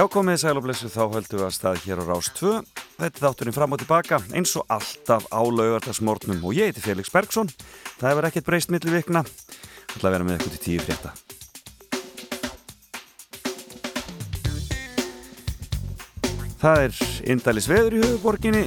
Já, 0.00 0.06
komið 0.08 0.38
sæl 0.40 0.56
og 0.56 0.64
blessu, 0.64 0.88
þá 0.88 1.12
höldum 1.12 1.36
við 1.36 1.44
að 1.44 1.50
stað 1.52 1.82
hér 1.84 1.98
á 2.00 2.04
Rás 2.08 2.30
2. 2.38 2.50
Þetta 3.02 3.04
er 3.10 3.20
þátturinn 3.20 3.52
fram 3.52 3.74
og 3.76 3.80
tilbaka, 3.82 4.16
eins 4.32 4.54
og 4.56 4.64
alltaf 4.72 5.26
á 5.28 5.44
laugardagsmórnum 5.44 6.40
og 6.40 6.56
ég 6.56 6.70
heiti 6.70 6.80
Felix 6.80 7.12
Bergsson. 7.12 7.52
Það 7.98 8.08
hefur 8.08 8.28
ekkert 8.30 8.48
breyst 8.48 8.72
millir 8.72 8.96
vikna. 8.96 9.20
Það 9.28 9.98
ætla 9.98 10.08
að 10.08 10.16
vera 10.16 10.24
með 10.24 10.38
eitthvað 10.38 10.56
til 10.56 10.64
tíu 10.64 10.80
frétta. 10.86 11.12
Það 16.64 16.84
er 16.86 17.04
indælis 17.36 17.68
veður 17.68 18.00
í 18.00 18.02
höfuborginni, 18.06 18.66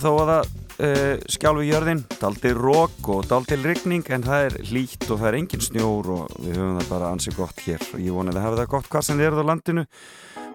þó 0.00 0.10
að 0.14 0.32
það 0.32 0.42
uh, 0.48 1.14
skjálfi 1.36 1.70
jörðin, 1.74 2.04
daldil 2.16 2.56
rók 2.56 3.12
og 3.12 3.28
daldil 3.28 3.60
rigning, 3.68 4.08
en 4.08 4.24
það 4.24 4.48
er 4.48 4.60
hlýtt 4.72 5.10
og 5.10 5.20
það 5.20 5.28
er 5.34 5.42
engin 5.42 5.68
snjór 5.68 6.14
og 6.16 6.38
við 6.40 6.56
höfum 6.56 6.80
það 6.80 6.92
bara 6.96 7.12
ansið 7.12 7.42
gott 7.42 7.66
hér. 7.68 7.90
Og 7.92 8.00
ég 8.00 8.16
voni 8.16 8.32
að 8.32 8.46
hafi 8.48 8.64
það 8.64 8.76
gott 8.78 8.94
hvað 8.94 9.10
sem 9.10 9.20
þið 9.20 9.28
eruð 9.28 9.44
á 9.44 9.50
landinu 9.52 9.90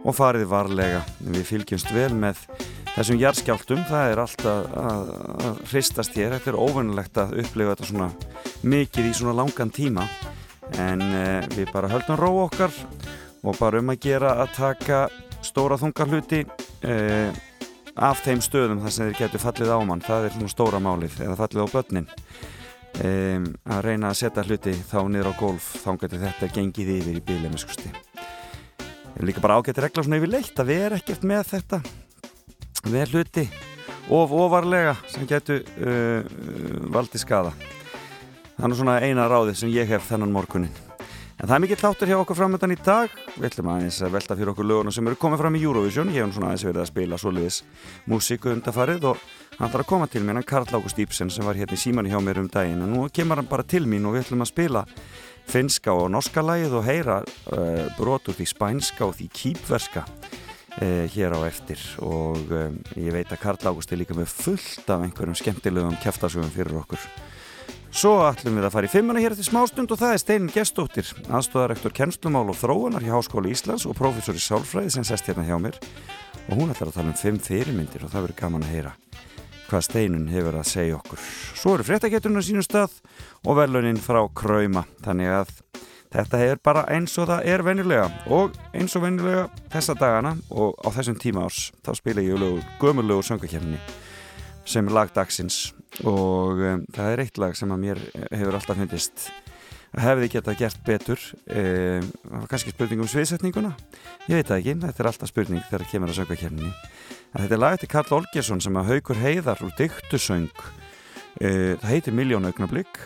og 0.03 0.16
fariði 0.16 0.48
varlega. 0.49 1.02
Við 1.20 1.48
fylgjumst 1.48 1.91
vel 1.95 2.12
með 2.17 2.41
þessum 2.95 3.20
jarðskjáltum, 3.21 3.84
það 3.89 4.12
er 4.12 4.22
alltaf 4.23 4.77
að, 4.81 5.12
að 5.48 5.62
hristast 5.72 6.17
hér, 6.17 6.35
þetta 6.38 6.52
er 6.53 6.59
óvinnilegt 6.59 7.22
að 7.22 7.35
upplifa 7.44 7.75
þetta 7.75 7.89
svona 7.89 8.09
mikið 8.67 9.09
í 9.09 9.16
svona 9.17 9.38
langan 9.41 9.73
tíma. 9.75 10.05
En 10.80 11.02
eh, 11.02 11.48
við 11.55 11.72
bara 11.73 11.91
höldum 11.91 12.20
ró 12.20 12.31
okkar 12.45 12.73
og 13.41 13.55
bara 13.58 13.80
um 13.81 13.94
að 13.94 14.03
gera 14.03 14.36
að 14.44 14.53
taka 14.58 15.06
stóra 15.45 15.80
þungar 15.80 16.11
hluti 16.11 16.44
eh, 16.86 17.31
af 17.95 18.22
þeim 18.25 18.44
stöðum 18.44 18.84
þar 18.84 18.94
sem 18.95 19.09
þeir 19.09 19.23
getur 19.23 19.44
fallið 19.44 19.73
á 19.73 19.80
mann, 19.88 20.03
það 20.03 20.28
er 20.28 20.36
svona 20.36 20.53
stóra 20.53 20.84
málið 20.84 21.17
eða 21.25 21.39
fallið 21.39 21.66
á 21.66 21.73
börnin. 21.73 22.11
Eh, 23.00 23.39
að 23.69 23.81
reyna 23.86 24.11
að 24.11 24.22
setja 24.23 24.45
hluti 24.45 24.75
þá 24.91 25.02
niður 25.08 25.31
á 25.31 25.39
golf 25.39 25.73
þá 25.86 25.91
getur 26.03 26.23
þetta 26.28 26.53
gengið 26.58 26.95
yfir 27.00 27.19
í 27.19 27.25
bílið 27.25 27.52
með 27.53 27.67
skusti 27.67 28.08
er 29.15 29.25
líka 29.27 29.43
bara 29.43 29.57
ágætt 29.59 29.81
regla 29.83 30.05
svona 30.05 30.19
yfirleitt 30.19 30.61
að 30.61 30.71
við 30.71 30.85
erum 30.85 31.02
ekkert 31.02 31.25
með 31.31 31.49
þetta 31.53 31.81
með 32.89 33.16
hluti 33.16 33.47
of 34.09 34.31
ofarlega 34.33 34.95
sem 35.09 35.27
getur 35.29 35.63
uh, 35.81 36.21
valdi 36.93 37.21
skada 37.21 37.53
er 38.59 38.75
svona 38.75 38.99
eina 39.03 39.27
ráði 39.31 39.55
sem 39.55 39.71
ég 39.71 39.88
hef 39.89 40.07
þennan 40.09 40.33
morgunin 40.35 40.73
en 41.39 41.47
það 41.47 41.55
er 41.55 41.61
mikill 41.63 41.79
þáttur 41.79 42.09
hjá 42.11 42.17
okkur 42.19 42.35
framöndan 42.35 42.73
í 42.73 42.77
dag. 42.83 43.13
Við 43.38 43.45
ætlum 43.47 43.69
aðeins 43.71 43.99
að 44.03 44.16
velta 44.17 44.35
fyrir 44.35 44.51
okkur 44.51 44.67
löguna 44.67 44.91
sem 44.91 45.07
eru 45.07 45.19
komið 45.19 45.39
fram 45.39 45.55
í 45.55 45.61
Eurovision. 45.63 46.11
Ég 46.11 46.25
hef 46.25 46.35
svona 46.35 46.49
aðeins 46.51 46.66
verið 46.67 46.81
að 46.83 46.89
spila 46.89 47.19
soliðis 47.21 47.59
músíku 48.11 48.51
undarfarið 48.51 49.07
og 49.13 49.21
hann 49.55 49.71
þarf 49.71 49.85
að 49.85 49.89
koma 49.94 50.09
til 50.11 50.25
mér 50.27 50.39
hann 50.41 50.47
Karl 50.49 50.67
Ágúst 50.75 50.99
Íbsen 50.99 51.31
sem 51.31 51.47
var 51.47 51.55
hérna 51.55 51.77
í 51.77 51.79
síman 51.79 52.09
hjá 52.11 52.19
mér 52.23 52.41
um 52.44 52.51
daginn. 52.51 52.83
Og 52.83 52.91
nú 52.91 53.05
kemur 53.16 53.39
hann 53.39 53.47
bara 53.47 53.63
til 53.63 53.85
mín 53.88 54.07
og 54.09 54.17
við 54.17 54.25
ætlum 54.25 54.44
að 54.44 54.51
spila 54.51 54.83
finska 55.50 55.94
og 55.95 56.11
norska 56.14 56.44
lægið 56.45 56.75
og 56.78 56.86
heyra 56.86 57.17
uh, 57.23 57.88
brot 57.97 58.30
úr 58.30 58.38
því 58.38 58.45
spænska 58.52 59.08
og 59.08 59.16
því 59.17 59.30
kýpverska 59.33 60.03
uh, 60.06 61.06
hér 61.09 61.33
á 61.33 61.39
eftir. 61.47 61.81
Og 62.06 62.38
um, 62.53 62.78
ég 62.95 63.16
veit 63.16 63.31
að 63.33 63.41
Karl 63.41 63.72
Ágúst 63.72 63.94
er 63.94 64.02
líka 64.02 64.17
með 64.17 64.30
fullt 64.31 64.89
af 64.89 65.02
einhverjum 65.06 65.38
skemmtilegum 65.39 65.97
kæftasugum 66.03 66.52
fyrir 66.53 66.78
okkur. 66.83 67.02
Svo 67.89 68.19
ætlum 68.28 68.59
við 68.59 68.67
að 68.67 68.75
fara 68.75 68.86
í 68.86 68.94
fimmuna 68.94 69.23
hér 69.23 69.33
til 69.33 69.47
smástund 69.47 69.89
og 69.89 69.97
það 69.97 70.14
er 70.14 70.22
Steinin 70.22 70.53
Gestóttir, 70.53 71.09
aðstóðarektor 71.25 71.95
kennslumál 71.97 72.45
og 72.53 72.59
þróunar 72.61 73.02
hjá 73.02 73.16
Háskóli 73.17 73.56
Íslands 73.56 73.88
og 73.89 73.97
professor 73.97 74.38
í 74.38 74.44
sálfræði 74.44 74.94
sem 74.94 75.08
sest 75.09 75.31
hérna 75.31 75.47
hjá 75.50 75.58
mér. 75.58 75.81
Og 76.50 76.61
hún 76.61 76.69
ætlar 76.69 76.94
að 76.94 77.00
tala 77.02 77.13
um 77.16 77.17
fimm 77.17 77.41
fyrirmyndir 77.41 78.06
og 78.06 78.13
það 78.13 78.28
verður 78.28 78.41
gaman 78.46 78.69
að 78.69 78.75
heyra 78.78 78.97
hvað 79.69 79.85
steinun 79.85 80.28
hefur 80.31 80.59
að 80.59 80.68
segja 80.72 80.97
okkur. 80.97 81.22
Svo 81.57 81.75
eru 81.78 81.85
fréttageturinn 81.88 82.41
á 82.41 82.44
sínum 82.44 82.66
stað 82.66 82.97
og 83.46 83.59
veluninn 83.62 84.02
frá 84.02 84.22
Krauma. 84.35 84.85
Þannig 85.06 85.34
að 85.38 85.56
þetta 86.13 86.44
er 86.46 86.62
bara 86.66 86.85
eins 86.90 87.18
og 87.22 87.30
það 87.30 87.50
er 87.53 87.66
venjulega. 87.66 88.08
Og 88.34 88.56
eins 88.74 88.97
og 88.97 89.06
venjulega 89.06 89.47
þessa 89.74 89.97
dagana 90.00 90.35
og 90.50 90.78
á 90.81 90.90
þessum 90.97 91.19
tíma 91.22 91.46
árs 91.47 91.69
þá 91.85 91.94
spila 92.00 92.25
ég 92.25 92.63
gömurlögur 92.81 93.29
söngakefni 93.29 93.81
sem 94.69 94.90
lagdagsins 94.94 95.72
og 96.06 96.59
um, 96.62 96.84
það 96.94 97.13
er 97.13 97.22
eitt 97.24 97.40
lag 97.41 97.56
sem 97.58 97.72
að 97.74 97.85
mér 97.85 98.02
hefur 98.29 98.58
alltaf 98.59 98.78
fundist. 98.78 99.29
Hefði 99.97 100.28
geta 100.29 100.53
gert 100.53 100.84
betur 100.85 101.22
e, 101.50 101.62
kannski 102.52 102.69
spurning 102.75 103.02
um 103.02 103.09
sviðsetninguna. 103.09 103.72
Ég 104.29 104.38
veit 104.38 104.52
það 104.52 104.59
ekki, 104.59 104.75
þetta 104.84 105.02
er 105.02 105.09
alltaf 105.09 105.31
spurning 105.31 105.63
þegar 105.66 105.90
kemur 105.90 106.13
að 106.13 106.19
söngakefni 107.29 107.40
Þetta 107.40 107.56
er 107.56 107.62
lagið 107.62 107.79
til 107.79 107.90
Karl 107.90 108.13
Olgesson 108.17 108.62
sem 108.62 108.78
að 108.78 108.90
haugur 108.90 109.19
heiðar 109.19 109.62
úr 109.62 109.73
dyktusöng 109.78 110.50
e, 111.41 111.75
það 111.78 111.90
heitir 111.90 112.13
Miljónaugnablikk 112.13 113.00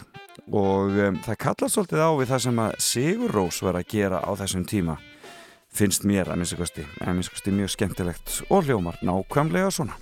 og 0.52 0.96
um, 0.96 1.18
það 1.24 1.38
kallast 1.40 1.76
svolítið 1.76 2.04
á 2.04 2.10
við 2.16 2.30
það 2.32 2.44
sem 2.44 2.60
að 2.60 2.78
Sigur 2.80 3.32
Rós 3.32 3.62
var 3.64 3.76
að 3.76 3.88
gera 3.92 4.20
á 4.24 4.32
þessum 4.40 4.66
tíma 4.66 4.98
finnst 5.74 6.04
mér 6.06 6.30
að 6.32 6.40
minnstakosti 6.40 6.86
að 7.02 7.16
minnstakosti 7.18 7.52
mjög 7.52 7.74
skemmtilegt 7.74 8.42
og 8.50 8.68
hljómar 8.68 9.00
nákvæmlega 9.04 9.72
svona 9.72 9.98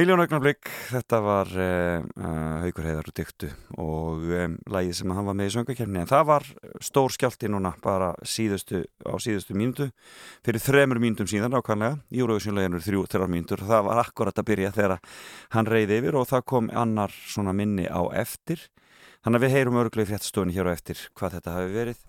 Miljónaugnablik, 0.00 0.64
þetta 0.88 1.18
var 1.20 1.48
uh, 1.60 2.00
uh, 2.00 2.28
Haugur 2.62 2.86
Heiðar 2.88 3.08
og 3.10 3.14
Dyktu 3.18 3.48
og 3.82 4.22
um, 4.32 4.54
lægið 4.72 4.94
sem 4.96 5.10
hann 5.12 5.26
var 5.26 5.34
með 5.36 5.50
í 5.50 5.52
söngakefni 5.52 6.00
en 6.00 6.08
það 6.08 6.22
var 6.30 6.46
stór 6.86 7.12
skjálti 7.12 7.50
núna 7.52 7.74
bara 7.84 8.08
síðustu, 8.24 8.80
á 9.04 9.12
síðustu 9.20 9.58
mínútu 9.60 9.90
fyrir 10.46 10.64
þremur 10.64 11.02
mínutum 11.04 11.28
síðan 11.28 11.58
ákvæmlega 11.58 11.98
Júruvísjónleginu 12.16 12.80
þrjú 12.86 13.04
þrjár 13.12 13.32
mínutur 13.34 13.66
það 13.68 13.84
var 13.90 14.00
akkurat 14.06 14.40
að 14.40 14.48
byrja 14.54 14.72
þegar 14.78 14.96
hann 15.58 15.68
reyði 15.68 16.00
yfir 16.00 16.18
og 16.22 16.26
það 16.32 16.46
kom 16.54 16.72
annar 16.72 17.20
svona 17.34 17.52
minni 17.60 17.84
á 17.84 18.00
eftir. 18.24 18.64
Þannig 19.20 19.42
að 19.42 19.44
við 19.44 19.56
heyrum 19.58 19.80
örglega 19.82 20.14
fréttstofni 20.14 20.56
hér 20.56 20.72
á 20.72 20.76
eftir 20.78 21.04
hvað 21.12 21.36
þetta 21.36 21.58
hafi 21.58 21.76
verið. 21.76 22.02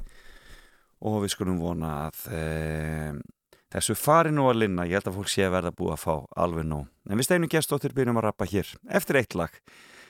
Og 1.11 1.19
við 1.25 1.35
skulum 1.35 1.59
vona 1.59 1.91
að 2.05 2.23
um, 2.39 3.23
Þessu 3.71 3.95
fari 3.95 4.33
nú 4.35 4.49
að 4.51 4.65
linna, 4.65 4.83
ég 4.83 4.99
held 4.99 5.07
að 5.13 5.17
fólk 5.21 5.31
sé 5.31 5.45
að 5.47 5.53
verða 5.55 5.71
búið 5.77 5.93
að 5.93 6.01
fá 6.03 6.15
alveg 6.43 6.67
nú. 6.67 6.81
En 7.07 7.21
við 7.21 7.29
steinum 7.29 7.51
gestóttir 7.51 7.95
byrjum 7.95 8.19
að 8.19 8.27
rappa 8.27 8.49
hér 8.51 8.73
eftir 8.99 9.21
eitt 9.21 9.37
lag. 9.39 9.55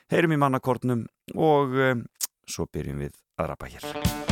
Heyrum 0.10 0.34
í 0.34 0.42
mannakortnum 0.42 1.06
og 1.38 1.78
um, 1.92 2.04
svo 2.50 2.66
byrjum 2.74 3.06
við 3.06 3.16
að 3.38 3.54
rappa 3.54 3.70
hér. 3.70 4.31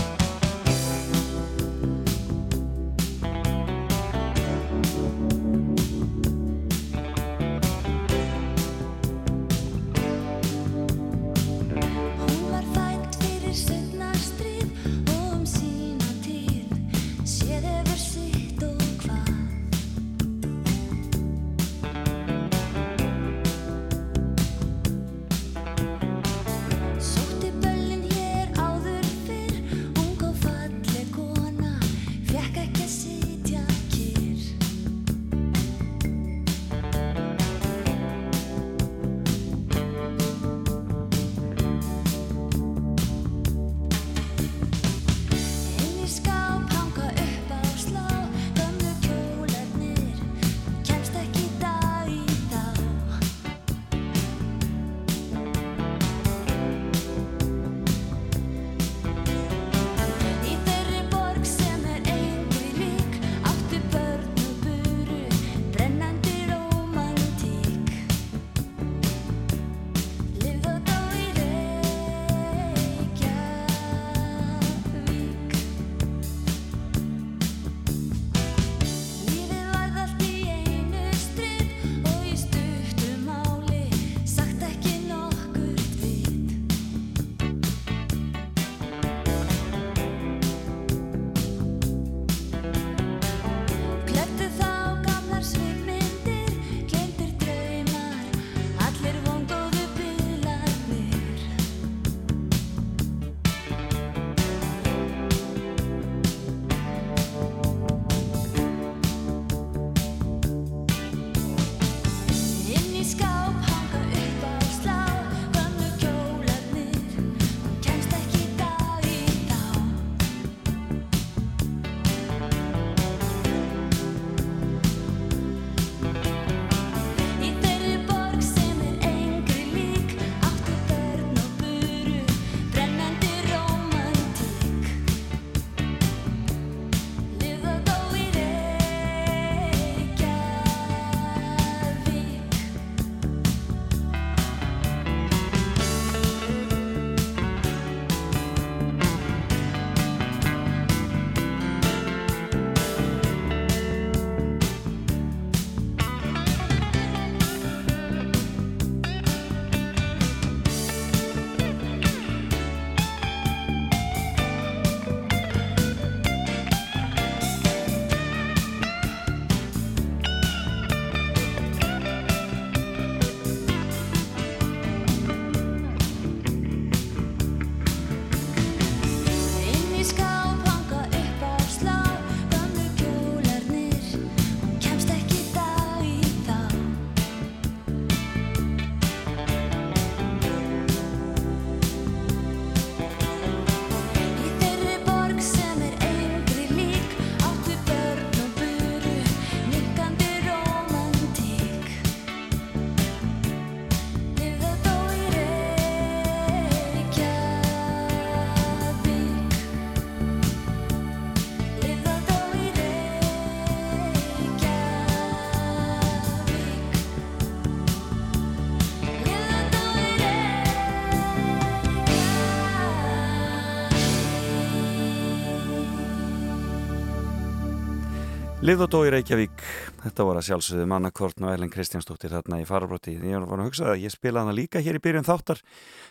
Lið 228.69 228.83
og 228.85 228.89
dó 228.93 228.99
í 229.01 229.09
Reykjavík, 229.09 229.61
þetta 230.03 230.25
voru 230.27 230.37
að 230.37 230.45
sjálfsögðu 230.45 230.83
mannakortn 230.91 231.45
og 231.47 231.55
Ellen 231.55 231.71
Kristjánsdóttir 231.73 232.29
þarna 232.35 232.59
í 232.61 232.65
farabróti. 232.69 233.15
Ég 233.17 233.41
var 233.41 233.63
að 233.63 233.65
hugsa 233.65 233.87
að 233.95 234.03
ég 234.03 234.13
spila 234.13 234.43
hana 234.43 234.53
líka 234.53 234.77
hér 234.85 234.99
í 234.99 235.01
byrjun 235.01 235.25
þáttar 235.25 235.63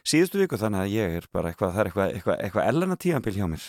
síðustu 0.02 0.40
viku 0.40 0.58
þannig 0.58 0.80
að 0.80 0.94
ég 0.96 1.14
er 1.20 1.28
bara 1.30 1.52
eitthvað, 1.52 1.76
það 1.76 1.82
er 1.84 1.90
eitthvað, 1.90 2.16
eitthvað, 2.16 2.40
eitthvað 2.48 2.70
Ellena 2.72 2.96
tíanbíl 3.04 3.34
hjá 3.36 3.44
mér. 3.52 3.68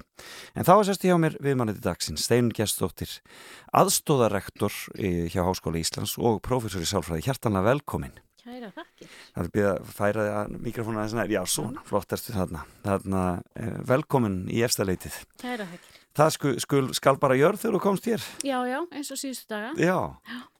En 0.55 0.65
þá 0.65 0.74
er 0.74 0.89
sérstu 0.89 1.12
hjá 1.12 1.19
mér 1.22 1.38
viðmanniti 1.46 1.86
dagsins, 1.86 2.25
Steinn 2.25 2.50
Gjestóttir, 2.58 3.13
aðstóðarektor 3.77 4.81
hjá 4.98 5.43
Háskóla 5.43 5.84
Íslands 5.84 6.15
og 6.17 6.41
professor 6.50 6.81
í 6.81 6.89
sálfræði. 6.89 7.27
Hjartanlega 7.29 7.75
velkomin. 7.75 8.17
Kæra 8.41 8.74
þakkir. 8.74 9.13
Það 9.36 9.46
er 9.46 9.53
býðað 9.60 9.72
að 9.75 9.96
færa 10.00 10.27
mikrofónu 10.58 11.03
aðeins 11.03 11.17
nær. 11.19 11.38
Já, 11.38 11.43
svona, 11.46 11.86
flott 11.86 12.17
erstu 12.17 12.34
þarna. 12.34 12.65
Þarna, 12.89 13.29
eh, 13.53 13.79
velkomin 13.93 14.41
í 14.50 14.65
efstaleitið. 14.65 15.22
Kæra 15.38 15.69
þakkir. 15.69 15.99
Það 16.19 16.31
skul, 16.35 16.53
skul, 16.59 16.88
skal 16.97 17.15
bara 17.15 17.35
gjörð 17.39 17.61
þegar 17.61 17.75
þú 17.77 17.79
komst 17.85 18.07
hér? 18.09 18.23
Já, 18.43 18.57
já, 18.67 18.79
eins 18.91 19.11
og 19.13 19.19
síðustu 19.21 19.53
daga. 19.53 19.69
Já, 19.79 19.99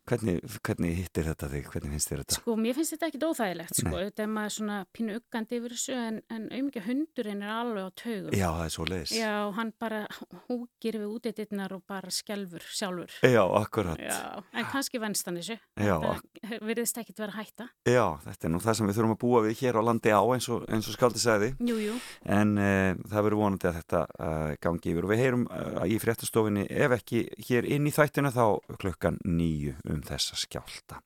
hvernig, 0.10 0.40
hvernig 0.66 0.96
hittir 0.98 1.28
þetta 1.30 1.50
þig, 1.52 1.68
hvernig 1.74 1.94
finnst 1.96 2.12
þér 2.12 2.24
þetta? 2.24 2.38
Sko, 2.40 2.56
mér 2.60 2.78
finnst 2.78 2.96
þetta 2.96 3.10
ekkit 3.10 3.26
óþægilegt, 3.30 3.76
sko, 3.80 3.94
þetta 3.96 4.26
er 4.26 4.32
maður 4.34 4.56
svona 4.56 4.78
pínu 4.96 5.18
uggandi 5.20 5.60
yfir 5.60 5.76
þessu 5.76 5.98
en, 6.00 6.20
en 6.34 6.48
auðvitað 6.50 6.88
hundurinn 6.90 7.44
er 7.46 7.54
alveg 7.54 7.88
á 7.88 7.92
taugum. 8.04 8.34
Já, 8.34 8.48
það 8.48 8.64
er 8.66 8.74
svo 8.76 8.88
leiðis. 8.90 9.14
Já, 9.20 9.34
hann 9.60 9.74
bara 9.82 10.02
húgir 10.48 11.00
við 11.00 11.14
útiditnar 11.18 11.76
og 11.78 11.84
bara 11.90 12.14
skjálfur 12.14 12.66
sjálfur. 12.80 13.16
Já, 13.26 13.42
akkurat. 13.60 14.02
Já, 14.02 14.44
en 14.54 14.70
kannski 14.74 15.02
venst 15.02 15.30
hann 15.30 15.40
þessu. 15.40 15.60
Já. 15.80 15.96
Það 16.00 16.66
virðist 16.70 17.02
ekkit 17.02 17.24
vera 17.24 17.38
hætta. 17.38 17.70
Já, 17.88 18.06
þetta 18.26 18.50
er 18.50 18.54
nú 18.54 18.64
það 18.64 18.80
sem 18.80 18.90
við 18.90 19.00
þurfum 19.00 19.16
að 19.16 19.22
búa 19.24 19.44
við 19.46 19.64
hér 19.64 19.80
á 19.80 19.82
landi 19.86 20.14
á 20.14 20.22
eins 20.24 20.50
og, 20.52 20.66
eins 20.72 20.90
og 20.90 20.98
skaldi 20.98 21.22
segði. 21.22 21.52
Jú, 21.70 21.78
jú. 21.84 21.98
En 22.30 22.56
uh, 22.58 22.94
það 23.06 23.28
verður 23.28 23.42
vonandi 23.44 23.70
að 23.70 23.80
þetta 23.82 24.04
uh, 24.10 24.54
gangi 24.64 24.94
yfir 24.94 25.08
og 25.08 25.14
við 25.14 25.24
heyrum 25.24 25.46
uh, 25.50 25.84
í 25.86 26.00
fréttastofinni 26.02 26.66
ef 26.70 26.96
ekki 27.00 27.26
hér 27.50 27.68
inn 27.70 27.88
í 27.90 27.94
þættina 27.94 28.34
þá 28.36 28.46
klukkan 28.80 29.20
nýju 29.28 29.76
um 29.90 29.99
þessa 30.08 30.38
skjálta. 30.40 31.02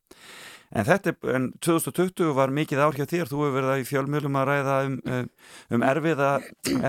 En 0.73 0.87
þetta, 0.87 1.13
en 1.35 1.51
2020 1.61 2.31
var 2.33 2.49
mikið 2.53 2.79
ár 2.81 2.95
hjá 2.97 3.05
þér, 3.05 3.29
þú 3.29 3.43
hefur 3.43 3.55
verið 3.59 3.83
í 3.83 3.87
fjölmjölum 3.91 4.37
að 4.39 4.47
ræða 4.49 4.77
um, 4.87 4.95
um, 5.05 5.27
um 5.77 5.83
erfiða, 5.85 6.29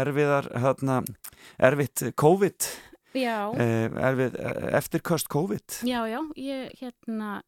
erfiðar, 0.01 0.49
hérna, 0.65 1.01
erfitt 1.69 2.05
COVID, 2.21 2.69
Já, 3.15 3.37
erfið, 3.55 4.39
eftirköst 4.81 5.29
COVID. 5.31 5.77
já, 5.87 6.01
já, 6.11 6.19
ég 6.41 6.73
hérna 6.81 7.43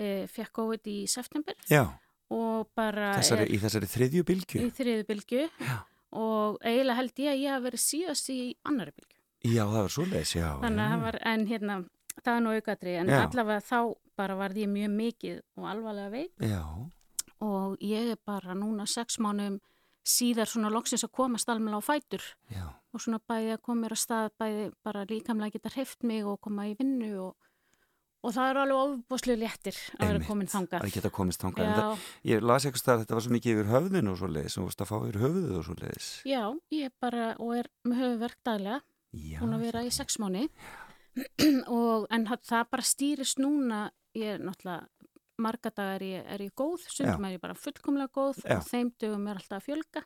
e, 0.00 0.24
fekk 0.26 0.50
COVID 0.56 0.88
í 0.90 0.96
september 1.06 1.54
Já, 1.70 1.84
og 2.32 2.72
bara 2.74 3.12
þessari, 3.20 3.44
er 3.46 3.52
í 3.54 3.60
þessari 3.62 3.90
þriðju 3.92 4.24
bylgu. 4.32 4.64
í 4.64 4.72
þriðu 4.74 5.04
bylgu 5.12 5.44
Já. 5.62 5.76
og 6.18 6.56
eiginlega 6.64 6.98
held 6.98 7.22
ég 7.22 7.30
að 7.36 7.42
ég 7.44 7.54
hafi 7.54 7.66
verið 7.68 7.84
síðast 7.84 8.32
í 8.32 8.40
annari 8.66 8.96
bylgu. 8.96 9.18
Já, 9.42 9.62
það 9.66 9.78
var 9.82 9.92
svo 9.92 10.04
leiðis, 10.08 10.34
já. 10.40 10.48
Þannig 10.64 10.82
að 10.86 10.90
það 10.96 11.04
var, 11.06 11.20
en 11.34 11.46
hérna, 11.52 11.76
það 12.22 12.32
er 12.34 12.42
nú 12.42 12.56
aukatri, 12.56 12.96
en 13.02 13.12
Já. 13.12 13.20
allavega 13.26 13.62
þá 13.68 13.78
bara 14.16 14.36
varð 14.36 14.56
ég 14.62 14.68
mjög 14.72 14.92
mikið 14.96 15.40
og 15.56 15.68
alvarlega 15.72 16.10
veik. 16.10 16.32
Já, 16.40 16.62
og 17.42 17.76
ég 17.82 18.12
er 18.14 18.18
bara 18.26 18.54
núna 18.54 18.86
sex 18.86 19.18
mánum 19.18 19.60
síðar 20.06 20.46
svona 20.50 20.70
loksins 20.70 21.04
að 21.06 21.12
komast 21.14 21.48
alveg 21.48 21.74
á 21.78 21.80
fætur. 21.82 22.24
Já, 22.50 22.66
og 22.92 23.00
svona 23.00 23.20
bæði 23.22 23.52
að 23.56 23.62
koma 23.62 23.84
mér 23.86 23.94
að 23.96 24.02
stað, 24.02 24.30
bæði 24.38 24.72
bara 24.82 25.04
líkamlega 25.06 25.52
geta 25.56 25.70
hreift 25.76 26.02
mig 26.02 26.24
og 26.26 26.40
koma 26.42 26.66
í 26.66 26.74
vinnu 26.78 27.12
og, 27.22 27.36
og 28.22 28.34
það 28.34 28.50
eru 28.50 28.60
alveg 28.62 28.80
ofbúslu 28.82 29.36
léttir 29.38 29.78
að 29.98 30.10
vera 30.12 30.24
komin 30.26 30.50
þangað. 30.50 30.82
að 30.86 30.92
geta 30.96 31.10
komist 31.10 31.40
þangað. 31.42 31.72
Það- 31.78 32.10
Ég 32.32 32.42
las 32.42 32.64
eitthvað 32.66 32.82
stað 32.82 32.94
að 32.96 33.04
þetta 33.04 33.14
var 33.14 33.22
svo 33.26 33.32
mikið 33.36 33.52
yfir 33.54 33.70
höfðinu 33.72 34.10
og 34.12 34.18
svo 34.18 34.28
leiðis, 34.34 34.58
og 34.58 34.64
varst 34.68 34.82
að 34.84 34.90
fá 34.90 34.96
yfir 35.06 35.20
höfðinu 35.22 35.58
og 35.58 35.64
svo 35.64 35.74
leiðis. 35.80 36.10
já, 36.26 36.42
ég 36.70 36.84
er 36.84 36.92
bara 37.00 37.36
og 37.38 37.54
er 37.56 37.70
með 37.86 37.96
höfuverk 38.02 38.38
daglega, 38.44 38.80
Já, 39.12 39.38
búin 39.40 39.54
að 39.54 39.60
vera 39.66 39.82
í 39.86 39.90
sex 39.92 40.18
mánu 40.18 40.48
en 41.42 42.26
það- 42.26 42.46
það 42.48 42.70
bara 42.70 42.82
stýrist 42.82 43.38
núna, 43.42 43.90
ég 44.18 44.34
er 44.36 44.42
náttúrulega 44.44 44.86
marga 45.42 45.72
dagar 45.74 46.02
er 46.02 46.06
ég, 46.06 46.24
er 46.34 46.44
ég 46.44 46.54
góð, 46.58 46.84
stundum 46.92 47.24
er 47.26 47.36
ég 47.36 47.42
bara 47.42 47.56
fullkomlega 47.58 48.12
góð 48.14 48.42
Já. 48.44 48.56
og 48.58 48.66
þeim 48.68 48.90
dögum 49.00 49.28
er 49.30 49.40
alltaf 49.40 49.58
að 49.62 49.68
fjölga. 49.70 50.02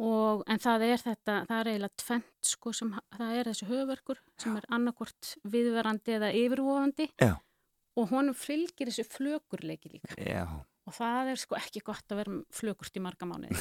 Og 0.00 0.42
en 0.48 0.60
það 0.62 0.84
er 0.86 1.02
þetta, 1.02 1.34
það 1.48 1.58
er 1.60 1.70
eiginlega 1.74 2.00
tvent 2.00 2.48
sko 2.50 2.72
sem, 2.72 2.90
það 3.18 3.34
er 3.36 3.50
þessi 3.50 3.68
höfuverkur 3.68 4.20
sem 4.40 4.56
er 4.56 4.66
annarkort 4.72 5.34
viðverandi 5.52 6.14
eða 6.16 6.30
yfirvofandi 6.40 7.08
Já. 7.20 7.34
og 8.00 8.12
honum 8.14 8.36
fylgir 8.36 8.88
þessi 8.88 9.04
flökurleiki 9.12 9.92
líka. 9.92 10.16
Já, 10.16 10.46
og 10.88 10.96
það 10.96 11.34
er 11.34 11.42
sko 11.44 11.58
ekki 11.60 11.84
gott 11.84 12.14
að 12.14 12.22
vera 12.22 12.36
með 12.38 12.60
flökurt 12.60 12.96
í 12.96 13.04
marga 13.04 13.28
mánuði. 13.28 13.60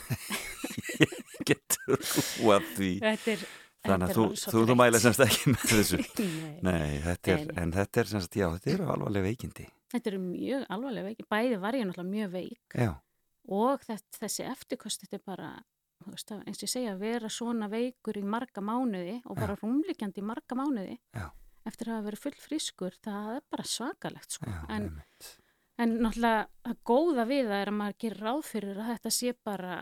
Getur 1.49 1.99
húað 2.39 2.71
því. 2.77 2.93
þetta 3.03 3.35
er, 3.35 3.45
Þannig 3.87 4.09
að 4.09 4.17
þú, 4.17 4.23
þú, 4.43 4.61
þú 4.67 4.75
mæla 4.75 4.99
semst 4.99 5.21
ekki 5.23 5.53
með 5.53 5.67
þessu. 5.71 5.99
Nei. 6.19 6.57
Nei, 6.67 6.95
þetta 7.05 7.31
er, 7.35 7.43
en 7.61 7.71
þetta 7.75 8.01
er 8.01 8.09
semst, 8.09 8.35
já, 8.35 8.47
þetta 8.57 8.73
eru 8.73 8.89
alvarlega 8.91 9.29
veikindi. 9.29 9.67
Þetta 9.89 10.11
eru 10.11 10.21
mjög 10.21 10.65
alvarlega 10.69 11.09
veiki, 11.09 11.25
bæði 11.31 11.59
var 11.63 11.77
ég 11.77 11.87
náttúrulega 11.89 12.13
mjög 12.13 12.31
veik 12.35 12.75
Já, 12.77 12.91
og 13.49 13.85
þetta, 13.87 14.19
þessi 14.21 14.45
eftirkost 14.45 15.05
þetta 15.05 15.17
er 15.17 15.23
bara, 15.25 15.49
veist, 16.05 16.33
eins 16.35 16.59
og 16.59 16.65
ég 16.67 16.73
segja, 16.75 16.93
að 16.93 17.03
vera 17.07 17.31
svona 17.33 17.69
veikur 17.71 18.19
í 18.19 18.25
marga 18.35 18.61
mánuði 18.61 19.15
og 19.25 19.39
bara 19.39 19.57
rúmlikjandi 19.57 20.21
í 20.21 20.27
marga 20.29 20.57
mánuði 20.59 20.99
Já. 21.17 21.25
eftir 21.65 21.89
að 21.89 21.97
hafa 21.97 22.07
verið 22.11 22.25
full 22.27 22.35
frískur, 22.43 22.99
það 23.01 23.31
er 23.39 23.47
bara 23.55 23.65
svakalegt 23.71 24.37
sko. 24.37 24.51
já, 24.53 24.59
en, 24.77 24.91
en 25.81 25.97
náttúrulega 26.03 26.45
að 26.69 26.83
góða 26.91 27.25
við 27.31 27.49
það 27.49 27.63
er 27.63 27.73
að 27.73 27.79
maður 27.81 27.99
gerir 28.05 28.23
ráð 28.27 28.43
fyrir 28.51 28.83
að 28.83 28.91
þetta 28.93 29.15
sé 29.17 29.33
bara 29.49 29.79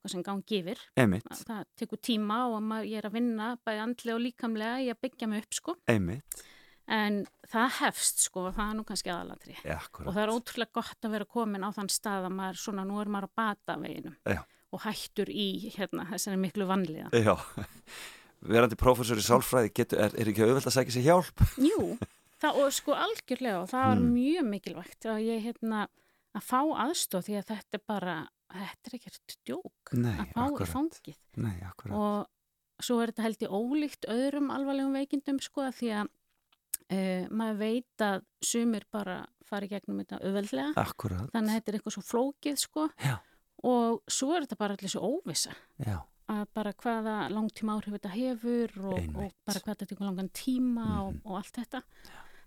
eitthvað 0.00 0.14
sem 0.16 0.22
gangi 0.24 0.60
yfir. 0.62 0.78
Einmitt, 0.96 1.26
Að 1.30 1.44
Það 1.50 1.64
tekur 1.76 2.00
tíma 2.00 2.38
og 2.48 2.56
að 2.58 2.64
maður, 2.70 2.88
ég 2.90 2.98
er 3.02 3.08
að 3.10 3.12
vinna 3.18 3.48
bæði 3.66 3.82
andlega 3.84 4.16
og 4.16 4.24
líkamlega 4.24 4.94
að 4.94 5.00
byggja 5.04 5.28
mig 5.28 5.44
upp 5.44 5.54
sko. 5.54 5.76
einmitt. 5.86 6.42
En 6.90 7.20
það 7.46 7.68
hefst 7.84 8.18
sko, 8.24 8.48
það 8.50 8.70
er 8.70 8.74
nú 8.80 8.84
kannski 8.88 9.10
aðalatri. 9.12 9.54
Já, 9.62 9.76
Og 10.00 10.08
það 10.10 10.22
er 10.24 10.32
ótrúlega 10.34 10.72
gott 10.74 11.04
að 11.06 11.10
vera 11.14 11.24
komin 11.24 11.62
á 11.62 11.70
þann 11.70 11.88
stað 11.92 12.24
að 12.26 12.32
maður 12.34 12.56
svona, 12.58 12.84
nú 12.88 12.96
er 13.00 13.06
maður 13.06 13.28
á 13.30 13.36
bata 13.36 13.76
veginum 13.78 14.16
Já. 14.26 14.40
og 14.72 14.80
hættur 14.82 15.30
í 15.30 15.70
hérna, 15.76 16.08
þessari 16.10 16.40
miklu 16.40 16.66
vanlíðan. 16.66 17.12
Já, 17.14 17.36
verandi 18.42 18.74
prófessor 18.80 19.20
í 19.20 19.22
sálfræði, 19.22 19.70
getur, 19.76 20.00
er, 20.02 20.16
er 20.18 20.30
ekki 20.32 20.42
auðvelt 20.42 20.66
að 20.66 20.76
sækja 20.80 20.96
sér 20.96 21.06
hjálp? 21.06 21.44
Jú, 21.62 21.98
það, 22.42 22.58
og 22.64 22.72
sko 22.74 22.96
algjörlega 22.96 23.62
og 23.62 23.68
það 23.70 23.86
var 23.86 24.00
Mm. 24.00 24.12
mjög 24.16 24.50
mikilvægt 24.50 25.06
að 25.06 25.22
ég 25.28 25.42
hérna 25.46 25.86
að 26.34 26.42
fá 26.46 26.60
aðstóð 26.88 27.26
því 27.28 27.38
að 27.38 27.48
þetta 27.52 27.78
er 27.78 27.84
bara, 27.86 28.16
þetta 28.52 28.90
er 28.90 28.96
ekkert 28.98 29.36
djók 29.46 29.92
Nei, 29.94 30.14
að 30.18 30.32
fá 30.34 30.40
í 30.40 30.46
akkurat. 30.48 30.72
fangið. 30.74 31.18
Nei, 31.36 31.56
og 31.90 32.28
svo 32.80 33.00
er 33.02 33.10
þetta 33.12 33.22
held 33.26 33.42
ég 33.44 33.54
ólíkt 33.60 34.06
öðrum 34.08 34.50
alvarlegum 34.54 34.94
veikindum 34.96 35.40
sko 35.44 35.66
að 35.68 35.74
því 35.80 35.90
að 36.00 36.06
uh, 36.90 37.24
maður 37.30 37.58
veit 37.60 38.04
að 38.06 38.22
sumir 38.42 38.86
bara 38.90 39.18
fari 39.50 39.68
gegnum 39.68 39.98
þetta 40.02 40.20
auðveldlega. 40.24 40.72
Akkurat. 40.80 41.26
þannig 41.34 41.50
að 41.50 41.58
þetta 41.58 41.70
er 41.72 41.78
eitthvað 41.80 41.96
svo 41.98 42.04
flókið 42.10 42.56
sko. 42.62 42.88
Já. 43.04 43.16
og 43.62 44.00
svo 44.08 44.32
er 44.36 44.46
þetta 44.46 44.56
bara 44.56 44.74
allir 44.78 44.88
svo 44.94 45.02
óvissa. 45.18 45.52
Já, 45.84 45.98
að 46.32 46.46
bara 46.54 46.72
hvaða 46.72 47.14
langtíma 47.34 47.74
áhrif 47.76 47.96
þetta 47.98 48.12
hefur 48.14 48.72
og, 48.88 48.98
og 49.20 49.32
bara 49.44 49.60
hvað 49.60 49.74
þetta 49.74 49.88
tekur 49.90 50.06
langan 50.08 50.30
tíma 50.32 50.86
og, 51.04 51.12
Mhm. 51.12 51.20
og 51.26 51.36
allt 51.36 51.56
þetta. 51.60 51.82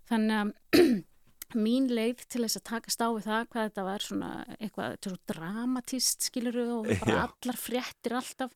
Þannig 0.09 0.39
að 0.41 0.53
mín 1.59 1.89
leið 1.93 2.23
til 2.29 2.41
þess 2.45 2.59
að 2.59 2.65
takast 2.71 3.01
á 3.03 3.07
við 3.13 3.27
það 3.27 3.45
hvað 3.53 3.67
þetta 3.69 3.83
var 3.89 4.07
svona 4.07 4.31
eitthvað 4.59 4.89
er 4.95 4.97
svo 5.03 5.17
dramatíst 5.33 6.27
skiluru 6.31 6.65
og 6.79 6.89
bara 7.03 7.13
Já. 7.19 7.21
allar 7.29 7.59
fréttir 7.61 8.15
alltaf. 8.19 8.51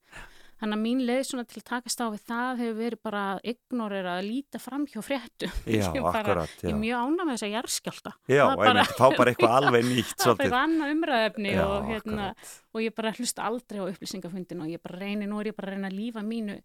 Þannig 0.57 0.73
að 0.73 0.81
mín 0.81 1.01
leið 1.05 1.19
svona 1.29 1.43
til 1.45 1.59
að 1.61 1.65
takast 1.69 1.99
á 2.01 2.05
við 2.09 2.21
það 2.31 2.61
hefur 2.63 2.77
verið 2.79 3.01
bara 3.05 3.19
að 3.35 3.41
ignorera 3.51 4.13
að 4.17 4.23
líta 4.25 4.57
fram 4.63 4.87
hjá 4.89 4.97
fréttu 5.05 5.49
já, 5.69 5.83
Ég 5.93 5.99
akkurat. 6.01 6.49
ég 6.49 6.65
Já, 6.65 6.71
er 6.73 6.79
mjög 6.81 7.03
ána 7.05 7.27
með 7.27 7.35
þess 7.35 7.45
að 7.45 7.53
jarðskjálta 7.53 8.13
já 8.33 8.41
það 8.41 8.55
bara- 8.63 8.71
einmitt, 8.71 8.95
fá 8.97 9.05
bara 9.19 9.29
eitthvað 9.35 9.57
alveg 9.59 9.85
nýtt 9.91 10.25
það 10.25 10.41
er 10.47 10.55
annað 10.63 10.95
umræðefni 10.95 11.53
Já, 11.53 11.61
og, 11.67 11.85
hérna, 11.91 12.31
og 12.73 12.81
ég 12.87 12.95
bara 12.97 13.13
hlusta 13.19 13.45
aldrei 13.51 13.77
á 13.77 13.89
upplýsingafundin 13.91 14.65
og 14.65 14.73
ég 14.73 14.81
bara 14.81 14.97
reyni, 15.05 15.29
nú 15.29 15.37
er 15.43 15.51
ég 15.51 15.59
bara 15.61 15.69
að 15.69 15.77
reyna 15.77 15.91
að 15.93 15.99
lífa 16.01 16.25
mínu 16.25 16.57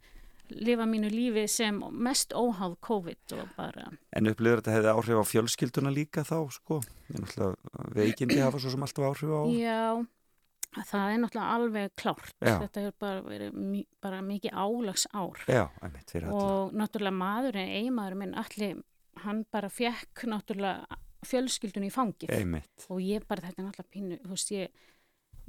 lifa 0.50 0.86
mínu 0.86 1.08
lífi 1.12 1.46
sem 1.48 1.78
mest 1.92 2.32
óháð 2.36 2.74
COVID 2.84 3.32
og 3.38 3.48
bara, 3.56 3.86
En 4.12 4.26
upplýður 4.26 4.60
þetta 4.62 4.74
hefði 4.76 4.90
áhrif 4.92 5.20
á 5.22 5.24
fjölskylduna 5.32 5.92
líka 5.94 6.24
þá, 6.26 6.38
sko? 6.52 6.80
Ég 7.12 7.20
náttúrulega 7.22 7.94
veikindi 7.96 8.40
hafa 8.42 8.58
svo 8.58 8.70
sem 8.74 8.82
alltaf 8.82 9.04
áhrif 9.12 9.30
á. 9.32 9.42
já 9.52 10.06
það 10.72 11.10
er 11.12 11.18
náttúrulega 11.20 11.54
alveg 11.56 11.90
klárt 12.00 12.34
Já. 12.40 12.54
þetta 12.62 12.80
hefur 12.86 12.94
bara 13.04 13.22
verið 13.26 13.84
bara 14.00 14.20
mikið 14.24 14.54
álags 14.56 15.06
ár 15.12 15.36
Já, 15.48 15.66
einmitt, 15.84 16.08
fyrir 16.10 16.28
alla. 16.28 16.44
og 16.64 16.72
náttúrulega 16.72 17.18
maðurinn, 17.18 17.72
eiginmaðurinn 17.76 18.18
minn 18.22 18.34
allir, 18.40 18.78
hann 19.24 19.42
bara 19.52 19.68
fekk 19.68 20.24
náttúrulega 20.32 20.96
fjölskyldun 21.28 21.84
í 21.86 21.92
fangið 21.92 22.32
Einmitt. 22.34 22.86
og 22.88 23.02
ég 23.04 23.26
bara, 23.28 23.44
þetta 23.44 23.60
er 23.62 23.68
náttúrulega 23.68 23.92
pínu, 23.92 24.18
þú 24.24 24.32
veist, 24.32 24.50
ég, 24.56 24.72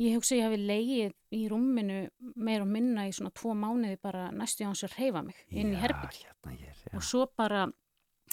ég 0.01 0.17
hugsa 0.17 0.37
ég 0.37 0.47
hafi 0.47 0.59
leigið 0.61 1.13
í 1.37 1.43
rúminu 1.51 1.99
meir 2.35 2.63
og 2.65 2.69
minna 2.73 3.07
í 3.09 3.13
svona 3.15 3.33
tvo 3.35 3.53
mánuði 3.57 3.99
bara 4.01 4.29
næstu 4.33 4.65
án 4.65 4.77
sér 4.77 4.93
reyfa 4.97 5.23
mig 5.25 5.39
inn 5.49 5.73
í 5.73 5.79
herbygg 5.79 6.19
hérna 6.23 6.57
já. 6.57 6.97
og 6.97 7.03
svo 7.05 7.27
bara 7.37 7.67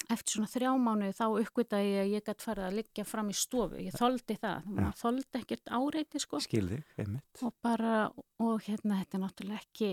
eftir 0.09 0.37
svona 0.37 0.49
þrjá 0.49 0.71
mánuði 0.81 1.13
þá 1.17 1.25
uppgötaði 1.27 1.91
ég 1.91 2.01
að 2.01 2.13
ég 2.15 2.25
gætt 2.25 2.45
farið 2.45 2.67
að 2.67 2.77
liggja 2.79 3.05
fram 3.05 3.29
í 3.29 3.35
stofu, 3.37 3.79
ég 3.81 3.97
þoldi 3.97 4.37
það, 4.41 4.69
maður 4.71 4.97
þoldi 5.01 5.41
ekkert 5.41 5.71
áreiti 5.77 6.21
sko 6.23 6.41
einmitt. 6.41 7.43
og 7.45 7.53
bara, 7.63 7.93
og 8.41 8.65
hérna 8.65 9.01
þetta 9.01 9.17
er 9.17 9.23
náttúrulega 9.25 9.61
ekki, 9.61 9.91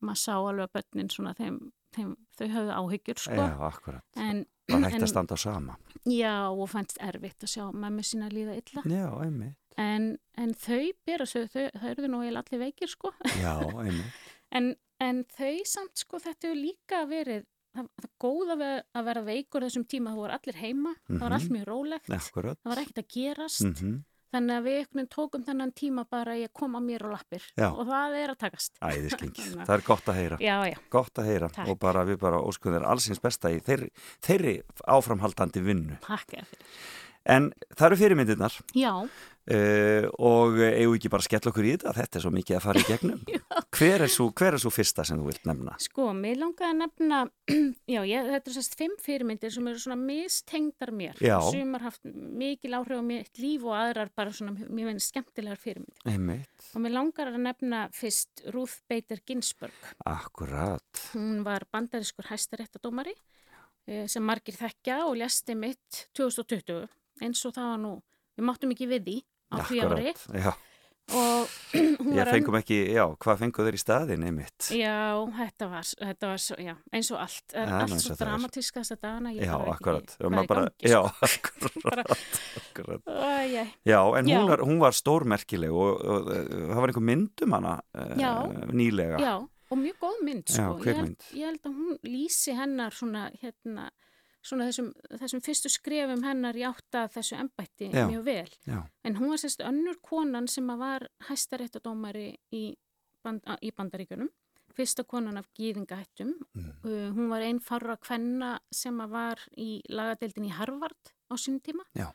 maður 0.00 0.22
sá 0.24 0.34
alveg 0.34 0.66
að 0.66 0.74
börnin 0.78 1.12
svona 1.14 1.34
þeim, 1.38 1.60
þeim 1.94 2.16
þau 2.38 2.46
höfðu 2.56 2.76
áhyggjur 2.80 3.22
sko, 3.26 3.38
Já, 3.38 3.54
akkurat. 3.68 4.04
en, 4.16 4.44
Bara 4.68 4.88
hægt 4.88 4.96
en 4.96 5.02
að 5.06 5.10
standa 5.12 5.34
á 5.36 5.38
sama. 5.38 5.76
já, 6.08 6.34
og 6.50 6.68
fannst 6.72 6.98
erfitt 7.00 7.44
að 7.44 7.52
sjá 7.52 7.64
mömmu 7.72 8.02
sína 8.04 8.28
líða 8.32 8.54
illa 8.60 8.82
Já, 8.88 9.08
einmitt. 9.24 9.56
En, 9.76 10.18
en 10.38 10.54
þau 10.54 10.92
bera 11.06 11.26
svo, 11.26 11.42
þau, 11.50 11.66
þau 11.80 11.88
eru 11.90 12.08
nú 12.08 12.20
eiginlega 12.22 12.44
allir 12.46 12.60
veikir 12.62 12.88
sko, 12.88 13.10
Já, 13.42 13.54
einmitt. 13.84 14.12
en, 14.52 14.74
en 15.00 15.24
þau 15.24 15.56
samt 15.66 15.98
sko 15.98 16.18
þetta 16.22 16.48
hefur 16.48 16.60
líka 16.62 17.02
verið, 17.10 17.44
það, 17.74 17.88
það 18.00 18.10
góða 18.24 18.56
við 18.62 18.74
að 18.94 19.04
vera 19.10 19.22
veikur 19.28 19.66
þessum 19.66 19.84
tíma, 19.90 20.14
þú 20.14 20.22
voru 20.22 20.38
allir 20.38 20.60
heima, 20.62 20.94
það 21.08 21.18
var 21.20 21.30
Mhm. 21.30 21.38
allt 21.40 21.50
mjög 21.58 21.66
rólegt, 21.72 22.10
Akkurat. 22.10 22.58
það 22.62 22.70
var 22.74 22.82
ekkert 22.84 23.02
að 23.04 23.08
gerast, 23.18 23.64
Mm 23.82 24.04
þannig 24.34 24.56
að 24.58 24.66
við 24.66 24.76
einhvern 24.80 24.98
veginn 25.00 25.10
tókum 25.14 25.44
þennan 25.46 25.72
tíma 25.78 26.04
bara 26.10 26.34
að 26.34 26.42
ég 26.44 26.52
koma 26.60 26.80
mér 26.84 27.06
á 27.06 27.08
lappir 27.14 27.46
Já. 27.56 27.68
og 27.70 27.84
það 27.88 28.16
er 28.20 28.32
að 28.34 28.38
takast. 28.44 28.74
Æðisling. 28.82 29.32
Að- 29.38 29.64
Það 29.68 29.74
er 29.78 29.86
gott 29.86 30.10
að 30.12 30.18
heyra. 30.20 30.38
Já, 30.42 30.56
já, 30.72 30.78
Gott 30.92 31.22
að 31.22 31.30
heyra 31.30 31.48
Takk. 31.54 31.70
og 31.72 31.78
bara 31.86 32.04
við 32.08 32.18
bara 32.26 32.42
óskum 32.42 32.74
þér 32.76 32.88
allsins 32.92 33.22
besta 33.24 33.52
í 33.54 33.62
þeirri, 33.64 33.88
þeirri 34.26 34.56
áframhaldandi 34.98 35.62
vinnu. 35.64 35.96
takk 36.04 36.36
eða 36.40 36.50
fyrir. 36.52 36.68
En 37.24 37.46
það 37.72 37.86
eru 37.86 37.96
fyrirmyndirnar 38.02 38.56
Já, 38.76 38.90
uh, 39.50 40.06
og 40.24 40.58
eigum 40.64 40.94
ekki 40.96 41.10
bara 41.12 41.22
að 41.24 41.28
skella 41.28 41.50
okkur 41.52 41.66
í 41.68 41.72
þetta, 41.74 41.92
þetta 41.98 42.18
er 42.20 42.24
svo 42.24 42.32
mikið 42.34 42.56
að 42.58 42.62
fara 42.64 42.80
í 42.82 42.86
gegnum. 42.88 43.20
hver, 43.76 44.04
er 44.06 44.12
svo, 44.12 44.26
hver 44.32 44.56
er 44.56 44.62
svo 44.62 44.72
fyrsta 44.74 45.04
sem 45.08 45.20
þú 45.20 45.28
vilt 45.28 45.48
nefna? 45.48 45.74
sko, 45.84 46.06
mér 46.16 46.38
langaði 46.40 46.70
að 46.70 46.78
nefna, 46.80 47.20
já, 47.94 48.00
ég, 48.08 48.30
þetta 48.32 48.52
er 48.52 48.56
sérst 48.56 48.78
fimm 48.80 48.96
fyrirmyndir 49.04 49.54
sem 49.54 49.68
eru 49.72 49.82
svona 49.84 49.98
mistengdar 50.00 50.94
mér. 50.96 51.20
Já. 51.24 51.36
Sumar 51.50 51.84
haft 51.88 52.00
mikil 52.04 52.78
áhrif 52.78 53.02
á 53.02 53.04
mitt 53.04 53.42
líf 53.42 53.66
og 53.68 53.76
aðrar 53.78 54.10
bara 54.16 54.32
svona, 54.34 54.56
mér 54.68 54.90
finnst 54.92 55.12
skemmtilegar 55.12 55.60
fyrirmyndir. 55.60 56.08
Einmitt, 56.08 56.68
Og 56.74 56.82
mér 56.82 56.96
langar 56.96 57.28
að 57.30 57.38
nefna 57.44 57.84
fyrst 57.94 58.44
Ruth 58.54 58.80
Bader 58.90 59.20
Ginsburg. 59.28 59.76
akkurat. 60.08 61.04
Hún 61.14 61.42
var 61.46 61.66
bandariskur 61.72 62.26
hæstaréttadómari 62.30 63.12
eh, 63.86 64.06
sem 64.10 64.24
margir 64.24 64.56
þekkja 64.58 65.02
og 65.08 65.16
ljasti 65.20 65.54
mitt 65.58 66.06
2020 66.16 66.88
eins 67.22 67.44
og 67.46 67.54
það 67.54 67.68
var 67.70 67.80
nú, 67.84 67.92
við 68.34 68.46
máttum 68.48 68.72
ekki 68.74 68.88
við 68.90 69.04
því 69.06 69.16
á 69.60 69.66
því 69.68 69.82
ári 69.84 70.14
já. 70.44 70.52
og 71.14 71.52
hún 72.04 72.16
var 72.16 72.30
fengum 72.32 72.56
ekki, 72.58 72.78
já, 72.94 73.02
hvað 73.20 73.40
fengu 73.42 73.66
þeir 73.66 73.76
í 73.76 73.80
staðin 73.82 74.26
einmitt? 74.28 74.68
Já, 74.72 75.20
þetta 75.38 75.68
var, 75.68 75.88
þetta 76.00 76.30
var 76.30 76.42
svo, 76.44 76.58
já, 76.64 76.74
eins 76.94 77.10
og 77.12 77.22
allt, 77.24 77.44
Já, 77.52 77.64
allt 77.80 77.94
svo 77.94 77.98
og 77.98 78.18
það 78.18 78.22
dramatíska 78.22 78.80
þess 78.82 78.96
að 78.96 79.02
dana, 79.04 79.32
Já, 79.36 79.54
akkurat. 79.74 80.14
Já, 80.16 80.28
bara, 80.48 80.66
já, 80.80 81.00
sko. 81.34 81.54
akkurat, 81.84 82.14
akkurat. 82.62 83.08
Æ, 83.08 83.66
Já, 83.84 83.98
en 84.00 84.24
hún, 84.24 84.32
Já. 84.32 84.44
Var, 84.52 84.64
hún 84.64 84.80
var 84.80 84.96
stórmerkileg 84.96 85.74
og, 85.74 85.98
og, 86.00 86.30
og 86.30 86.70
það 86.70 86.80
var 86.80 86.94
einhver 86.94 87.08
mynd 87.10 87.44
um 87.46 87.58
hana 87.58 87.74
uh, 87.80 88.14
Já. 88.20 88.32
nýlega. 88.72 89.20
Já, 89.20 89.34
og 89.74 89.80
mjög 89.80 90.00
góð 90.06 90.24
mynd, 90.30 90.46
Já, 90.48 90.70
sko. 90.70 90.88
ég, 90.88 91.02
held, 91.02 91.28
ég 91.34 91.50
held 91.50 91.68
að 91.68 91.78
hún 91.82 92.00
lýsi 92.06 92.56
hennar 92.56 92.96
svona, 92.96 93.28
hérna, 93.42 93.90
svona 94.44 94.68
þessum, 94.68 94.90
þessum 95.20 95.42
fyrstu 95.44 95.70
skrefum 95.72 96.24
hennar 96.26 96.56
í 96.58 96.64
átta 96.68 97.06
þessu 97.12 97.36
embætti 97.40 97.90
Já. 97.90 98.06
mjög 98.10 98.24
vel. 98.26 98.50
Já, 98.68 98.82
En 99.04 99.16
hún 99.16 99.32
var 99.32 99.40
sérst 99.40 99.64
önnur 99.64 100.00
konan 100.02 100.48
sem 100.48 100.66
var 100.66 101.08
hæstaréttadómari 101.28 102.34
í, 102.52 102.76
band, 103.22 103.44
í 103.62 103.72
bandaríkjunum. 103.72 104.30
Fyrsta 104.74 105.04
konan 105.06 105.38
af 105.38 105.46
gýðingahættum. 105.54 106.34
Mm. 106.54 106.70
Uh, 106.84 107.08
hún 107.14 107.30
var 107.30 107.44
einn 107.46 107.60
farra 107.62 107.96
kvenna 107.96 108.58
sem 108.72 108.98
var 109.10 109.40
í 109.56 109.80
lagadeildin 109.88 110.48
í 110.48 110.54
Harvard 110.54 111.14
á 111.30 111.34
sínum 111.38 111.62
tíma. 111.62 111.84
Já. 111.94 112.10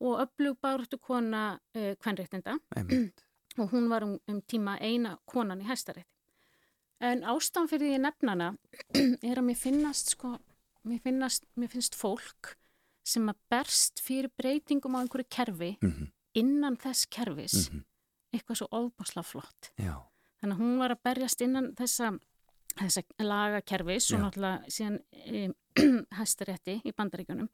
Og 0.00 0.20
öflug 0.24 0.58
báratu 0.60 0.98
kona 0.98 1.60
uh, 1.76 1.92
kvenréttinda 2.02 2.58
og 3.60 3.70
hún 3.70 3.88
var 3.88 4.02
um, 4.02 4.18
um 4.28 4.40
tíma 4.42 4.78
eina 4.80 5.18
konan 5.24 5.62
í 5.62 5.68
hæstarétti. 5.68 6.08
En 7.00 7.22
ástæðan 7.24 7.68
fyrir 7.70 7.94
því 7.94 8.00
nefnana 8.02 8.50
er 9.30 9.38
að 9.38 9.46
mér 9.46 9.56
finnast 9.56 10.12
sko, 10.16 10.34
mér, 10.84 11.00
finnast, 11.04 11.44
mér 11.56 11.68
finnst 11.72 11.94
fólk 11.98 12.54
sem 13.04 13.26
að 13.28 13.36
berst 13.50 14.00
fyrir 14.04 14.30
breytingum 14.38 14.94
á 14.96 15.02
einhverju 15.02 15.28
kerfi 15.30 15.76
Mm 15.82 16.08
innan 16.38 16.76
þess 16.78 17.08
kerfis 17.10 17.70
Mhm. 17.72 17.80
eitthvað 18.32 18.56
svo 18.60 18.66
óbásla 18.70 19.24
flott. 19.26 19.72
Já, 19.76 19.96
Þannig 20.40 20.54
að 20.54 20.60
hún 20.60 20.78
var 20.78 20.90
að 20.94 21.00
berjast 21.02 21.40
innan 21.42 21.74
þessa, 21.74 22.18
þessa 22.78 23.02
lagakerfis 23.18 24.12
og 24.14 24.20
Já. 24.20 24.22
náttúrulega 24.22 24.70
síðan 24.70 25.00
e, 25.12 25.48
hæstarétti 26.20 26.76
í 26.86 26.92
bandaríkjunum 26.94 27.48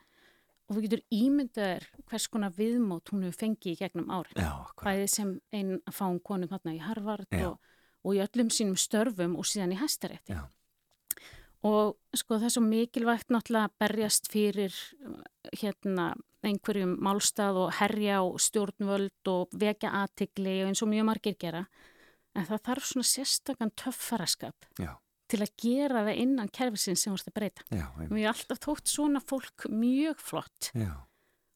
og 0.69 0.77
þú 0.77 0.83
getur 0.85 1.03
ímyndaður 1.11 1.87
hvers 2.07 2.27
konar 2.29 2.53
viðmót 2.53 3.09
hún 3.15 3.25
hefur 3.25 3.39
fengið 3.47 3.73
í 3.73 3.77
gegnum 3.81 4.11
árin. 4.13 4.37
já, 4.37 4.53
akkurat. 4.61 4.85
Bæði 4.93 5.09
sem 5.09 5.41
einn 5.53 5.81
að 5.87 5.95
fá 5.97 6.05
hún 6.11 6.21
konu 6.23 6.47
þarna 6.47 6.75
í 6.77 6.81
Harvard 6.85 7.27
og, 7.47 7.59
og 8.05 8.13
í 8.15 8.21
öllum 8.21 8.51
sínum 8.53 8.77
störfum 8.77 9.37
og 9.41 9.45
síðan 9.49 9.73
í 9.73 9.81
hæstarétti. 9.81 10.37
Já. 10.37 10.45
Og 11.67 11.97
sko 12.17 12.37
það 12.39 12.49
er 12.49 12.55
svo 12.55 12.63
mikilvægt 12.65 13.33
náttúrulega 13.35 13.69
að 13.71 13.77
berjast 13.83 14.31
fyrir 14.33 14.75
hérna 15.57 16.11
einhverjum 16.47 16.95
málstað 17.03 17.59
og 17.65 17.73
herja 17.81 18.21
á 18.23 18.25
stjórnvöld 18.47 19.31
og 19.33 19.55
vekja 19.59 19.91
aðtigli 20.05 20.61
og 20.63 20.71
eins 20.71 20.83
og 20.85 20.91
mjög 20.93 21.09
margir 21.09 21.37
gera. 21.41 21.65
En 22.37 22.47
það 22.47 22.63
þarf 22.69 22.89
svona 22.91 23.09
sérstakann 23.09 23.73
töffaraskap 23.81 24.67
Já, 24.79 24.93
til 25.33 25.41
að 25.43 25.55
gera 25.63 26.03
það 26.07 26.21
innan 26.27 26.51
kerfisins 26.53 27.03
sem 27.07 27.15
ert 27.17 27.31
að 27.31 27.37
breyta. 27.39 27.65
já, 27.71 27.87
einmitt. 27.97 28.13
Mér 28.13 28.27
er 28.27 28.33
alltaf 28.35 28.61
þótt 28.67 28.93
svona 28.93 29.23
fólk 29.25 29.67
mjög 29.73 30.21
flott 30.21 30.71
Já, 30.77 30.93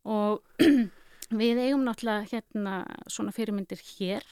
og 0.08 0.40
við 1.42 1.60
eigum 1.66 1.84
náttúrulega 1.86 2.30
hérna 2.32 2.78
svona 3.06 3.34
fyrirmyndir 3.36 3.82
hér 3.98 4.24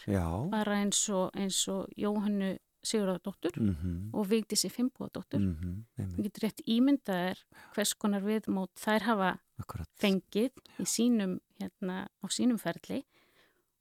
bara 0.51 0.81
eins 0.81 1.05
og, 1.13 1.29
eins 1.37 1.61
og 1.69 1.93
Jóhannu 2.01 2.57
Sigurðardóttur 2.85 3.57
Mm 3.59 4.11
og 4.15 4.27
Vigdísi 4.31 4.69
Fimbúadóttur. 4.71 5.39
-hmm. 5.41 5.85
Þú 5.99 6.03
einmitt. 6.03 6.23
getur 6.25 6.43
rétt 6.49 6.63
ímyndaðir 6.67 7.39
hvers 7.75 7.95
konar 7.95 8.23
viðmót 8.23 8.71
þær 8.77 9.03
hafa 9.03 9.39
Akkurat. 9.61 9.89
fengið 10.01 10.51
sínum, 10.85 11.41
hérna, 11.61 12.07
á 12.23 12.27
sínum 12.29 12.59
ferli 12.59 13.05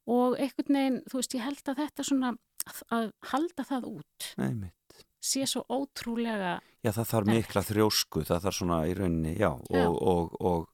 og 0.06 0.36
einhvern 0.38 0.74
veginn, 0.74 1.02
þú 1.10 1.14
veist, 1.18 1.34
ég 1.34 1.42
held 1.42 1.62
að 1.68 1.76
þetta 1.76 2.02
svona, 2.04 2.32
að, 2.66 2.82
að 2.90 3.12
halda 3.22 3.62
það 3.64 3.82
út 3.84 4.34
Einmitt. 4.38 5.04
sé 5.20 5.44
svo 5.46 5.64
ótrúlega, 5.68 6.60
Já, 6.84 6.90
það 6.92 7.06
þarf 7.10 7.26
mikla 7.26 7.62
þrjósku, 7.62 8.24
það 8.24 8.42
þarf 8.42 8.54
svona 8.54 8.86
í 8.86 8.94
rauninni, 8.94 9.36
já, 9.38 9.50
og, 9.50 9.66
Já. 9.70 9.86
og, 9.88 10.36
og, 10.40 10.68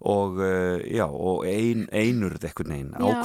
og, 0.00 0.38
uh, 0.38 0.78
já, 0.86 1.06
og 1.08 1.44
ein, 1.46 1.88
einurð 1.92 2.44
eitthvað 2.44 2.68
neginn, 2.68 2.92
Já. 2.92 3.22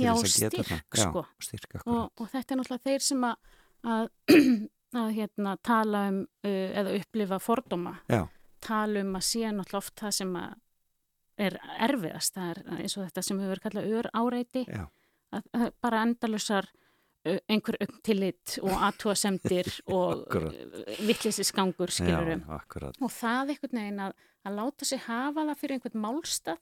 Til 0.00 0.08
Já, 0.08 0.12
þess 0.16 0.36
að 0.36 0.44
geta 0.46 0.64
styrk, 0.64 0.88
það. 0.96 1.04
sko. 1.04 1.22
Já, 1.28 1.46
styrk, 1.46 1.70
og, 1.70 1.80
akkurat. 1.84 2.10
og 2.24 2.30
þetta 2.34 2.54
er 2.56 2.60
náttúrulega 2.62 2.86
þeir 2.88 3.06
sem 3.06 3.26
að, 3.28 3.54
að, 3.94 4.10
að 5.04 5.12
hérna, 5.20 5.54
tala 5.70 6.02
um 6.10 6.18
uh, 6.24 6.68
eða 6.80 6.96
upplifa 6.98 7.38
fordóma, 7.44 7.94
Já, 8.10 8.22
tala 8.64 9.04
um 9.04 9.14
að 9.20 9.26
sé 9.28 9.44
náttúrulega 9.54 9.82
oft 9.84 9.96
það 10.02 10.16
sem 10.18 10.34
er 11.40 11.56
erfiðast, 11.80 12.34
það 12.36 12.50
er 12.52 12.82
eins 12.82 12.96
og 13.00 13.06
þetta 13.06 13.22
sem 13.24 13.38
við 13.40 13.52
verðum 13.54 13.64
kallað 13.68 13.94
ör 14.00 14.08
áreiti, 14.20 14.64
já, 14.68 14.82
að, 15.32 15.46
að 15.56 15.70
bara 15.86 16.02
endalusar 16.04 16.68
uh, 16.74 17.38
einhver 17.48 17.78
upptillit 17.86 18.58
og 18.60 18.74
aðtúasemdir 18.90 19.70
og 19.96 20.26
Akkurat. 20.26 20.58
vittlýsisgangur 21.08 21.92
skilurum. 21.94 22.42
Og 22.50 23.08
það 23.14 23.54
einhvern 23.54 23.80
veginn 23.80 24.02
að, 24.08 24.14
að 24.46 24.54
láta 24.56 24.84
sig 24.88 24.98
hafa 25.04 25.44
það 25.50 25.58
fyrir 25.60 25.76
einhvern 25.76 26.00
málstað, 26.04 26.58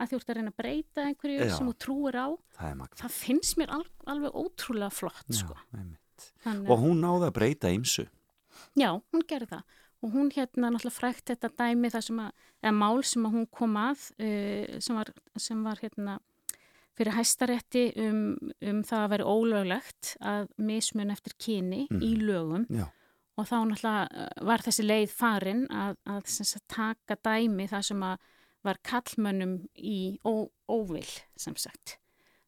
að 0.00 0.08
þú 0.12 0.16
ert 0.20 0.30
að 0.32 0.36
reyna 0.38 0.52
að 0.52 0.60
breyta 0.62 1.04
einhverju 1.08 1.38
Já. 1.44 1.56
sem 1.56 1.66
þú 1.68 1.74
trúir 1.84 2.16
á, 2.16 2.28
Það 2.58 2.84
það 3.02 3.16
finnst 3.18 3.58
mér 3.60 3.74
al, 3.76 3.82
alveg 4.06 4.38
ótrúlega 4.42 4.90
flott, 4.94 5.24
Já, 5.28 5.40
sko. 5.42 5.58
Þannig, 6.42 6.70
Og 6.72 6.78
hún 6.82 7.02
náði 7.04 7.28
að 7.28 7.34
breyta 7.36 7.70
ýmsu. 7.70 8.06
Já, 8.78 8.90
hún 9.12 9.26
gerði 9.28 9.50
það 9.52 9.76
og 9.98 10.12
hún 10.14 10.28
hérna 10.30 10.68
náttúrulega 10.70 10.94
frækt 10.94 11.30
þetta 11.32 11.48
dæmi 11.58 11.88
það 11.90 12.02
sem 12.06 12.18
að, 12.22 12.32
eða 12.62 12.72
mál 12.78 13.00
sem 13.04 13.24
að 13.26 13.32
hún 13.34 13.46
kom 13.50 13.72
að 13.80 14.02
uh, 14.22 14.78
sem, 14.80 14.94
var, 14.98 15.08
sem 15.36 15.62
var 15.66 15.80
hérna 15.82 16.18
fyrir 16.98 17.14
hæstarétti 17.14 17.82
um, 18.02 18.20
um 18.62 18.78
það 18.86 19.02
að 19.04 19.10
vera 19.14 19.26
ólöglegt 19.30 20.12
að 20.22 20.48
mismun 20.58 21.10
eftir 21.14 21.34
kyni 21.38 21.84
Mhm. 21.90 22.00
í 22.02 22.12
lögum 22.22 22.66
Já, 22.70 22.86
og 23.38 23.46
þá 23.46 23.56
náttúrulega 23.70 24.26
uh, 24.26 24.42
var 24.50 24.64
þessi 24.66 24.84
leið 24.86 25.14
farin 25.14 25.64
að, 25.70 25.96
að 26.10 26.20
sagt, 26.34 26.64
taka 26.74 27.16
dæmi 27.24 27.68
það 27.70 27.86
sem 27.92 28.04
að 28.08 28.28
var 28.66 28.80
kallmönnum 28.84 29.56
í 29.78 30.18
ó, 30.26 30.48
óvill 30.68 31.08
sem 31.38 31.54
sagt. 31.56 31.96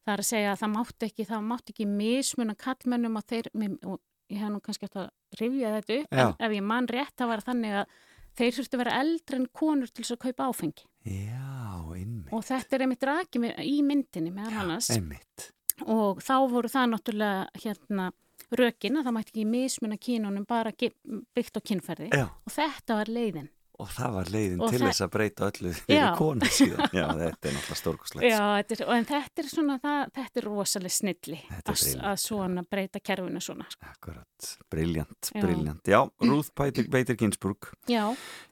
Það 0.04 0.12
er 0.16 0.22
að 0.24 0.26
segja 0.30 0.52
að 0.52 0.62
það 0.64 0.72
mátti 0.74 1.06
ekki, 1.06 1.26
það 1.28 1.44
mátti 1.46 1.74
ekki 1.74 1.86
mismuna 1.86 2.56
kallmönnum 2.58 3.18
og 3.20 3.26
þeir, 3.30 3.48
og 3.86 4.00
ég 4.30 4.40
hef 4.42 4.50
nú 4.50 4.60
kannski 4.64 4.88
eftir 4.88 5.04
að 5.04 5.38
rifja 5.40 5.74
þetta 5.76 5.98
upp, 6.00 6.16
Já. 6.18 6.26
ef 6.46 6.54
ég 6.56 6.66
man 6.66 6.88
rétt 6.90 7.14
það 7.20 7.30
var 7.30 7.44
þannig 7.46 7.76
að 7.80 7.94
þeir 8.40 8.56
þurftu 8.56 8.76
að 8.78 8.82
vera 8.84 8.96
eldri 9.04 9.38
en 9.40 9.46
konur 9.60 9.90
til 9.90 10.04
þess 10.04 10.16
að 10.16 10.22
kaupa 10.26 10.48
áfengi. 10.50 10.84
já, 11.06 11.54
einmitt. 11.94 12.32
Og 12.34 12.44
þetta 12.46 12.76
er 12.76 12.84
einmitt 12.86 13.06
rakið 13.10 13.46
í 13.66 13.76
myndinni 13.86 14.32
meðal 14.34 14.64
annars 14.64 14.90
Einmitt. 14.94 15.50
og 15.86 16.20
þá 16.24 16.34
voru 16.50 16.70
það 16.70 16.90
náttúrulega 16.94 17.62
hérna 17.64 18.10
rökin 18.58 18.98
að 19.00 19.06
það 19.08 19.16
mætti 19.16 19.32
ekki 19.34 19.46
mismuna 19.46 19.96
kynunum 20.00 20.44
bara 20.48 20.72
byggt 20.74 21.56
á 21.56 21.60
kynferði 21.62 22.10
Já, 22.10 22.26
og 22.26 22.52
þetta 22.54 22.96
var 23.00 23.10
leiðin. 23.12 23.48
og 23.80 23.88
það 23.96 24.10
var 24.18 24.30
leiðin 24.34 24.60
Og 24.60 24.72
til 24.74 24.80
þess 24.82 25.00
að 25.06 25.10
breyta 25.14 25.46
öllu 25.48 25.70
fyrir 25.72 26.16
konu 26.18 26.48
síðan. 26.52 26.90
Já, 26.98 27.06
þetta 27.16 27.48
er 27.48 27.54
náttúrulega 27.56 27.78
stórkoslegt. 27.80 28.26
Já, 28.28 28.42
þetta 28.58 28.74
er, 28.76 28.82
en 28.96 29.06
þetta 29.08 29.42
er 29.44 29.48
svona, 29.54 29.76
það, 29.80 30.02
þetta 30.18 30.40
er 30.42 30.48
rosalega 30.50 30.96
snilli 30.98 31.38
að, 31.62 31.84
að 32.10 32.18
svona 32.20 32.64
breyta 32.68 33.00
kerfinu 33.00 33.40
svona. 33.40 33.64
Akkurat, 33.88 34.50
briljant, 34.70 35.32
briljant. 35.32 35.88
Já, 35.88 36.00
Ruth 36.26 36.52
Bader 36.60 37.16
Ginsburg, 37.22 37.70
Já, 37.88 38.04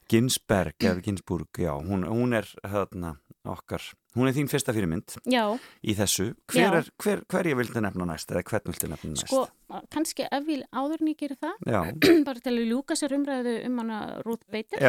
Ginsberg 0.09 0.81
eða 0.89 1.03
Ginsburg, 1.05 1.49
já, 1.61 1.75
hún, 1.77 2.07
hún 2.09 2.33
er 2.33 2.49
hérna 2.65 3.13
okkar, 3.47 3.83
hún 4.17 4.27
er 4.27 4.35
þín 4.35 4.49
fyrsta 4.51 4.73
fyrirmynd 4.75 5.15
já, 5.31 5.43
í 5.79 5.95
þessu. 5.95 6.31
Hver, 6.51 6.79
er, 6.81 6.89
hver, 6.99 7.21
hver 7.31 7.47
ég 7.47 7.59
vildi 7.59 7.83
nefna 7.83 8.07
næst 8.09 8.31
eða 8.33 8.43
hvern 8.49 8.71
vildi 8.71 8.89
nefna 8.91 9.11
næst? 9.13 9.29
sko, 9.29 9.45
kannski 9.93 10.27
ef 10.27 10.47
við 10.47 10.65
áður 10.75 11.03
en 11.05 11.11
ég 11.13 11.19
gerir 11.21 11.39
það, 11.39 11.69
bara 12.27 12.43
til 12.43 12.55
að 12.55 12.65
ljúka 12.67 12.97
sér 12.99 13.15
umræðu 13.15 13.55
um 13.69 13.79
hana 13.83 14.01
Ruth 14.25 14.43
Bader, 14.51 14.83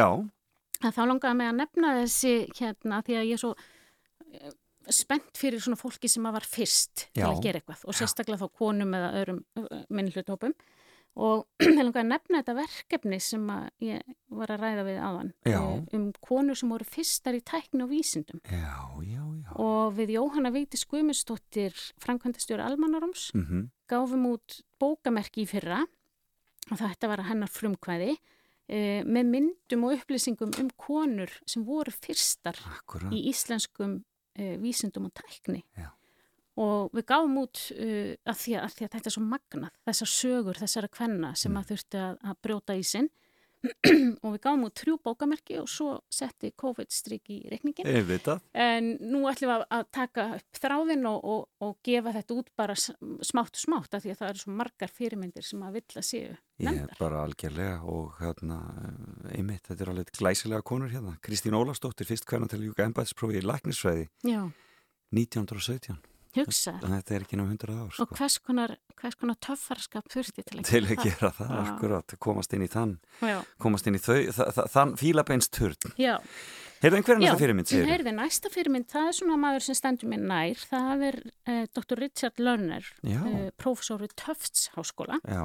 þá 0.81 1.03
langaði 1.05 1.39
mig 1.39 1.51
að 1.51 1.61
nefna 1.61 1.93
þessi 2.01 2.35
hérna 2.57 2.99
því 3.05 3.17
að 3.21 3.29
ég 3.29 3.37
er 3.37 3.43
svo 3.45 3.53
eh, 3.55 4.53
spennt 4.91 5.37
fyrir 5.37 5.61
svona 5.63 5.79
fólki 5.79 6.09
sem 6.11 6.25
að 6.27 6.39
var 6.39 6.47
fyrst 6.49 7.07
til 7.13 7.23
Já. 7.23 7.29
að 7.29 7.43
gera 7.45 7.61
eitthvað 7.61 7.85
og 7.85 7.97
sérstaklega 7.97 8.41
þá 8.41 8.57
konum 8.57 8.95
eða 8.97 9.11
öðrum 9.21 9.41
minnhlutópum 9.93 10.55
og 11.15 11.47
ég 11.65 11.81
langar 11.83 12.03
að 12.05 12.11
nefna 12.13 12.39
þetta 12.41 12.55
verkefni 12.61 13.19
sem 13.19 13.49
ég 13.83 14.13
var 14.31 14.53
að 14.53 14.63
ræða 14.63 14.85
við 14.87 14.99
áðan 15.03 15.31
Já. 15.43 15.59
eh, 15.59 15.83
um 15.97 16.05
konur 16.23 16.55
sem 16.59 16.71
voru 16.71 16.87
fyrstar 16.87 17.35
í 17.35 17.43
tækni 17.43 17.83
og 17.83 17.91
vísindum 17.91 18.39
Já, 18.47 18.77
já, 19.03 19.23
já. 19.43 19.51
og 19.59 19.95
við 19.99 20.15
Jóhanna 20.15 20.53
Vigdís 20.55 20.85
Guðmundsdóttir 20.87 21.75
Frankvæntastjóri 22.03 22.63
Almannaróms 22.63 23.29
Mm 23.35 23.69
gáfum 23.91 24.23
út 24.29 24.61
bókamerki 24.79 25.43
í 25.43 25.49
fyrra 25.49 25.81
og 26.71 26.77
þetta 26.79 27.09
var 27.11 27.25
hennar 27.27 27.51
frumkvæði 27.51 28.13
e, 28.71 29.01
með 29.03 29.31
myndum 29.33 29.83
og 29.87 29.97
upplýsingum 29.97 30.53
um 30.61 30.69
konur 30.79 31.33
sem 31.43 31.65
voru 31.67 31.91
fyrstar 31.91 32.55
Akkurat. 32.71 33.11
í 33.11 33.25
íslenskum 33.33 33.97
e, 34.37 34.55
vísindum 34.61 35.09
og 35.09 35.13
tækni. 35.19 35.65
Já. 35.75 35.89
Og 36.59 36.91
við 36.91 37.05
gáum 37.07 37.37
út 37.39 37.61
uh, 37.71 38.11
að, 38.27 38.37
því 38.43 38.57
að, 38.59 38.63
að 38.67 38.73
því 38.75 38.85
að 38.85 38.93
þetta 38.97 39.07
er 39.07 39.15
svo 39.15 39.23
magnað, 39.23 39.71
þessar 39.87 40.09
sögur, 40.11 40.57
þessara 40.59 40.87
kvenna 40.91 41.35
sem 41.35 41.51
Mm. 41.51 41.57
að 41.61 41.69
þurfti 41.71 41.97
að, 42.09 42.17
að 42.27 42.39
brjóta 42.43 42.75
í 42.75 42.83
sinn 42.83 43.07
og 44.25 44.31
við 44.33 44.39
gáum 44.41 44.63
út 44.65 44.79
þrjú 44.81 44.95
bókamerki 45.05 45.59
og 45.61 45.67
svo 45.69 45.91
setti 46.09 46.49
COVID-strik 46.57 47.29
í 47.29 47.35
reikningin. 47.51 47.85
Ég 47.85 48.07
veit 48.09 48.23
það. 48.25 48.39
En 48.57 48.87
nú 49.05 49.19
ætlum 49.29 49.51
við 49.51 49.53
að- 49.59 49.65
að 49.77 49.83
taka 49.93 50.25
upp 50.39 50.59
þráðin 50.63 51.05
og, 51.05 51.19
og, 51.29 51.43
og 51.61 51.75
gefa 51.85 52.13
þetta 52.17 52.37
út 52.41 52.49
bara 52.57 52.73
smátt 52.75 53.53
og 53.53 53.61
smátt 53.61 53.93
af 53.93 54.01
því 54.01 54.11
að 54.15 54.17
það 54.23 54.31
eru 54.33 54.41
svo 54.41 54.55
margar 54.57 54.89
fyrirmyndir 54.97 55.45
sem 55.45 55.61
að 55.61 55.77
vill 55.77 56.01
að 56.01 56.07
séu 56.09 56.31
Ég 56.33 56.67
er 56.67 56.71
nefndar. 56.71 56.97
bara 56.99 57.21
algjörlega 57.27 57.77
og 57.85 58.17
hérna, 58.19 58.57
einmitt, 59.37 59.63
þetta 59.69 59.85
er 59.85 59.93
alveg 59.93 60.11
glæsilega 60.17 60.65
konur 60.65 60.89
hérna. 60.89 61.15
Kristín 61.21 61.53
Ólafsdóttir, 61.53 62.09
fyrst 62.09 62.25
hvernig 62.25 62.49
til 62.49 62.59
að 62.59 62.65
ljúka 62.71 62.89
embæðsprófi 62.89 63.39
í 63.39 63.45
læknisfræði 63.45 64.09
Já, 64.25 64.41
1917. 65.13 66.01
hugsa. 66.39 66.73
Þetta 66.81 67.15
er 67.17 67.25
ekki 67.25 67.37
ná 67.39 67.43
100 67.47 67.73
ár, 67.75 67.89
Og 67.89 67.93
sko. 67.97 68.07
hvers 68.15 68.37
konar, 68.45 68.75
konar 69.19 69.35
töffarskap 69.43 70.07
þurfti 70.09 70.43
til 70.47 70.59
að 70.61 70.65
Til 70.71 70.81
að 70.85 71.03
gera 71.03 71.31
það, 71.35 71.51
Já. 71.51 71.61
akkurat, 71.75 72.15
komast 72.19 72.53
inn 72.53 72.63
í 72.65 72.69
þann, 72.71 72.97
Já, 73.21 73.37
komast 73.59 73.87
inn 73.87 73.95
í 73.95 74.01
þau, 74.01 74.19
þa 74.31 74.47
þa 74.57 74.65
þann 74.75 74.95
fílabeinsturn. 75.01 75.95
já. 75.97 76.17
Heyrðu 76.81 76.97
einhverjum 76.97 77.21
Já, 77.21 77.29
þessa 77.29 77.41
fyrirmynd, 77.43 77.67
segir 77.69 77.85
Heyrði, 77.91 78.11
næsta 78.17 78.49
fyrirmynd, 78.49 78.87
það 78.89 79.07
er 79.11 79.13
svona 79.19 79.35
maður 79.37 79.61
sem 79.67 79.75
stendur 79.77 80.09
mér 80.09 80.23
nær. 80.25 80.55
Það 80.71 81.03
er 81.11 81.17
eh, 81.45 81.65
Dr. 81.77 81.99
Richard 82.01 82.39
Lerner, 82.41 82.87
Já, 83.05 83.19
eh, 83.29 83.51
prófessor 83.61 84.01
við 84.01 84.15
Tufts 84.17 84.69
háskóla 84.73 85.19
já, 85.21 85.43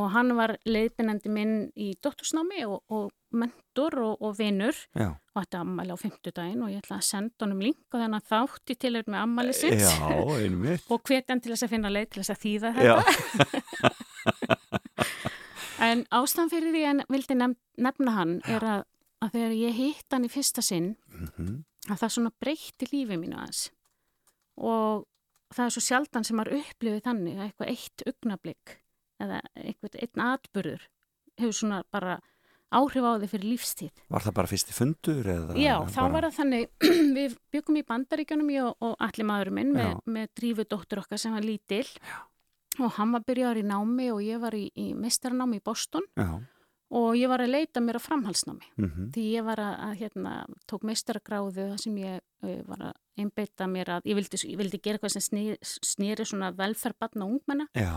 og 0.00 0.12
hann 0.14 0.32
var 0.38 0.54
leiðbinandi 0.64 1.32
minn 1.32 1.56
í 1.76 1.92
doktorsnámi 2.04 2.62
og, 2.64 2.78
og 2.92 3.10
mentor 3.36 3.98
og, 4.00 4.22
og 4.24 4.38
vinur. 4.38 4.76
Já. 4.96 5.10
og 5.32 5.40
þetta 5.40 5.60
ammæli 5.64 5.96
á 5.96 5.98
fimmtudaginn 6.00 6.64
og 6.64 6.72
ég 6.72 6.80
ætla 6.82 6.98
að 6.98 7.08
senda 7.08 7.46
honum 7.46 7.62
link 7.64 7.82
og 7.92 8.00
þannig 8.00 8.20
að 8.20 8.30
þátt 8.32 8.72
í 8.72 8.78
tilhör 8.84 9.10
með 9.12 9.24
ammæli 9.24 9.56
sitt. 9.56 9.80
Já, 9.80 9.92
og 10.92 11.02
hvetja 11.08 11.32
hann 11.32 11.44
til 11.44 11.52
þess 11.54 11.66
að 11.66 11.74
finna 11.74 11.92
leið 11.92 12.08
til 12.12 12.22
þess 12.22 12.34
að 12.34 12.42
þýða 12.46 12.74
þetta. 12.78 13.92
En 15.82 16.04
ástæðan 16.14 16.50
fyrir 16.52 16.74
því 16.74 16.82
að 16.86 17.00
vildi 17.10 17.36
nefn, 17.38 17.56
nefna 17.82 18.12
hann 18.14 18.34
er 18.46 18.66
að, 18.66 18.82
að 19.24 19.32
þegar 19.36 19.54
ég 19.58 19.78
hitt 19.78 20.14
hann 20.14 20.26
í 20.26 20.30
fyrsta 20.30 20.62
sinn 20.62 20.92
mhm, 21.10 21.62
að 21.88 22.04
það 22.04 22.12
svona 22.16 22.34
breytti 22.42 22.88
lífið 22.92 23.18
mínu 23.18 23.40
aðeins. 23.40 23.64
Og 24.62 25.08
það 25.52 25.64
er 25.64 25.74
svo 25.74 25.82
sjaldan 25.82 26.28
sem 26.28 26.38
maður 26.38 26.60
upplifið 26.60 27.02
þannig 27.08 27.40
að 27.40 27.48
eitthvað 27.48 27.72
eitt 27.74 28.06
augnablík 28.06 28.76
eða 29.22 29.40
eitthvað 29.54 29.98
einn 30.02 30.24
atburður 30.26 30.86
hefur 31.40 31.56
svona 31.56 31.82
bara 31.92 32.18
áhrif 32.72 33.04
á 33.04 33.12
þig 33.20 33.30
fyrir 33.32 33.48
lífstíð. 33.50 34.02
var 34.12 34.24
það 34.24 34.36
bara 34.38 34.50
fyrsti 34.50 34.76
fundur 34.76 35.28
eða? 35.28 35.56
Já, 35.60 35.74
þá 35.84 36.00
bara... 36.00 36.12
var 36.14 36.26
það 36.26 36.36
þannig, 36.38 36.68
við 37.18 37.38
byggum 37.52 37.78
í 37.78 37.86
bandaríkjunum 37.88 38.52
ég 38.54 38.68
og, 38.68 38.76
og 38.88 39.06
allir 39.06 39.28
maðurinn 39.28 39.58
minn 39.58 39.72
með, 39.76 39.94
með 40.16 40.30
drífudóttur 40.40 41.02
okkar 41.04 41.20
sem 41.20 41.36
var 41.36 41.46
lítil 41.46 41.84
Já. 41.84 42.16
og 42.80 42.96
hann 42.96 43.12
var 43.16 43.26
byrjaður 43.28 43.62
í 43.62 43.66
námi 43.68 44.08
og 44.14 44.22
ég 44.24 44.42
var 44.42 44.56
í, 44.56 44.64
í 44.72 44.88
meistarnámi 44.96 45.60
í 45.60 45.64
Boston 45.64 46.08
Já, 46.16 46.40
og 46.92 47.14
ég 47.16 47.30
var 47.32 47.42
að 47.42 47.54
leita 47.54 47.80
mér 47.80 47.96
á 47.96 48.02
framhalsnámi 48.04 48.66
mhm, 48.76 49.12
því 49.14 49.24
ég 49.32 49.46
var 49.46 49.62
að, 49.62 49.94
hérna, 50.02 50.34
tók 50.68 50.84
meistaragráðu 50.88 51.70
þar 51.72 51.80
sem 51.80 51.96
ég 52.02 52.20
uh, 52.44 52.58
var 52.68 52.84
að 52.90 52.98
einbeita 53.22 53.66
mér 53.68 53.90
að, 53.96 54.06
ég 54.08 54.16
vildi, 54.16 54.38
ég 54.48 54.60
vildi 54.60 54.80
gera 54.80 54.98
eitthvað 54.98 55.14
sem 55.14 55.24
snýri, 55.26 55.56
snýri 55.62 56.26
svona 56.28 56.52
velferð 56.56 56.96
batna 57.02 57.26
og 57.26 57.34
ungmenna 57.36 57.66
já, 57.76 57.92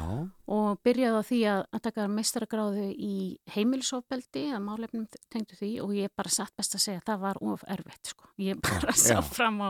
og 0.51 0.81
byrjaði 0.83 1.19
á 1.19 1.23
því 1.29 1.39
að, 1.51 1.61
að 1.77 1.85
taka 1.87 2.07
meistaragráðu 2.11 2.89
í 2.91 3.13
heimilisofbeldi 3.55 4.49
að 4.55 4.65
málefnum 4.65 5.05
tengdu 5.31 5.59
því 5.59 5.71
og 5.85 5.95
ég 5.95 6.11
bara 6.15 6.33
satt 6.35 6.55
best 6.59 6.75
að 6.75 6.83
segja 6.87 7.03
að 7.03 7.07
það 7.11 7.23
var 7.23 7.39
of 7.53 7.63
erfitt 7.77 8.11
sko. 8.11 8.27
Ég 8.43 8.59
bara 8.63 8.95
sá 9.05 9.21
fram 9.23 9.63
á 9.63 9.69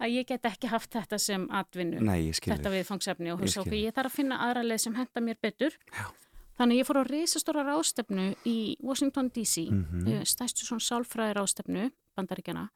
að 0.00 0.14
ég 0.16 0.26
get 0.26 0.48
ekki 0.48 0.70
haft 0.72 0.94
þetta 0.96 1.18
sem 1.20 1.46
atvinnu, 1.54 2.00
Nei, 2.02 2.32
þetta 2.32 2.56
þig. 2.56 2.76
viðfangsefni 2.78 3.34
og 3.34 3.44
Ég 3.44 3.74
ég 3.76 3.94
þarf 3.94 4.10
að 4.10 4.16
finna 4.16 4.40
aðra 4.46 4.64
leið 4.66 4.84
sem 4.86 4.96
henda 4.96 5.22
mér 5.24 5.38
betur. 5.42 5.76
Já. 5.92 6.08
Þannig 6.60 6.76
að 6.76 6.80
ég 6.82 6.88
fór 6.90 6.98
á 7.00 7.04
reisastóra 7.08 7.62
rástefnu 7.64 8.24
í 8.44 8.56
Washington 8.84 9.30
DC, 9.32 9.62
mm 9.72 10.24
stæstu 10.28 10.66
svona 10.66 10.84
sálfræði 10.84 11.36
rástefnu, 11.38 11.86
bandaríkjana, 12.18 12.66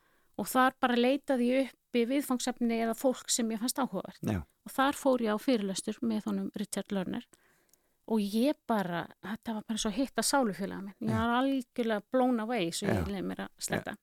og 0.40 0.49
þar 0.49 0.73
bara 0.81 0.97
leitaði 0.97 1.49
ég 1.51 1.66
upp 1.68 1.99
í 2.01 2.05
viðfangsefni 2.09 2.79
eða 2.81 2.94
fólk 2.97 3.29
sem 3.31 3.51
ég 3.53 3.61
fannst 3.61 3.79
áhugavert. 3.79 4.23
Já, 4.25 4.40
Og 4.64 4.73
þar 4.73 4.97
fór 4.97 5.20
ég 5.20 5.37
á 5.37 5.38
fyrirlestur 5.38 5.99
með 6.01 6.25
honum 6.31 6.51
Richard 6.57 6.92
Lerner 6.97 7.27
og 8.09 8.20
ég 8.20 8.57
bara, 8.66 9.05
þetta 9.23 9.55
var 9.55 9.64
bara 9.68 9.79
svo 9.81 9.90
hitt 9.92 10.16
að 10.16 10.27
sálufélaga 10.29 10.81
minn. 10.83 10.97
Ég 11.01 11.12
var 11.14 11.35
algjörlega 11.38 12.03
blown 12.12 12.40
away, 12.40 12.70
svo 12.73 12.88
ég 12.88 13.01
Já. 13.01 13.05
leið 13.09 13.25
mér 13.29 13.44
að 13.44 13.51
sletta. 13.59 13.94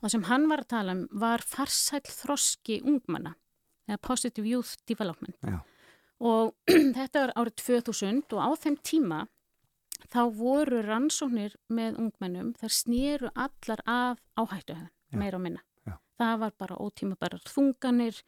Og 0.00 0.06
það 0.06 0.10
sem 0.14 0.22
hann 0.30 0.48
var 0.48 0.62
að 0.62 0.70
tala 0.72 0.92
um 0.96 1.02
var 1.12 1.42
farsæll 1.44 2.06
þroski 2.06 2.80
ungmanna, 2.86 3.34
eða 3.88 4.00
Positive 4.00 4.46
Youth 4.46 4.76
Development. 4.86 5.36
já, 5.42 5.58
Og 6.20 6.54
þetta 6.98 7.26
var 7.26 7.32
árið 7.40 7.56
2000 7.64 8.34
og 8.36 8.40
á 8.44 8.50
þeim 8.60 8.76
tíma 8.84 9.20
þá 10.10 10.20
voru 10.34 10.82
rannsóknir 10.84 11.56
með 11.72 11.98
ungmennum, 12.00 12.52
þar 12.58 12.74
snýru 12.74 13.30
allar 13.34 13.82
af 13.86 14.20
áhættuhefn, 14.38 14.90
Já. 15.12 15.18
meira 15.20 15.38
og 15.38 15.44
minna. 15.44 15.62
Já. 15.86 15.96
Það 16.20 16.36
var 16.44 16.54
bara 16.58 16.78
ótíma 16.80 17.18
bara 17.20 17.40
þunganir, 17.46 18.20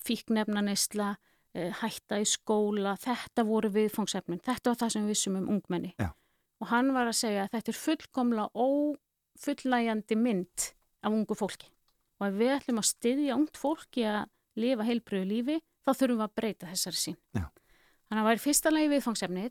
fíknefnaneysla, 0.00 1.16
eh, 1.54 1.72
hætta 1.80 2.20
í 2.20 2.26
skóla, 2.28 2.96
þetta 3.00 3.44
voru 3.46 3.70
viðfangsefnin, 3.74 4.42
þetta 4.42 4.72
var 4.72 4.80
það 4.82 4.92
sem 4.92 5.06
við 5.06 5.14
vissum 5.14 5.36
um 5.40 5.48
ungmenni. 5.56 5.94
Já. 5.98 6.10
Og 6.60 6.68
hann 6.68 6.92
var 6.92 7.08
að 7.08 7.18
segja 7.22 7.46
að 7.46 7.54
þetta 7.56 7.72
er 7.72 7.80
fullkomla 7.80 8.48
ófullæjandi 8.54 10.16
mynd 10.16 10.72
af 11.02 11.12
ungu 11.12 11.36
fólki. 11.38 11.70
Og 12.20 12.28
ef 12.28 12.34
við 12.36 12.54
ætlum 12.58 12.80
að 12.82 12.90
styðja 12.90 13.36
ungt 13.38 13.56
fólki 13.56 14.04
að 14.04 14.28
lifa 14.60 14.84
heilbröðu 14.84 15.28
lífi, 15.30 15.60
þá 15.86 15.92
þurfum 15.92 16.20
við 16.20 16.26
að 16.26 16.34
breyta 16.40 16.70
þessari 16.70 17.00
sín. 17.00 17.18
Já. 17.36 17.46
Þannig 17.46 18.16
að 18.16 18.20
það 18.20 18.28
var 18.28 18.42
fyrsta 18.44 18.72
lagi 18.72 18.90
viðfangsefnið, 18.94 19.50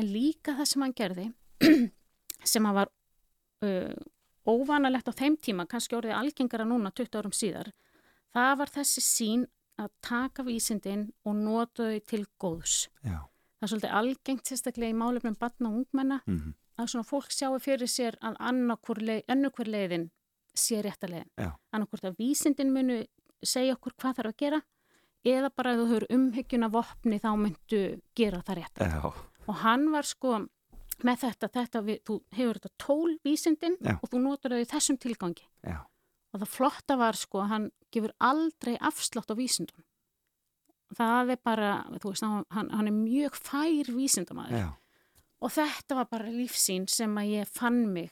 en 0.00 0.10
líka 0.14 0.56
það 0.58 0.70
sem 0.70 0.84
hann 0.84 0.96
gerði, 0.96 1.26
sem 2.52 2.68
hann 2.68 2.78
var 2.78 2.92
uh, 3.66 4.04
óvanalegt 4.48 5.10
á 5.10 5.12
þeim 5.14 5.36
tíma, 5.42 5.66
kannski 5.70 5.98
orðið 5.98 6.16
algengara 6.16 6.66
núna 6.68 6.92
20 6.94 7.20
árum 7.20 7.34
síðar, 7.36 7.72
það 8.34 8.54
var 8.62 8.72
þessi 8.78 9.04
sín 9.04 9.44
að 9.80 9.90
taka 10.04 10.44
vísindin 10.44 11.08
og 11.24 11.36
nota 11.40 11.90
þau 11.90 12.00
til 12.12 12.24
góðs. 12.40 12.78
já, 13.04 13.20
Það 13.60 13.66
er 13.66 13.70
svolítið 13.72 13.94
algengt 14.00 14.48
sérstaklega 14.48 14.92
í 14.92 14.96
málefnum 14.96 15.36
batna 15.40 15.70
og 15.70 15.82
ungmenna 15.82 16.20
mhm, 16.26 16.54
að 16.80 16.90
svona 16.92 17.08
fólk 17.08 17.32
sjáu 17.32 17.58
fyrir 17.60 17.88
sér 17.88 18.16
að 18.24 18.38
annarkur 18.40 19.68
leiðin 19.68 20.10
sé 20.56 20.80
rétta 20.84 21.08
leiðin. 21.10 21.30
Já. 21.38 21.50
Annarkvort 21.72 22.08
að 22.08 22.20
vísindin 22.20 22.72
munu 22.74 23.00
segja 23.44 23.76
okkur 23.76 23.96
hvað 23.96 24.20
þarf 24.20 24.32
að 24.32 24.40
gera 24.42 24.60
eða 25.24 25.50
bara 25.56 25.72
ef 25.74 25.80
þú 25.80 25.86
höfur 25.90 26.06
umhyggjuna 26.16 26.68
vopni 26.72 27.18
þá 27.20 27.30
myndu 27.36 27.82
gera 28.16 28.40
það 28.46 28.56
rétt. 28.60 28.80
já, 28.80 29.12
Og 29.48 29.54
hann 29.64 29.90
var 29.92 30.02
sko 30.06 30.38
með 31.04 31.16
þetta, 31.24 31.48
þetta 31.48 31.80
við, 31.84 31.98
þú 32.04 32.16
hefur 32.36 32.58
þetta 32.60 32.72
tól 32.78 33.18
vísindin 33.24 33.76
Já. 33.80 33.96
og 34.02 34.10
þú 34.12 34.18
notar 34.20 34.52
þau 34.52 34.60
í 34.60 34.68
þessum 34.68 34.98
tilgangi. 35.00 35.46
já, 35.64 35.78
Og 36.32 36.40
það 36.40 36.48
flotta 36.48 36.96
var 36.96 37.12
sko, 37.18 37.40
hann 37.48 37.70
gefur 37.90 38.12
aldrei 38.20 38.76
afslátt 38.78 39.30
á 39.32 39.34
vísindun. 39.34 39.82
Það 40.94 41.30
er 41.30 41.38
bara, 41.44 41.84
þú 42.02 42.10
veist, 42.12 42.22
hann, 42.22 42.70
hann 42.70 42.86
er 42.86 42.92
mjög 42.94 43.34
fær 43.38 43.90
vísindamæður. 43.94 44.50
já, 44.58 44.68
Og 45.40 45.50
þetta 45.50 45.94
var 45.96 46.04
bara 46.10 46.28
lífsín 46.28 46.88
sem 46.88 47.14
að 47.16 47.30
ég 47.40 47.46
fann 47.48 47.92
mig 47.92 48.10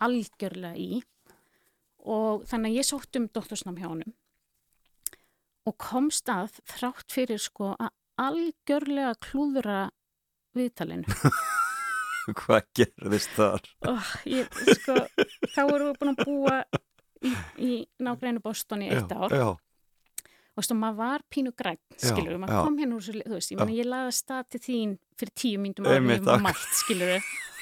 algjörlega 0.00 0.76
í 0.76 1.02
og 2.04 2.44
þannig 2.46 2.70
að 2.70 2.76
ég 2.78 2.86
sótt 2.86 3.16
um 3.16 3.26
doktorsnám 3.28 3.78
hjá 3.80 3.88
honum 3.88 4.12
og 5.68 5.76
komst 5.82 6.30
að 6.32 6.58
þrátt 6.72 7.12
fyrir 7.12 7.40
sko 7.42 7.74
að 7.76 7.92
algjörlega 8.18 9.14
klúðra 9.22 9.80
viðtalinu. 10.56 11.06
hvað 12.36 12.66
gerðist 12.76 13.32
þar? 13.36 13.64
Oh, 13.88 14.10
ég, 14.28 14.48
sko, 14.80 14.98
þá 15.54 15.62
vorum 15.68 15.90
við 15.90 15.98
búin 16.00 16.12
að 16.12 16.22
búa 16.26 16.58
í, 17.24 17.32
í 17.56 17.72
nágrænu 18.04 18.42
Boston 18.44 18.84
í 18.84 18.90
eitt 18.92 19.12
já, 19.12 19.16
ár 19.16 19.34
já, 19.34 19.48
og 20.58 20.66
stu, 20.66 20.76
maður 20.78 20.98
var 20.98 21.24
pínu 21.32 21.54
græn, 21.56 21.80
skilur 21.96 22.34
við, 22.34 22.40
maður 22.42 22.58
já. 22.58 22.62
kom 22.66 22.80
hérna 22.82 22.98
úr 22.98 23.06
þú 23.08 23.36
veist, 23.36 23.54
ég, 23.54 23.62
ég 23.78 23.88
laði 23.88 24.10
að 24.10 24.16
stað 24.18 24.50
til 24.54 24.62
þín 24.66 24.96
fyrir 25.18 25.34
tíu 25.38 25.62
ég 25.62 25.78
var 25.86 26.10
akkur- 26.18 26.44
mætt, 26.48 26.66
skilur 26.82 27.14
við 27.14 27.30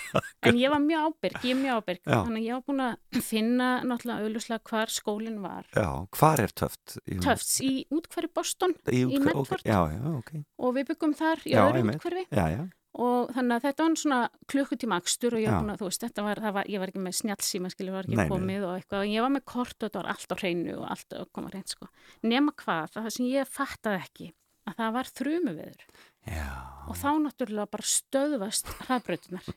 en 0.47 0.59
ég 0.61 0.71
var 0.73 0.81
mjög 0.85 1.09
ábyrg, 1.11 1.37
ég 1.45 1.53
er 1.57 1.61
mjög 1.62 1.81
ábyrg. 1.83 2.01
Já. 2.07 2.16
þannig 2.27 2.40
að 2.42 2.47
ég 2.47 2.55
var 2.57 2.64
búin 2.71 2.85
að 2.87 3.21
finna 3.27 3.69
náttúrulega 3.83 4.27
auðvuslega 4.27 4.71
hvar 4.71 4.95
skólinn 4.97 5.40
var. 5.45 5.69
Já, 5.75 5.88
hvar 6.19 6.42
er 6.47 6.55
töft? 6.62 6.97
Í- 7.07 7.21
Töfts 7.25 7.61
í 7.66 7.73
útkverfi 7.90 8.33
Boston 8.35 8.75
í, 8.92 9.03
í 9.05 9.21
Medford. 9.21 9.61
ok, 9.61 9.69
Já, 9.69 9.81
já, 9.97 10.03
ok, 10.19 10.33
og 10.62 10.75
við 10.79 10.90
byggum 10.92 11.14
þar 11.19 11.45
í 11.47 11.55
öðru 11.57 11.85
útkverfi 11.95 12.27
já, 12.31 12.47
já, 12.57 12.64
og 12.97 13.29
þannig 13.37 13.59
að 13.59 13.64
þetta 13.66 13.85
var 13.87 13.97
svona 14.01 14.19
klukkutíma 14.49 14.97
akstur 15.03 15.35
og 15.37 15.42
ég 15.42 15.51
var 15.53 15.61
búin 15.61 15.73
að, 15.75 15.81
þú 15.83 15.88
veist, 15.90 16.05
þetta 16.07 16.23
var, 16.25 16.40
var 16.57 16.71
ég 16.73 16.81
var 16.81 16.88
ekki 16.92 17.03
með 17.05 17.16
snjallsíma, 17.19 17.71
skilur, 17.75 17.92
var 17.99 18.07
ekki 18.09 18.16
Nei, 18.16 18.29
komið 18.31 18.64
og 18.64 18.73
eitthvað, 18.79 19.03
og 19.05 19.11
ég 19.12 19.21
var 19.27 19.35
með 19.35 19.45
kort 19.53 19.77
og 19.77 19.85
þetta 19.90 20.01
var 20.01 20.09
allt 20.14 20.33
á 20.33 20.37
hreinu 20.40 20.77
og 20.79 20.87
allt 20.95 21.16
að 21.19 21.27
koma 21.37 21.51
hreint, 21.53 21.75
sko. 21.77 21.90
Nema 22.25 22.55
hvað, 22.57 22.88
það 22.97 23.11
sem 23.19 23.27
ég 23.29 23.51
fattaði 23.53 24.01
ekki, 24.01 24.31
að 24.66 24.79
það 24.81 24.95
var 24.97 25.11
þrumuveður. 25.21 25.85
Já, 26.27 26.49
og 26.88 26.97
þá 26.97 27.09
náttúrulega 27.27 27.71
bara 27.77 27.90
stöðvast 27.92 28.73
hraðbrautunar. 28.87 29.53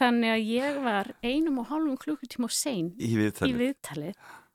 Þannig 0.00 0.32
að 0.34 0.46
ég 0.52 0.80
var 0.84 1.12
einum 1.22 1.58
og 1.62 1.68
hálfum 1.72 1.98
klukkutíma 2.04 2.48
og 2.50 2.54
sein 2.54 2.92
í 2.98 3.10
í 3.12 3.16
viðtalið. 3.20 3.58
viðtalið 3.62 4.14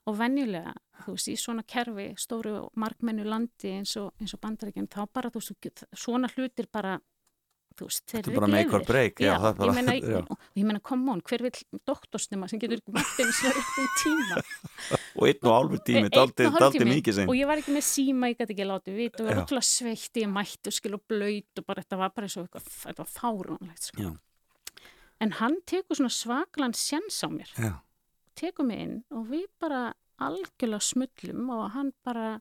og 0.09 0.17
venjulega, 0.17 0.73
þú 1.03 1.13
veist, 1.13 1.29
í 1.29 1.35
svona 1.37 1.63
kerfi, 1.69 2.07
stóru 2.17 2.55
og 2.63 2.71
markmennu 2.81 3.27
landi 3.29 3.75
eins 3.77 3.95
og, 4.01 4.11
eins 4.19 4.33
og 4.33 4.41
bandaríkjum, 4.41 4.87
þá 4.89 5.05
bara, 5.13 5.29
þú 5.29 5.41
veist, 5.43 5.83
svona 5.93 6.29
hlutir 6.33 6.65
bara, 6.73 6.95
þú 7.77 7.85
veist, 7.85 8.05
þeir 8.09 8.17
er 8.17 8.23
eru 8.23 8.31
ekki 8.33 8.39
bara- 8.41 8.55
ég 8.57 8.71
og 10.33 10.39
ég 10.57 10.65
meina, 10.65 10.79
come 10.81 11.11
on, 11.13 11.21
hver 11.21 11.43
vil 11.45 11.51
doktorsnema 11.85 12.49
sem 12.49 12.59
getur 12.59 12.81
mætt 12.89 13.21
svona 13.37 13.53
upp 13.61 13.77
í 13.77 13.85
tíma? 14.01 14.41
Og 15.19 15.27
einn 15.27 15.45
og 15.49 15.53
álfur 15.59 15.81
tími, 15.83 15.99
Einn 15.99 16.05
og 16.07 16.13
daldi, 16.15 16.45
hálfur 16.55 16.85
mikið. 16.89 17.21
Og 17.27 17.35
ég 17.35 17.47
var 17.49 17.59
ekki 17.61 17.73
með 17.75 17.85
síma, 17.89 18.29
ég 18.31 18.37
gæti 18.39 18.53
ekki 18.55 18.67
látið 18.69 18.97
vita, 18.97 19.19
og 19.23 19.27
Já. 19.29 19.29
var 19.35 19.43
ótrúlega 19.43 19.67
sveitt, 19.69 20.19
ég 20.21 20.29
mætti 20.31 20.71
og 20.71 20.75
skil 20.79 20.93
og 20.97 21.01
blöyt 21.09 21.59
og 21.61 21.65
bara, 21.69 21.83
þetta 21.85 21.97
var 22.01 22.11
bara 22.15 22.29
eins 22.29 22.37
og 22.39 22.45
eitthvað, 22.47 22.67
þetta 22.85 23.03
var 23.03 23.09
fáránlegt, 23.13 23.87
sko. 23.91 24.01
En 25.19 25.34
hann 25.39 25.58
tekur 25.67 25.99
svona 25.99 26.13
svaklan 26.13 26.75
sjens 26.77 27.17
á 27.25 27.27
mér 27.27 27.49
Já, 27.60 27.73
tekur 28.39 28.67
mig 28.69 28.79
inn 28.86 28.95
og 29.12 29.27
við 29.32 29.47
bara 29.60 29.89
algjörlega 30.19 30.84
smullum 30.84 31.49
og 31.55 31.69
hann 31.75 31.91
bara, 32.08 32.39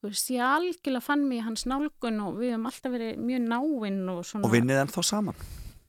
þú 0.00 0.10
veist, 0.10 0.30
ég 0.34 0.42
algjörlega 0.42 1.04
fann 1.04 1.26
mig 1.28 1.40
í 1.40 1.46
hans 1.46 1.66
nálgun 1.70 2.20
og 2.24 2.38
við 2.40 2.54
höfum 2.54 2.68
alltaf 2.70 2.94
verið 2.94 3.22
mjög 3.22 3.48
náinn 3.52 4.00
og 4.12 4.20
svona. 4.26 4.46
og 4.46 4.54
vinnið 4.54 4.82
enn 4.82 4.92
þá 4.94 5.00
saman. 5.06 5.42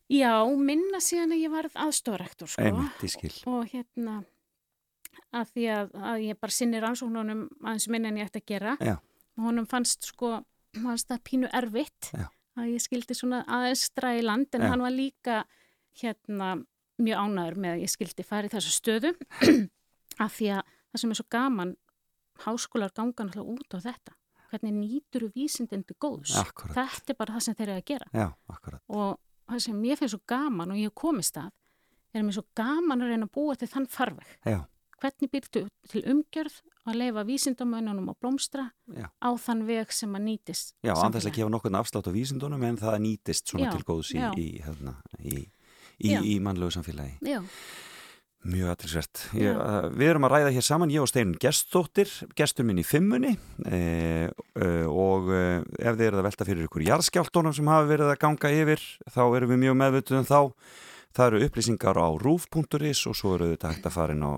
Já, 0.09 0.33
minna 0.57 0.97
síðan 1.05 1.35
að 1.35 1.43
ég 1.43 1.51
varð 1.53 1.75
aðstofrektor, 1.77 2.49
sko. 2.49 2.65
Einmitt. 2.65 3.43
Og 3.49 3.67
hérna, 3.69 4.15
að 5.37 5.51
því 5.53 5.67
að, 5.75 5.91
að 6.13 6.23
ég 6.25 6.39
bara 6.41 6.55
sinni 6.55 6.81
rannsóknunum 6.81 7.43
aðeins 7.61 7.87
minna 7.93 8.09
en 8.09 8.17
ég 8.17 8.31
ætti 8.31 8.41
að 8.41 8.47
gera. 8.49 8.73
Já. 8.81 8.95
Og 9.37 9.45
honum 9.45 9.67
fannst, 9.69 10.09
sko, 10.09 10.39
fannst 10.79 11.11
það 11.11 11.21
pínu 11.29 11.51
erfitt 11.61 12.09
Já. 12.09 12.25
að 12.57 12.73
ég 12.73 12.83
skildi 12.83 13.17
svona 13.17 13.43
aðeins 13.45 13.85
stræði 13.91 14.25
land 14.25 14.57
en 14.57 14.65
Já. 14.65 14.71
hann 14.73 14.85
var 14.87 14.95
líka 14.97 15.43
hérna 16.01 16.53
mjög 16.99 17.23
ánæður 17.23 17.59
með 17.63 17.75
að 17.75 17.83
ég 17.83 17.93
skildi 17.93 18.25
fara 18.27 18.49
í 18.49 18.53
þessu 18.53 18.73
stöðu. 18.75 19.13
Af 20.23 20.35
því 20.35 20.49
að 20.57 20.73
það 20.89 21.03
sem 21.03 21.13
er 21.13 21.19
svo 21.19 21.27
gaman 21.31 21.75
háskólar 22.43 22.95
ganga 22.95 23.27
náttúrulega 23.27 23.55
út 23.55 23.77
á 23.77 23.79
þetta. 23.89 24.15
Hvernig 24.49 24.75
nýtur 24.75 25.27
vísindin 25.35 25.85
til 25.85 25.95
góðs? 26.01 26.33
Akkurat. 26.39 26.73
þetta 26.73 27.13
er 27.13 27.19
bara 27.19 27.35
það 27.35 27.45
sem 27.45 27.57
þeir 27.59 27.67
eru 27.67 27.77
að 27.77 27.89
gera. 27.91 28.07
Já, 28.17 28.27
og 28.89 29.19
það 29.45 29.63
sem 29.67 29.77
mér 29.77 29.99
finnst 29.99 30.15
svo 30.15 30.21
gaman 30.29 30.73
og 30.73 30.79
ég 30.81 30.95
komist 30.97 31.37
að 31.37 31.51
er 32.17 32.25
mér 32.25 32.39
svo 32.39 32.47
gaman 32.57 33.05
að 33.05 33.13
reyna 33.13 33.27
að 33.29 33.35
búa 33.37 33.57
til 33.59 33.69
þann 33.69 33.85
farveg. 33.93 34.31
Já, 34.49 34.63
hvernig 34.99 35.31
byrtu 35.31 35.63
til 35.91 36.01
umgjörð 36.11 36.57
að 36.89 36.97
leifa 37.03 37.23
vísindamönnunum 37.27 38.09
að 38.11 38.17
blómstra 38.23 38.65
Já. 38.95 39.07
á 39.13 39.29
þann 39.39 39.63
veg 39.67 39.93
sem 39.93 40.15
að 40.15 40.25
nýtist 40.25 40.73
já, 40.85 40.93
andast 40.95 41.29
að 41.29 41.35
gefa 41.37 41.51
nokkurn 41.53 41.77
afslátt 41.79 42.09
á 42.09 42.11
vísindunum 42.15 42.65
en 42.65 42.79
það 42.81 42.97
nýtist 43.05 43.51
svona 43.51 43.71
til 43.73 43.85
góðs 43.87 44.11
í, 44.15 44.21
í, 44.41 44.47
hérna, 44.65 44.95
í, 45.21 45.43
í, 45.99 46.15
í 46.35 46.39
mannlegu 46.43 46.73
samfélagi. 46.75 47.19
Já, 47.27 47.41
Mjög 48.47 48.69
aðtilsvert. 48.71 49.21
Við 49.35 50.05
erum 50.07 50.23
að 50.23 50.31
ræða 50.31 50.51
hér 50.55 50.63
saman, 50.63 50.91
ég 50.93 51.03
og 51.03 51.09
Steinun 51.11 51.35
gestóttir, 51.43 52.07
gestur 52.39 52.63
minn 52.63 52.79
í 52.79 52.85
fimmunni 52.87 53.33
e, 53.67 53.79
e, 54.31 54.69
og 54.87 55.27
e, 55.35 55.41
ef 55.75 55.97
þið 55.97 56.05
eruð 56.05 56.21
að 56.21 56.27
velta 56.29 56.47
fyrir 56.47 56.69
ykkur 56.69 56.85
jarðskjáltónum 56.87 57.57
sem 57.57 57.67
hafa 57.67 57.89
verið 57.89 58.13
að 58.13 58.21
ganga 58.23 58.53
yfir, 58.61 58.85
þá 59.11 59.21
erum 59.25 59.51
við 59.51 59.61
mjög 59.65 59.77
meðvituð 59.81 60.21
um 60.21 60.29
þá. 60.31 60.39
Það 61.19 61.25
eru 61.25 61.43
upplýsingar 61.49 61.99
á 61.99 62.07
rúf.is 62.21 63.03
og 63.09 63.19
svo 63.19 63.35
eru 63.35 63.51
þetta 63.51 63.73
hægt 63.73 63.87
að 63.89 63.95
fara 63.97 64.15
inn 64.15 64.23
á 64.23 64.33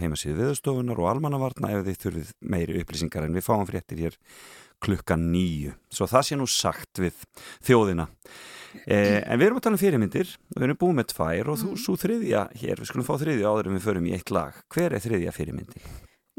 heimasíðu 0.00 0.38
viðstofunar 0.40 0.98
og 1.04 1.10
almannavarna 1.12 1.74
ef 1.76 1.84
þið 1.86 1.98
þurfið 2.02 2.30
meiri 2.40 2.80
upplýsingar 2.80 3.28
en 3.28 3.36
við 3.36 3.46
fáum 3.46 3.68
fréttir 3.68 4.00
hér 4.08 4.16
klukkan 4.80 5.28
nýju. 5.30 5.76
Svo 5.92 6.08
það 6.10 6.26
sé 6.26 6.40
nú 6.40 6.48
sagt 6.50 7.04
við 7.04 7.20
þjóðina. 7.68 8.08
Eh, 8.86 9.18
en 9.24 9.40
við 9.40 9.48
erum 9.48 9.58
að 9.60 9.64
tala 9.66 9.78
um 9.78 9.82
fyrirmyndir 9.82 10.36
við 10.56 10.66
erum 10.66 10.78
búið 10.80 10.98
með 11.00 11.10
tvær 11.14 11.50
og 11.52 11.58
þú 11.62 11.72
svo 11.80 11.96
þriðja 12.00 12.44
hér, 12.60 12.80
við 12.80 12.90
skulum 12.90 13.08
fá 13.08 13.16
þriðja 13.20 13.50
áður 13.50 13.70
en 13.70 13.76
við 13.78 13.86
förum 13.88 14.06
í 14.06 14.14
eitt 14.16 14.30
lag. 14.34 14.62
Hver 14.70 14.94
er 14.94 15.04
þriðja 15.04 15.34
fyrirmyndin? 15.36 15.90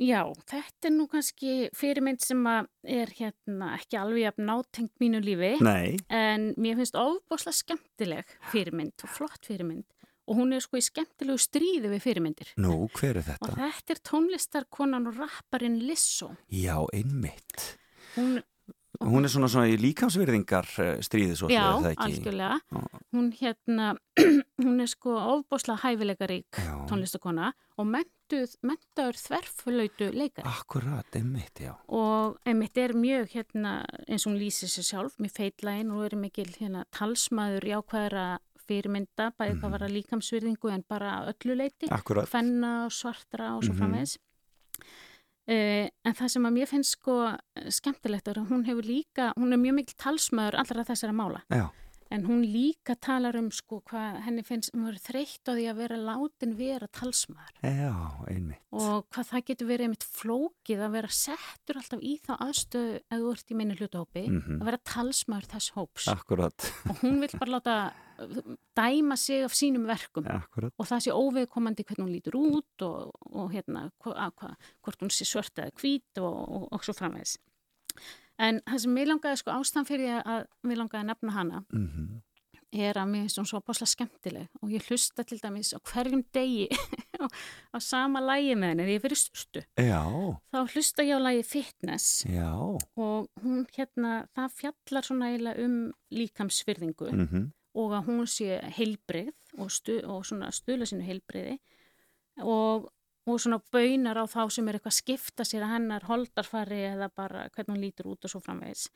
Já, 0.01 0.21
þetta 0.49 0.87
er 0.87 0.93
nú 0.95 1.05
kannski 1.11 1.55
fyrirmynd 1.77 2.23
sem 2.23 2.39
að 2.49 2.69
er 2.89 3.11
hérna 3.17 3.73
ekki 3.75 3.99
alveg 3.99 4.23
jafn 4.23 4.47
nátengt 4.47 4.93
mínu 5.03 5.19
lífi 5.21 5.51
Nei, 5.61 5.97
en 6.09 6.53
mér 6.57 6.79
finnst 6.79 6.97
ofbáslega 6.97 7.57
skemmtileg 7.59 8.31
fyrirmynd 8.53 9.03
og 9.05 9.11
flott 9.17 9.45
fyrirmynd. 9.45 9.85
Og 10.31 10.37
hún 10.37 10.55
er 10.55 10.63
sko 10.63 10.79
í 10.79 10.85
skemmtilegu 10.85 11.41
stríði 11.41 11.91
við 11.91 12.03
fyrirmyndir. 12.05 12.53
Nú, 12.61 12.87
hver 12.95 13.17
er 13.19 13.21
og 13.21 13.27
þetta? 13.27 13.55
þetta 13.57 13.93
er 13.95 14.01
tónlistarkonan 14.07 15.09
og 15.11 15.19
rapparinn 15.19 15.79
Lissó. 15.83 16.31
Já, 16.47 16.77
einmitt. 16.95 17.65
Hún, 18.15 18.39
Hún 19.01 19.25
er 19.25 19.31
svona, 19.33 19.47
svona 19.49 19.67
í 19.71 19.77
líkamsvirðingar 19.81 20.67
eh, 20.83 20.91
stríði 21.01 21.35
svo 21.39 21.49
já, 21.49 21.63
algjörlega. 21.95 22.59
Hún 23.11 23.31
hérna, 23.39 23.95
hún 24.63 24.79
er 24.83 24.87
sko 24.91 25.15
ofbáslega 25.17 25.81
hæfileikarík 25.83 26.59
Já. 26.61 26.75
tónlistakona 26.89 27.51
og 27.81 27.89
mentaður 27.89 29.17
þverflöytu 29.19 30.11
leikari. 30.13 30.45
Akkurat, 30.47 31.09
einmitt, 31.17 31.59
já 31.65 31.73
og 31.89 32.37
einmitt 32.47 32.77
er 32.77 32.93
mjög 32.93 33.33
hérna 33.33 33.73
eins 34.07 34.25
og 34.27 34.33
hún 34.33 34.39
lýsir 34.39 34.69
sér 34.71 34.87
sjálf 34.87 35.17
með 35.19 35.33
feitlægin 35.39 35.91
og 35.91 36.05
er 36.07 36.15
mikil 36.21 36.47
hérna 36.59 36.85
talsmaður 36.95 37.67
jákvæðra 37.73 38.25
fyrirmynda 38.67 39.31
bæði 39.35 39.57
hvað 39.59 39.71
var 39.73 39.83
að 39.87 39.95
líkamsvirðingu 39.97 40.69
en 40.71 40.83
bara 40.87 41.15
að 41.23 41.31
öllu 41.33 41.55
leiti, 41.59 41.89
Akkurat, 41.91 42.29
fenna 42.29 42.85
og 42.85 42.93
svartra 42.95 43.55
og 43.57 43.65
svo 43.65 43.73
Mhm. 43.73 43.79
framvegis 43.81 44.17
Uh, 45.49 45.89
en 46.05 46.13
það 46.13 46.27
sem 46.35 46.45
að 46.45 46.53
mér 46.53 46.69
finnst 46.69 46.95
sko 46.99 47.15
skemmtilegt 47.73 48.27
er 48.29 48.37
að 48.43 48.51
hún 48.53 48.65
hefur 48.67 48.85
líka, 48.85 49.31
hún 49.37 49.51
er 49.53 49.57
mjög 49.61 49.73
mikil 49.81 49.95
talsmaður 49.97 50.59
allra 50.61 50.83
þessara 50.85 51.15
mála. 51.17 51.41
Já, 51.49 51.65
en 52.11 52.25
hún 52.27 52.41
líka 52.43 52.93
talar 52.99 53.37
um 53.39 53.47
sko 53.55 53.79
hvað 53.87 54.19
henni 54.25 54.43
finnst, 54.43 54.71
hún 54.75 54.85
verður 54.89 55.03
þreytt 55.07 55.47
á 55.47 55.51
því 55.55 55.65
að 55.71 55.77
vera 55.81 55.97
látin 55.97 56.55
vera 56.59 56.87
talsmaður. 56.91 57.55
Já, 57.63 57.93
einmitt. 58.27 58.61
Og 58.75 59.05
hvað 59.09 59.29
það 59.31 59.45
getur 59.49 59.69
verið 59.71 59.87
einmitt 59.87 60.07
flókið 60.19 60.85
að 60.85 60.91
vera 60.97 61.11
settur 61.15 61.79
alltaf 61.81 62.03
í 62.03 62.13
þá 62.21 62.31
aðstöðu 62.37 62.95
ef 63.01 63.17
þú 63.17 63.31
ert 63.33 63.51
í 63.55 63.55
minni 63.61 63.79
hlutahópi 63.79 64.25
Mhm. 64.29 64.59
að 64.61 64.65
vera 64.69 64.81
talsmaður 64.93 65.49
þess 65.55 65.69
hóps. 65.77 66.07
Akkurat, 66.11 66.71
og 66.89 66.95
hún 67.01 67.19
vil 67.19 67.29
bara 67.39 67.51
láta 67.57 67.77
dæma 68.77 69.17
sig 69.19 69.45
af 69.45 69.55
sínum 69.57 69.85
verkum. 69.89 70.27
Akkurat. 70.27 70.73
Og 70.77 70.89
það 70.89 71.05
sé 71.05 71.15
óveðkomandi 71.15 71.85
hvernig 71.85 72.05
hún 72.05 72.15
lítur 72.15 72.39
út 72.39 72.85
og, 72.87 73.13
og 73.31 73.51
hérna 73.53 73.87
hva, 74.03 74.31
hva, 74.37 74.55
hvort 74.81 75.03
hún 75.03 75.13
sé 75.13 75.27
svört 75.27 75.59
eða 75.59 75.75
hvít 75.81 76.21
og, 76.23 76.41
og, 76.41 76.67
og 76.71 76.83
svo 76.85 76.95
framvegis. 76.97 77.37
En 78.41 78.61
það 78.65 78.83
sem 78.85 78.97
mér 78.97 79.11
langaði 79.11 79.41
sko 79.41 79.53
ástæðan 79.53 79.87
fyrir 79.89 80.19
að, 80.21 80.45
mér 80.65 80.81
langaði 80.81 81.03
að 81.03 81.09
nefna 81.11 81.37
hana 81.37 81.63
mm 81.69 82.21
er 82.71 82.97
að 82.99 83.09
mér 83.11 83.25
finnst 83.25 83.39
hún 83.39 83.47
svo 83.49 83.59
báslega 83.65 83.91
skemmtileg. 83.91 84.49
Og 84.63 84.71
ég 84.71 84.85
hlusta 84.87 85.25
til 85.27 85.39
dæmis 85.41 85.73
á 85.75 85.79
hverjum 85.91 86.23
degi 86.33 86.67
á, 87.75 87.77
sama 87.83 88.21
lægi 88.23 88.55
með 88.55 88.71
henni. 88.71 88.85
Þegar 88.85 88.93
ég 88.95 89.05
fyrir 89.05 89.21
sturtu 89.21 89.63
Já, 89.75 90.03
þá 90.53 90.59
hlusta 90.63 91.07
ég 91.07 91.19
á 91.19 91.25
lægi 91.27 91.47
Fitness. 91.51 92.09
Já. 92.27 92.51
Og 92.55 93.27
hún 93.43 93.65
hérna, 93.75 94.13
það 94.37 94.59
fjallar 94.61 95.07
svona 95.07 95.31
eiginlega 95.31 95.65
um 95.67 95.81
líkamsfyrðingu 96.15 97.11
mm 97.11 97.27
og 97.77 97.93
að 97.95 98.09
hún 98.09 98.25
sé 98.29 98.57
heilbrið 98.77 99.35
og, 99.57 99.69
stu, 99.71 99.99
og 100.03 100.25
svona 100.27 100.51
stuðla 100.53 100.87
sínu 100.89 101.05
heilbriði 101.07 101.57
og, 102.43 102.89
og 103.27 103.39
svona 103.39 103.61
baunar 103.71 104.19
á 104.19 104.25
þá 104.27 104.41
sem 104.51 104.67
er 104.67 104.77
eitthvað 104.79 104.93
að 104.93 104.99
skipta 104.99 105.47
sér 105.47 105.67
að 105.67 105.75
hennar 105.75 106.07
holdarfari 106.09 106.81
eða 106.89 107.11
bara 107.15 107.45
hvernig 107.53 107.75
hún 107.75 107.85
lítur 107.85 108.11
út 108.11 108.27
og 108.27 108.33
svo 108.33 108.41
framvegis. 108.43 108.89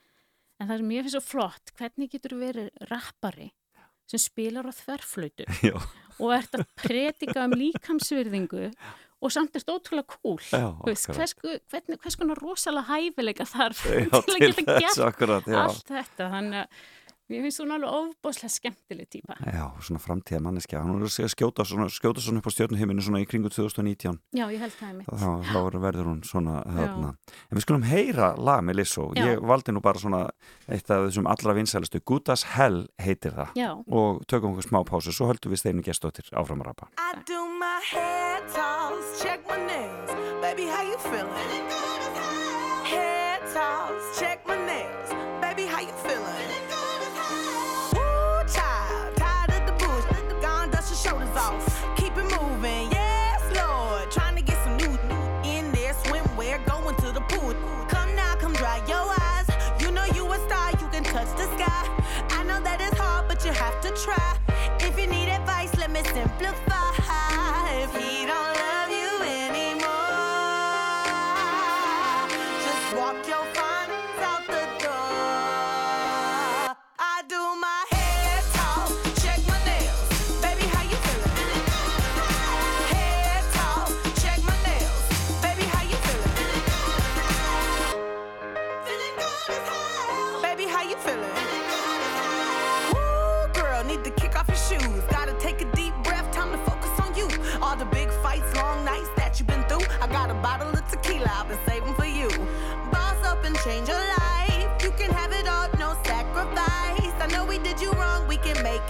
En 0.60 0.68
það 0.68 0.82
sem 0.82 0.92
ég 0.96 1.06
finnst 1.06 1.16
svo 1.16 1.24
flott, 1.24 1.72
hvernig 1.76 2.12
getur 2.12 2.36
verið 2.40 2.86
rappari 2.90 3.50
sem 4.06 4.22
spilar 4.22 4.68
á 4.68 4.72
þverflötu 4.76 5.48
og 6.22 6.30
ert 6.36 6.54
að 6.56 6.68
predika 6.78 7.42
um 7.44 7.56
líkamsvirðingu 7.58 8.70
og 9.24 9.32
samt 9.32 9.56
er 9.56 9.64
þetta 9.64 9.74
ótrúlega 9.74 10.18
cool. 10.18 10.42
Já, 10.52 10.68
hvers, 10.84 11.34
hvernig, 11.72 11.98
hvers 12.02 12.18
konar 12.20 12.40
rosalega 12.40 12.86
hæfileika 12.92 13.46
þarf 13.48 13.82
já 13.88 14.10
til 14.26 14.36
að 14.36 14.44
geta 14.44 15.10
gert 15.16 15.48
allt 15.48 15.90
þetta. 15.90 16.28
Þannig 16.34 16.62
að 16.62 16.84
mér 17.30 17.42
finnst 17.46 17.60
hún 17.62 17.74
alveg 17.74 17.90
ofbáslega 17.90 18.52
skemmtileg 18.54 19.08
típa. 19.10 19.36
Já, 19.42 19.64
svona 19.82 20.00
framtíða 20.02 20.40
manneskja 20.46 20.82
Hún 20.84 21.00
er 21.00 21.08
að 21.08 21.32
skjóta 21.34 21.64
svona, 21.66 21.88
skjóta 21.92 22.22
svona 22.22 22.40
upp 22.42 22.48
á 22.48 22.52
stjórnuheiminu 22.54 23.02
svona 23.02 23.22
í 23.22 23.26
kringu 23.28 23.50
2019 23.50 24.20
Já, 24.36 24.46
ég 24.52 24.60
held 24.62 24.76
það 24.78 24.88
er 24.88 24.96
mitt. 25.00 25.10
þá, 25.10 25.30
þá 25.50 25.80
verður 25.86 26.10
hún 26.12 26.22
svona 26.26 26.60
þarna. 26.66 27.12
En 27.50 27.58
við 27.58 27.66
skulum 27.66 27.86
heyra 27.88 28.28
lag 28.38 28.62
með 28.66 28.80
Lissó. 28.80 29.08
Ég 29.18 29.42
valdi 29.42 29.74
nú 29.74 29.82
bara 29.84 29.98
svona 30.02 30.22
eitt 30.68 30.90
af 30.90 31.06
þessum 31.08 31.26
allra 31.30 31.56
vinsælustu 31.56 32.00
Good 32.06 32.30
as 32.34 32.44
Hell 32.56 32.86
heitir 33.02 33.34
það 33.36 33.56
Já, 33.58 33.70
og 33.74 34.22
tökum 34.30 34.54
okkur 34.54 34.68
smá 34.68 34.80
pásu, 34.86 35.14
svo 35.14 35.30
höldum 35.30 35.52
við 35.54 35.62
steinu 35.62 35.82
gestóttir 35.86 36.30
áfram 36.36 36.62
að 36.64 36.70
rapa 36.72 36.90
I 36.98 37.18
do 37.26 37.42
my 37.58 37.80
hair 37.90 38.40
toss, 38.52 39.22
check 39.22 39.42
my 39.48 39.58
nails. 39.66 40.10
Baby, 40.42 40.66
how 40.70 40.82
you 40.82 40.98
feeling? 40.98 41.66
Hair 42.86 43.40
toss, 43.52 44.18
check 44.18 44.46
my 44.46 44.54
nails. 44.56 44.65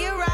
It 0.01 0.13
right. 0.15 0.26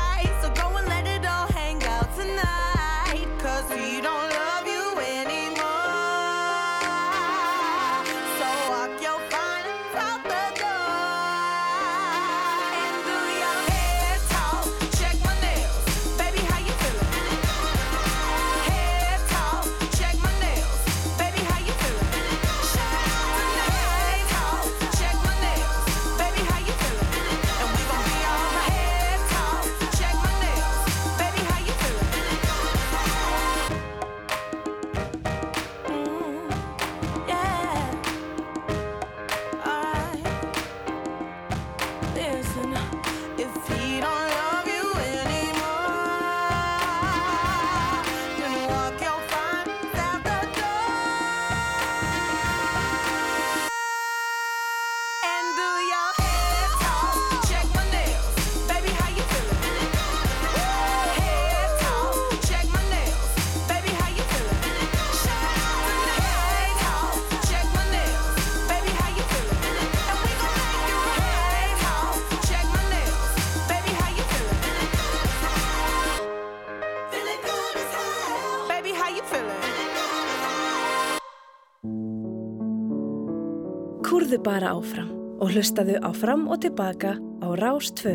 Kúrðu 84.42 84.58
bara 84.58 84.70
áfram 84.74 85.10
og 85.38 85.52
hlustaðu 85.54 86.00
áfram 86.02 86.48
og 86.50 86.58
tilbaka 86.64 87.12
á 87.14 87.48
Rás 87.54 87.92
2. 87.94 88.10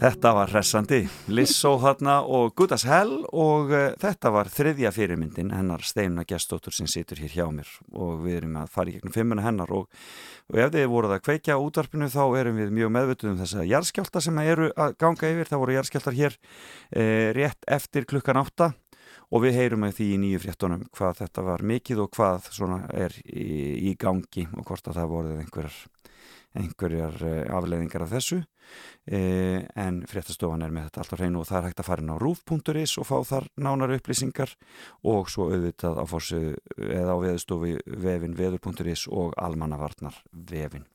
Þetta 0.00 0.30
var 0.32 0.48
hressandi, 0.48 1.00
Lissó 1.28 1.74
þarna 1.80 2.22
og 2.24 2.54
Good 2.56 2.72
as 2.72 2.86
Hell 2.88 3.26
og 3.36 3.74
uh, 3.74 3.92
þetta 4.00 4.32
var 4.32 4.48
þriðja 4.48 4.94
fyrirmyndin 4.96 5.52
hennar 5.52 5.84
Steina 5.84 6.24
Gestóttur 6.24 6.72
sem 6.72 6.88
situr 6.88 7.20
hér 7.20 7.34
hjá 7.34 7.44
mér. 7.52 7.68
Og 7.92 8.24
við 8.24 8.38
erum 8.38 8.56
að 8.62 8.72
fara 8.72 8.92
í 8.92 8.96
gegnum 8.96 9.12
fimmuna 9.12 9.44
hennar 9.44 9.74
og, 9.76 9.92
og 10.48 10.62
ef 10.64 10.72
þið 10.72 10.88
voruð 10.94 11.18
að 11.18 11.24
kveikja 11.28 11.60
útvarpinu 11.60 12.08
þá 12.16 12.24
erum 12.40 12.62
við 12.62 12.72
mjög 12.80 12.96
meðvituð 12.96 13.34
um 13.34 13.38
þess 13.42 13.60
að 13.60 13.70
jarðskjálta 13.74 14.24
sem 14.24 14.42
eru 14.46 14.72
að 14.72 14.96
ganga 15.04 15.34
yfir, 15.34 15.52
það 15.52 15.64
voru 15.66 15.76
jarðskjáltar 15.76 16.20
hér 16.22 16.40
uh, 16.40 17.28
rétt 17.36 17.72
eftir 17.76 18.08
klukkan 18.08 18.40
átta 18.40 18.72
og 19.32 19.42
við 19.42 19.58
heyrum 19.60 19.86
að 19.88 19.96
því 19.98 20.08
í 20.12 20.20
nýju 20.22 20.42
fréttunum 20.44 20.86
hvað 20.94 21.20
þetta 21.22 21.46
var 21.46 21.64
mikið 21.66 22.02
og 22.04 22.10
hvað 22.16 22.50
er 22.94 23.16
í, 23.24 23.48
í 23.90 23.94
gangi 23.98 24.46
og 24.52 24.66
hvort 24.68 24.90
að 24.90 25.00
það 25.00 25.12
voruð 25.14 25.40
einhverjar 25.42 25.78
einhverjar 26.56 27.16
eh, 27.26 27.42
afleiðingar 27.52 28.06
af 28.06 28.12
þessu. 28.14 28.42
Eh, 29.06 29.62
en 29.78 30.00
fréttastofan 30.10 30.64
er 30.66 30.72
með 30.74 30.88
þetta 30.88 31.02
allt 31.02 31.14
á 31.14 31.18
hreinu 31.20 31.42
og 31.42 31.48
það 31.48 31.58
er 31.58 31.68
hægt 31.68 31.82
að 31.82 31.88
fara 31.90 32.02
inn 32.02 32.14
á 32.14 32.16
rúf.is 32.18 32.96
og 32.98 33.06
fá 33.06 33.16
þar 33.28 33.48
nánar 33.62 33.94
upplýsingar 33.94 34.54
og 35.06 35.30
svo 35.30 35.50
auðvitað 35.52 36.00
á 36.02 36.04
fórsið 36.10 36.46
eða 36.82 37.14
á 37.14 37.22
veðustofi 37.22 37.76
vefin 37.86 38.34
veður.is 38.38 39.06
og 39.12 39.36
almannavarnar 39.38 40.18
vefin 40.32 40.88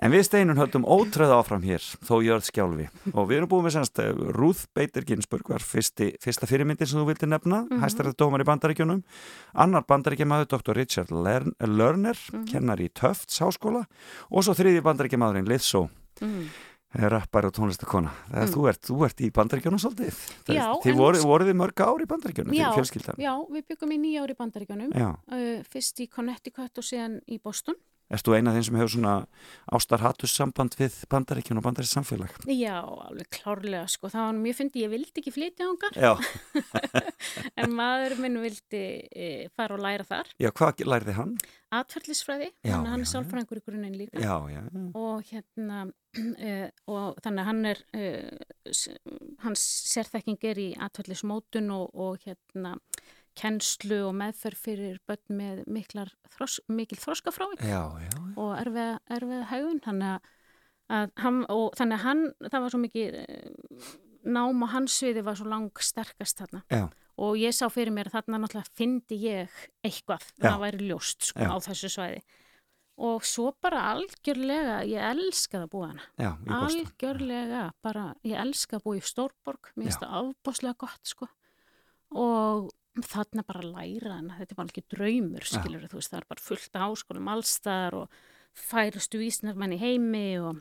En 0.00 0.12
við 0.14 0.22
steinun 0.24 0.56
höldum 0.56 0.86
ótröð 0.88 1.32
áfram 1.36 1.60
hér, 1.66 1.82
þó 2.08 2.22
jörð 2.24 2.46
skjálfi 2.48 2.86
og 3.12 3.26
við 3.28 3.36
erum 3.36 3.50
búin 3.50 3.66
með 3.66 3.74
semst 3.74 4.00
Ruth 4.32 4.62
Bader 4.72 5.04
Ginsburg 5.04 5.50
var 5.52 5.60
fyrsti, 5.60 6.14
fyrsta 6.22 6.48
fyrirmyndin 6.48 6.88
sem 6.88 7.00
þú 7.02 7.04
vildi 7.10 7.28
nefna, 7.28 7.58
mm 7.66 7.68
-hmm. 7.68 7.82
hæstarætti 7.84 8.16
dómar 8.16 8.40
í 8.40 8.48
bandaríkjunum 8.48 9.02
annar 9.54 9.84
bandaríkjamaður 9.84 10.48
Dr. 10.48 10.72
Richard 10.74 11.10
Lern 11.12 11.52
Lerner, 11.60 12.16
kennar 12.50 12.80
í 12.80 12.88
Tufts 12.88 13.40
háskóla 13.40 13.84
og 14.30 14.42
svo 14.44 14.54
þriði 14.54 14.80
bandaríkjamaðurinn 14.80 15.48
Lizzo 15.48 15.90
Mm. 16.20 16.48
rappar 16.92 17.44
og 17.46 17.52
tónlistakona. 17.52 18.10
Er 18.34 18.46
Mm. 18.46 18.52
þú 18.54 18.68
ert, 18.68 18.80
þú 18.82 19.04
ert 19.04 19.20
í 19.20 19.30
bandaríkjunum 19.30 19.78
svolítið. 19.78 20.12
Það- 20.44 20.56
Já, 20.56 20.74
Þið 20.82 20.96
voru, 20.96 21.18
voruð 21.22 21.48
þið 21.48 21.56
mörg 21.56 21.74
ár 21.80 22.00
í 22.00 22.06
bandaríkjunum, 22.06 22.52
Já, 22.54 22.70
þið 22.70 22.74
fjölskyldan. 22.74 23.16
já, 23.16 23.46
við 23.48 23.62
byggum 23.68 23.92
í 23.92 23.98
nýja 24.00 24.22
ári 24.24 24.34
bandaríkjónum, 24.34 24.92
Já. 24.92 25.10
uh, 25.32 25.62
fyrst 25.70 26.00
í 26.00 26.08
Connecticut 26.08 26.76
og 26.78 26.84
síðan 26.84 27.20
í 27.28 27.38
Boston. 27.42 27.74
Erst 28.10 28.26
þú 28.26 28.34
eina 28.34 28.50
af 28.50 28.56
þeim 28.58 28.66
sem 28.66 28.78
hefur 28.80 28.92
svona 28.96 29.12
ástarhattus 29.76 30.32
samband 30.34 30.74
við 30.78 30.96
bandaríkjun 31.12 31.60
og 31.60 31.66
bandarísk 31.66 31.94
samfélag? 31.94 32.32
Já, 32.50 32.80
alveg 32.82 33.28
klárlega, 33.36 33.84
sko, 33.92 34.10
það 34.10 34.26
var 34.26 34.40
mjög 34.40 34.58
fyndi, 34.58 34.82
ég 34.82 34.90
vildi 34.90 35.22
ekki 35.22 35.34
flytja 35.36 35.68
ángar, 35.70 35.94
Já, 35.94 36.12
en 37.62 37.76
maður 37.78 38.16
minn 38.24 38.40
vildi 38.42 38.82
e, 39.14 39.30
fara 39.54 39.78
og 39.78 39.84
læra 39.84 40.08
þar. 40.08 40.34
já 40.42 40.50
hvað 40.50 40.82
lærði 40.90 41.16
hann? 41.20 41.36
Að 41.70 42.88
hann 42.90 43.04
er 43.04 43.06
sálfræðingur 43.06 43.60
í 43.60 43.62
grunninn 43.62 43.94
líka. 43.94 44.18
Já, 44.18 44.34
já, 44.50 44.62
og 44.98 45.22
hérna 45.30 45.84
uh, 45.86 46.66
og 46.94 47.20
þannig 47.22 47.44
að 47.44 47.46
hann 47.46 47.68
er 47.70 47.82
uh, 47.94 48.74
hans 49.44 49.62
sérþekking 49.92 50.40
er 50.50 50.58
í 50.58 50.68
atvallismótun 50.82 51.70
og, 51.76 51.94
og 51.94 52.18
hérna 52.26 52.74
kennslu 53.38 54.00
og 54.08 54.14
meðferð 54.18 54.60
fyrir 54.60 55.00
börn 55.08 55.38
með 55.38 55.62
miklar 55.70 56.10
þros, 56.34 56.58
mikil 56.68 56.98
já. 58.02 58.10
og 58.36 58.52
erfið, 58.58 58.92
erfið 59.16 59.44
hægun 59.52 59.82
þannig 59.84 60.30
að, 60.90 61.12
hann, 61.22 61.42
og 61.52 61.76
þannig 61.78 61.98
að 61.98 62.06
hann 62.06 62.24
það 62.48 62.64
var 62.64 62.74
svo 62.74 62.82
mikið 62.82 63.18
eh, 63.20 63.92
nám 64.30 64.66
og 64.66 64.72
hans 64.74 64.98
sviði 65.00 65.24
var 65.26 65.38
svo 65.38 65.48
lang 65.50 65.70
sterkast 65.80 66.42
þarna. 66.42 66.64
Já. 66.70 66.84
og 67.20 67.36
ég 67.36 67.52
sá 67.52 67.66
fyrir 67.72 67.92
mér 67.92 68.08
að 68.10 68.18
þarna 68.18 68.42
náttúrulega 68.42 68.76
fyndi 68.78 69.18
ég 69.26 69.56
eitthvað, 69.84 70.22
Já. 70.38 70.46
það 70.46 70.62
væri 70.64 70.86
ljóst 70.90 71.30
sko, 71.30 71.48
á 71.52 71.56
þessu 71.68 71.90
svæði. 71.92 72.22
Og 73.00 73.24
svo 73.24 73.50
bara 73.64 73.86
algjörlega 73.94 74.80
ég 74.88 75.04
elskaði 75.14 75.64
að 75.64 75.70
búa 75.72 75.86
hana 75.88 76.34
algjörlega, 76.58 77.62
bara 77.80 78.10
ég 78.28 78.40
elska 78.40 78.76
að 78.76 78.84
búa 78.84 78.98
í 78.98 79.04
Stórborg, 79.04 79.70
mér 79.76 79.88
finnst 79.88 80.02
það 80.02 80.16
afbáslega 80.18 80.80
gott 80.84 81.12
sko. 81.12 81.28
Og 82.20 82.68
þarna 83.06 83.44
bara 83.46 83.62
læra 83.62 84.16
hana, 84.18 84.36
þetta 84.40 84.52
er 84.54 84.58
bara 84.58 84.72
ekki 84.72 84.82
draumur 84.90 85.46
skilur 85.46 85.86
þú 85.88 86.00
veist, 86.00 86.10
það 86.10 86.18
er 86.22 86.26
bara 86.32 86.42
fullt 86.42 86.74
af 86.76 86.82
háskólum 86.88 87.30
allstaðar 87.30 87.96
og 88.00 88.18
færustu 88.58 89.20
vísnarmenn 89.22 89.76
í 89.76 89.78
heimi 89.80 90.24
og, 90.42 90.58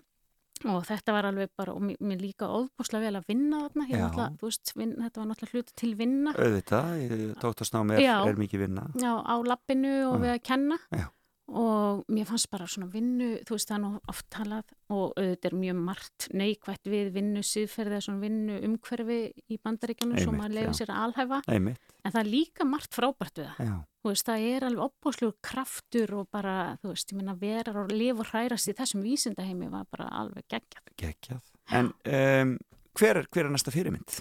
og 0.69 0.83
þetta 0.85 1.15
var 1.15 1.27
alveg 1.31 1.49
bara, 1.57 1.73
og 1.73 1.81
mér, 1.81 2.21
líka 2.21 2.49
ofbáslega 2.53 3.07
vel 3.07 3.19
að 3.19 3.29
vinna 3.31 3.63
þarna, 3.65 3.87
náttúrulega, 3.89 4.27
þú 4.39 4.49
veist, 4.51 4.73
vin, 4.77 4.93
þetta 5.01 5.23
var 5.23 5.29
náttúrulega 5.31 5.57
hluti 5.57 5.77
til 5.81 5.93
vinna 5.99 6.35
Auðvitað, 6.37 6.99
doktorsnám 7.41 7.95
er, 7.97 8.03
er 8.29 8.41
mikið 8.45 8.65
vinna. 8.67 8.85
já, 8.93 9.13
á 9.17 9.35
lappinu 9.41 9.95
og 10.11 10.19
Já. 10.19 10.21
við 10.27 10.35
að 10.35 10.43
kenna 10.51 10.77
Já. 10.93 11.07
Og 11.49 12.01
mér 12.11 12.27
fannst 12.29 12.49
bara 12.51 12.67
svona 12.69 12.89
vinnu, 12.93 13.29
þú 13.47 13.55
veist 13.55 13.69
það 13.69 13.75
er 13.77 13.83
nú 13.83 13.91
oft 14.11 14.25
talað 14.33 14.73
og 14.93 15.17
auðvitað 15.17 15.49
er 15.49 15.55
mjög 15.63 15.79
margt 15.89 16.27
neikvætt 16.37 16.89
við 16.91 17.11
vinnu 17.15 17.43
síðferði 17.45 17.95
eða 17.95 18.05
svona 18.05 18.23
vinnu 18.23 18.57
umhverfi 18.69 19.19
í 19.49 19.59
bandaríkjanum 19.63 20.21
sem 20.21 20.37
maður 20.37 20.69
já. 20.69 20.73
sér 20.79 20.93
að 20.93 21.05
alhæfa 21.07 21.41
Einmitt, 21.49 21.93
en 22.03 22.15
það 22.15 22.21
er 22.21 22.31
líka 22.33 22.67
margt 22.69 22.97
frábært 22.97 23.41
við 23.41 23.49
það 23.49 23.69
já. 23.69 23.75
þú 23.99 24.13
veist 24.13 24.31
það 24.31 24.47
er 24.53 24.67
alveg 24.69 24.85
opbúslugur 24.87 25.37
kraftur 25.49 26.15
og 26.19 26.31
bara 26.33 26.57
þú 26.81 26.93
veist 26.93 27.13
ég 27.13 27.21
minna 27.21 27.37
verar 27.39 27.83
og 27.83 27.93
lifa 27.93 28.25
og 28.25 28.33
hrærast 28.33 28.71
í 28.71 28.77
þessum 28.77 29.05
vísindaheimi 29.05 29.71
var 29.73 29.87
bara 29.91 30.09
alveg 30.21 30.45
geggjað 30.49 30.93
Gekjað. 30.99 31.45
En 31.71 31.93
um, 31.93 32.57
hver, 32.97 33.21
er, 33.21 33.29
hver 33.31 33.47
er 33.47 33.53
næsta 33.53 33.73
fyrirmynd? 33.73 34.19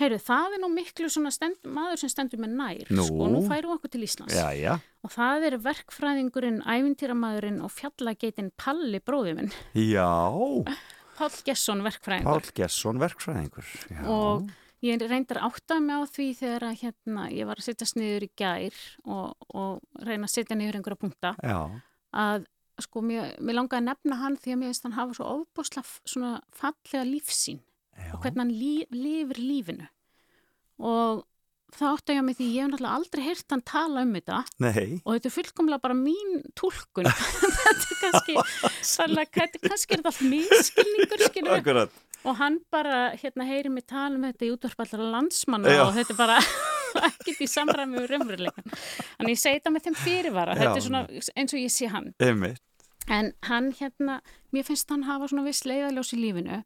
Heyrðu, 0.00 0.20
það 0.24 0.54
er 0.56 0.62
nú 0.62 0.70
miklu 0.72 1.10
stend, 1.12 1.58
maður 1.68 2.00
sem 2.00 2.12
stendur 2.12 2.40
með 2.40 2.54
nær, 2.56 2.86
Nú. 2.88 3.04
sko, 3.04 3.26
nú 3.28 3.42
færum 3.44 3.72
við 3.72 3.74
okkur 3.76 3.92
til 3.92 4.06
Íslands. 4.06 4.36
Já, 4.36 4.48
já, 4.56 4.78
Og 5.04 5.12
það 5.12 5.44
er 5.48 5.56
verkfræðingurinn, 5.64 6.62
ævintýramæðurinn 6.64 7.60
og 7.64 7.72
fjallageitin 7.72 8.48
Palli 8.56 9.00
bróði 9.04 9.36
minn, 9.36 9.52
já, 9.76 10.08
Páll 11.20 11.36
Gesson 11.44 11.84
verkfræðingur. 11.84 12.40
Pál 12.48 12.56
Gesson 12.56 13.00
verkfræðingur. 13.02 13.68
Já, 13.92 14.00
Og 14.08 14.48
ég 14.84 15.02
reyndar 15.04 15.42
áttað 15.44 15.82
mig 15.84 16.00
á 16.00 16.02
því 16.08 16.28
þegar 16.38 16.66
að 16.70 16.78
hérna, 16.80 17.26
ég 17.36 17.48
var 17.50 17.60
að 17.60 17.68
setja 17.68 17.88
sniður 17.90 18.24
í 18.24 18.30
gær 18.40 18.78
og, 19.04 19.34
og 19.52 20.06
reyna 20.06 20.28
að 20.28 20.32
setja 20.32 20.56
niður 20.56 20.80
einhverja 20.80 21.00
punkta 21.04 21.34
já, 21.44 21.58
að 22.16 22.46
sko, 22.80 23.02
mér, 23.04 23.34
mér 23.44 23.58
langaði 23.58 23.82
að 23.82 23.88
nefna 23.90 24.20
hann 24.22 24.38
því 24.40 24.54
að 24.54 24.60
mér 24.62 24.72
finnst 24.72 24.86
hann 24.88 24.96
hafa 24.96 25.18
svo 25.18 25.28
ofbúslega 25.34 26.08
svona 26.08 26.32
fallega 26.56 27.04
lífsín 27.04 27.60
já, 27.96 28.12
og 28.14 28.20
hvernig 28.22 28.42
hann 28.44 28.54
lí, 28.54 28.74
lifir 28.94 29.40
lífinu. 29.42 29.88
Og 30.80 31.24
það 31.76 31.92
átti 31.94 32.14
ég 32.16 32.20
á 32.20 32.24
mig 32.26 32.36
því 32.38 32.46
ég 32.50 32.64
hef 32.64 32.70
náttúrulega 32.72 32.98
aldrei 32.98 33.24
heyrt 33.28 33.54
hann 33.54 33.64
tala 33.68 34.04
um 34.06 34.14
þetta. 34.16 34.38
Nei, 34.64 34.86
og 35.04 35.16
þetta 35.16 35.28
er 35.30 35.34
fullkomlega 35.36 35.82
bara 35.84 35.96
mín 35.98 36.38
túlkun. 36.58 37.10
Þetta 37.60 37.90
er 37.90 37.98
kannski 38.00 38.34
sannlega, 38.86 39.44
kannski 39.66 39.94
er 39.98 40.02
þetta 40.02 40.14
allt 41.20 41.50
akkurat. 41.60 41.92
og 42.24 42.36
hann 42.40 42.56
bara 42.72 43.10
hérna 43.20 43.44
heyri 43.48 43.70
mig 43.72 43.84
tala 43.88 44.16
um 44.16 44.24
þetta 44.26 44.46
í 44.48 44.50
útvarpallara 44.54 45.06
landsmanna 45.14 45.70
Já. 45.72 45.82
og 45.84 45.92
þetta 45.96 46.14
er 46.14 46.18
bara 46.18 46.38
ekkert 47.10 47.44
í 47.44 47.48
samræmi 47.48 48.00
við 48.00 48.08
raunveruleikan 48.14 48.66
þannig 48.72 49.36
ég 49.36 49.40
segi 49.40 49.60
þetta 49.60 49.72
með 49.76 49.86
þeim 49.86 49.98
fyrirvara. 50.00 50.56
Já. 50.56 50.60
þetta 50.64 50.80
er 50.80 50.86
svona 50.88 51.04
eins 51.44 51.54
og 51.54 51.60
ég 51.62 51.72
sé 51.76 51.92
hann. 51.92 52.10
Einmitt. 52.24 52.64
En 53.10 53.32
hann 53.48 53.70
hérna, 53.78 54.18
mér 54.54 54.66
finnst 54.68 54.90
hann 54.92 55.06
hafa 55.08 55.30
svona 55.30 55.46
viss 55.46 55.62
leiðaljós 55.68 56.12
í 56.16 56.20
lífinu 56.24 56.60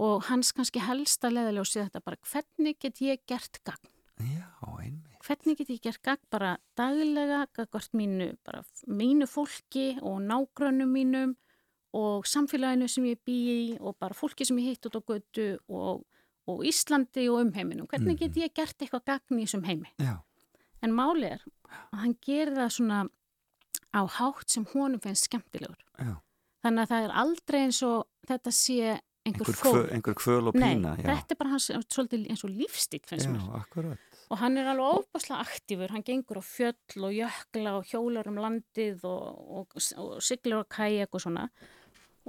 og 0.00 0.24
hans 0.30 0.52
kannski 0.56 0.80
helsta 0.80 1.28
leiðaljós 1.32 1.74
í 1.76 1.82
þetta 1.82 2.00
bara 2.04 2.16
hvernig 2.30 2.78
get 2.80 3.00
ég 3.04 3.20
gert 3.28 3.60
gagn? 3.66 3.90
Já, 4.20 4.46
einmitt. 4.80 5.18
Hvernig 5.24 5.58
get 5.60 5.70
ég 5.74 5.82
gert 5.84 6.00
gagn 6.04 6.24
bara 6.32 6.54
daglega, 6.76 7.42
gagvart 7.56 7.92
mínu, 7.96 8.30
bara 8.44 8.62
mínu 8.88 9.28
fólki 9.28 9.90
og 10.00 10.20
nágrönnum 10.24 10.90
mínum 10.96 11.36
og 11.96 12.24
samfélaginu 12.28 12.88
sem 12.88 13.04
ég 13.10 13.20
bý 13.26 13.36
í 13.50 13.60
og 13.80 13.96
bara 14.00 14.16
fólki 14.16 14.46
sem 14.48 14.58
ég 14.62 14.72
hitt 14.74 14.88
út 14.88 14.96
á 14.96 15.02
götu 15.04 15.46
og, 15.68 16.04
og 16.48 16.64
Íslandi 16.64 17.26
og 17.32 17.40
umheiminum. 17.44 17.88
Hvernig 17.90 18.20
get 18.20 18.36
ég 18.40 18.54
gert 18.56 18.76
eitthvað 18.80 19.04
gagn 19.10 19.40
í 19.40 19.46
þessum 19.48 19.66
heimi? 19.68 19.92
Já, 20.00 20.20
En 20.80 20.94
máli 20.96 21.28
er 21.34 21.42
að 21.92 21.98
hann 22.00 22.14
gerir 22.24 22.56
það 22.56 22.70
svona 22.72 23.00
á 23.92 24.00
hátt 24.16 24.48
sem 24.48 24.64
honum 24.72 25.00
finnst 25.02 25.28
skemmtilegur. 25.28 25.76
já. 25.98 26.14
Þannig 26.64 26.82
að 26.82 26.90
það 26.92 27.04
er 27.04 27.12
aldrei 27.22 27.58
eins 27.64 27.82
og 27.82 28.06
þetta 28.28 28.52
sé 28.52 29.00
einhver, 29.26 29.90
Einhver, 29.92 30.14
kvöl 30.16 30.48
og 30.48 30.54
Nei, 30.56 30.74
pína. 30.74 30.94
já. 30.96 31.04
þetta 31.10 31.34
er 31.34 31.38
bara 31.40 31.50
hans 31.50 31.66
svolítið 31.70 32.28
eins 32.30 32.44
og 32.46 32.50
lífstíl 32.50 33.02
finnst 33.06 33.26
Já, 33.28 33.32
mér. 33.34 33.50
akkurat. 33.60 33.98
Og 34.30 34.38
hann 34.38 34.56
er 34.58 34.70
alveg 34.70 35.00
ofbáslega 35.02 35.40
aktífur, 35.44 35.90
hann 35.90 36.04
gengur 36.06 36.38
á 36.38 36.44
fjöll 36.46 37.04
og 37.04 37.12
jökla 37.12 37.76
og 37.78 37.84
hjólar 37.90 38.28
um 38.30 38.38
landið 38.38 39.04
og, 39.04 39.22
og, 39.58 39.76
og 39.98 40.22
siglir 40.22 40.62
á 40.62 40.64
kajak 40.70 41.14
og 41.14 41.20
svona. 41.20 41.48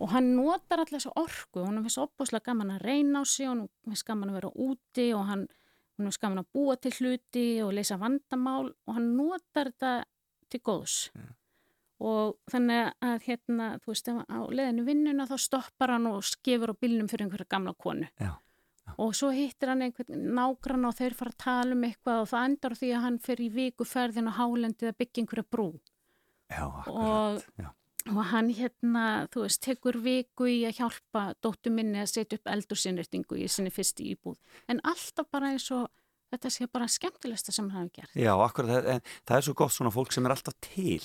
Og 0.01 0.09
hann 0.09 0.31
notar 0.35 0.79
alltaf 0.81 0.97
þessu 0.97 1.11
orku, 1.15 1.63
hann 1.65 1.81
finnst 1.83 2.01
ofbáslega 2.01 2.45
gaman 2.49 2.71
að 2.77 2.85
reyna 2.87 3.21
á 3.21 3.25
sig, 3.27 3.45
hann 3.47 3.67
finnst 3.85 4.05
gaman 4.07 4.31
að 4.31 4.39
vera 4.39 4.51
úti 4.55 5.11
og 5.13 5.25
hann, 5.29 5.47
finnst 5.99 6.21
gaman 6.23 6.41
að 6.41 6.49
búa 6.55 6.75
til 6.81 6.91
hluti 6.97 7.45
og 7.61 7.73
leysa 7.77 7.99
vandamál 8.01 8.71
og 8.87 8.95
hann 8.97 9.11
notar 9.15 9.69
þetta 9.71 10.03
til 10.49 10.59
góðs. 10.65 11.11
Og 12.01 12.37
þannig 12.49 12.87
að 13.05 13.25
hérna, 13.27 13.65
þú 13.83 13.91
veist, 13.91 14.07
á 14.09 14.39
leðinu 14.49 14.85
vinnuna 14.87 15.27
þá 15.29 15.35
stoppar 15.43 15.93
hann 15.93 16.07
og 16.09 16.23
skefur 16.25 16.73
á 16.73 16.81
bílnum 16.81 17.09
fyrir 17.11 17.27
einhverja 17.27 17.51
gamla 17.51 17.75
konu. 17.77 18.07
Já. 18.17 18.31
Og 18.97 19.13
svo 19.15 19.29
hittir 19.31 19.69
hann 19.71 19.83
einhvern 19.85 20.23
nágrann 20.35 20.87
og 20.89 20.95
þeir 20.97 21.13
fara 21.15 21.31
að 21.31 21.43
tala 21.43 21.75
um 21.75 21.85
eitthvað 21.85 22.23
og 22.23 22.31
það 22.31 22.47
endar 22.49 22.75
því 22.79 22.89
að 22.95 23.05
hann 23.05 23.19
fer 23.27 23.43
í 23.43 23.51
vikuferðin 23.53 24.31
á 24.33 24.33
hálendið 24.39 24.89
að 24.89 24.97
byggja 25.03 25.23
einhverja 25.23 25.47
brú. 25.53 25.67
Já. 26.51 26.65
Og, 26.89 27.45
Já. 27.61 27.69
og 28.09 28.21
hann 28.33 28.51
hérna, 28.57 29.05
þú 29.31 29.45
veist, 29.45 29.61
tekur 29.63 30.01
viku 30.03 30.49
í 30.49 30.57
að 30.67 30.81
hjálpa 30.81 31.25
dóttu 31.45 31.71
minni 31.71 32.01
að 32.01 32.11
setja 32.15 32.41
upp 32.41 32.51
eldursinnréttingu 32.57 33.39
í 33.39 33.47
sinni 33.47 33.71
fyrsti 33.71 34.09
íbúð. 34.15 34.41
En 34.67 34.81
alltaf 34.83 35.29
bara 35.31 35.53
eins 35.53 35.69
og 35.75 35.87
þetta 36.32 36.51
sé 36.53 36.67
bara 36.71 36.88
skemmtilegsta 36.91 37.53
sem 37.55 37.69
hann 37.71 37.88
hefur 37.88 38.01
gert. 38.01 38.15
Já, 38.19 38.32
akkurat, 38.45 38.71
það, 38.71 38.89
en 38.95 39.01
það 39.29 39.38
er 39.38 39.47
svo 39.47 39.55
gott 39.61 39.75
svona 39.75 39.93
fólk 39.93 40.15
sem 40.15 40.27
er 40.27 40.36
alltaf 40.36 40.57
til. 40.63 41.01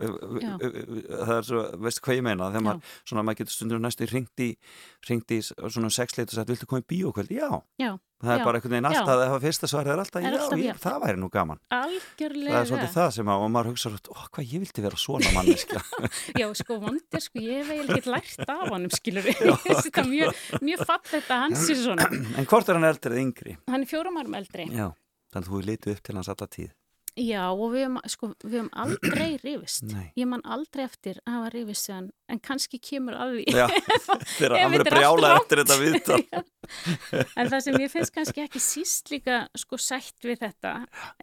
Það 0.00 1.34
er 1.36 1.48
svo, 1.48 1.62
veistu 1.84 2.04
hvað 2.06 2.18
ég 2.18 2.26
meina? 2.26 2.50
Þegar 2.54 2.66
maður, 2.68 2.96
svona, 3.04 3.26
maður 3.26 3.40
getur 3.42 3.56
stundur 3.56 3.84
næstu 3.84 4.08
ringt 4.10 4.44
í, 4.44 4.50
í 4.56 5.40
svona 5.44 5.92
sexleit 5.94 6.30
og 6.30 6.38
sagt, 6.38 6.52
viltu 6.52 6.68
koma 6.70 6.84
í 6.84 6.88
bíókvöld? 6.94 7.34
Já, 7.34 7.48
Já, 7.80 7.92
það 8.24 8.34
er 8.34 8.40
Já. 8.40 8.44
bara 8.48 8.58
einhvern 8.60 8.74
veginn 8.74 8.88
alltaf, 8.90 9.20
það 9.24 9.44
fyrsta 9.44 9.70
svarið 9.70 9.92
er 9.94 10.02
alltaf, 10.04 10.20
Er 10.24 10.26
já, 10.34 10.38
alltaf 10.40 10.58
ég, 10.60 10.66
já. 10.70 10.74
það 10.84 10.98
væri 11.04 11.20
nú 11.22 11.28
gaman 11.34 11.60
algjörlega. 11.78 12.54
það 12.54 12.60
er 12.64 12.68
svolítið 12.70 12.94
það 12.98 13.10
sem 13.18 13.30
að, 13.34 13.44
og 13.44 13.52
maður 13.54 13.70
hugsa 13.72 13.92
ó, 13.94 14.22
hvað 14.34 14.52
ég 14.54 14.64
vildi 14.64 14.84
vera 14.86 15.00
svona 15.04 15.32
manneskja 15.36 15.82
Já, 16.40 16.46
sko, 16.60 16.78
vondir, 16.84 17.24
sko, 17.28 17.42
ég 17.44 17.60
hef 17.62 17.72
eiginlega 17.74 18.14
lært 18.16 18.44
af 18.54 18.64
honum, 18.74 18.92
skilur 18.94 19.26
við. 19.28 19.42
Þetta 19.64 20.02
er 20.04 20.08
mjög, 20.10 20.40
mjög 20.64 20.86
fallegt 20.88 21.30
að 21.34 21.42
hans 21.44 21.66
er 21.70 21.80
svona. 21.84 22.08
en 22.38 22.48
hvort 22.50 22.68
er 22.72 22.78
hann 22.80 22.88
eldri 22.90 23.12
eða 23.14 23.22
yngri? 23.24 23.56
Hann 23.70 23.84
er 23.86 23.90
fjórum 23.90 24.18
árum 24.20 24.38
eldri. 24.40 24.66
Já, 24.74 24.88
þannig 25.34 25.46
að 25.46 25.52
þú 25.52 25.60
er 25.62 25.68
litið 25.70 25.94
upp 25.96 26.02
til 26.08 26.16
hans 26.18 26.30
alla 26.34 26.48
tíð 26.58 26.72
Já, 27.14 27.44
og 27.54 27.68
við 27.70 27.84
hefum, 27.84 27.98
sko, 28.10 28.28
aldrei 28.74 29.36
rifist. 29.44 29.84
Nei. 29.86 30.08
Ég 30.18 30.26
man 30.26 30.40
aldrei 30.42 30.82
eftir 30.88 31.20
að 31.22 31.36
hafa 31.36 31.50
rifist 31.54 31.90
hann, 31.92 32.08
en 32.26 32.40
kannski 32.42 32.80
kemur 32.82 33.14
að 33.14 33.36
því. 33.36 33.44
Já, 33.54 33.66
er 34.48 34.54
allt 34.58 34.88
brjála 34.88 35.30
eftir 35.36 35.62
þetta 35.62 35.76
viðtal 35.78 36.18
En 37.38 37.50
það 37.52 37.60
sem 37.66 37.78
ég 37.84 37.92
finnst 37.92 38.14
kannski 38.14 38.42
ekki 38.42 38.62
síst 38.62 39.12
líka 39.12 39.44
sko 39.58 39.78
sætt 39.78 40.26
við 40.26 40.40
þetta 40.42 40.72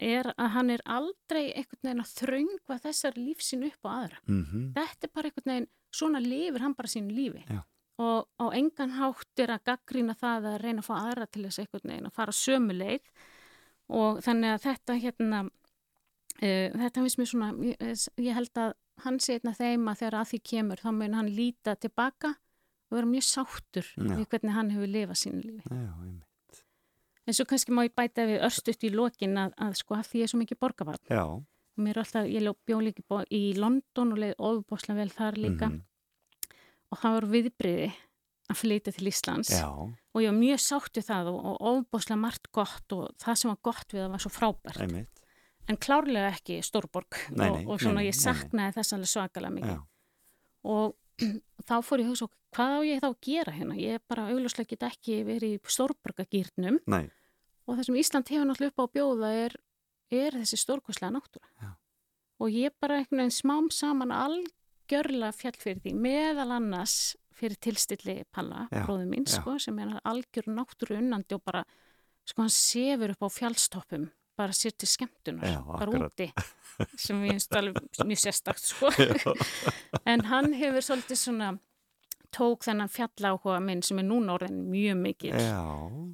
er 0.00 0.30
að 0.32 0.52
hann 0.56 0.72
er 0.72 0.84
aldrei 0.86 1.50
einhvern 1.50 1.82
veginn 1.82 2.04
að 2.06 2.14
þröngva 2.22 2.78
þessar 2.86 3.18
lífsinn 3.18 3.66
upp 3.68 3.84
á 3.84 3.90
aðra. 3.92 4.22
mm 4.30 4.72
Þetta 4.78 5.08
er 5.08 5.12
bara 5.12 5.28
einhvern 5.28 5.52
veginn, 5.52 5.68
svona 5.92 6.24
lifir 6.24 6.64
hann 6.64 6.78
bara 6.78 6.92
sínu 6.94 7.12
lífi. 7.12 7.44
Já. 7.50 7.60
Og 8.00 8.24
á 8.40 8.46
engan 8.56 8.96
hátt 8.96 9.44
er 9.44 9.52
að 9.52 9.66
gaggrína 9.68 10.16
það 10.16 10.48
að 10.54 10.60
reyna 10.62 10.80
að 10.80 10.88
fá 10.88 10.94
aðra 11.02 11.28
til 11.28 11.44
þess 11.44 11.60
einhvern 11.60 11.90
veginn 11.92 12.08
að 12.08 12.16
fara 12.16 12.32
sömu 12.32 12.76
leið 12.78 13.10
og 13.92 14.22
þannig 14.24 14.54
að 14.54 14.62
þetta 14.64 14.96
hérna, 15.02 15.42
uh, 16.40 16.80
þetta 16.82 17.04
finnst 17.04 17.20
mér 17.20 17.30
svona, 17.30 17.52
ég, 17.66 18.08
ég 18.22 18.38
held 18.38 18.62
að 18.62 18.74
hann 19.04 19.20
sé 19.22 19.38
einna 19.38 19.54
þeim 19.56 19.88
að 19.90 20.02
þegar 20.02 20.18
að 20.20 20.32
því 20.32 20.42
kemur 20.52 20.82
þá 20.82 20.90
mun 20.96 21.16
hann 21.18 21.30
líta 21.36 21.76
tilbaka 21.80 22.34
og 22.92 22.98
vera 22.98 23.08
mjög 23.08 23.24
sáttur 23.28 23.88
Já. 23.96 24.12
við 24.18 24.26
hvernig 24.28 24.56
hann 24.56 24.74
hefur 24.74 24.92
lifað 24.96 25.22
sínu 25.22 25.40
lífi. 25.46 25.64
Já, 25.70 25.92
einmitt. 25.92 26.28
En 27.22 27.36
svo 27.38 27.46
kannski 27.46 27.72
má 27.74 27.84
ég 27.86 27.94
bæta 27.94 28.26
við 28.26 28.42
örstuðt 28.42 28.84
í 28.84 28.90
lokin 28.92 29.38
að, 29.38 29.54
að 29.62 29.76
sko 29.78 29.94
að 29.94 30.08
því 30.10 30.20
ég 30.20 30.26
er 30.26 30.32
svo 30.32 30.40
mikið 30.40 30.58
borgarvarn. 30.60 31.04
Já, 31.06 31.24
Mér 31.80 31.96
er 31.96 32.02
alltaf, 32.02 32.26
ég 32.28 32.48
bjó 32.68 32.80
líka 32.84 33.22
í 33.32 33.54
London 33.56 34.12
og 34.12 34.18
leiði 34.20 34.36
ofubosla 34.36 34.96
vel 34.98 35.08
þar 35.12 35.38
líka 35.40 35.70
mhm, 35.70 35.78
og 36.92 37.00
það 37.00 37.14
var 37.16 37.26
viðbriði 37.32 37.86
að 38.52 38.58
flytja 38.60 38.92
til 38.92 39.08
Íslands 39.08 39.52
já, 39.54 39.68
og 39.72 40.20
ég 40.20 40.28
var 40.28 40.36
mjög 40.36 40.60
sátt 40.60 40.98
við 40.98 41.06
það 41.08 41.30
og, 41.32 41.38
og 41.48 41.62
ofubosla 41.70 42.18
margt 42.20 42.50
gott 42.52 42.96
og 42.96 43.06
það 43.22 43.38
sem 43.40 43.52
var 43.52 43.60
gott 43.70 43.94
við 43.94 44.02
það 44.02 44.12
var 44.12 44.24
svo 44.24 44.32
frábært. 44.34 44.82
einmitt 44.84 45.21
En 45.70 45.78
klárlega 45.78 46.32
ekki 46.34 46.58
stórborg 46.66 47.16
Nei, 47.30 47.46
og, 47.48 47.56
nei, 47.56 47.66
og 47.70 47.80
svona 47.80 48.00
nei, 48.00 48.08
ég 48.08 48.16
saknaði 48.18 48.74
þess 48.78 48.96
alveg 48.96 49.10
svakalega 49.12 49.54
mikið. 49.56 49.74
Já, 49.76 49.82
Og 50.72 50.94
þá 51.68 51.74
fór 51.86 52.02
ég 52.02 52.06
að 52.08 52.12
hugsa, 52.12 52.28
hvað 52.56 52.72
á 52.74 52.80
ég 52.86 53.02
þá 53.02 53.08
að 53.08 53.18
gera 53.28 53.52
hérna? 53.56 53.76
Ég 53.78 54.02
bara 54.10 54.28
augljóslega 54.32 54.72
get 54.72 54.86
ekki 54.88 55.20
verið 55.28 55.56
í 55.56 55.60
stórborgagýrnum 55.76 56.80
og 57.66 57.76
það 57.78 57.84
sem 57.86 57.98
Ísland 58.02 58.32
hefur 58.32 58.48
náttúrulega 58.48 58.72
upp 58.74 58.82
á 58.82 58.84
að 58.84 58.92
bjóða 58.96 59.30
er, 59.44 59.56
er 60.10 60.36
þessi 60.40 60.58
stórkoslega 60.60 61.14
náttúra. 61.14 61.48
Já. 61.62 61.70
Og 62.42 62.50
ég 62.50 62.74
bara 62.82 62.98
einhvern 62.98 63.22
veginn 63.22 63.36
smám 63.36 63.68
saman 63.70 64.10
algjörlega 64.16 65.30
fjall 65.36 65.58
fyrir 65.62 65.82
því, 65.84 65.92
meðal 65.94 66.50
annars 66.58 66.96
fyrir 67.38 67.58
tilstilli 67.62 68.16
Palla, 68.34 68.66
Já, 68.70 68.82
bróðu 68.86 69.06
mín, 69.10 69.24
já. 69.26 69.38
sko, 69.38 69.56
sem 69.62 69.78
er 69.82 69.94
algjör 70.02 70.50
náttúru 70.52 70.98
unnandi 70.98 71.34
og 71.38 71.42
bara, 71.46 71.62
sko, 72.28 72.42
hann 72.44 72.52
sefur 72.54 73.14
upp 73.14 73.24
á 73.24 73.28
fjallstoppum, 73.32 74.08
bara 74.38 74.54
sér 74.56 74.72
til 74.76 74.88
skemmtunar, 74.88 75.48
Já, 75.50 75.60
bara 75.66 76.06
úti, 76.06 76.30
sem 76.96 77.20
ég 77.26 77.34
finnst 77.36 77.58
alveg 77.58 78.06
mjög 78.08 78.22
sérstakt, 78.24 78.64
sko. 78.64 78.90
en 80.08 80.24
hann 80.30 80.52
hefur 80.56 80.84
svolítið 80.84 81.20
svona 81.20 81.50
tók 82.32 82.64
þennan 82.64 82.88
fjalláhuga 82.88 83.58
minn 83.60 83.82
sem 83.84 83.98
er 84.00 84.06
núna 84.08 84.36
orðin 84.38 84.62
mjög 84.72 85.00
mikið 85.02 85.34
já, 85.36 85.58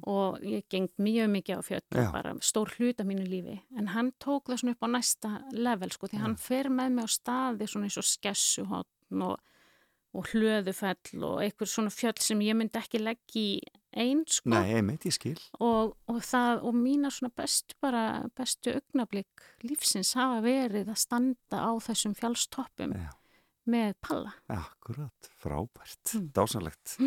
og 0.03 0.41
ég 0.43 0.65
geng 0.71 0.89
mjög 0.99 1.29
mikið 1.31 1.61
á 1.61 1.63
fjöllum, 1.63 2.01
Já. 2.03 2.09
bara 2.11 2.33
stór 2.43 2.73
hluta 2.75 3.05
mínu 3.07 3.23
lífi, 3.23 3.55
en 3.79 3.87
hann 3.93 4.11
tók 4.19 4.51
það 4.51 4.59
svona 4.63 4.75
upp 4.75 4.83
á 4.83 4.89
næsta 4.97 5.31
level, 5.55 5.93
sko, 5.95 6.09
því 6.11 6.19
hann 6.25 6.35
fer 6.35 6.67
með 6.67 6.97
mig 6.97 7.07
á 7.07 7.09
staði 7.15 7.69
svona 7.71 7.87
eins 7.87 7.99
og 8.01 8.09
skessuhotn 8.09 9.23
og, 9.29 9.37
og 10.11 10.31
hlöðufell 10.33 11.23
og 11.23 11.39
einhver 11.45 11.71
svona 11.71 11.93
fjöll 11.93 12.19
sem 12.19 12.43
ég 12.43 12.57
myndi 12.59 12.81
ekki 12.81 12.99
leggja 12.99 13.39
í 13.45 13.78
einn, 13.93 14.23
sko, 14.27 14.49
nei, 14.53 14.73
einmitt, 14.77 15.05
ég 15.09 15.13
skil 15.15 15.39
og, 15.59 15.95
og 16.07 16.19
það, 16.21 16.63
og 16.63 16.75
mína 16.77 17.09
svona 17.11 17.31
bestu 17.35 17.75
bara, 17.81 18.03
bestu 18.37 18.73
augnablík 18.75 19.41
lífsins 19.65 20.13
hafa 20.19 20.41
verið 20.45 20.91
að 20.93 20.99
standa 21.01 21.57
á 21.65 21.71
þessum 21.81 22.13
fjallstoppum 22.17 22.93
Já. 22.93 23.09
með 23.69 23.93
palla. 24.01 24.33
Akkurat, 24.49 25.29
frábært, 25.41 26.13
Mm. 26.15 26.29
dásanlegt 26.33 26.97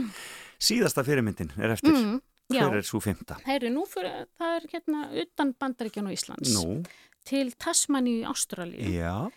Síðasta 0.62 1.04
fyrirmyndin 1.06 1.50
er 1.58 1.70
eftir 1.76 1.92
Mm. 1.94 2.20
Já. 2.52 2.66
hver 2.68 2.76
er 2.76 2.82
svo 2.82 3.00
fymta? 3.00 3.38
Heyri, 3.46 3.70
nú 3.70 3.86
fyrir, 3.88 4.26
það 4.38 4.56
er 4.56 4.66
hérna 4.72 5.22
utan 5.22 5.54
Bandaríkjan 5.54 6.06
og 6.06 6.12
Íslands 6.12 6.52
Nú, 6.54 6.84
til 7.24 7.50
Tasmaníu 7.52 8.22
í 8.24 8.28
Ástralíu 8.28 8.90
já, 8.92 9.30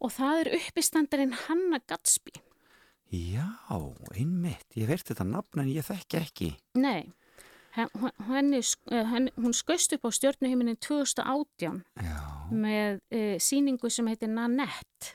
og 0.00 0.10
það 0.12 0.40
er 0.46 0.56
uppistandarinn 0.60 1.32
Hanna 1.48 1.80
Gatsby. 1.88 2.32
Já, 3.12 3.46
einmitt, 4.16 4.66
ég 4.78 4.88
verði 4.88 5.10
þetta 5.12 5.26
nafn 5.28 5.60
en 5.64 5.68
ég 5.72 5.84
þekki 5.86 6.18
ekki. 6.20 6.50
Nei, 6.80 7.12
hen- 7.76 7.90
henni, 8.28 8.60
eh, 8.90 9.04
henni, 9.12 9.32
hún 9.36 9.52
skaust 9.56 9.92
upp 9.96 10.06
á 10.08 10.10
stjórnuhiminin 10.16 10.78
2018 10.80 11.82
Já, 12.00 12.20
með 12.52 13.00
uh, 13.12 13.34
síningu 13.42 13.90
sem 13.92 14.08
heitir 14.08 14.28
Nanette 14.32 15.12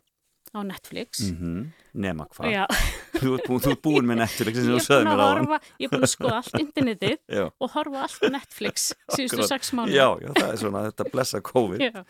á 0.55 0.61
Netflix. 0.63 1.25
mm 1.33 1.71
nema 1.97 2.27
hvað. 2.29 2.51
Já, 2.53 2.65
Þú 3.17 3.31
ert 3.39 3.47
búin, 3.49 3.77
búin 3.81 4.05
með 4.05 4.19
Netflix 4.21 4.59
sem 4.61 4.67
þú 4.69 4.81
búin 4.85 5.07
mér 5.09 5.21
á 5.23 5.27
hann. 5.33 5.47
ég 5.81 5.87
er 5.87 5.93
búin 5.95 6.05
að 6.05 6.11
skoða 6.13 6.35
allt 6.43 6.59
internetið 6.63 7.39
og 7.57 7.71
horfa 7.73 8.03
allt 8.05 8.21
á 8.21 8.29
Netflix 8.35 8.91
síðustu 9.15 9.47
sex 9.49 9.71
mánu. 9.73 9.89
já, 9.95 10.05
já, 10.21 10.29
það 10.37 10.51
er 10.51 10.61
svona 10.61 10.83
þetta 10.91 11.07
blessa 11.09 11.41
COVID. 11.41 11.81
Já. 11.81 12.05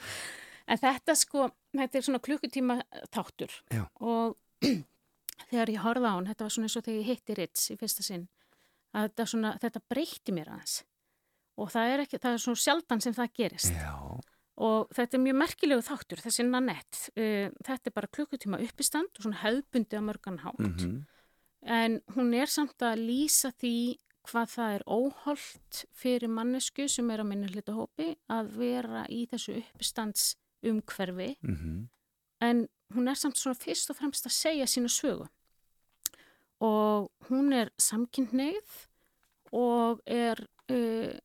En 0.68 0.82
þetta 0.84 1.16
sko, 1.16 1.48
þetta 1.80 1.96
er 2.02 2.04
svona 2.04 2.20
klukkutíma 2.20 2.76
þáttur 3.16 3.54
Já. 3.72 3.86
og 4.04 4.36
þegar 5.52 5.74
ég 5.74 5.84
horfði 5.84 6.12
á 6.12 6.16
hann, 6.16 6.30
þetta 6.30 6.48
var 6.48 6.56
svona 6.56 6.70
eins 6.70 6.78
og 6.78 6.86
þegar 6.86 7.00
ég 7.00 7.10
hitti 7.12 7.38
Ritz 7.38 7.68
í 7.74 7.78
fyrsta 7.80 8.06
sinn, 8.06 8.28
að 8.94 9.10
þetta, 9.10 9.28
svona, 9.34 9.52
þetta 9.64 9.84
breytti 9.92 10.36
mér 10.36 10.54
aðeins. 10.54 10.80
Og 11.58 11.72
það 11.74 11.92
er, 11.94 12.04
ekki, 12.06 12.22
það 12.22 12.36
er 12.36 12.44
svona 12.44 12.64
sjaldan 12.64 13.04
sem 13.04 13.16
það 13.18 13.36
gerist. 13.40 13.74
Já, 13.74 13.94
og 14.68 14.90
þetta 14.98 15.18
er 15.18 15.24
mjög 15.24 15.38
merkilegu 15.38 15.86
þáttur, 15.86 16.24
þessi 16.24 16.48
nanett, 16.48 17.04
uh, 17.14 17.54
þetta 17.68 17.92
er 17.92 17.96
bara 17.96 18.12
klukkutíma 18.18 18.62
uppistand 18.66 19.14
og 19.14 19.28
svona 19.28 19.42
hefðbundi 19.44 20.02
á 20.02 20.02
mörgan 20.06 20.42
hátt. 20.44 20.66
Mhm, 20.66 20.98
en 21.68 22.02
hún 22.16 22.34
er 22.38 22.50
samt 22.50 22.82
að 22.86 23.02
lýsa 23.08 23.52
því 23.58 23.98
hvað 24.28 24.52
það 24.54 24.74
er 24.76 24.84
óholt 24.88 25.84
fyrir 25.96 26.32
mannesku 26.32 26.88
sem 26.92 27.10
er 27.12 27.24
á 27.24 27.26
minni 27.28 27.50
hlutahópi 27.52 28.16
að 28.32 28.52
vera 28.60 29.06
í 29.10 29.24
þessu 29.32 29.58
uppistands 29.62 30.36
umhverfi 30.68 31.36
mhm, 31.42 31.88
en 32.44 32.68
hún 32.96 33.10
er 33.10 33.20
samt 33.20 33.40
svona 33.40 33.58
fyrst 33.60 33.92
og 33.92 34.00
fremst 34.00 34.28
að 34.28 34.36
segja 34.36 34.68
sína 34.70 34.92
sögu 34.92 35.28
og 36.64 37.10
hún 37.30 37.54
er 37.54 37.72
samkynneið 37.82 38.78
og 39.56 40.02
er 40.06 40.42
uh, 40.74 41.18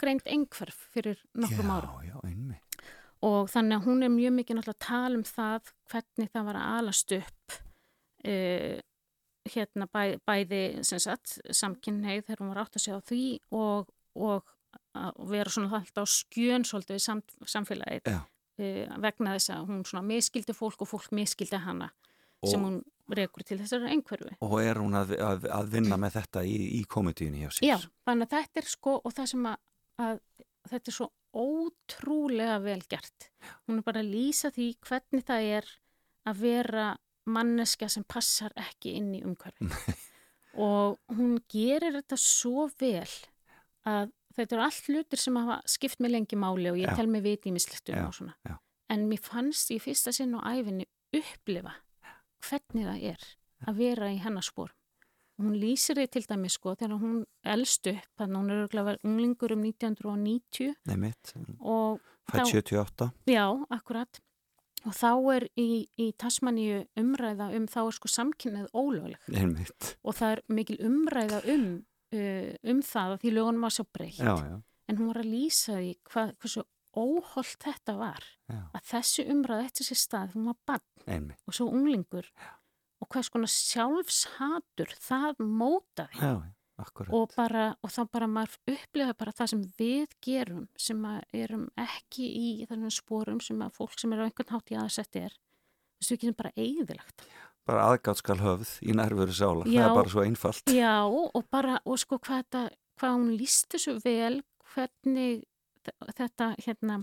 greint 0.00 0.26
einhverf 0.28 0.88
fyrir 0.94 1.20
nokkrum 1.38 1.70
árum. 1.70 2.00
Já, 2.02 2.14
já, 2.14 2.18
einmitt. 2.28 2.80
og 3.24 3.48
þannig 3.52 3.78
að 3.78 3.86
hún 3.88 4.02
er 4.04 4.12
mjög 4.12 4.34
mikið 4.38 4.58
náttúrulega 4.58 4.76
að 4.76 4.86
tala 4.88 5.20
um 5.20 5.28
það 5.28 5.70
hvernig 5.92 6.32
það 6.34 6.48
var 6.48 6.58
að 6.60 6.74
alast 6.78 7.14
upp 7.16 7.58
uh, 8.28 8.80
hérna 9.54 9.88
bæ, 9.92 10.02
bæði 10.24 10.62
sem 10.88 11.00
sagt 11.02 11.38
samkynneið 11.52 12.26
þegar 12.26 12.42
hún 12.42 12.52
var 12.52 12.62
átt 12.64 12.78
að 12.78 12.84
segja 12.86 13.00
á 13.00 13.08
því 13.08 13.24
og, 13.56 13.90
og 14.16 14.52
að 14.94 15.18
vera 15.30 15.52
svona 15.52 15.80
alltaf 15.80 16.10
skjön 16.10 16.64
svolítið 16.66 16.98
við 16.98 17.04
sam, 17.04 17.20
samfélagið 17.54 18.10
uh, 18.14 18.96
vegna 19.04 19.36
þess 19.36 19.54
að 19.54 19.68
hún 19.70 19.84
svona 19.88 20.06
miskildi 20.08 20.56
fólk 20.56 20.84
og 20.84 20.90
fólk 20.90 21.12
miskildi 21.14 21.60
hana 21.60 21.92
sem 22.50 22.64
Og, 22.64 22.70
hún 22.70 23.16
rekur 23.18 23.44
til 23.44 23.58
þessari 23.60 23.90
einhverfi. 23.92 24.36
og 24.40 24.54
er 24.62 24.80
hún 24.80 24.94
að, 24.96 25.12
að, 25.20 25.44
að 25.58 25.68
vinna 25.74 25.98
með 26.00 26.16
þetta 26.20 26.44
í, 26.48 26.54
í 26.80 26.82
komedíunni 26.88 27.42
hjá 27.44 27.50
sér? 27.52 27.66
Já, 27.68 27.76
þannig 28.08 28.28
að 28.30 28.38
þetta 28.38 28.62
er 28.62 28.70
sko 28.72 28.94
og 29.04 29.12
það 29.16 29.30
sem 29.34 29.46
að, 29.50 29.58
að 30.06 30.20
þetta 30.72 30.90
er 30.92 30.96
svo 30.98 31.10
ótrúlega 31.34 32.58
vel 32.64 32.80
gert. 32.88 33.28
Hún 33.66 33.80
er 33.80 33.86
bara 33.86 34.02
að 34.04 34.12
lýsa 34.14 34.50
því 34.54 34.68
hvernig 34.86 35.24
það 35.28 35.48
er 35.58 35.70
að 36.30 36.40
vera 36.44 36.88
manneska 37.28 37.88
sem 37.92 38.04
passar 38.08 38.52
ekki 38.60 38.96
inn 38.98 39.12
í 39.18 39.22
umhverfi. 39.24 39.68
og 40.66 40.98
hún 41.16 41.38
gerir 41.50 41.96
þetta 41.98 42.18
svo 42.20 42.68
vel 42.80 43.08
að 43.88 44.12
þetta 44.36 44.56
eru 44.56 44.64
allt 44.64 44.88
hlutir 44.90 45.20
sem 45.20 45.36
hafa 45.38 45.60
skipt 45.70 46.00
mig 46.02 46.12
lengi 46.14 46.36
máli 46.38 46.70
og 46.72 46.78
ég 46.80 46.88
Já. 46.90 46.96
tel 46.98 47.08
mig 47.10 47.22
viti 47.26 47.50
í 47.50 47.54
mislistum 47.54 47.96
Já, 47.98 48.06
og 48.08 48.14
svona. 48.16 48.34
já. 48.46 48.56
En 48.92 49.06
mér 49.10 49.22
fannst 49.24 49.70
í 49.74 49.78
fyrsta 49.82 50.12
sinn 50.14 50.34
á 50.36 50.40
æfinni 50.54 50.86
upplifa 51.14 51.72
hvernig 52.48 52.86
það 52.88 53.04
er 53.14 53.28
að 53.68 53.78
vera 53.80 54.10
í 54.12 54.18
hennar 54.22 54.44
spór. 54.46 54.72
Hún 55.40 55.56
lýsir 55.58 55.98
því 55.98 56.04
til 56.14 56.22
dæmis 56.30 56.54
sko 56.54 56.76
þegar 56.78 57.00
hún 57.02 57.24
elst 57.50 57.88
upp, 57.90 58.04
þannig 58.20 58.36
að 58.36 58.42
hún 58.42 58.50
er 58.54 58.60
örgulega 58.64 58.92
unglingur 59.02 59.54
um 59.56 59.64
1990 59.66 60.74
Nei 60.86 60.96
mitt, 60.96 61.32
og 61.60 61.98
fætt 62.30 62.44
Þá- 62.44 62.52
78. 62.52 63.10
já, 63.26 63.46
akkurat. 63.70 64.20
Og 64.84 64.92
þá 64.92 65.10
er 65.34 65.46
í, 65.56 65.88
í 65.98 66.12
Tasmaníu 66.20 66.84
umræða 67.00 67.48
um 67.56 67.66
þá 67.66 67.78
er 67.86 67.94
sko 67.96 68.08
samkynnið 68.12 68.66
ólögleg 68.76 69.30
Einmitt. 69.32 69.96
og 70.04 70.14
það 70.14 70.32
er 70.36 70.42
mikil 70.52 70.76
umræða 70.84 71.40
um, 71.54 71.66
uh, 72.12 72.50
um 72.70 72.82
það 72.84 73.14
að 73.16 73.20
því 73.24 73.32
lögunum 73.38 73.64
var 73.64 73.70
svo 73.74 73.86
breytt. 73.92 74.18
Já, 74.20 74.34
já, 74.36 74.60
En 74.86 74.98
hún 74.98 75.06
var 75.08 75.22
að 75.22 75.30
lýsa 75.32 75.78
því 75.80 75.94
hvað, 76.12 76.34
hversu 76.44 76.62
óholt 77.00 77.56
þetta 77.64 77.94
var 77.98 78.24
já, 78.48 78.58
að 78.74 78.82
þessi 78.90 79.24
umræða 79.34 79.66
eftir 79.68 79.88
sér 79.88 80.00
stað, 80.00 80.34
hún 80.36 80.50
var 80.50 80.58
bann 80.68 81.30
og 81.46 81.54
svo 81.56 81.66
unglingur 81.70 82.28
og 83.04 83.08
hvers 83.12 83.28
konar 83.32 83.50
sjálfshatur 83.52 84.92
það 85.00 85.40
mótaði. 85.44 86.20
Já, 86.20 86.34
já, 86.40 87.06
og, 87.14 87.32
bara, 87.36 87.66
og 87.84 87.92
þá 87.92 88.00
bara 88.10 88.28
maður 88.30 88.56
upplifa 88.72 89.14
bara 89.20 89.34
það 89.36 89.50
sem 89.52 89.64
við 89.78 90.14
gerum 90.24 90.62
sem 90.80 91.02
erum 91.36 91.66
ekki 91.78 92.24
í 92.26 92.46
þessum 92.66 92.90
spórum 92.94 93.40
sem 93.44 93.60
að 93.62 93.76
fólk 93.76 93.98
sem 94.00 94.14
er 94.16 94.24
á 94.24 94.26
einhvern 94.26 94.54
hátt 94.56 94.72
í 94.72 94.78
aðsetti 94.80 95.24
er. 95.28 95.36
Þessu 96.00 96.16
við 96.16 96.22
getum 96.24 96.38
bara 96.40 96.54
eigðilagt 96.56 97.26
Bara 97.64 97.84
aðgátt 97.94 98.20
skal 98.20 98.36
höfð 98.42 98.72
í 98.84 98.92
nærveru 98.92 99.32
sála. 99.32 99.64
Það 99.64 99.72
Já. 99.72 99.84
er 99.86 99.94
bara 99.96 100.10
svo 100.12 100.24
einfalt. 100.26 100.64
já 100.68 100.96
og 101.08 101.46
bara 101.48 101.78
og 101.88 101.96
sko 102.02 102.18
hvað, 102.18 102.42
þetta, 102.42 102.64
hvað 103.00 103.14
hún 103.16 103.30
líst 103.40 103.70
þessu 103.72 103.94
vel 104.04 104.42
hvernig 104.74 105.44
þetta 106.14 106.54
hérna 106.64 107.02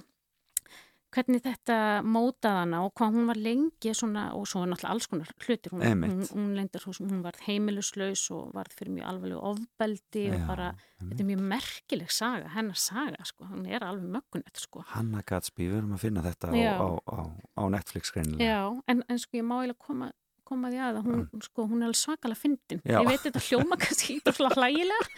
hvernig 1.11 1.41
þetta 1.43 1.77
mótaði 2.07 2.59
hana 2.61 2.81
og 2.85 2.93
hvað 2.95 3.15
hún 3.17 3.27
var 3.29 3.39
lengi 3.39 3.93
svona, 3.97 4.29
og 4.37 4.45
svo 4.49 4.63
náttúrulega 4.63 4.93
alls 4.93 5.07
konar 5.11 5.31
hlutir. 5.43 5.73
Hún, 5.73 5.83
hún, 5.83 6.21
hún, 6.29 6.45
leyndar, 6.55 6.85
hún 6.87 7.23
var 7.25 7.39
heimiluslaus 7.45 8.23
og 8.35 8.53
var 8.55 8.71
fyrir 8.71 8.95
mjög 8.95 9.09
alveg 9.11 9.35
ofbeldi 9.51 10.25
og 10.31 10.45
bara, 10.47 10.69
þetta 11.01 11.25
er 11.25 11.29
mjög 11.33 11.43
merkileg 11.51 12.15
saga, 12.15 12.53
hennar 12.55 12.79
saga 12.79 13.27
sko, 13.27 13.49
hún 13.51 13.67
er 13.67 13.83
alveg 13.87 14.07
möggunett 14.15 14.63
sko. 14.63 14.85
Hanna 14.93 15.23
Gatsby, 15.27 15.67
við 15.67 15.81
erum 15.81 15.97
að 15.97 16.05
finna 16.07 16.25
þetta 16.25 16.51
á, 16.51 16.55
Já. 16.55 16.73
á, 16.79 16.87
á, 16.95 17.19
á 17.59 17.63
Netflix 17.75 18.15
greinilega. 18.15 18.47
Já, 18.47 18.63
en, 18.93 19.05
en 19.07 19.21
sko 19.21 19.41
ég 19.41 19.47
má 19.47 19.57
eiginlega 19.59 19.83
koma 19.83 20.11
koma 20.51 20.69
því 20.73 20.83
að 20.83 20.99
að 20.99 21.07
hún, 21.09 21.23
sko, 21.47 21.65
hún 21.71 21.81
er 21.81 21.89
alveg 21.89 22.01
svakalega 22.01 22.41
fyndin. 22.43 22.83
Ég 22.91 23.07
veit 23.09 23.23
þetta 23.25 23.43
hljóma 23.47 23.79
kannski 23.81 24.19
svona 24.27 24.53
hlægilega, 24.59 25.09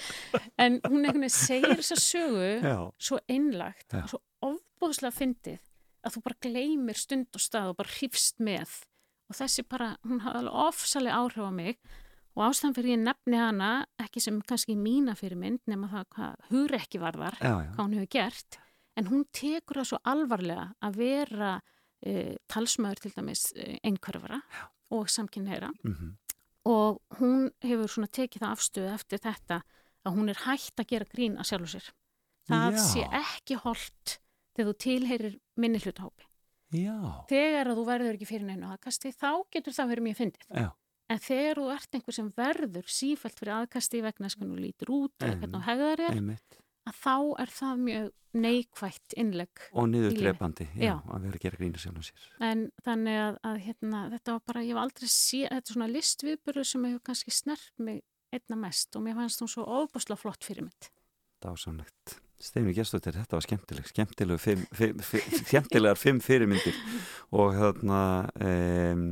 en 0.63 0.79
hún 0.87 1.09
veginn 1.09 1.33
segir 1.33 1.75
þessa 1.81 1.99
sögu 1.99 2.49
Já. 2.63 2.77
svo 3.09 3.19
einlagt, 3.27 3.89
Já. 3.91 4.05
svo 4.13 4.21
ofbúðslega 4.45 5.15
fyndið 5.17 5.61
að 6.03 6.17
þú 6.17 6.23
bara 6.25 6.41
gleymir 6.43 6.99
stund 6.99 7.37
og 7.37 7.43
stað 7.43 7.69
og 7.71 7.77
bara 7.79 7.93
hrifst 7.97 8.41
með 8.43 8.79
og 9.31 9.37
þessi 9.39 9.63
bara, 9.71 9.93
hún 10.03 10.19
hafði 10.23 10.41
alveg 10.43 10.57
ofsalega 10.67 11.19
áhrif 11.21 11.47
á 11.47 11.51
mig 11.55 11.77
og 12.33 12.41
ástæðan 12.47 12.75
fyrir 12.75 12.95
ég 12.95 13.03
nefni 13.05 13.39
hana 13.39 13.69
ekki 14.01 14.23
sem 14.23 14.39
kannski 14.49 14.75
mína 14.77 15.15
fyrir 15.17 15.39
mynd 15.39 15.61
nema 15.69 15.89
það 15.91 16.07
hvað 16.15 16.47
hugur 16.49 16.75
ekki 16.79 17.01
varðar 17.01 17.37
Já, 17.39 17.53
já. 17.63 17.69
hvað 17.75 17.83
hún 17.85 17.95
hefur 17.97 18.11
gert 18.17 18.59
en 18.99 19.09
hún 19.09 19.23
tekur 19.33 19.79
það 19.81 19.89
svo 19.93 20.01
alvarlega 20.11 20.65
að 20.83 20.99
vera 20.99 21.51
uh, 21.61 22.33
talsmaður 22.51 23.03
til 23.05 23.13
dæmis 23.15 23.45
uh, 23.55 23.75
einhverfara 23.85 24.41
og 24.93 25.09
samkynneira 25.11 25.71
Mm 25.83 26.13
og 26.63 27.01
hún 27.19 27.49
hefur 27.63 27.91
svona 27.91 28.07
tekið 28.07 28.43
það 28.43 28.53
afstöðu 28.55 28.91
eftir 28.93 29.19
þetta 29.23 29.57
að 30.07 30.13
hún 30.17 30.31
er 30.31 30.37
hægt 30.45 30.79
að 30.79 30.89
gera 30.93 31.07
grín 31.11 31.33
að 31.39 31.49
sjálfu 31.49 31.71
sér. 31.73 31.89
Það 32.47 32.77
Já. 32.77 32.83
sé 32.87 33.03
ekki 33.19 33.57
holdt 33.63 34.13
þegar 34.55 34.69
þú 34.69 34.75
tilheyrir 34.85 35.35
minni 35.59 35.81
hlutahópi. 35.83 36.27
Já. 36.73 36.95
Þegar 37.29 37.69
að 37.71 37.77
þú 37.81 37.85
verður 37.89 38.15
ekki 38.17 38.29
fyrir 38.31 38.47
neina 38.47 38.71
aðkasti 38.73 39.11
þá 39.11 39.29
getur 39.53 39.75
það 39.75 39.91
verið 39.93 40.07
mjög 40.07 40.19
fyndið. 40.21 40.47
Já. 40.63 40.69
En 41.13 41.19
þegar 41.27 41.59
þú 41.59 41.67
ert 41.75 41.97
einhver 41.99 42.15
sem 42.15 42.29
verður 42.39 42.87
sífælt 42.95 43.39
fyrir 43.43 43.55
aðkasti 43.59 44.01
vegna 44.07 44.29
þess 44.29 44.39
hvernig 44.39 44.55
þú 44.55 44.63
lítur 44.63 44.93
út 44.95 45.13
eða 45.19 45.33
Einmitt. 45.33 45.43
hvernig 45.43 45.57
þú 45.59 45.65
hegðar 45.67 46.03
er, 46.07 46.15
Einmitt. 46.17 46.59
Að 46.89 46.99
þá 46.99 47.15
er 47.43 47.53
það 47.53 47.83
mjög 47.87 48.11
neikvætt 48.33 49.15
innlegg. 49.21 49.61
Og 49.77 49.89
niður 49.91 50.15
drefandi, 50.17 50.65
að 50.73 51.27
vera 51.27 51.37
að 51.37 51.43
gera 51.43 51.59
grínu 51.59 51.81
sjálf 51.81 52.07
sér. 52.07 52.25
En 52.43 52.65
þannig 52.85 53.19
að, 53.21 53.37
að 53.49 53.59
hérna, 53.67 54.01
þetta 54.15 54.35
var 54.37 54.43
bara, 54.49 54.65
ég 54.65 54.73
hef 54.73 54.81
aldrei 54.83 55.11
sé, 55.11 55.43
þetta 55.45 55.61
er 55.61 55.77
svona 55.77 55.91
listviðburður 55.91 56.69
sem 56.71 56.89
hefur 56.89 57.05
kannski 57.11 57.35
snert 57.35 57.71
mig 57.77 58.01
einna 58.33 58.57
mest 58.57 58.97
og 58.97 59.05
mér 59.05 59.19
fannst 59.19 59.43
hún 59.43 59.51
svo 59.53 59.65
ofbúslega 59.81 60.21
flott 60.23 60.45
fyrir 60.47 60.65
mitt. 60.65 60.89
Dásamlegt. 61.43 62.17
Steinu 62.43 62.73
Gjestóttir, 62.75 63.15
þetta 63.15 63.37
var 63.37 63.45
skemmtileg, 63.45 63.85
skemmtilegar 65.47 65.99
fimm 65.99 66.19
fyrirmyndir 66.23 66.75
og 67.39 67.53
þarna 67.55 67.99
um, 68.35 69.05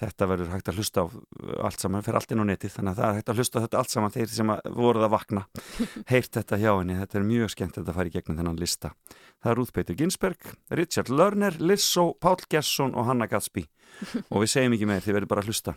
þetta 0.00 0.28
verður 0.30 0.52
hægt 0.54 0.70
að 0.70 0.80
hlusta 0.80 1.04
á 1.04 1.06
uh, 1.06 1.54
allt 1.68 1.82
saman, 1.84 2.04
fyrir 2.06 2.20
allt 2.20 2.34
inn 2.34 2.42
á 2.42 2.46
netið, 2.50 2.74
þannig 2.76 2.92
að 2.92 3.00
það 3.00 3.08
er 3.10 3.18
hægt 3.18 3.32
að 3.32 3.40
hlusta 3.40 3.60
á 3.60 3.64
þetta 3.64 3.80
allt 3.80 3.94
saman 3.94 4.14
þeir 4.14 4.30
sem 4.34 4.52
voruð 4.80 5.06
að 5.06 5.14
vakna 5.16 5.44
heyrt 6.12 6.38
þetta 6.38 6.60
hjá 6.60 6.70
henni, 6.72 7.00
þetta 7.00 7.20
er 7.20 7.26
mjög 7.30 7.52
skemmt 7.54 7.76
að 7.76 7.82
þetta 7.82 7.96
fari 7.98 8.14
gegnum 8.14 8.40
þennan 8.40 8.60
lista. 8.60 8.92
Það 9.40 9.52
er 9.52 9.60
Ruth 9.60 9.74
Peter 9.76 9.98
Ginsberg, 9.98 10.54
Richard 10.80 11.12
Lerner, 11.12 11.58
Lissó 11.60 12.10
Pál 12.20 12.38
Gesson 12.50 12.96
og 12.96 13.08
Hanna 13.08 13.28
Gatsby 13.30 13.66
og 14.30 14.44
við 14.44 14.52
segjum 14.52 14.76
ekki 14.76 14.86
með 14.86 15.00
þér, 15.00 15.06
þið 15.06 15.16
verður 15.16 15.30
bara 15.32 15.42
að 15.42 15.50
hlusta 15.50 15.72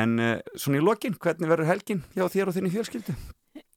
en 0.00 0.16
uh, 0.22 0.32
svona 0.54 0.78
í 0.78 0.84
lokin, 0.86 1.16
hvernig 1.18 1.50
verður 1.50 1.70
helgin 1.72 2.04
hjá 2.14 2.28
þér 2.30 2.52
og 2.52 2.56
þinni 2.56 2.74
fjölskyldu? 2.76 3.16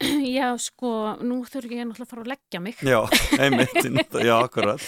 Já, 0.38 0.54
sko, 0.62 0.90
nú 1.24 1.42
þurfi 1.50 1.80
ég 1.80 1.88
náttúrulega 1.88 2.06
að 2.06 2.12
fara 2.12 2.24
að 2.24 2.32
leggja 2.34 2.62
mig. 2.64 2.82
Já, 2.84 3.00
einmitt, 3.44 4.18
já, 4.24 4.34
akkurat. 4.38 4.84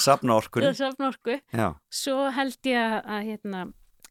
Sapna 0.00 0.36
orkunni. 0.38 0.72
Sapna 0.76 1.10
orkunni. 1.10 1.40
Svo 1.92 2.28
held 2.34 2.70
ég 2.70 2.96
að, 3.02 3.30
hérna, 3.30 3.64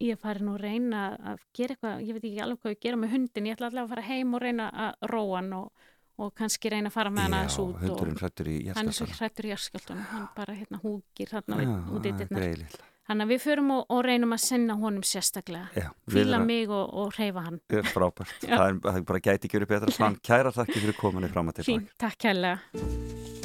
ég 0.04 0.20
fari 0.20 0.46
nú 0.46 0.56
að 0.56 0.64
reyna 0.66 1.04
að 1.32 1.44
gera 1.56 1.76
eitthvað, 1.76 2.02
ég 2.06 2.18
veit 2.18 2.24
ekki 2.24 2.42
alveg 2.46 2.64
hvað 2.64 2.76
ég 2.76 2.82
gera 2.86 3.02
með 3.02 3.14
hundin, 3.16 3.50
ég 3.50 3.58
ætla 3.58 3.70
allavega 3.70 3.86
að 3.86 3.94
fara 3.94 4.08
heim 4.10 4.34
og 4.34 4.44
reyna 4.44 4.72
að 4.86 5.08
róa 5.12 5.38
hann 5.40 5.54
og, 5.60 5.86
og 6.22 6.34
kannski 6.40 6.74
reyna 6.74 6.92
að 6.92 6.98
fara 6.98 7.14
með 7.14 7.28
hann 7.28 7.38
aðeins 7.40 7.62
út 7.64 7.86
og 7.86 8.02
hann 8.76 8.92
er 8.92 8.98
svo 8.98 9.08
hrættur 9.12 9.48
í 9.48 9.54
jæfnskjöldunum, 9.54 10.10
hann 10.12 10.28
bara 10.36 10.58
hérna 10.58 10.82
húkir 10.84 11.32
þarna 11.32 11.80
út 11.96 12.06
í 12.06 12.14
dittnar. 12.20 12.68
Þannig 13.06 13.28
að 13.28 13.32
við 13.36 13.42
förum 13.44 13.68
og, 13.76 13.82
og 13.94 14.00
reynum 14.02 14.32
að 14.34 14.40
senna 14.42 14.76
honum 14.82 15.04
sérstaklega, 15.06 15.92
fíla 16.10 16.40
mig 16.42 16.72
og, 16.74 16.88
og 16.90 17.14
reyfa 17.20 17.46
hann. 17.46 17.60
Frábært, 17.92 18.34
það, 18.42 18.66
er, 18.66 18.80
það 18.88 19.02
bara 19.14 19.26
gæti 19.30 19.46
ekki 19.46 19.60
verið 19.62 19.74
betra, 19.76 19.98
þannig 20.00 20.26
kæra 20.26 20.56
þakki 20.58 20.80
fyrir 20.82 20.98
kominni 20.98 21.30
fram 21.30 21.54
að 21.54 21.62
tilbaka. 21.62 22.00
Takk 22.08 22.24
kærlega. 22.26 23.45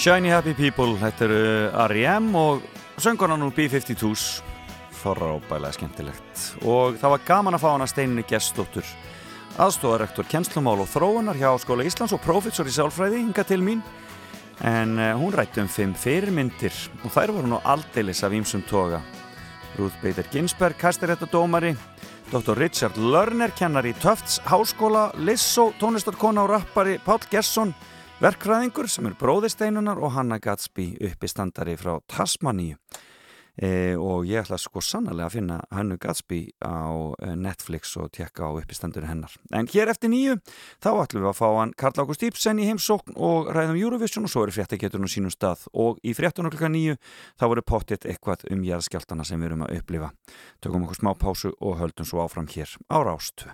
Shiny 0.00 0.30
Happy 0.32 0.54
People, 0.56 0.94
þetta 0.96 1.26
eru 1.26 1.40
R.E.M. 1.90 2.30
og 2.32 2.62
söngunan 2.96 3.42
úr 3.44 3.50
B-52s 3.52 4.38
frábælega 4.96 5.74
skemmtilegt 5.76 6.44
og 6.64 6.96
það 6.96 7.12
var 7.12 7.26
gaman 7.26 7.56
að 7.58 7.60
fá 7.60 7.66
hana 7.74 7.88
steininni 7.90 8.24
gestóttur 8.24 8.88
aðstofarektor 9.60 10.24
kjenslumál 10.30 10.78
og 10.80 10.88
þróunar 10.88 11.36
hjá 11.36 11.50
Skóla 11.60 11.84
Íslands 11.84 12.16
og 12.16 12.22
professor 12.24 12.64
í 12.64 12.72
sálfræði 12.72 13.20
hinga 13.20 13.44
til 13.44 13.60
mín 13.66 13.84
en 14.64 14.96
uh, 14.96 15.10
hún 15.20 15.36
rætti 15.36 15.60
um 15.60 15.68
fimm 15.68 15.92
fyrirmyndir 15.92 16.72
og 17.04 17.12
þær 17.12 17.36
voru 17.36 17.52
nú 17.52 17.60
aldeilis 17.60 18.24
af 18.24 18.32
ímsum 18.40 18.64
toga 18.72 19.02
Ruth 19.76 20.00
Bader 20.00 20.32
Ginsberg, 20.32 20.80
kastiréttadómari 20.80 21.74
Dr. 22.32 22.56
Richard 22.56 22.96
Lerner, 22.96 23.52
kennar 23.52 23.84
í 23.84 23.92
Töfts 24.00 24.40
Háskóla, 24.48 25.10
Lissó, 25.20 25.74
tónlistarkona 25.76 26.48
og 26.48 26.54
rappari 26.56 26.96
Pál 27.04 27.20
Gesson 27.28 27.76
verkfræðingur 28.20 28.84
sem 28.92 29.06
er 29.08 29.14
bróðisteinunar 29.16 30.00
og 30.04 30.12
Hanna 30.12 30.36
Gatsby 30.42 30.90
uppistandari 31.08 31.72
frá 31.80 31.94
Tasmaníu. 32.10 32.76
E, 33.60 33.96
og 33.96 34.28
ég 34.28 34.44
ætla 34.44 34.56
sko 34.60 34.80
sannlega 34.84 35.26
að 35.26 35.34
finna 35.34 35.56
Hannu 35.74 35.96
Gatsby 36.00 36.42
á 36.64 37.12
e, 37.16 37.32
Netflix 37.36 37.94
og 38.00 38.10
tekka 38.12 38.46
á 38.48 38.50
uppistandunni 38.60 39.08
hennar. 39.08 39.32
En 39.56 39.68
hér 39.68 39.90
eftir 39.92 40.12
nýju 40.12 40.36
þá 40.80 40.90
ætlum 41.02 41.24
við 41.24 41.30
að 41.32 41.38
fá 41.40 41.46
hann 41.58 41.72
Karl 41.80 42.04
Ágúst 42.04 42.24
Íbsen 42.28 42.60
í 42.60 42.68
heimsókn 42.68 43.16
og 43.16 43.48
ræðum 43.56 43.80
Eurovision 43.80 44.28
og 44.28 44.32
svo 44.32 44.44
eru 44.44 44.56
fréttaketurinn 44.56 45.08
á 45.08 45.12
sínum 45.12 45.32
stað. 45.32 45.64
Og 45.72 46.00
í 46.04 46.12
fréttunum 46.16 46.52
klukka 46.52 46.72
nýju 46.72 47.00
þá 47.40 47.46
voru 47.48 47.64
pottitt 47.64 48.04
eitthvað 48.04 48.44
um 48.52 48.68
jæðskjáltana 48.68 49.24
sem 49.28 49.40
við 49.40 49.50
erum 49.50 49.64
að 49.64 49.80
upplifa. 49.80 50.12
Tökum 50.60 50.86
okkur 50.86 51.00
smá 51.00 51.12
pásu 51.16 51.56
og 51.56 51.80
höldum 51.80 52.08
svo 52.08 52.24
áfram 52.24 52.48
hér 52.52 52.76
á 52.88 52.96
Rástu 53.00 53.48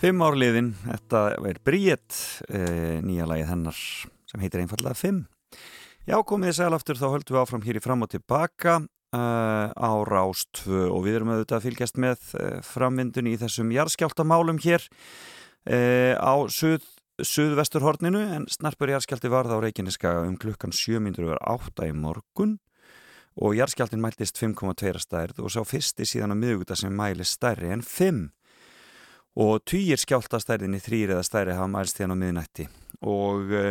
Fimm 0.00 0.22
ár 0.24 0.32
liðin, 0.32 0.70
þetta 0.80 1.18
er 1.44 1.58
Bríett, 1.60 2.14
e, 2.48 2.60
nýja 3.04 3.26
lagið 3.28 3.50
hennar 3.50 3.80
sem 4.30 4.40
heitir 4.40 4.62
einfallega 4.62 4.96
Fimm. 4.96 5.26
Já, 6.08 6.14
komið 6.24 6.48
þið 6.48 6.56
sæl 6.56 6.68
aftur, 6.72 6.96
þá 6.96 7.04
höldum 7.12 7.36
við 7.36 7.40
áfram 7.42 7.66
hér 7.66 7.76
í 7.76 7.82
fram 7.84 8.06
og 8.06 8.08
tilbaka 8.14 8.78
e, 8.80 9.20
á 9.20 9.92
Rástfö 10.08 10.86
og 10.86 11.04
við 11.04 11.18
erum 11.18 11.34
auðvitað 11.34 11.58
að 11.58 11.66
fylgjast 11.66 12.00
með 12.00 12.24
e, 12.32 12.48
framvindun 12.64 13.28
í 13.28 13.36
þessum 13.44 13.76
jarðskjáltamálum 13.76 14.62
hér 14.64 14.88
á 15.68 16.34
suð, 16.48 16.88
suðvesturhorninu 17.20 18.24
en 18.38 18.48
snarpur 18.48 18.94
jarðskjálti 18.94 19.28
varð 19.28 19.52
á 19.52 19.60
Reykjaneskaga 19.60 20.24
um 20.24 20.40
klukkan 20.40 20.72
7.08 20.72 21.92
í 21.92 21.92
morgun 21.92 22.56
og 23.36 23.52
jarðskjáltin 23.60 24.00
mæltist 24.00 24.40
5,2 24.40 24.96
stærð 25.04 25.44
og 25.44 25.52
sá 25.52 25.60
fyrsti 25.60 26.08
síðan 26.08 26.32
á 26.32 26.40
miðuguta 26.40 26.72
sem 26.72 26.96
mælist 26.96 27.36
stærri 27.36 27.68
en 27.76 27.84
5 27.84 28.30
og 29.38 29.62
týjir 29.68 30.00
skjáltastærðinni 30.00 30.80
þrýr 30.82 31.14
eða 31.14 31.26
stærri 31.26 31.54
hafa 31.54 31.70
mælst 31.70 32.00
hérna 32.00 32.16
á 32.18 32.22
miðnætti. 32.22 32.68
Og 33.06 33.52
e, 33.54 33.66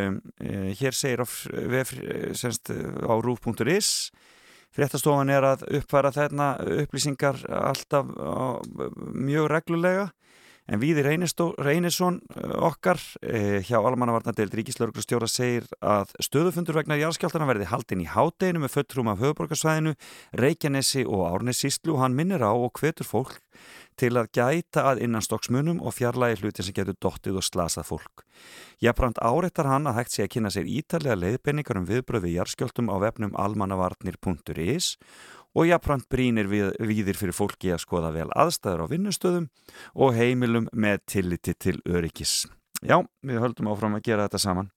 hér 0.80 0.96
segir 0.96 1.22
á, 1.22 1.28
eh, 1.28 2.34
á 3.06 3.14
rúf.is 3.20 4.12
fréttastofan 4.74 5.32
er 5.34 5.46
að 5.46 5.66
uppfæra 5.80 6.14
þarna 6.14 6.54
upplýsingar 6.84 7.42
alltaf 7.50 8.10
á, 8.16 8.62
mjög 9.14 9.50
reglulega. 9.52 10.10
En 10.70 10.78
Víði 10.78 11.02
Reynisson 11.02 12.20
okkar 12.62 13.00
e, 13.26 13.58
hjá 13.66 13.80
Almannavarnadeild 13.80 14.54
Ríkislauglustjóra 14.54 15.26
segir 15.26 15.66
að 15.82 16.12
stöðufundur 16.22 16.78
vegna 16.78 17.00
jarðskjáltana 17.00 17.48
verði 17.50 17.70
haldin 17.72 18.04
í 18.04 18.06
hádeginu 18.06 18.62
með 18.62 18.76
föttrum 18.76 19.10
af 19.10 19.18
höfuborgarsvæðinu, 19.24 19.96
Reykjanesi 20.38 21.08
og 21.10 21.26
Árnesíslu 21.32 21.96
og 21.96 22.04
hann 22.04 22.18
minnir 22.18 22.46
á 22.46 22.54
og 22.54 22.70
hvetur 22.78 23.10
fólk 23.10 23.40
til 24.00 24.14
að 24.20 24.30
gæta 24.36 24.86
að 24.92 25.02
innanstokksmunum 25.06 25.82
og 25.84 25.96
fjarlægi 25.98 26.40
hluti 26.42 26.66
sem 26.66 26.76
getur 26.78 26.98
dottið 27.04 27.40
og 27.42 27.46
slasað 27.46 27.90
fólk. 27.90 28.24
Jafnframt 28.84 29.20
áreittar 29.20 29.70
hann 29.70 29.90
að 29.90 30.00
hægt 30.00 30.16
sé 30.16 30.24
að 30.26 30.32
kynna 30.36 30.54
sér 30.54 30.70
ítalega 30.72 31.18
leiðbenningar 31.20 31.82
um 31.82 31.90
viðbröð 31.90 32.26
við 32.28 32.38
jarðskjáltum 32.38 32.92
á 32.92 32.96
vefnum 33.04 33.36
almannavarnir.is 33.36 34.96
og 35.58 35.68
jafnframt 35.70 36.08
brínir 36.12 36.50
við, 36.50 36.72
viðir 36.80 37.18
fyrir 37.20 37.36
fólki 37.36 37.74
að 37.74 37.84
skoða 37.84 38.14
vel 38.16 38.30
aðstæður 38.38 38.86
á 38.86 38.92
vinnustöðum 38.92 39.48
og 39.96 40.18
heimilum 40.18 40.70
með 40.74 41.04
tilliti 41.10 41.56
til 41.58 41.80
öryggis. 41.90 42.46
Já, 42.80 43.02
við 43.26 43.42
höldum 43.44 43.72
áfram 43.74 43.98
að 43.98 44.06
gera 44.08 44.28
þetta 44.30 44.44
saman. 44.46 44.70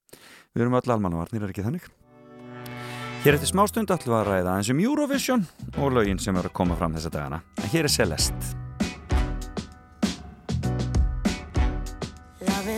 Við 0.53 0.65
erum 0.65 0.79
öll 0.79 0.95
almannavarnir, 0.97 1.45
er 1.45 1.53
ekki 1.53 1.65
þannig? 1.65 1.87
Hér 3.23 3.37
eftir 3.37 3.53
smástund 3.53 3.93
við 3.93 4.17
að 4.17 4.25
ræða 4.27 4.57
eins 4.57 4.73
um 4.73 4.81
Eurovision 4.83 5.45
og 5.77 5.95
lögin 5.95 6.19
sem 6.19 6.35
eru 6.35 6.51
að 6.51 6.57
koma 6.59 6.75
fram 6.75 6.97
þessa 6.97 7.13
dagana. 7.13 7.39
En 7.63 7.71
hér 7.71 7.87
er 7.87 7.95
Celeste. 7.95 8.62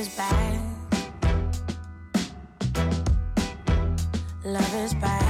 Is 0.05 0.15
bad. 0.15 0.61
Love 4.43 4.75
is 4.75 4.93
bad. 4.95 5.24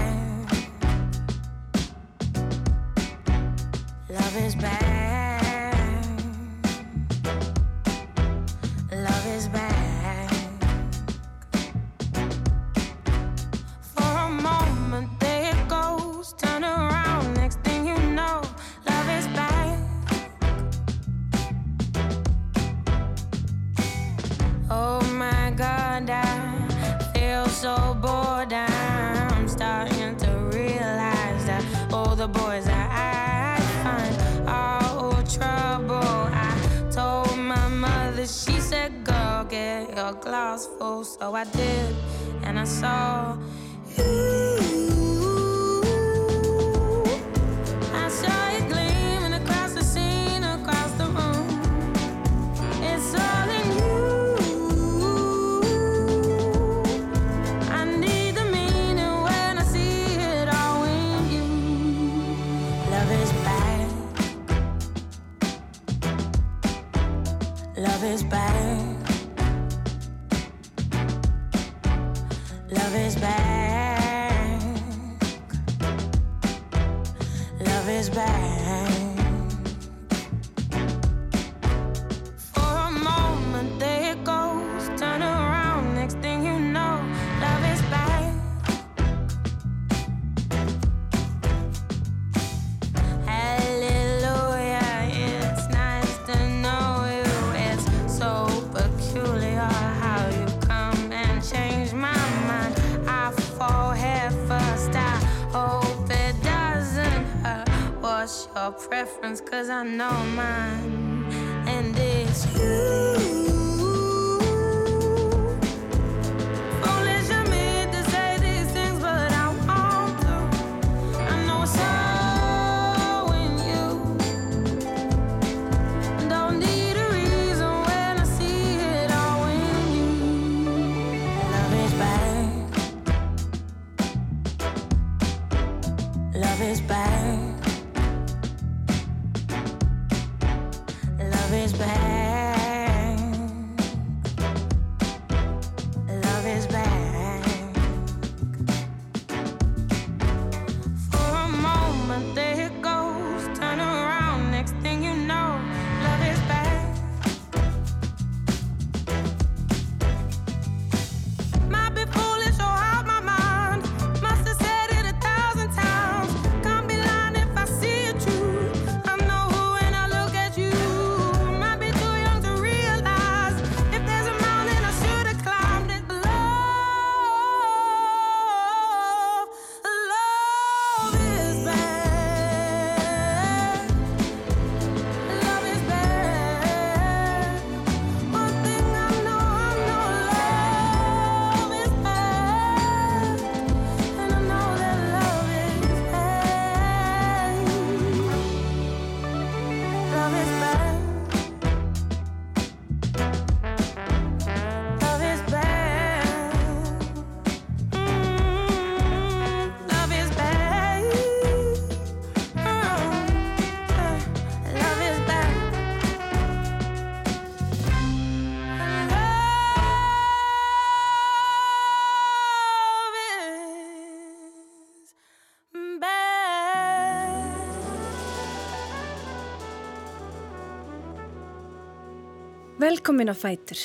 Velkomin 232.96 233.28
á 233.28 233.36
Fætur. 233.36 233.80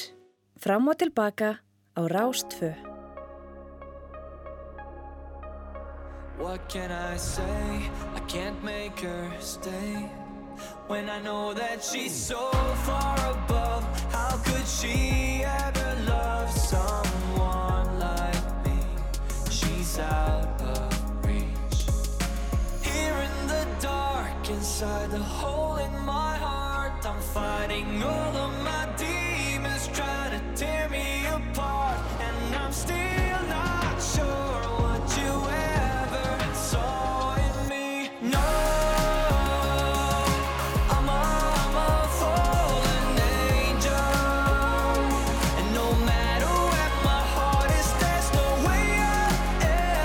Fram 0.62 0.88
og 0.88 0.96
tilbaka 0.98 1.48
á 1.98 2.02
Rástfö. 2.14 2.70
What 6.38 6.60
can 6.72 6.90
I 6.92 7.18
say? 7.18 7.90
I 8.18 8.20
can't 8.32 8.60
make 8.62 8.96
her 9.08 9.26
stay 9.40 10.06
when 10.86 11.04
I 11.16 11.18
know 11.26 11.44
that 11.54 11.82
she's 11.82 12.14
so 12.30 12.44
far 12.86 13.18
above. 13.34 13.82
How 14.16 14.32
could 14.46 14.68
she 14.78 14.96
ever 15.66 15.90
love 16.12 16.48
someone 16.72 17.90
like 18.06 18.46
me? 18.64 18.78
She's 19.50 19.98
out 19.98 20.60
of 20.76 20.90
reach. 21.26 21.80
Here 22.90 23.18
in 23.28 23.36
the 23.52 23.64
dark, 23.82 24.42
inside 24.56 25.10
the 25.10 25.24
hole 25.38 25.76
in 25.86 25.94
my 26.14 26.32
heart, 26.46 27.04
I'm 27.10 27.20
fighting 27.34 27.88
all 28.02 28.34
of 28.46 28.52
my 28.70 28.80
tear 30.60 30.88
me 30.90 31.24
apart, 31.26 31.96
and 32.20 32.54
I'm 32.54 32.70
still 32.70 33.42
not 33.48 33.96
sure 33.98 34.60
what 34.82 35.16
you 35.16 35.32
ever 35.48 36.54
saw 36.54 37.34
in 37.36 37.68
me. 37.70 38.10
No, 38.20 38.48
I'm 40.96 41.08
a, 41.08 41.22
I'm 41.62 41.76
a 41.76 41.90
fallen 42.20 43.06
angel, 43.48 44.12
and 45.58 45.68
no 45.80 45.88
matter 46.04 46.52
where 46.70 46.92
my 47.08 47.22
heart 47.34 47.70
is, 47.80 47.88
there's 48.02 48.30
no 48.40 48.48
way 48.66 48.84
I'll 49.16 49.36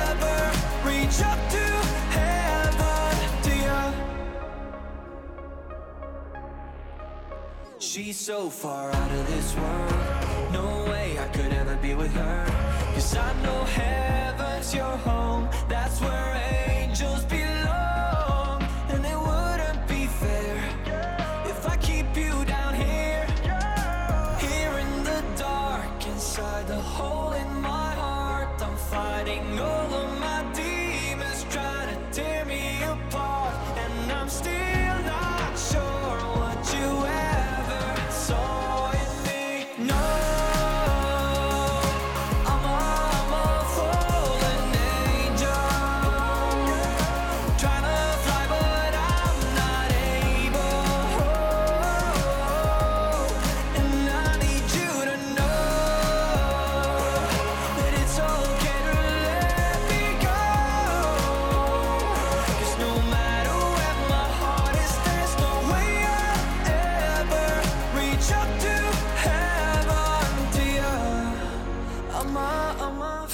ever 0.08 0.40
reach 0.88 1.20
up 1.32 1.40
to 1.56 1.66
heaven 2.16 3.16
to 3.44 3.52
you. 3.66 3.82
She's 7.78 8.18
so 8.18 8.50
far 8.50 8.90
out 8.94 9.12
of 9.12 9.28
this 9.28 9.54
world. 9.58 9.95
Be 11.86 11.94
with 11.94 12.14
her. 12.14 12.46
Cause 12.94 13.16
I 13.16 13.32
know 13.44 13.64
heaven's 13.66 14.74
your 14.74 14.98
home. 15.10 15.48
That's 15.70 15.85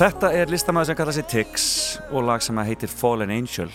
Þetta 0.02 0.32
er 0.34 0.50
listamæður 0.50 0.88
sem 0.90 0.98
kallar 0.98 1.14
sig 1.14 1.26
Tix 1.30 1.64
og 2.10 2.24
lag 2.26 2.42
sem 2.42 2.58
heitir 2.66 2.90
Fallen 2.90 3.30
Angel. 3.30 3.68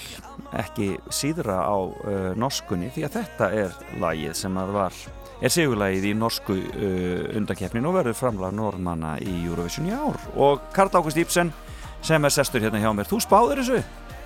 Ekki 0.59 0.89
síðra 1.15 1.61
á 1.63 1.79
uh, 1.79 2.33
norskunni 2.35 2.89
því 2.91 3.05
að 3.07 3.19
þetta 3.21 3.49
er 3.55 3.77
lagið 4.03 4.35
sem 4.35 4.59
að 4.59 4.73
var 4.75 4.97
er 5.39 5.55
sigurlagið 5.55 6.09
í 6.11 6.17
norsku 6.19 6.57
uh, 6.59 7.29
undankeppnin 7.39 7.87
og 7.87 7.95
verður 8.01 8.19
framlag 8.19 8.57
norðmanna 8.59 9.13
í 9.23 9.37
Eurovision 9.45 9.87
í 9.87 9.95
ár. 9.95 10.19
Og 10.35 10.67
Karl 10.75 10.99
Ágúst 10.99 11.23
Íbsen 11.23 11.55
sem 12.03 12.27
er 12.27 12.35
sestur 12.35 12.67
hérna 12.67 12.83
hjá 12.83 12.91
mér, 12.91 13.07
þú 13.07 13.23
spáður 13.23 13.63
þessu? 13.63 13.79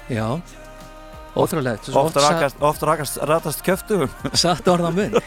Já, 0.09 0.25
ótrúlegt 1.37 1.89
oft 1.95 2.17
rakast, 2.17 2.61
oft 2.61 2.83
rakast 2.83 3.19
ratast 3.31 3.65
kjöftum. 3.67 4.07
Satt 4.45 4.69
orða 4.71 4.91
mun 4.95 5.19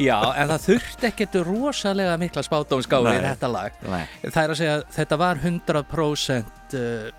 Já, 0.00 0.18
en 0.38 0.52
það 0.52 0.66
þurfti 0.68 1.08
ekkert 1.10 1.40
rosalega 1.48 2.14
mikla 2.20 2.44
spátómskáfi 2.46 3.16
í 3.16 3.24
þetta 3.24 3.48
lag. 3.50 3.80
Nei. 3.90 4.04
Það 4.22 4.42
er 4.44 4.52
að 4.54 4.60
segja, 4.60 4.76
þetta 4.94 5.18
var 5.20 5.40
100% 5.42 6.78
uh, 6.78 7.10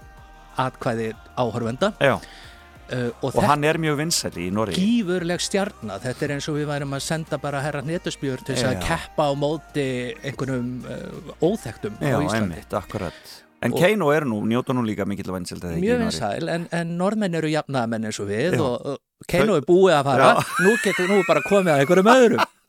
atkvæði 0.62 1.12
áhörvenda 1.40 1.92
Já, 2.02 2.16
uh, 2.18 3.12
og, 3.22 3.30
og 3.36 3.44
hann 3.48 3.64
er 3.68 3.80
mjög 3.82 4.00
vinsæli 4.02 4.48
í 4.50 4.56
Norri 4.56 4.76
gífurleg 4.78 5.44
stjarnar 5.44 6.02
þetta 6.04 6.28
er 6.28 6.34
eins 6.38 6.50
og 6.52 6.58
við 6.60 6.68
værum 6.72 6.98
að 6.98 7.06
senda 7.08 7.40
bara 7.42 7.62
herra 7.64 7.84
hnetuspjör 7.86 8.44
til 8.44 8.56
þess 8.58 8.68
að 8.72 8.76
Já. 8.80 8.82
keppa 8.90 9.30
á 9.30 9.34
móti 9.40 9.88
einhverjum 10.22 10.74
uh, 10.84 11.32
óþektum 11.44 11.96
Já, 12.00 12.18
á 12.18 12.20
Íslandi. 12.20 12.42
einmitt, 12.42 12.76
akkurat 12.82 13.38
En 13.62 13.76
Keino 13.78 14.10
er 14.10 14.26
nú, 14.26 14.40
njóta 14.50 14.74
nú 14.74 14.82
líka 14.82 15.06
mikill 15.06 15.30
í 15.30 15.82
Mjög 15.82 16.00
vinsæl, 16.02 16.48
en, 16.50 16.64
en 16.74 16.96
norðmenn 16.98 17.38
eru 17.38 17.52
jafnaðamenn 17.52 18.08
eins 18.10 18.18
og 18.24 18.32
við 18.32 18.58
Já. 18.58 18.64
og 18.66 19.28
Keino 19.30 19.60
er 19.60 19.68
búið 19.68 19.94
að 20.00 20.08
fara, 20.10 20.32
nú 20.66 20.74
getur 20.82 21.12
nú 21.12 21.20
bara 21.28 21.44
komið 21.46 21.76
að 21.76 21.84
einhverjum 21.84 22.12
öðrum 22.16 22.42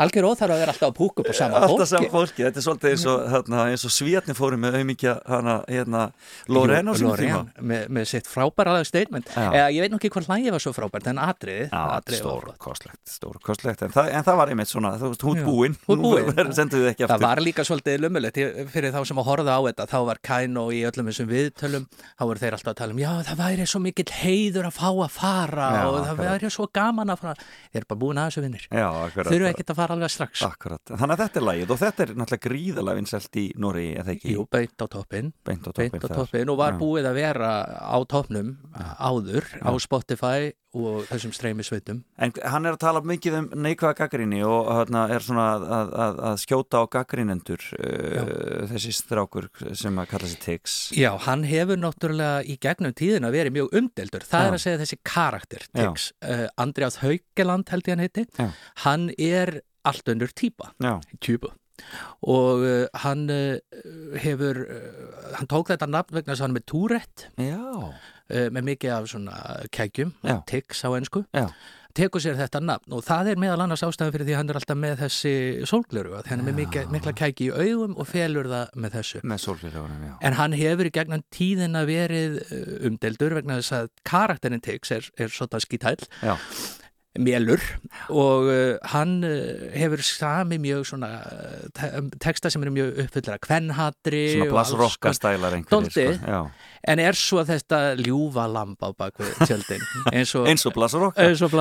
Algjör 0.00 0.26
óþarf 0.30 0.54
að 0.54 0.60
vera 0.62 0.72
alltaf 0.74 0.88
að 0.90 0.96
púka 0.96 1.20
upp 1.24 1.30
á 1.30 1.34
sama 1.36 1.60
Alltaf 1.60 1.76
fólki. 1.76 1.88
saman 1.90 2.10
fólki, 2.14 2.44
þetta 2.46 2.60
er 2.60 2.64
svolítið 2.66 2.90
eins 2.94 3.04
og, 3.10 3.18
hérna, 3.34 3.58
eins 3.70 3.84
og 3.84 3.92
svíatni 3.94 4.34
fóru 4.38 4.56
með 4.60 4.78
hana, 5.28 5.54
hérna, 5.68 6.02
Lorraine 6.48 6.90
á 6.90 6.94
sínum 6.96 7.16
tíma. 7.18 7.40
með, 7.60 7.88
með 7.88 8.04
sitt 8.08 8.26
frábæra 8.30 8.84
statement. 8.86 9.26
Eða, 9.36 9.68
Ég 9.70 9.80
veit 9.84 9.92
nú 9.92 9.98
ekki 10.00 10.10
hvað 10.14 10.26
hlægi 10.30 10.50
var 10.54 10.62
svo 10.64 10.72
frábært 10.76 11.06
en 11.10 11.18
atriðið 11.20 11.68
Já, 11.70 11.82
atriðið 12.00 12.22
var 12.24 12.30
stór 12.30 12.44
flott. 12.46 12.58
kostlegt, 12.58 13.02
stór 13.08 13.36
kostlegt. 13.44 13.82
En 13.82 13.90
það, 13.94 14.08
en 14.16 14.24
það 14.24 14.36
var 14.40 14.48
einmitt 14.54 14.70
svona, 14.70 14.92
þú 15.00 15.10
veist, 15.12 15.24
hút 15.28 15.36
Já, 15.40 15.44
búinn 15.46 15.76
hút 15.86 16.00
búin. 16.00 16.30
Nú 16.40 16.54
sendu 16.60 16.80
þið 16.80 16.88
ekki 16.94 17.08
Það 17.10 17.24
var 17.26 17.42
líka 17.44 17.64
svolítið 17.68 18.00
lumulegt 18.04 18.40
ég- 18.40 18.70
fyrir 18.72 18.92
þá 18.94 19.00
sem 19.06 19.20
að 19.20 19.28
horfa 19.30 19.52
á 19.56 19.60
þetta 19.68 19.86
þá 19.90 19.98
var 20.10 20.18
Kaino 20.22 20.64
í 20.72 20.80
öllum 20.88 21.10
þessum 21.10 21.28
viðtölum. 21.30 21.84
Þá 22.16 22.22
voru 22.30 22.38
þeir 22.42 22.56
alltaf 22.56 22.72
að 22.74 22.78
tala 22.80 22.92
um 22.96 23.00
já 23.04 23.10
það 23.30 23.40
væri 23.44 23.66
svo 23.70 23.80
mikill 23.84 24.10
heiður 24.20 24.68
að 24.70 24.74
fá 24.80 24.88
að 24.90 25.10
fara 25.10 25.68
Já, 25.76 25.84
og 25.90 26.00
það 26.08 26.22
væri 26.24 26.50
svo 26.50 26.66
gaman 26.72 27.10
að 27.14 27.20
fara. 27.24 27.34
Þeir 27.70 27.80
eru 27.82 27.88
bara 27.90 28.00
búin 28.00 28.20
að 28.20 28.30
þessu 28.30 28.44
vinnir 28.46 28.66
akkurat 28.70 29.30
Þurfu 29.30 29.50
ekkert 29.50 29.70
að 29.74 29.80
fara 29.80 29.89
alveg 29.94 30.12
strax. 30.14 30.44
Akkurat, 30.46 30.82
þannig 30.90 31.16
að 31.16 31.22
þetta 31.24 31.40
er 31.40 31.46
lagið 31.48 31.74
og 31.74 31.80
þetta 31.80 32.04
er 32.04 32.14
náttúrulega 32.14 32.46
gríðalega 32.46 33.00
vinsælt 33.00 33.40
í 33.40 33.46
Nóri, 33.60 33.86
eða 34.00 34.14
ekki? 34.14 34.34
Jú, 34.36 34.46
beint 34.50 34.84
á 34.84 34.86
toppin 34.90 35.32
beint 35.46 35.66
á 35.66 35.70
toppin 35.74 36.52
og 36.52 36.60
var 36.60 36.76
Já. 36.76 36.80
búið 36.80 37.10
að 37.10 37.20
vera 37.20 37.50
á 37.80 37.98
toppnum 38.10 38.54
áður 38.98 39.50
á 39.60 39.70
Spotify 39.82 40.52
og 40.76 41.06
þessum 41.08 41.32
streymisveitum 41.34 42.02
En 42.22 42.32
hann 42.52 42.68
er 42.68 42.76
að 42.76 42.82
tala 42.84 43.02
mikið 43.02 43.36
um 43.40 43.46
neikvæða 43.64 43.96
gaggrinni 43.98 44.42
og 44.46 44.68
hérna 44.70 45.06
er 45.10 45.24
svona 45.24 45.46
að, 45.56 45.64
að, 46.04 46.20
að, 46.28 46.36
skjóta 46.44 46.82
á 46.82 46.84
gaggrinendur 46.94 47.64
uh, 47.78 48.66
þessi 48.70 48.94
strákur 48.94 49.48
sem 49.78 49.98
að 49.98 50.10
kalla 50.12 50.30
sig 50.30 50.42
Tix 50.44 50.76
Já, 50.94 51.10
hann 51.26 51.42
hefur 51.48 51.80
náttúrulega 51.80 52.44
í 52.46 52.58
gegnum 52.62 52.94
tíðina 52.96 53.32
verið 53.34 53.56
mjög 53.56 53.74
umdeldur. 53.80 54.26
Það 54.26 54.44
Já. 54.44 54.48
er 54.50 54.56
að 54.56 54.62
segja 54.64 54.80
þessi 54.82 54.98
karakter. 55.06 55.66
Tix. 55.74 56.10
Uh, 56.22 56.46
Andrjáð 56.60 57.00
Haukeland 57.02 57.72
held 57.72 57.88
ég 57.88 57.96
hann 57.96 58.04
heiti. 58.04 58.26
Já. 58.38 58.46
Hann 58.84 59.08
er 59.16 59.60
allt 59.88 60.12
önnur 60.12 60.30
Já, 60.30 60.94
tjúbu. 61.18 61.50
Og 62.28 62.62
uh, 62.62 62.86
hann 63.02 63.26
hefur, 64.20 64.62
hann 65.34 65.50
tók 65.50 65.72
þetta 65.72 65.88
nafn 65.88 66.18
vegna 66.18 66.34
þess 66.34 66.42
að 66.42 66.46
hann 66.46 66.54
er 66.54 66.58
með 66.60 66.66
túrætt, 66.68 67.28
já, 67.40 67.62
með 68.54 68.66
mikið 68.70 68.94
af 68.96 69.10
svona 69.12 69.36
Já. 70.22 70.38
Tix 70.50 70.84
á 70.86 70.90
ennsku. 70.96 71.24
tekur 71.96 72.22
sér 72.22 72.36
þetta 72.38 72.60
nafn 72.62 72.94
og 72.94 73.02
það 73.06 73.32
er 73.32 73.40
meðal 73.42 73.64
annars 73.64 73.82
ástæðan 73.86 74.12
fyrir 74.14 74.28
því 74.28 74.36
hann 74.38 74.52
er 74.52 74.58
alltaf 74.60 74.78
með 74.78 75.00
þessi 75.04 75.32
sólgleru 75.68 76.14
að 76.18 76.30
hann 76.30 76.42
er 76.42 76.46
með 76.46 76.58
mikla, 76.60 76.84
mikla 76.94 77.14
kæki 77.18 77.48
í 77.48 77.52
augum 77.54 77.96
og 77.98 78.08
felur 78.10 78.50
það 78.50 78.76
með 78.84 78.96
þessu. 78.98 79.22
Með 79.26 79.42
En 80.28 80.38
hann 80.38 80.56
hefur 80.60 80.90
í 80.90 80.94
gegnum 80.94 81.24
tíðina 81.34 81.82
verið 81.88 82.38
uh, 82.46 82.74
umdeldur 82.90 83.36
vegna 83.40 83.58
þess 83.60 83.76
að 83.80 83.90
karakterin 84.06 84.62
Tix 84.64 84.94
er, 84.94 85.10
er 85.18 85.34
svona 85.34 85.62
skítæll, 85.62 85.98
Mélur 87.20 87.60
og 88.08 88.48
uh, 88.50 88.76
hann 88.94 89.18
uh, 89.26 89.68
hefur 89.76 90.02
sami 90.06 90.58
mjög 90.62 90.86
svona 90.90 91.10
uh, 91.20 91.68
te 91.76 91.90
texta 92.22 92.50
sem 92.52 92.62
eru 92.64 92.72
mjög 92.74 93.00
uppfyllir 93.04 93.36
að 93.36 93.42
kvennhatri 93.46 94.22
svona 94.34 94.50
og 94.50 94.60
alls 94.62 94.74
blassrokka 94.74 95.08
konar- 95.08 95.18
stælar 95.20 95.56
einhverjir 95.58 96.18
sko. 96.18 96.42
En 96.90 96.96
er 97.02 97.12
svo 97.18 97.42
þetta 97.44 97.78
ljúfa 98.00 98.46
lamb 98.48 98.80
á 98.80 98.88
bakvið 98.96 99.34
tjöldin. 99.44 99.82
Eins 100.16 100.32
og, 100.38 100.46
og 100.48 100.72
blassrokka 100.72 101.26
eins 101.26 101.42
og 101.44 101.52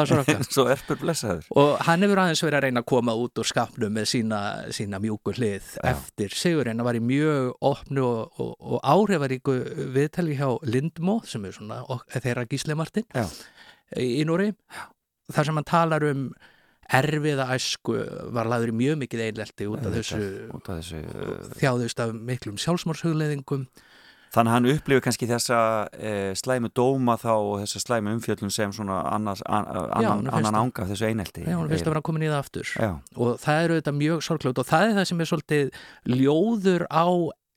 og 0.64 0.70
erpur 0.76 1.00
blessaður. 1.02 1.50
Og 1.60 1.74
hann 1.88 2.06
hefur 2.06 2.22
aðeins 2.24 2.44
verið 2.46 2.60
að 2.60 2.66
reyna 2.68 2.84
að 2.86 2.90
koma 2.94 3.16
út 3.20 3.42
úr 3.42 3.50
skapnum 3.50 3.92
með 3.98 4.08
sína, 4.14 4.40
sína 4.76 5.02
mjúku 5.04 5.34
hlið 5.36 5.74
Já. 5.76 5.90
eftir. 5.92 6.36
Sigurinn 6.40 6.80
að 6.80 6.88
var 6.88 7.00
í 7.00 7.04
mjög 7.04 7.52
opnu 7.72 8.06
og, 8.06 8.40
og, 8.40 8.54
og 8.60 8.80
áhrifaríku 8.96 9.58
viðtali 9.96 10.38
hjá 10.40 10.54
Lindmo 10.70 11.20
sem 11.28 11.44
er 11.50 11.58
svona 11.58 11.82
þeirra 12.16 12.48
Gísli 12.50 12.78
Martin 12.80 13.08
Já. 13.12 13.28
í, 14.00 14.22
í 14.22 14.24
Núri 14.30 14.54
þar 15.34 15.50
sem 15.50 15.60
hann 15.62 15.70
talar 15.70 16.04
um 16.10 16.24
erfiða 16.90 17.46
æsku 17.54 18.00
var 18.34 18.50
laður 18.50 18.72
í 18.72 18.78
mjög 18.80 18.98
mikið 19.04 19.22
einelti 19.28 19.68
út 19.70 19.84
af 19.86 19.94
þessu 19.94 20.22
út 20.58 20.70
af 20.74 20.80
þessu 20.80 21.04
uh, 21.06 21.52
þjáðust 21.62 22.02
af 22.02 22.16
miklum 22.18 22.58
sjálfsmórshugleðingum 22.58 23.68
Þannig 24.30 24.52
að 24.52 24.54
hann 24.54 24.68
upplifir 24.70 25.02
kannski 25.02 25.26
þessa 25.26 25.60
e, 25.98 26.10
slæmu 26.38 26.70
dóma 26.78 27.16
þá 27.18 27.32
og 27.34 27.54
þessa 27.64 27.80
slæmu 27.82 28.12
umfjöllun 28.14 28.52
sem 28.54 28.70
svona 28.78 29.00
annars, 29.10 29.42
an, 29.50 29.66
annan, 29.66 30.04
Já, 30.06 30.12
fyrst 30.20 30.36
annan 30.38 30.58
anga 30.60 30.84
af 30.84 30.92
þessu 30.92 31.08
einelti. 31.08 31.46
Já, 31.48 31.56
hún 31.58 31.72
finnst 31.72 31.88
að 31.88 31.94
vera 31.96 32.04
komin 32.06 32.26
í 32.28 32.30
það 32.30 32.38
aftur. 32.44 32.74
Já, 32.78 32.92
og 33.26 33.40
það 33.42 33.62
eru 33.64 33.80
þetta 33.80 33.94
mjög 33.98 34.22
sorgljótt 34.28 34.62
og 34.62 34.68
það 34.70 34.86
er 34.86 34.94
það 35.00 35.08
sem 35.10 35.24
er 35.26 35.30
svolítið 35.32 35.72
ljóður 36.20 36.86
á 36.94 37.06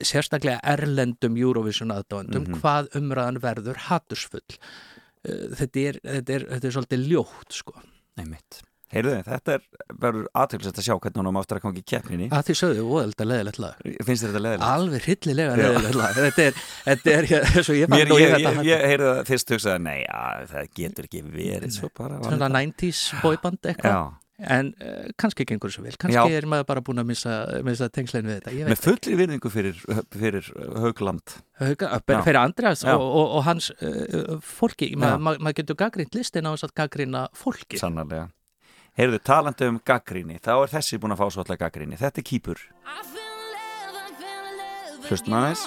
sérstaklega 0.03 0.65
erlendum 0.73 1.37
Eurovision 1.37 1.93
aðdáendum 1.93 2.47
Mhm. 2.49 2.57
hvað 2.63 2.89
umræðan 2.97 3.41
verður 3.45 3.77
hatursfull 3.91 4.41
Uh, 4.49 4.92
þetta 5.23 5.87
er, 5.89 5.97
þetta 6.03 6.37
er, 6.37 6.45
þetta 6.53 6.67
er 6.69 6.77
svolítið 6.77 7.09
ljótt 7.13 7.57
sko. 7.63 7.73
einmitt. 8.19 8.61
Heyrðu 8.93 9.09
þið, 9.15 9.23
þetta 9.25 9.53
er, 9.57 9.61
verður 10.03 10.25
aðtökulsett 10.37 10.77
að 10.77 10.85
sjá 10.85 10.93
hvernig 11.01 11.17
hún 11.23 11.29
á 11.33 11.39
aftur 11.41 11.57
að 11.57 11.63
koma 11.63 11.79
í 11.79 11.85
keppninni. 11.89 12.27
að 12.29 12.43
því 12.45 12.55
sögðu 12.59 12.83
óelda 12.93 13.25
leðilegt 13.25 13.57
lag 13.63 13.79
Finnst 14.05 14.25
þetta 14.27 14.41
leðilegt? 14.43 14.65
alveg 14.69 15.07
hryllilega 15.07 15.55
leðilegt 15.57 15.97
lag 15.97 16.19
þetta 16.19 16.43
er, 16.45 16.59
þetta 16.85 17.15
er, 17.15 17.27
eins 17.57 17.71
og 17.73 17.79
ég 17.79 17.89
fann 17.89 17.97
Mér, 17.97 18.13
í 18.13 18.19
ég, 18.21 18.35
þetta 18.35 18.51
ég, 18.53 18.67
ég 18.69 18.85
heyrði 18.91 19.07
það 19.09 19.23
fyrst 19.31 19.53
hugsaði, 19.55 19.81
nei, 19.87 19.97
já, 20.03 20.21
það 20.53 20.69
getur 20.77 21.07
ekki 21.09 21.23
verið 21.25 21.73
svo 21.79 21.89
bara. 21.97 22.19
var 22.21 22.29
svona 22.29 22.51
þetta- 22.51 22.61
90s 22.69 23.01
boyband 23.25 23.71
eitthvað 23.73 23.97
en 24.41 24.71
uh, 24.81 25.09
kannski 25.19 25.45
gengur 25.47 25.71
svo 25.73 25.83
vel 25.85 25.95
kannski 25.99 26.17
Já. 26.17 26.39
er 26.39 26.47
maður 26.49 26.67
bara 26.71 26.83
búin 26.85 27.01
að 27.03 27.09
missa, 27.11 27.35
missa 27.65 27.89
tengslein 27.93 28.25
við 28.27 28.39
þetta, 28.39 28.69
með 28.71 28.81
fullri 28.81 29.17
virðingu 29.19 29.51
fyrir, 29.53 29.81
fyrir 30.15 30.49
Haugland. 30.83 31.35
Hauka, 31.61 31.91
Já. 32.01 32.21
fyrir 32.25 32.41
Andreas 32.41 32.85
og, 32.87 33.03
og, 33.03 33.35
og 33.39 33.45
hans 33.47 33.69
uh, 33.77 34.39
fólki. 34.41 34.93
Ma, 34.97 35.15
ma, 35.17 35.35
maður 35.37 35.61
getur 35.61 35.79
gaggrínt 35.83 36.17
listin 36.17 36.49
á 36.49 36.51
þess 36.55 36.69
að 36.69 36.75
gaggrina 36.81 37.27
fólki 37.37 37.81
Sannarlega. 37.81 38.31
Heyrðu, 38.97 39.21
talandi 39.25 39.69
um 39.71 39.79
gaggríni, 39.81 40.37
þá 40.41 40.53
er 40.59 40.73
þessi 40.75 40.99
búin 41.01 41.15
að 41.15 41.23
fá 41.23 41.25
svo 41.33 41.41
alltaf 41.41 41.61
gaggríni. 41.63 41.97
Þetta 41.97 42.21
er 42.21 42.27
kýpur. 42.29 42.67
Hlustum 45.09 45.33
aðeins. 45.39 45.65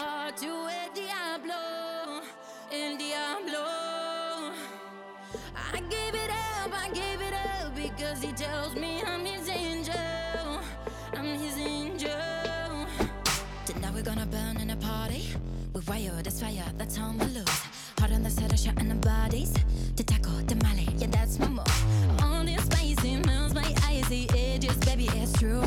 That's 16.96 17.08
on 17.08 17.18
the 17.18 17.24
loose. 17.26 17.62
Hot 17.98 18.10
on 18.12 18.22
the 18.22 18.28
of 18.28 18.58
shot 18.58 18.80
in 18.80 18.88
the 18.88 18.94
bodies. 18.94 19.52
To 19.96 20.04
tackle 20.04 20.32
the 20.46 20.56
Mali, 20.56 20.88
yeah, 20.98 21.08
that's 21.08 21.38
my 21.38 21.48
move. 21.48 22.22
All 22.22 22.44
this 22.44 22.64
spicy 22.64 23.16
melts 23.16 23.54
my 23.54 23.74
icy 23.86 24.28
edges, 24.34 24.76
baby, 24.78 25.08
it's 25.14 25.32
true. 25.38 25.62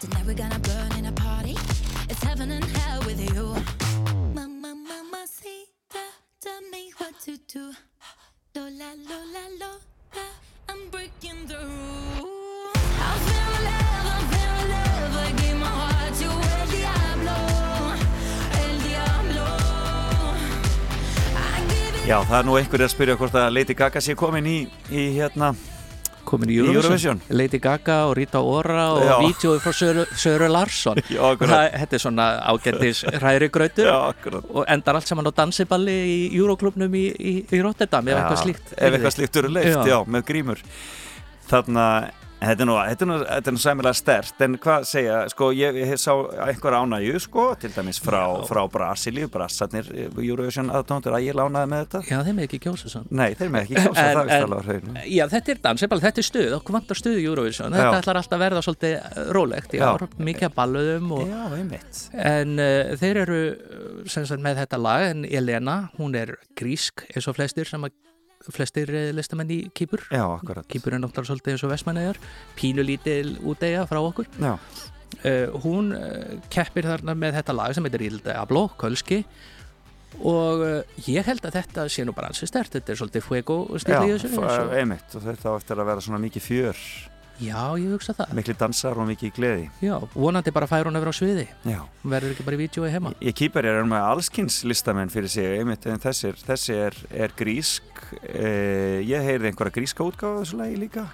Tonight 0.00 0.26
we're 0.26 0.34
gonna 0.34 0.58
burn 0.58 0.92
in 0.98 1.06
a 1.06 1.12
party. 1.12 1.56
It's 2.08 2.22
heaven 2.22 2.50
and 2.50 2.64
hell 2.64 3.00
with 3.06 3.20
you. 3.20 3.87
Já, 22.08 22.22
það 22.24 22.38
er 22.38 22.46
nú 22.48 22.54
einhverjir 22.56 22.86
að 22.86 22.92
spyrja 22.94 23.14
hvort 23.20 23.34
að 23.36 23.50
Lady 23.52 23.74
Gaga 23.76 24.00
sé 24.00 24.14
komin 24.16 24.46
í, 24.48 24.54
í 24.88 25.02
hérna, 25.18 25.50
komin 26.28 26.48
í 26.48 26.56
Eurovision. 26.62 27.18
Lady 27.36 27.58
Gaga 27.60 27.98
og 28.08 28.14
Rita 28.16 28.40
Ora 28.40 28.86
og 28.94 29.02
Já. 29.04 29.12
vídeoði 29.26 29.60
frá 29.60 29.74
Söru, 29.76 30.04
Söru 30.16 30.48
Larsson 30.48 31.02
Já. 31.04 31.20
Það, 31.42 31.66
þetta 31.82 31.98
er 31.98 32.02
svona 32.06 32.28
ágættis 32.48 33.02
hræri 33.20 33.50
akkurat. 33.50 34.48
og 34.48 34.64
endar 34.72 34.96
allt 34.96 35.10
saman 35.10 35.28
á 35.28 35.32
dansiballi 35.36 35.98
í 36.14 36.16
Euroklubnum 36.38 36.96
í, 36.96 37.04
í, 37.12 37.34
í 37.44 37.60
Rotterdam 37.64 38.08
ef 38.08 38.16
eitthvað 38.22 38.42
slíkt 38.46 38.72
ef 38.72 38.88
eitthvað 38.88 39.16
slíkt 39.18 39.36
eru 39.42 39.52
leift, 39.52 39.76
Já. 39.76 39.84
já. 39.92 39.98
með 40.08 40.24
grímur 40.32 40.64
þarna 41.52 41.86
Þetta 42.38 42.62
er 42.62 42.68
nú, 42.68 42.74
þetta 42.78 43.04
er 43.04 43.08
nú, 43.10 43.16
þetta 43.18 43.50
er 43.50 43.54
nú 43.56 43.60
sæmilega 43.62 43.98
stert 43.98 44.42
en 44.46 44.54
hvað 44.62 44.84
segja, 44.86 45.16
sko, 45.32 45.48
ég, 45.58 45.78
ég 45.82 45.98
sá 45.98 46.12
einhver 46.44 46.76
ánægju, 46.78 47.22
sko, 47.24 47.46
til 47.58 47.72
dæmis 47.74 47.98
frá, 48.02 48.20
frá 48.46 48.60
Brasilíu, 48.70 49.26
brassarnir 49.32 49.88
Eurovision 50.06 50.70
aðtóndur, 50.70 51.16
að 51.18 51.26
ég 51.26 51.38
lánaði 51.38 51.72
með 51.72 51.82
þetta. 51.84 52.02
Já, 52.06 52.20
þeim 52.28 52.38
er 52.38 52.46
ekki 52.46 52.60
kjósa 52.68 52.92
sann 52.92 53.10
Nei, 53.10 53.34
þeir 53.38 53.52
með 53.54 53.66
ekki 53.66 53.82
kjósa, 53.82 54.06
það 54.20 54.32
er 54.36 54.54
á 54.54 54.60
hreinu. 54.68 54.96
Já, 55.16 55.24
þetta 55.34 55.54
er 55.54 55.62
dansiball, 55.66 56.00
þetta 56.06 56.22
er 56.22 56.28
stuð, 56.30 56.48
okkur 56.60 56.78
vantar 56.78 57.02
stuð 57.02 57.18
í 57.18 57.26
Eurovision. 57.26 57.74
Já. 57.74 57.82
Þetta 57.82 58.02
ætlar 58.04 58.22
alltaf 58.22 58.38
að 58.38 58.44
verða 58.46 58.64
svolítið 58.68 58.96
eh, 58.98 59.20
rólegt 59.34 59.78
Já. 59.78 59.86
ár, 59.88 60.06
mikið 60.30 60.50
að 60.50 60.58
balluðum 60.60 61.14
og, 61.18 61.24
Já, 61.34 61.44
einmitt. 61.58 62.02
En 62.14 62.54
uh, 62.62 62.96
þeir 63.02 63.22
eru 63.24 63.40
sem 64.06 64.28
sagt 64.30 64.44
með 64.44 64.62
þetta 64.62 64.82
lag 64.86 65.08
en 65.10 65.26
Elena, 65.26 65.80
hún 65.98 66.14
er 66.18 66.38
grísk 66.58 67.02
eins 67.10 67.26
og 67.26 67.38
flestir 67.38 67.66
sem 67.66 67.82
að 67.82 67.96
flestir 68.54 68.90
uh, 68.94 69.08
listamenn 69.16 69.50
í 69.54 69.58
Kýpur. 69.76 70.04
Já, 70.12 70.24
akkurat. 70.38 70.66
Kýpur 70.70 70.94
er 70.96 71.02
náttúrulega 71.02 71.30
svolítið 71.32 71.54
eins 71.56 71.64
og 71.66 71.72
Vestmannegar 71.74 72.20
pínulítil 72.58 73.36
úteiga 73.48 73.84
frá 73.90 74.00
okkur. 74.02 74.28
Já, 74.40 74.54
uh, 74.56 75.60
hún 75.64 75.92
uh, 75.96 76.38
keppir 76.52 76.88
þarna 76.88 77.14
með 77.18 77.38
þetta 77.40 77.56
lag 77.58 77.76
sem 77.76 77.86
heitir 77.88 78.06
Il 78.08 78.18
Diablo, 78.24 78.68
Kölski. 78.80 79.22
Og 80.24 80.62
uh, 80.64 80.98
ég 81.04 81.26
held 81.28 81.44
að 81.44 81.58
þetta 81.60 81.84
sé 81.92 82.04
nú 82.08 82.14
bara 82.16 82.30
ansi 82.32 82.48
stert, 82.48 82.72
þetta 82.72 82.94
er 82.94 82.98
svolítið 83.02 83.26
fuego 83.26 83.58
já 83.76 83.82
stíl 83.84 83.98
í 84.08 84.14
þessu 84.16 84.30
og- 84.40 84.72
einmitt. 84.80 85.14
Og 85.18 85.22
þetta 85.26 85.52
á 85.52 85.58
eftir 85.60 85.82
að 85.82 85.90
vera 85.92 86.04
svona 86.06 86.20
mikið 86.24 86.46
fjör 86.48 86.80
Já, 87.38 87.60
ég 87.78 87.92
hugsa 87.94 88.14
það. 88.18 88.32
Mikli 88.38 88.54
dansar 88.58 88.98
og 88.98 89.06
mikið 89.08 89.34
gleði. 89.36 89.68
Já, 89.84 89.94
vonandi 90.14 90.52
bara 90.54 90.66
fær 90.70 90.88
hún 90.88 90.98
yfir 90.98 91.10
á 91.10 91.14
sviði. 91.14 91.44
Já. 91.68 91.78
Hún 92.02 92.14
verður 92.14 92.34
ekki 92.34 92.46
bara 92.48 92.58
í 92.58 92.60
vídjói 92.64 92.90
heima. 92.90 93.12
Ég 93.22 93.36
kýpar 93.38 93.68
er 93.70 93.78
með 93.86 94.06
allskins 94.08 94.58
listamenn 94.66 95.12
fyrir 95.12 95.30
sig 95.30 95.60
einmitt 95.60 95.86
en 95.86 96.02
þessi 96.02 96.32
er, 96.32 96.42
þessi 96.48 96.78
er, 96.88 96.98
er 97.26 97.34
grísk. 97.38 98.02
Eh, 98.26 98.98
ég 99.06 99.28
heyrði 99.30 99.52
einhverja 99.52 99.76
gríska 99.78 100.06
útgáfa 100.06 100.42
þessu 100.42 100.58
lagi 100.62 100.80
líka. 100.82 101.06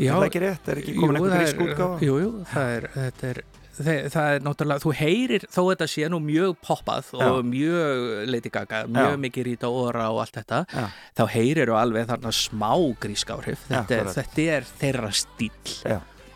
Já, 0.00 0.12
er 0.12 0.18
það 0.18 0.26
ekki 0.28 0.44
rétt, 0.44 0.68
er 0.68 0.82
ekki 0.82 0.96
komin 0.96 1.16
Jú, 1.16 1.24
einhver 1.24 1.40
grísk 1.40 1.64
útgáfa? 1.64 1.96
Jú, 2.04 2.20
jú, 2.24 2.30
það 2.52 2.76
er, 2.76 2.86
þetta 2.96 3.32
er 3.32 3.42
það, 3.86 3.98
það 4.14 4.34
er 4.36 4.44
náttúrulega, 4.46 4.84
þú 4.84 4.92
heyrir 5.00 5.46
þó 5.50 5.60
þetta 5.70 5.88
sé 5.94 6.10
nú 6.12 6.20
mjög 6.24 6.54
poppað 6.66 7.10
og 7.16 7.24
Já. 7.24 7.48
mjög 7.50 8.04
Lady 8.30 8.52
Gaga, 8.54 8.82
mjög 8.90 9.14
Já. 9.16 9.20
mikið 9.24 9.48
Rita 9.50 9.70
Ora 9.72 10.06
og 10.12 10.20
allt 10.24 10.38
þetta, 10.40 10.62
Já. 10.70 10.86
þá 11.20 11.24
heyrir 11.34 11.72
þú 11.72 11.76
alveg 11.80 12.08
þarna 12.12 12.32
smá 12.36 12.70
grísk 13.02 13.34
áhrif 13.34 13.66
Já, 13.70 13.82
þetta, 13.88 14.14
þetta 14.20 14.46
er 14.58 14.70
þeirra 14.80 15.12
stíl 15.16 15.50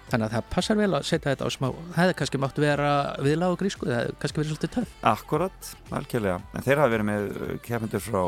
þannig 0.05 0.27
að 0.29 0.35
það 0.37 0.49
passar 0.53 0.77
vel 0.79 0.91
að 0.95 1.07
setja 1.09 1.33
þetta 1.33 1.47
á 1.49 1.51
smá 1.51 1.69
það 1.73 1.97
hefði 2.03 2.17
kannski 2.21 2.41
mátt 2.43 2.59
vera 2.61 2.91
viðlag 3.25 3.55
og 3.55 3.63
grísku 3.63 3.89
það 3.89 3.97
hefði 4.03 4.19
kannski 4.23 4.41
verið 4.41 4.51
svolítið 4.53 4.73
töff. 4.75 4.91
Akkurat, 5.11 5.71
algjörlega. 5.97 6.37
En 6.55 6.67
þeir 6.67 6.83
hafa 6.83 6.93
verið 6.93 7.09
með 7.09 7.25
uh, 7.33 7.55
keppendur 7.65 8.03
frá 8.05 8.21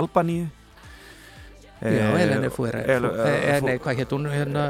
Albaníu. 0.00 0.48
Já, 1.80 2.06
Eleni 2.20 2.50
Fúera 2.52 2.82
El- 2.84 3.06
eh, 3.08 3.60
Nei, 3.64 3.78
hvað 3.80 4.00
hétt 4.02 4.10
hún 4.12 4.26
hérna 4.32 4.64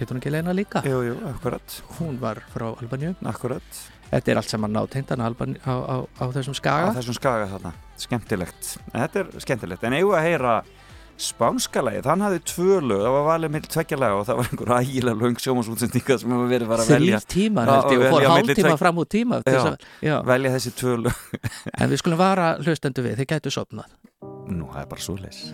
hétt 0.00 0.10
hún 0.12 0.20
ekki 0.20 0.30
Elena 0.32 0.52
líka? 0.56 0.82
Jú, 0.86 1.00
jú, 1.06 1.14
akkurat, 1.30 1.78
Hún 1.98 2.18
var 2.20 2.40
frá 2.54 2.70
Albaníu. 2.80 3.14
Akkurat. 3.24 3.80
Þetta 4.10 4.32
er 4.32 4.40
allt 4.40 4.50
saman 4.50 4.72
nátengdan 4.74 5.20
á, 5.22 5.28
á, 5.70 5.74
á, 5.86 5.96
á 6.18 6.24
þessum 6.34 6.56
á 6.56 6.58
skaga 6.58 6.92
þessum 6.96 7.14
skaga 7.14 7.46
þarna, 7.52 7.72
skemmtilegt. 7.96 8.76
En 8.92 9.04
þetta 9.04 9.20
er 9.22 9.28
skemmtilegt, 9.44 9.84
en 9.86 9.94
eigum 10.00 10.10
við 10.16 10.18
að 10.18 10.26
heyra 10.26 10.54
spánska 11.20 11.82
lagið, 11.84 12.06
hann 12.08 12.22
hafði 12.24 12.40
tvö 12.48 12.78
lög. 12.80 13.02
Það 13.04 13.14
var 13.14 13.24
valið 13.28 13.50
með 13.54 13.66
tveggja 13.74 13.98
laga 14.00 14.16
og 14.16 14.26
það 14.26 14.38
var 14.40 14.48
einhver 14.50 14.70
ægilega 14.80 15.20
löng 15.20 15.36
sjómasútsendinga 15.44 16.16
sem 16.22 16.32
hefur 16.32 16.48
verið 16.48 16.70
bara 16.72 16.82
að 16.86 16.92
velja. 16.96 17.20
ég 17.92 17.98
og 18.00 18.04
velja 18.06 18.14
fór 18.14 18.26
hálftíma 18.32 18.68
tvegg- 18.70 18.80
fram 18.80 18.96
úr 19.04 19.08
tíma 19.14 19.42
til 19.44 19.52
Já. 19.54 19.60
að- 19.68 19.84
já. 20.08 20.16
velja 20.24 20.54
þessi 20.56 20.72
tvö 20.80 20.96
lög. 21.04 21.12
En 21.78 21.90
við 21.92 22.00
skulum 22.02 22.18
vara 22.18 22.48
hlustendu 22.64 23.04
við, 23.04 23.20
þið 23.20 23.30
gætu 23.36 23.52
sopnað 23.52 23.92
Nú, 24.50 24.66
það 24.72 24.80
er 24.82 24.86
bara 24.90 25.00
svo 25.00 25.16
leis 25.20 25.52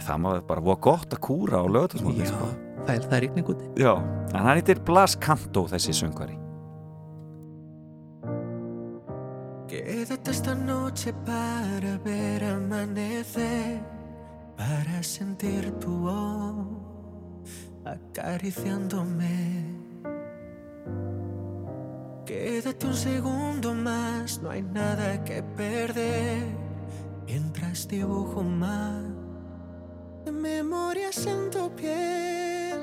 Það 0.00 0.20
má 0.24 0.30
bara 0.48 0.64
voða 0.64 0.80
gott 0.88 1.16
að 1.16 1.22
kúra 1.26 1.62
á 1.62 1.66
lögðarsmóti 1.68 2.24
Já, 2.24 2.30
sko. 2.32 2.50
það 2.86 2.94
er, 2.94 3.08
það 3.08 3.16
er 3.18 3.26
ykning 3.28 3.50
úti 3.54 3.72
Já, 3.80 3.92
en 4.30 4.38
hann 4.40 4.54
heitir 4.56 4.84
Blas 4.86 5.16
Canto 5.20 5.66
þessi 5.70 5.96
söngvari 6.00 6.38
Quédate 9.70 10.32
esta 10.32 10.52
noche 10.52 11.12
para 11.24 11.96
ver 12.02 12.42
amanecer, 12.42 13.78
para 14.56 15.00
sentir 15.00 15.70
tu 15.78 15.94
voz 16.08 16.90
acariciándome. 17.84 19.64
Quédate 22.26 22.86
un 22.86 22.94
segundo 22.94 23.74
más, 23.74 24.40
no 24.42 24.50
hay 24.50 24.62
nada 24.62 25.22
que 25.24 25.42
perder. 25.42 26.42
Mientras 27.26 27.86
dibujo 27.86 28.42
más 28.42 29.19
de 30.24 30.32
memorias 30.32 31.26
en 31.26 31.50
tu 31.50 31.70
piel. 31.76 32.78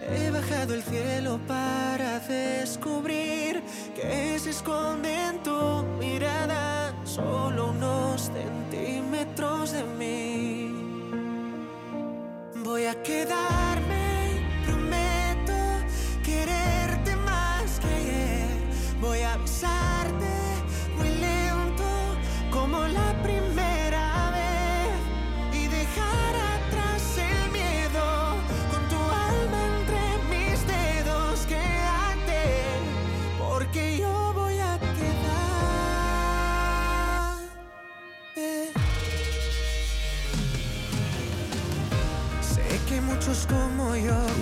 He 0.00 0.30
bajado 0.30 0.74
el 0.74 0.82
cielo 0.82 1.40
para 1.46 2.20
descubrir 2.20 3.62
que 3.94 4.38
se 4.38 4.50
esconde 4.50 5.12
en 5.12 5.42
tu 5.42 5.82
mirada 5.98 6.94
solo 7.04 7.70
unos 7.70 8.30
centímetros 8.32 9.72
de 9.72 9.84
mí. 9.84 10.72
Voy 12.64 12.84
a 12.86 13.02
quedar 13.02 13.97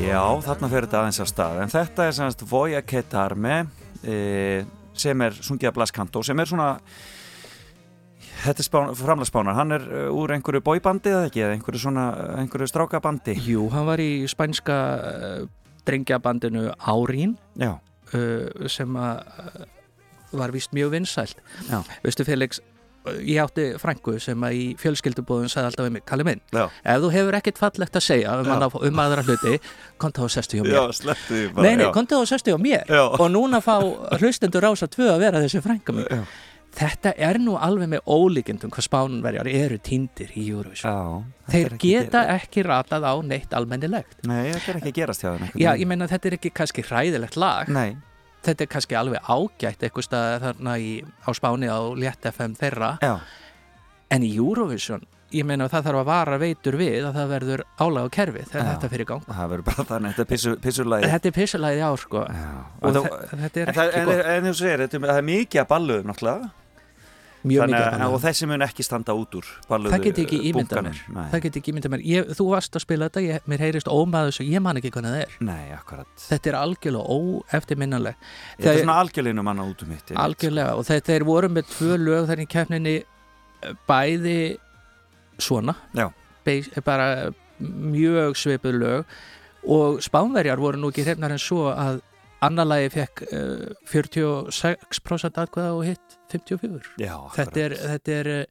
Já, 0.03 0.23
þarna 0.45 0.69
fyrir 0.71 0.87
þetta 0.87 1.03
aðeins 1.03 1.21
af 1.23 1.29
stað. 1.31 1.61
En 1.65 1.73
þetta 1.73 2.07
er 2.07 2.17
semst 2.17 2.43
Voya 2.49 2.83
Ketarme 2.85 3.59
e, 4.05 4.65
sem 4.97 5.23
er 5.25 5.37
sungið 5.39 5.71
af 5.71 5.77
Blas 5.79 5.95
Kanto 5.95 6.23
sem 6.27 6.41
er 6.41 6.51
svona 6.51 6.71
þetta 8.43 8.63
er 8.63 8.69
spán, 8.69 8.93
framlagsspánar. 8.99 9.57
Hann 9.59 9.77
er 9.77 9.87
uh, 9.89 10.09
úr 10.15 10.35
einhverju 10.37 10.63
bóibandi 10.65 11.13
eða 11.13 11.31
ekki? 11.31 11.45
Eða 11.45 11.57
einhverju 11.57 11.83
svona, 11.87 12.07
einhverju 12.43 12.69
strákabandi? 12.71 13.37
Jú, 13.47 13.67
hann 13.73 13.89
var 13.89 14.03
í 14.03 14.11
spænska 14.31 14.77
uh, 14.77 15.49
drengjabandinu 15.87 16.69
Árín 16.77 17.37
Já, 17.59 17.77
uh, 18.13 18.69
sem 18.73 19.01
að 19.01 19.67
var 20.37 20.53
vist 20.53 20.75
mjög 20.77 20.93
vinsælt. 20.97 21.39
Já. 21.71 21.81
veistu 22.05 22.27
Felix 22.27 22.61
ég 23.27 23.39
átti 23.43 23.67
frængu 23.83 24.17
sem 24.23 24.47
að 24.49 24.57
í 24.59 24.65
fjölskyldubóðun 24.81 25.51
sagði 25.53 25.71
alltaf 25.71 25.87
um 25.91 25.93
mig, 25.97 26.05
Kalli 26.09 26.27
minn, 26.29 26.41
já, 26.55 26.65
ef 26.85 27.03
þú 27.05 27.11
hefur 27.15 27.39
ekkert 27.41 27.61
fallegt 27.63 27.97
að 28.01 28.05
segja 28.07 28.35
um, 28.41 28.51
annað, 28.57 28.77
um 28.89 29.01
aðra 29.05 29.25
hluti 29.27 29.57
konta 30.03 30.25
á 30.25 30.27
sestu 30.33 30.59
hjá 30.61 30.67
mér. 30.67 31.55
Bara 31.55 31.67
Nei, 31.69 31.77
nei, 31.81 31.87
konta 31.95 32.19
á 32.19 32.25
sestu 32.29 32.53
hjá 32.55 32.59
mér. 32.61 32.85
Já. 32.91 33.05
og 33.07 33.31
núna 33.31 33.63
fá 33.65 33.79
hlustendur 34.21 34.63
rása 34.67 34.89
tvö 34.91 35.13
að 35.15 35.25
vera 35.27 35.43
þessi 35.45 35.63
frænga 35.65 35.97
mín. 35.97 36.07
Já. 36.11 36.25
Þetta 36.77 37.15
er 37.25 37.39
nú 37.41 37.55
alveg 37.57 37.89
með 37.89 38.03
ólíkindum 38.05 38.69
hvað 38.75 38.85
spánverjar 38.85 39.49
eru 39.49 39.79
týndir 39.81 40.35
í 40.37 40.43
Eurovision. 40.53 41.23
Þeir 41.49 41.71
ekki 41.73 41.93
geta 41.95 42.25
að 42.27 42.33
ekki 42.35 42.65
ratað 42.67 43.07
á 43.09 43.15
neitt 43.25 43.55
almennilegt. 43.57 44.19
Gera- 44.21 44.29
Nei, 44.35 44.51
þetta 44.53 44.69
er 44.75 44.81
ekki 44.83 44.93
gerast 44.99 45.25
hjá 45.25 45.31
þeim 45.39 45.55
Já, 45.63 45.71
ég 45.73 45.87
meina 45.89 46.09
þetta 46.11 46.29
er 46.29 46.37
ekki 46.37 46.51
kannski 46.53 46.85
hræðilegt 46.85 47.39
lag. 47.41 47.71
Nei, 47.73 47.97
þetta 48.47 48.65
er 48.67 48.71
kannski 48.77 48.97
alveg 48.99 49.29
ágætt 49.31 49.83
eitthvað 49.87 50.07
stað 50.09 50.39
þarna 50.47 50.79
í, 50.83 50.93
á 51.27 51.31
Spáni 51.37 51.69
á 51.71 51.79
Létt 51.99 52.31
FM 52.33 52.55
þeirra. 52.61 52.95
Já, 53.03 53.15
en 54.17 54.23
í 54.27 54.33
Eurovision, 54.39 55.03
ég 55.35 55.43
meina 55.49 55.67
það 55.69 55.89
þarf 55.89 56.01
að 56.05 56.07
vara 56.09 56.37
veitur 56.39 56.77
við 56.79 57.07
að 57.09 57.17
það 57.19 57.31
verður 57.35 57.63
álag 57.83 58.07
á 58.07 58.09
kerfi 58.17 58.45
þegar 58.47 58.69
þetta 58.73 58.91
fyrir 58.93 59.09
gang. 59.11 59.25
Það 59.27 59.49
verður 59.53 59.67
bara 59.71 59.87
þannig 59.91 60.13
Þetta 60.15 60.23
er 60.27 60.31
pissu, 60.35 60.53
pissulæði 60.63 61.11
Þetta 61.15 61.29
er 61.33 61.35
pissulæði 61.41 61.83
ár 61.89 61.99
sko. 62.05 62.23
Er 62.27 62.47
En, 62.87 62.95
það, 62.95 63.09
ekki 63.43 63.65
en, 63.67 64.07
gott, 64.07 64.23
en 64.37 64.47
þú 64.47 64.55
segir, 64.61 64.85
þetta, 64.87 65.01
er- 65.03 65.17
er 65.19 65.27
mikið 65.27 65.63
að 65.65 65.69
balluðum 65.75 66.13
náttúrulega 66.13 66.51
mjög 67.51 67.71
mikið. 67.73 68.05
Og 68.07 68.21
þessi 68.25 68.49
mun 68.51 68.65
ekki 68.67 68.87
standa 68.87 69.15
út 69.17 69.37
úr 69.39 69.51
Það 69.67 69.97
get 70.05 70.21
ekki 70.25 70.41
bunkanum. 70.57 70.99
mér. 71.15 71.71
Ímyndað 71.73 71.95
mér. 71.95 72.05
Ég, 72.07 72.33
Þú 72.37 72.49
varst 72.51 72.79
að 72.79 72.85
spila 72.85 73.09
þetta, 73.09 73.23
ég, 73.27 73.47
mér 73.51 73.65
heyrist 73.67 73.91
ómaður 73.91 74.41
og 74.43 74.51
ég 74.51 74.65
man 74.65 74.81
ekki 74.81 74.93
hvernig 74.95 75.15
það 75.15 75.25
er. 75.25 75.39
Nei, 75.47 75.65
Þetta 76.27 76.53
er 76.53 76.59
algjörlega 76.61 77.17
óeftirminnaleg 77.17 78.21
Þetta 78.59 78.73
er 78.73 78.83
svona 78.83 78.99
algjörleinu 79.05 79.47
manna 79.47 79.67
út 79.69 79.83
um 79.87 79.93
mitt. 79.93 80.13
Algjörlega 80.17 80.77
og 80.77 80.87
þetta 80.89 81.17
er 81.17 81.27
voru 81.29 81.53
með 81.53 81.73
tvö 81.75 81.99
lög 82.03 82.29
þar 82.31 82.43
í 82.43 82.49
keppninni 82.57 82.97
eh, 83.01 83.73
bæði 83.89 84.39
svona. 85.39 85.77
Beis, 86.47 86.69
bara 86.87 87.33
mjög 87.61 88.37
svipuð 88.39 88.79
lög. 88.83 89.17
Og 89.67 89.99
spánverjar 90.05 90.61
voru 90.63 90.79
nú 90.79 90.93
ekki 90.93 91.03
hrefnar 91.07 91.35
en 91.35 91.43
svo 91.43 91.73
að 91.73 91.99
annar 92.45 92.69
lagi 92.69 92.91
fekk 92.95 93.23
uh, 93.33 93.73
46% 93.91 95.41
atkvæða 95.43 95.73
og 95.75 95.87
hitt 95.89 96.06
54 96.33 96.95
Já, 97.03 97.15
þetta 97.37 97.63
er, 97.63 97.75
þetta 97.95 98.15
er 98.17 98.31
eh, 98.35 98.45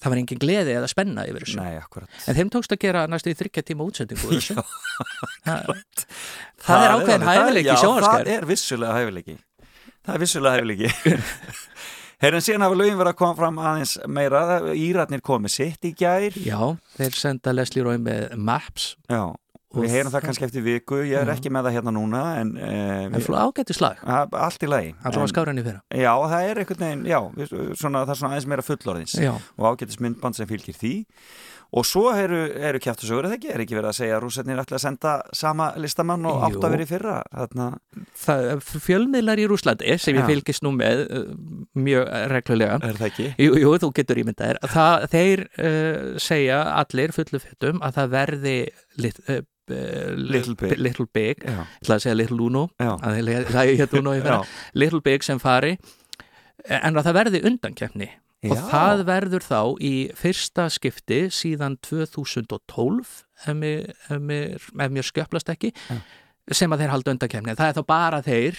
það 0.00 0.14
var 0.14 0.20
engin 0.22 0.40
gleði 0.40 0.74
eða 0.78 0.88
spenna 0.90 1.26
yfir 1.28 1.44
þessu. 1.44 1.60
Nei, 1.60 2.06
en 2.30 2.38
þeim 2.38 2.52
tókst 2.54 2.74
að 2.74 2.82
gera 2.86 3.04
næstu 3.10 3.32
í 3.32 3.38
þryggja 3.38 3.66
tíma 3.68 3.86
útsendingu. 3.86 4.40
Já, 4.40 4.62
það, 5.44 5.72
það 6.64 6.84
er 6.86 6.94
ákveðin 6.96 7.26
hæfileiki 7.28 7.78
það 7.80 8.34
er 8.36 8.48
vissulega 8.48 9.00
hæfileiki. 9.00 9.36
Það 10.00 10.14
er 10.14 10.24
vissulega 10.24 10.60
hæfileiki. 10.60 11.18
Herrin 12.20 12.42
síðan 12.44 12.66
hafa 12.66 12.76
lögin 12.76 12.98
verið 13.00 13.14
að 13.14 13.20
koma 13.20 13.36
fram 13.38 13.60
aðeins 13.64 13.94
meira. 14.12 14.40
Íratnir 14.76 15.22
komið 15.24 15.54
sitt 15.54 15.86
í 15.88 15.94
gær. 15.96 16.34
Já, 16.44 16.58
þeir 16.98 17.16
senda 17.16 17.54
Leslie 17.56 17.84
Roy 17.84 17.96
með 18.00 18.34
Maps. 18.36 18.90
Já, 19.08 19.22
við 19.74 19.92
heyrum 19.94 20.10
það 20.10 20.24
kannski 20.26 20.46
eftir 20.48 20.64
viku. 20.66 20.96
Ég 21.06 21.20
er 21.20 21.28
Já. 21.30 21.34
ekki 21.36 21.52
með 21.54 21.68
það 21.68 21.76
hérna 21.78 21.92
núna 21.94 22.22
En 22.40 22.48
en 22.58 23.14
uh, 23.14 23.20
fló 23.22 23.36
ágætti 23.44 23.76
slag 23.76 24.00
allt 24.04 24.64
í 24.66 24.70
lagi. 24.70 24.94
En- 25.20 25.22
Já, 25.94 26.10
það 26.32 26.48
er 26.48 26.62
einhvern 26.64 26.82
veginn, 26.86 27.04
já, 27.06 27.20
svona, 27.78 28.02
það 28.04 28.14
er 28.14 28.20
svona 28.22 28.32
aðeins 28.34 28.48
meira 28.50 28.66
fullorðins 28.66 29.14
Já, 29.20 29.32
og 29.58 29.68
ágætis 29.70 30.00
myndband 30.02 30.34
sem 30.40 30.50
fylgir 30.50 30.74
því 30.74 30.94
og 31.70 31.86
svo 31.86 32.08
eru, 32.16 32.38
eru 32.70 32.80
kjæftusögur 32.82 33.28
eða 33.28 33.36
ekki, 33.36 33.50
er 33.54 33.62
ekki 33.64 33.76
verið 33.78 33.90
að 33.92 33.98
segja 34.00 34.16
að 34.16 34.24
rússarnir 34.24 34.62
ætla 34.62 34.78
að 34.78 34.82
senda 34.84 35.12
sama 35.36 35.68
listamann 35.80 36.26
og 36.26 36.40
átt 36.48 36.58
að 36.58 36.74
vera 36.74 36.86
í 36.86 36.88
fyrra? 36.90 37.16
Þarna, 37.34 37.68
það, 38.24 38.48
fjölmiðlar 38.86 39.42
í 39.42 39.46
Rúslandi 39.50 39.98
sem 40.02 40.18
ég 40.18 40.26
fylgist 40.30 40.66
nú 40.66 40.72
með 40.74 41.04
uh, 41.06 41.28
mjög 41.78 42.10
reglulega. 42.34 42.80
Er 42.88 42.98
það 42.98 43.08
ekki? 43.10 43.28
Jú, 43.46 43.54
jú, 43.62 43.76
þú 43.84 43.92
getur 44.00 44.22
ímyndað 44.24 44.50
þér. 44.50 44.60
Það, 44.74 45.06
Þeir 45.14 45.44
uh, 45.46 46.18
segja 46.26 46.60
allir 46.80 47.14
fullu 47.16 47.42
fettum 47.44 47.80
að 47.86 48.00
það 48.00 48.12
verði 48.16 48.56
lit, 49.04 49.22
uh, 49.28 49.40
Little 49.70 50.56
Big. 50.58 50.74
Little 50.82 51.06
Big. 51.14 51.46
Ég 51.46 51.62
ætla 51.84 52.00
að 52.00 52.06
segja 52.06 52.16
Little 52.18 52.42
Uno. 52.42 52.64
Að 52.82 53.20
það 53.46 53.60
er 53.62 53.76
hérna 53.84 54.02
Uno 54.02 54.40
Little 54.74 55.02
Big 55.06 55.22
sem 55.22 55.38
fari 55.38 55.76
en 56.66 56.98
að 56.98 57.06
það 57.06 57.16
verði 57.16 57.42
undankeppni 58.40 58.50
og 58.50 58.56
Já. 58.56 58.62
það 58.72 59.04
verður 59.10 59.44
þá 59.44 59.60
í 59.84 59.92
fyrsta 60.16 60.68
skipti 60.72 61.20
síðan 61.34 61.76
2012 61.84 63.10
ef 63.46 63.54
mér, 63.56 63.92
mér, 64.20 64.56
mér 64.90 65.04
skjöplast 65.06 65.50
ekki 65.52 65.72
sem 66.50 66.72
að 66.72 66.80
þeir 66.82 66.90
halda 66.94 67.12
undankemni 67.14 67.52
það 67.54 67.68
er 67.70 67.76
þá 67.76 67.84
bara 67.86 68.20
þeir 68.26 68.56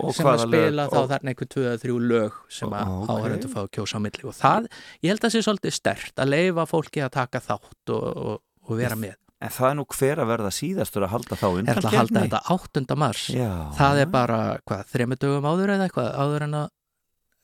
og 0.00 0.14
sem 0.16 0.26
að 0.30 0.44
spila 0.46 0.70
lög? 0.84 0.92
þá 0.94 0.98
og, 1.00 1.08
þarna 1.10 1.32
einhver 1.34 1.48
tvö 1.52 1.64
eða 1.66 1.80
þrjú 1.82 1.96
lög 2.08 2.38
sem 2.48 2.72
að 2.78 2.88
Ó, 2.88 2.94
ok. 3.02 3.10
áhærendur 3.16 3.50
fá 3.52 3.58
að 3.64 3.68
kjósa 3.76 3.98
á 3.98 4.04
milli. 4.06 4.24
Og 4.30 4.34
það, 4.38 4.68
ég 5.04 5.10
held 5.12 5.18
að 5.20 5.26
það 5.26 5.34
sé 5.34 5.42
svolítið 5.48 5.74
stert 5.76 6.22
að 6.24 6.30
leifa 6.32 6.64
fólki 6.70 7.02
að 7.04 7.12
taka 7.18 7.42
þátt 7.44 7.92
og, 7.94 8.06
og, 8.24 8.40
og 8.64 8.78
vera 8.80 8.96
með. 8.96 9.18
en 9.44 9.52
það 9.52 9.68
er 9.68 9.76
nú 9.76 9.84
hver 9.92 10.22
að 10.24 10.30
verða 10.32 10.50
síðastur 10.56 11.04
að 11.04 11.12
halda 11.18 11.36
þá 11.42 11.44
er 11.50 11.58
undan 11.60 11.74
það 11.82 11.90
að 11.90 11.98
halda 12.00 12.22
þetta 12.24 12.40
8. 12.54 12.96
mars? 13.04 13.26
Já, 13.34 13.50
það 13.76 14.00
er 14.06 14.08
bara, 14.14 14.38
hvað, 14.64 14.86
þremur 14.94 15.20
dögum 15.26 15.50
áður 15.52 15.74
eða 15.76 15.90
eitthvað 15.90 16.10
áður 16.24 16.46
en 16.48 16.58
að 16.62 16.66
Ja, 16.70 16.83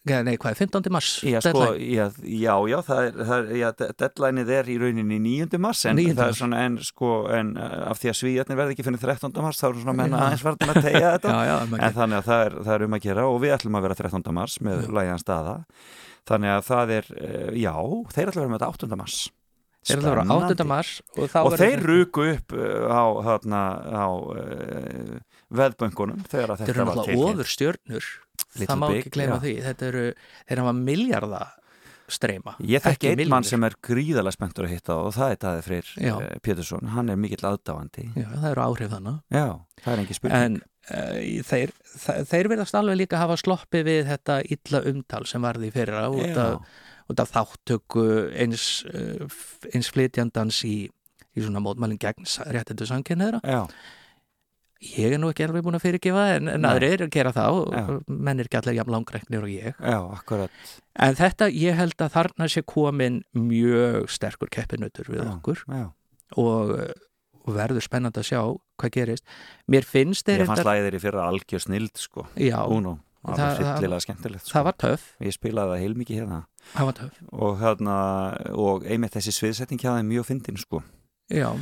nei, 0.09 0.37
hvað 0.41 0.55
er 0.55 0.59
15. 0.63 0.87
mars? 0.95 1.09
Já, 1.29 1.41
sko, 1.45 1.65
já, 1.77 2.07
já, 2.25 2.55
já, 2.73 2.77
það 2.87 3.01
er, 3.05 3.17
það 3.29 3.41
er 3.41 3.57
já, 3.59 3.67
de- 3.77 3.89
deadlineið 4.01 4.53
er 4.57 4.71
í 4.73 4.77
rauninni 4.81 5.19
9. 5.21 5.59
mars 5.61 5.83
en 5.91 5.99
9. 6.01 6.15
það 6.17 6.31
er 6.33 6.39
svona, 6.39 6.61
en 6.65 6.79
sko, 6.87 7.11
en 7.37 7.51
uh, 7.61 7.67
af 7.91 8.01
því 8.01 8.13
að 8.13 8.17
svíjarnir 8.21 8.59
verði 8.63 8.77
ekki 8.77 8.87
fyrir 8.87 9.03
13. 9.05 9.35
mars 9.45 9.61
þá 9.61 9.67
er 9.69 9.81
svona 9.83 9.97
menna 9.99 10.23
aðeins 10.25 10.45
verðin 10.47 10.73
að 10.73 10.81
tegja 10.87 11.11
þetta 11.19 11.35
já, 11.51 11.53
en 11.61 11.99
þannig 11.99 12.17
að 12.23 12.31
það 12.31 12.45
er, 12.47 12.57
það 12.65 12.73
er 12.79 12.87
um 12.87 12.97
að 12.97 13.05
gera 13.11 13.27
og 13.29 13.37
við 13.45 13.55
ætlum 13.59 13.77
að 13.77 13.87
vera 13.89 13.99
13. 14.01 14.33
mars 14.41 14.57
með 14.65 14.89
lægjan 14.97 15.21
staða 15.21 15.59
þannig 16.31 16.55
að 16.55 16.65
það 16.71 16.95
er, 16.97 17.13
uh, 17.21 17.51
já, 17.61 17.75
þeir 18.17 18.33
ætlum 18.33 18.41
að 18.41 18.47
vera 18.47 18.55
með 18.55 18.65
þetta 18.65 18.73
8. 18.89 19.01
mars 19.05 19.19
þeir 19.81 19.97
eru 19.99 20.09
að 20.09 20.17
vera 20.17 20.41
8. 20.55 20.69
mars 20.69 20.95
og, 21.17 21.37
og 21.45 21.59
þeir 21.61 21.85
ruku 21.93 22.27
upp 22.39 22.57
uh, 22.57 22.89
á, 22.89 23.05
þarna, 23.29 23.63
á 24.01 24.09
veðbönkunum 25.51 26.25
þegar 26.31 26.53
að 26.55 26.61
Þeir 26.61 26.67
þetta 26.67 26.77
eru 26.77 26.85
var 26.91 27.01
náttúrulega 27.01 27.31
ofur 27.35 27.51
stjörnur 27.55 28.11
Little 28.51 28.67
það 28.67 28.79
má 28.81 28.87
ekki 28.97 29.11
gleyma 29.15 29.37
því. 29.43 29.51
Þetta 29.63 29.87
eru, 29.93 30.05
þeir 30.49 30.61
hafa 30.65 30.73
miljardða 30.81 31.41
streyma 32.11 32.55
Ég 32.67 32.83
þekki 32.83 33.11
Ekki 33.13 33.23
einn 33.23 33.31
mann 33.31 33.47
sem 33.47 33.63
er 33.69 33.77
gríðalega 33.87 34.35
spenntur 34.35 34.67
að 34.67 34.73
hitta 34.75 34.97
og 34.99 35.13
það 35.15 35.35
er 35.35 35.41
Daði 35.45 35.63
Freyr 35.67 35.91
uh, 36.11 36.25
Pétursson, 36.43 36.89
hann 36.97 37.13
er 37.13 37.19
mikill 37.21 37.45
aðdáandi. 37.47 38.09
Já, 38.19 38.27
það 38.35 38.49
eru 38.51 38.65
áhrif 38.65 38.91
þannig 38.97 39.37
Já, 39.37 39.45
það 39.85 39.93
er 39.95 40.03
engin 40.03 40.19
spurning. 40.19 40.41
En 40.41 40.59
uh, 40.91 41.21
þeir, 41.53 41.75
þeir 42.33 42.51
verðast 42.51 42.79
alveg 42.81 42.99
líka 43.05 43.21
hafa 43.23 43.39
sloppið 43.39 43.87
við 43.93 44.03
þetta 44.11 44.41
illa 44.57 44.83
umtal 44.91 45.23
sem 45.31 45.47
varði 45.47 45.71
fyrra 45.77 46.03
út 46.11 46.41
af, 46.43 46.75
út 47.15 47.23
af 47.23 47.31
þáttöku 47.37 48.07
eins, 48.43 48.67
f- 49.31 49.71
eins 49.71 49.93
flytjandans 49.95 50.65
í, 50.67 50.75
í 50.91 51.47
svona 51.47 51.63
mótmælinn 51.63 52.01
gegn 52.03 52.27
réttindu 52.51 52.91
samkynniðra 52.91 53.39
Já, 53.47 53.63
ég 54.81 55.13
er 55.13 55.19
nú 55.21 55.29
ekki 55.29 55.45
alveg 55.45 55.65
búin 55.67 55.77
að 55.77 55.83
fyrirgefa 55.85 56.23
en, 56.39 56.49
en 56.49 56.63
Nei. 56.65 56.71
aðrir 56.71 56.95
eru 56.97 57.07
að 57.09 57.13
gera 57.19 57.33
og 57.53 57.75
Já. 57.75 57.83
menn 58.09 58.41
er 58.41 58.49
ekki 58.49 58.59
allir 58.61 58.79
jafn 58.79 58.95
langreiknir 58.95 59.43
og 59.45 59.51
ég 59.53 59.75
já, 59.77 59.99
en 60.97 61.15
þetta, 61.19 61.51
ég 61.53 61.77
held 61.77 61.97
að 62.01 62.15
þarna 62.17 62.49
sé 62.49 62.63
komin 62.65 63.21
mjög 63.37 64.09
sterkur 64.09 64.49
keppinutur 64.49 65.11
við 65.13 65.21
Já. 65.25 65.29
okkur 65.37 65.63
Já. 65.69 65.85
og, 66.41 66.73
og 67.45 67.53
verður 67.59 67.85
spennandi 67.85 68.23
að 68.23 68.29
sjá 68.31 68.41
hvað 68.81 68.95
gerist 68.97 69.25
mér 69.69 69.85
finnst 69.85 70.25
þeir 70.27 70.45
Ég 70.47 70.49
fannst 70.49 70.65
reyndar- 70.65 70.73
læðir 70.81 70.97
í 70.97 71.03
fyrra 71.05 71.29
algjör 71.29 71.65
snild 71.67 72.01
sko 72.01 72.27
já, 72.41 72.59
Uno, 72.65 72.97
Það- 73.21 73.37
alveg 73.37 73.61
það- 73.61 73.75
hryllilega 73.77 74.01
skemmtilegt 74.07 74.47
sko. 74.47 74.55
það 74.57 74.65
var 74.65 74.79
töff 74.81 75.05
Ég 75.21 75.37
spilaði 75.37 75.75
það 75.75 75.83
heilmikið 75.85 76.21
hérna 76.23 76.41
það 76.73 76.89
var 76.89 76.97
töff, 77.03 77.21
og, 77.33 77.59
hérna, 77.61 77.97
og 78.57 78.85
einmitt 78.89 79.13
þessi 79.13 79.37
sviðsetting 79.37 79.81
hjá 79.85 79.93
þeim 79.99 80.09
mjög 80.09 80.25
fyndin 80.33 80.57
sko 80.65 80.81
já, 81.31 81.53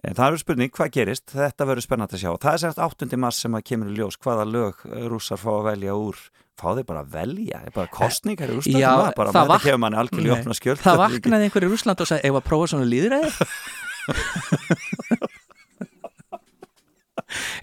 það 0.00 0.22
er 0.26 0.40
spurning 0.40 0.72
hvað 0.72 0.92
gerist, 0.96 1.26
þetta 1.34 1.66
verður 1.68 1.84
spennandi 1.84 2.16
að 2.16 2.22
sjá. 2.22 2.30
Það 2.42 2.54
er 2.54 2.60
sérst 2.62 2.80
8. 2.86 3.18
mars 3.20 3.40
sem 3.44 3.56
að 3.58 3.66
kemur 3.68 3.90
í 3.92 3.96
ljós 3.98 4.16
hvaða 4.22 4.44
lög 4.48 4.74
rússar 5.12 5.40
fá 5.40 5.50
að 5.52 5.66
velja 5.68 5.92
úr. 6.00 6.16
Fá 6.62 6.68
þeir 6.76 6.86
bara 6.88 7.02
að 7.02 7.12
velja, 7.16 7.58
er 7.64 7.72
bara 7.74 7.88
kostningar 7.92 8.50
í 8.52 8.56
Já, 8.76 8.92
það, 8.92 9.14
bara, 9.16 9.32
það 9.32 9.46
þetta 9.48 9.64
kemur 9.64 9.80
manni 9.82 9.98
algjörlega 10.02 10.36
opna 10.36 10.54
skjöld 10.58 10.82
það 10.82 11.00
vaknaði 11.00 11.46
einhver 11.48 11.64
í 11.64 11.70
Rúsland 11.72 12.02
og 12.04 12.08
sagði, 12.10 12.28
ef 12.28 12.34
að 12.38 12.44
prófa 12.50 12.66
svona 12.74 12.88
líðræði 12.92 13.30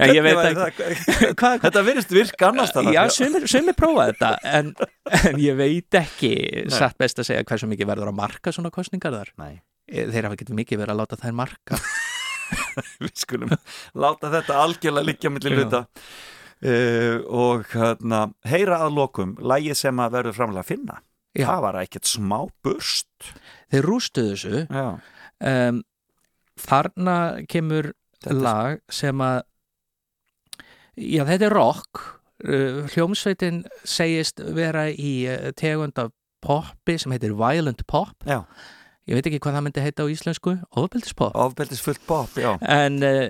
en 0.01 0.13
ég 0.17 0.25
veit 0.25 0.41
ekki. 0.41 0.89
Þetta 1.67 1.85
virðist 1.85 2.11
virka 2.17 2.49
annars 2.49 2.73
þar 2.73 2.89
já, 2.97 3.01
sumir, 3.13 3.77
prófa 3.77 4.09
þetta 4.09 4.33
en, 4.57 4.73
en 5.21 5.41
ég 5.45 5.53
veit 5.59 6.01
ekki 6.01 6.33
Nei. 6.65 6.73
satt 6.73 6.97
best 6.99 7.21
að 7.21 7.29
segja 7.29 7.45
hversu 7.45 7.69
mikið 7.69 7.93
verður 7.93 8.09
að 8.09 8.19
marka 8.23 8.55
svona 8.55 8.73
kostningar 8.73 9.13
þar. 9.19 9.29
Nei, 9.37 9.61
Eh, 9.89 10.05
þeir 10.11 10.27
hafa 10.27 10.37
ekki 10.37 10.53
mikið 10.53 10.83
verið 10.83 10.93
að 10.93 10.99
láta 11.01 11.17
þær 11.17 11.35
marka 11.39 11.79
við 13.03 13.13
skulum 13.23 13.53
láta 13.97 14.31
þetta 14.33 14.59
algjörlega 14.63 15.09
liggja 15.11 15.33
millir 15.33 15.59
hluta. 15.59 15.85
Uh, 16.59 17.21
og 17.31 17.69
hérna, 17.71 18.25
heyra 18.47 18.81
að 18.83 18.97
lokum 18.97 19.37
lægið 19.39 19.77
sem 19.79 20.01
að 20.03 20.17
verður 20.17 20.39
framlega 20.41 20.65
að 20.65 20.73
finna. 20.73 20.99
Já. 21.37 21.45
það 21.45 21.61
var 21.61 21.75
ekkert 21.83 22.07
smá 22.09 22.37
burst 22.65 23.27
þeir 23.69 23.85
rústuðu 23.85 24.33
þessu. 24.33 24.61
Um, 25.45 25.83
þarna 26.59 27.15
kemur 27.47 27.91
Þetta 28.19 28.39
lag 28.43 28.79
sem 28.91 29.21
að 29.23 29.37
já 30.99 31.21
þetta 31.27 31.47
er 31.47 31.55
rock. 31.55 32.01
Uh, 32.39 32.85
hljómsveitin 32.93 33.63
segist 33.87 34.39
vera 34.55 34.85
í 34.91 35.27
uh, 35.27 35.49
tegund 35.59 35.99
af 35.99 36.13
poppi 36.43 36.95
sem 36.99 37.11
heitir 37.11 37.35
violent 37.39 37.83
pop. 37.87 38.15
Já, 38.27 38.45
ég 39.09 39.17
veit 39.17 39.27
ekki 39.29 39.39
hvað 39.41 39.55
það 39.57 39.65
myndi 39.65 39.83
heita 39.83 40.05
á 40.05 40.11
íslensku. 40.13 40.53
Ofbeldispop 40.77 41.35
ofbeldisfullt 41.43 42.03
pop, 42.07 42.37
já. 42.37 42.51
En 42.61 42.99
uh, 43.01 43.25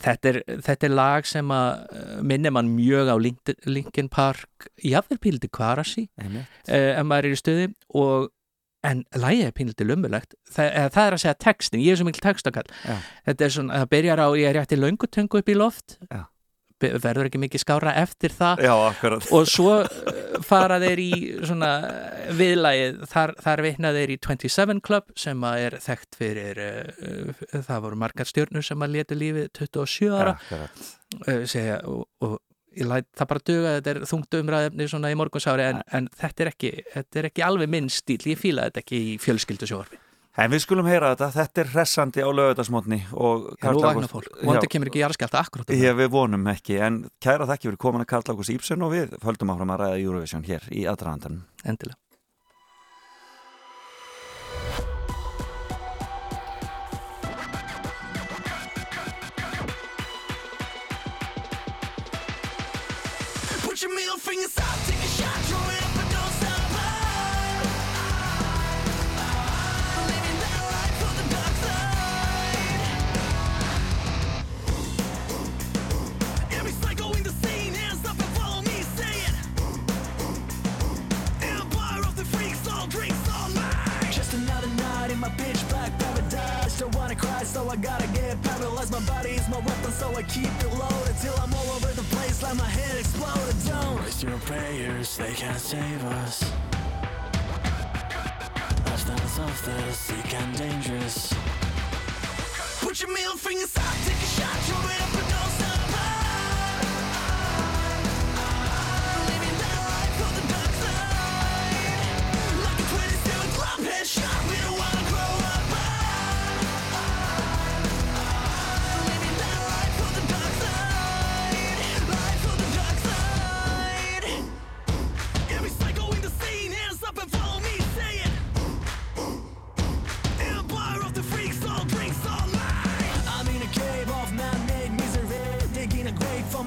þetta, 0.00 0.32
er, 0.32 0.40
þetta 0.64 0.88
er 0.88 0.94
lag 0.96 1.28
sem 1.28 1.52
að 1.54 1.84
uh, 1.92 2.16
minnir 2.32 2.54
mann 2.56 2.72
mjög 2.74 3.12
á 3.12 3.16
Link- 3.20 3.54
Linkin 3.68 4.08
Park. 4.08 4.70
Jafnvel 4.82 5.20
píldi 5.22 5.50
Kvarasi 5.52 6.08
uh, 6.18 6.40
ef 6.72 7.04
maður 7.06 7.28
er 7.30 7.36
í 7.36 7.40
stuði. 7.42 7.68
Og 8.00 8.30
en 8.88 9.04
lagið 9.18 9.48
er 9.50 9.54
pínlítið 9.58 9.88
lummulegt. 9.90 10.34
Það, 10.54 10.68
það 10.94 11.04
er 11.08 11.14
að 11.16 11.22
segja 11.24 11.38
textin, 11.42 11.80
ég 11.82 11.92
er 11.92 11.98
svo 11.98 12.06
mikil 12.06 12.22
textakall. 12.24 12.66
Þetta 13.26 13.44
er 13.48 13.54
svona, 13.54 13.80
það 13.82 13.88
byrjar 13.94 14.22
á 14.22 14.28
ég 14.38 14.46
er 14.52 14.54
rétt 14.60 14.74
í 14.76 14.78
löngutungu 14.78 15.40
upp 15.42 15.50
í 15.50 15.56
loft. 15.58 15.96
Já. 16.06 16.22
Verður 16.78 17.26
ekki 17.26 17.40
mikið 17.42 17.62
skára 17.64 17.94
eftir 17.98 18.34
það. 18.34 18.62
Já, 18.68 18.74
og 19.34 19.48
svo 19.50 19.78
uh, 19.82 20.38
fara 20.46 20.78
þeir 20.82 21.02
í 21.02 21.12
svona 21.42 21.70
viðlagið, 22.38 23.00
þar, 23.10 23.34
þar 23.42 23.64
vitna 23.66 23.92
þeir 23.96 24.14
í 24.14 24.18
27 24.28 24.82
Club 24.86 25.14
sem 25.18 25.46
er 25.50 25.78
þekkt 25.82 26.18
fyrir 26.20 26.62
uh, 26.64 27.46
það 27.56 27.86
voru 27.86 28.02
margar 28.04 28.30
stjörnur 28.30 28.66
sem 28.66 28.84
að 28.84 28.98
letu 28.98 29.18
lífið 29.18 29.48
27 29.58 30.12
ára. 30.14 30.36
Uh, 30.54 31.42
segja, 31.50 31.80
og, 31.88 32.06
og 32.22 32.38
læt 32.86 33.08
það 33.16 33.30
bara 33.32 33.46
duga, 33.50 33.76
þetta 33.78 33.94
er 33.94 34.02
þungt 34.10 34.36
umræðefni 34.38 34.90
svona 34.90 35.12
í 35.12 35.16
morgunsári 35.18 35.64
en, 35.66 35.80
en 35.94 36.10
þetta, 36.18 36.44
er 36.44 36.52
ekki, 36.52 36.74
þetta 36.94 37.20
er 37.20 37.30
ekki 37.30 37.46
alveg 37.46 37.72
minn 37.72 37.88
stíl, 37.92 38.20
ég 38.28 38.38
fíla 38.38 38.68
þetta 38.68 38.84
ekki 38.84 39.00
í 39.14 39.16
fjölskyldu 39.22 39.70
sjóarfi. 39.70 40.00
En 40.38 40.52
við 40.52 40.62
skulum 40.62 40.86
heyra 40.86 41.14
þetta, 41.16 41.28
þetta 41.34 41.62
er 41.62 41.70
hressandi 41.72 42.22
á 42.22 42.30
lögutarsmotni 42.30 42.98
og 43.10 43.48
nú 43.58 43.80
vagnar 43.82 44.10
fólk, 44.10 44.28
vonandi 44.38 44.70
kemur 44.70 44.90
ekki 44.92 45.02
jarðskjálta 45.02 45.40
akkurat 45.42 45.72
um 45.74 45.80
Já, 45.82 45.90
við 45.98 46.12
vonum 46.14 46.46
ekki, 46.52 46.76
en 46.86 47.00
kæra 47.18 47.48
þakki 47.50 47.72
fyrir 47.72 47.80
komin 47.82 48.04
að 48.04 48.10
Karl 48.12 48.36
Ágúst 48.36 48.54
Íbsen 48.54 48.84
og 48.86 48.94
við 48.94 49.16
höldum 49.26 49.50
áfram 49.50 49.74
að 49.74 49.82
ræða 49.82 50.04
Eurovision 50.04 50.46
hér 50.46 50.68
í 50.70 50.84
aðdraðandanum. 50.86 51.42
það, 51.42 51.72
endilega. 51.72 51.98
So 87.58 87.68
I 87.68 87.76
gotta 87.76 88.06
get 88.08 88.40
paralyzed. 88.42 88.92
My 88.92 89.00
body 89.00 89.30
is 89.30 89.48
my 89.48 89.58
weapon, 89.58 89.92
so 90.00 90.06
I 90.14 90.22
keep 90.22 90.52
it 90.64 90.72
loaded 90.82 91.16
till 91.22 91.34
I'm 91.42 91.52
all 91.54 91.68
over 91.76 91.90
the 92.00 92.06
place 92.14 92.42
like 92.42 92.56
my 92.56 92.70
head 92.78 92.96
exploded. 93.02 93.56
Don't 93.66 93.96
waste 94.02 94.22
your 94.22 94.38
prayers, 94.50 95.16
they 95.16 95.32
can't 95.32 95.58
save 95.58 96.04
us. 96.20 96.34
Lifestyles 98.86 99.36
of 99.46 99.56
the 99.66 99.78
sick 99.92 100.30
and 100.40 100.50
dangerous. 100.56 101.34
Put 102.80 103.00
your 103.02 103.12
middle 103.12 103.36
fingers 103.36 103.76
up, 103.76 103.94
take 104.06 104.22
a 104.28 104.30
shot, 104.38 104.58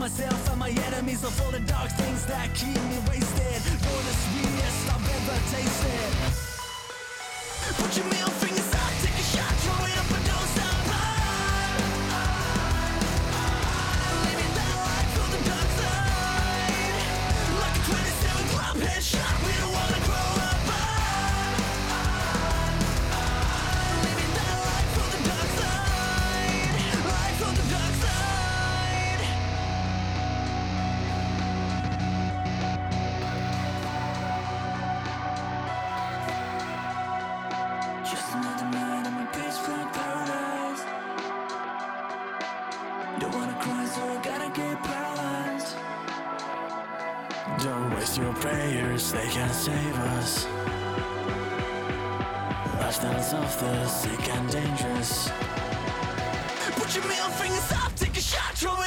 myself 0.01 0.49
and 0.49 0.59
my 0.59 0.69
enemies 0.87 1.23
Of 1.23 1.39
all 1.41 1.51
the 1.51 1.59
dark 1.59 1.91
things 1.91 2.25
that 2.25 2.49
keep 2.55 2.81
me 2.89 2.97
wasted. 3.07 3.61
You're 3.85 4.05
the 4.09 4.15
sweetest 4.25 4.89
I've 4.93 5.07
ever 5.17 5.37
tasted. 5.53 6.11
Put 7.77 7.97
your 7.97 8.05
middle 8.05 8.33
fingers 8.41 8.70
save 49.61 49.99
us. 50.17 50.47
Lifestyles 52.79 53.31
of 53.35 53.59
the 53.59 53.87
sick 53.87 54.33
and 54.33 54.49
dangerous. 54.49 55.31
Put 56.77 56.95
your 56.95 57.05
middle 57.07 57.29
fingers 57.29 57.71
up, 57.73 57.95
take 57.95 58.17
a 58.17 58.21
shot, 58.21 58.53
throw 58.55 58.80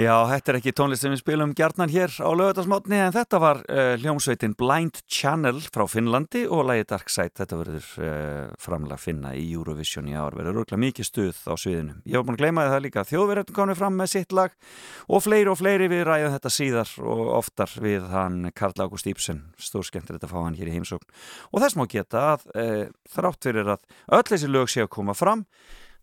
Já, 0.00 0.14
þetta 0.30 0.52
er 0.52 0.56
ekki 0.56 0.72
tónlist 0.72 1.02
sem 1.04 1.12
við 1.12 1.18
spilum 1.20 1.50
gjarnan 1.52 1.90
hér 1.92 2.12
á 2.24 2.30
lögutarsmátni 2.32 2.96
en 3.04 3.12
þetta 3.12 3.38
var 3.42 3.58
uh, 3.66 3.98
hljómsveitin 4.00 4.54
Blind 4.56 5.02
Channel 5.04 5.58
frá 5.66 5.82
Finnlandi 5.92 6.46
og 6.48 6.62
lagi 6.70 6.86
Dark 6.88 7.12
Side, 7.12 7.34
þetta 7.36 7.58
verður 7.58 7.88
uh, 8.00 8.54
framlega 8.62 8.96
að 8.96 9.02
finna 9.02 9.34
í 9.36 9.42
Eurovision 9.50 10.08
í 10.08 10.14
ár, 10.16 10.38
verður 10.38 10.62
rúglega 10.62 10.80
mikið 10.86 11.08
stuð 11.08 11.42
á 11.44 11.52
sviðinu. 11.60 11.98
Ég 12.08 12.16
var 12.16 12.24
búin 12.30 12.38
að 12.38 12.44
gleyma 12.46 12.64
það 12.70 12.84
líka, 12.86 13.04
þjóðverðin 13.10 13.58
komið 13.58 13.80
fram 13.82 14.00
með 14.00 14.10
sitt 14.14 14.32
lag 14.38 14.56
og 15.04 15.24
fleiri 15.26 15.52
og 15.52 15.60
fleiri. 15.60 15.90
Við 15.92 16.02
ræðum 16.08 16.34
þetta 16.38 16.54
síðar 16.56 16.94
og 17.12 17.22
oftar 17.42 17.76
við 17.84 18.08
hann 18.14 18.40
Karl 18.56 18.86
Ágúst 18.86 19.10
Íbsen, 19.10 19.44
stór 19.60 19.84
skemmtilegt 19.84 20.24
að 20.24 20.32
fá 20.32 20.40
hann 20.46 20.56
hér 20.56 20.72
í 20.72 20.78
heimsókn. 20.78 21.12
Og 21.52 21.60
þess 21.60 21.76
má 21.76 21.84
geta 21.90 22.24
að 22.38 22.48
uh, 22.54 22.82
þrátt 23.18 23.50
fyrir 23.50 23.74
að 23.76 23.84
öll 24.16 24.24
þessi 24.32 24.48
lög 24.48 24.72
sé 24.72 24.86
að 24.86 24.94
koma 24.96 25.18
fram 25.18 25.44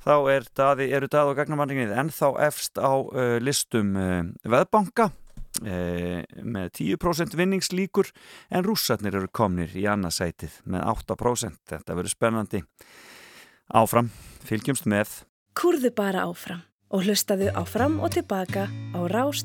þá 0.03 0.13
er 0.33 0.47
daði, 0.57 0.89
eru 0.93 1.09
daði 1.11 1.33
og 1.33 1.39
gagnamanningin 1.39 1.95
ennþá 2.03 2.33
efst 2.47 2.79
á 2.81 2.91
uh, 2.91 3.37
listum 3.43 3.95
uh, 3.97 4.21
veðbanka 4.47 5.09
uh, 5.09 6.21
með 6.43 6.69
10% 6.81 7.37
vinningslíkur 7.37 8.11
en 8.49 8.67
rússarnir 8.67 9.17
eru 9.19 9.31
komnir 9.31 9.73
í 9.77 9.87
annarsætið 9.89 10.61
með 10.65 10.87
8% 10.93 11.73
þetta 11.73 11.97
verður 11.97 12.15
spennandi. 12.15 12.63
Áfram, 13.67 14.11
fylgjumst 14.47 14.87
með. 14.87 15.23
Kúrðu 15.57 15.91
bara 15.95 16.27
áfram 16.29 16.63
og 16.93 17.03
hlustaðu 17.03 17.51
áfram 17.57 17.99
og 17.99 18.13
tilbaka 18.15 18.69
á 18.95 18.99
Rás 19.11 19.43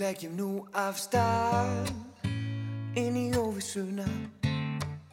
leggjum 0.00 0.32
nú 0.32 0.50
af 0.72 0.96
stað 0.96 1.90
inn 2.96 3.16
í 3.20 3.26
óvissuna 3.36 4.06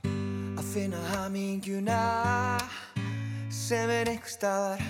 að 0.07 0.69
finna 0.69 1.01
hamingjuna 1.09 1.97
sem 3.51 3.91
er 3.91 4.11
einhver 4.13 4.31
staðar. 4.31 4.85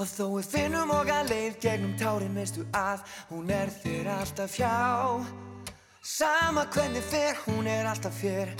Og 0.00 0.08
þó 0.08 0.24
við 0.32 0.48
finnum 0.54 0.90
okkar 0.96 1.30
leið 1.30 1.60
gegnum 1.62 1.94
tárin 2.00 2.34
veistu 2.34 2.66
að 2.74 3.04
hún 3.28 3.52
er 3.54 3.70
þér 3.82 4.10
alltaf 4.16 4.56
hjá. 4.58 4.74
Sama 6.02 6.66
hvernig 6.74 7.06
fer 7.06 7.38
hún 7.44 7.70
er 7.70 7.86
alltaf 7.92 8.18
fér 8.18 8.50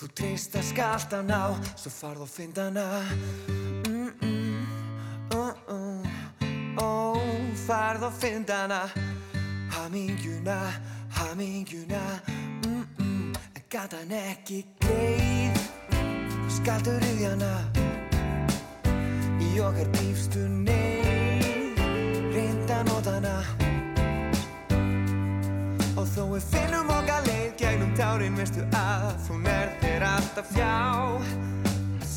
þú 0.00 0.12
treyst 0.16 0.56
að 0.56 0.70
skalta 0.70 1.20
ná 1.26 1.42
svo 1.74 1.92
farð 1.92 2.24
og 2.24 2.32
finn 2.38 2.56
hana 2.56 2.86
finn 7.96 8.44
hana 8.48 8.88
Hamingjuna, 9.70 10.72
hamingjuna 11.10 12.00
mm 12.66 12.84
-mm. 12.98 13.36
En 13.54 13.62
gat 13.68 13.92
hann 13.92 14.10
ekki 14.10 14.66
greið 14.80 15.58
Skaldu 16.48 16.90
riðjana 16.98 17.52
Í 19.40 19.60
okkar 19.60 19.88
dýfstu 19.92 20.38
neyð 20.38 21.80
Reynda 22.34 22.82
nótana 22.82 23.36
Og 25.96 26.06
þó 26.14 26.22
við 26.34 26.42
finnum 26.52 26.90
okkar 26.90 27.22
leið 27.26 27.52
Gegnum 27.56 27.94
tárin 27.96 28.36
veistu 28.36 28.60
að 28.72 29.28
Hún 29.28 29.46
er 29.46 29.68
þér 29.80 30.02
alltaf 30.02 30.46
fjá 30.52 30.74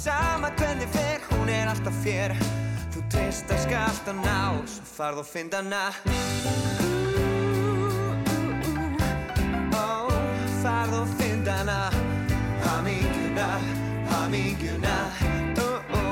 Sama 0.03 0.51
hvernig 0.57 0.89
fer 0.89 1.19
Hún 1.31 1.49
er 1.49 1.67
alltaf 1.67 1.93
fér 2.03 2.35
Treyst 3.09 3.49
að 3.49 3.61
skalta 3.63 4.13
ná 4.13 4.37
Svo 4.69 4.85
farð 4.85 5.21
og 5.23 5.27
finn 5.27 5.49
hana. 5.53 5.89
Ó, 9.73 10.09
farð 10.61 10.97
og 10.99 11.13
finn 11.17 11.47
hana. 11.47 11.79
Hamingjuna, 12.65 13.47
hamingjuna 14.11 14.95
Ó, 15.63 15.69
ó. 15.95 16.03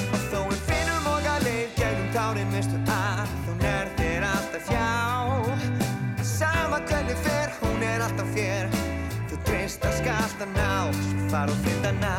Og 0.00 0.24
þó 0.30 0.40
við 0.48 0.62
finnum 0.70 1.10
okkar 1.12 1.44
leið 1.44 1.76
Gegnum 1.76 2.10
tárin 2.16 2.54
veistu 2.54 2.80
að 2.96 3.36
Hún 3.48 3.64
er 3.74 3.92
þér 4.00 4.28
alltaf 4.30 4.72
hjá. 4.72 4.88
Sama 6.24 6.80
hvernig 6.88 7.20
fer 7.26 7.52
Hún 7.60 7.84
er 7.92 8.06
alltaf 8.08 8.32
fér 8.36 8.72
Þú 9.28 9.42
treyst 9.50 9.84
að 9.84 10.00
skalta 10.00 10.48
ná 10.56 10.70
Svo 10.96 11.30
farð 11.34 11.58
og 11.58 11.64
finn 11.66 11.90
hana 11.90 12.16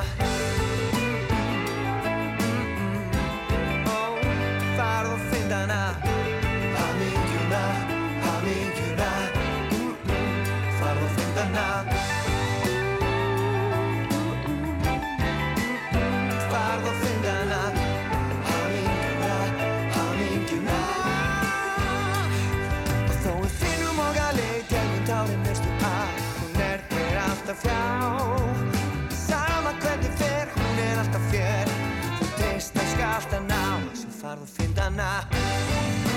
að 33.11 33.21
skalta 33.27 33.39
ná. 33.47 33.63
Svo 33.93 34.11
farð 34.21 34.47
og 34.47 34.49
finn 34.55 34.77
hana 34.79 36.10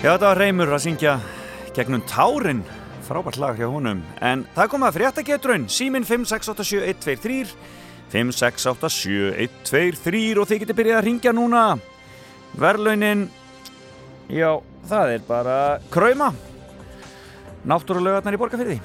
Já, 0.00 0.14
þetta 0.14 0.30
var 0.30 0.38
Reymur 0.40 0.70
að 0.72 0.78
syngja 0.80 1.20
gegnum 1.76 2.00
tárin, 2.08 2.62
frábært 3.04 3.36
lag 3.36 3.52
hjá 3.58 3.66
honum. 3.68 3.98
En 4.24 4.48
það 4.54 4.70
kom 4.72 4.84
að 4.86 4.94
fréttagetrun, 4.96 5.66
símin 5.68 6.06
5687123, 6.08 7.52
5687123 8.08 10.40
og 10.40 10.48
þið 10.48 10.60
getur 10.62 10.78
byrjað 10.78 11.00
að 11.02 11.04
ringja 11.04 11.32
núna. 11.36 11.76
Verlaunin, 12.64 13.28
já, 14.32 14.56
það 14.88 15.12
er 15.18 15.22
bara 15.28 15.84
krauma. 15.92 16.32
Náttúrulögarnar 17.68 18.32
í 18.32 18.40
borgarfyrði. 18.40 18.80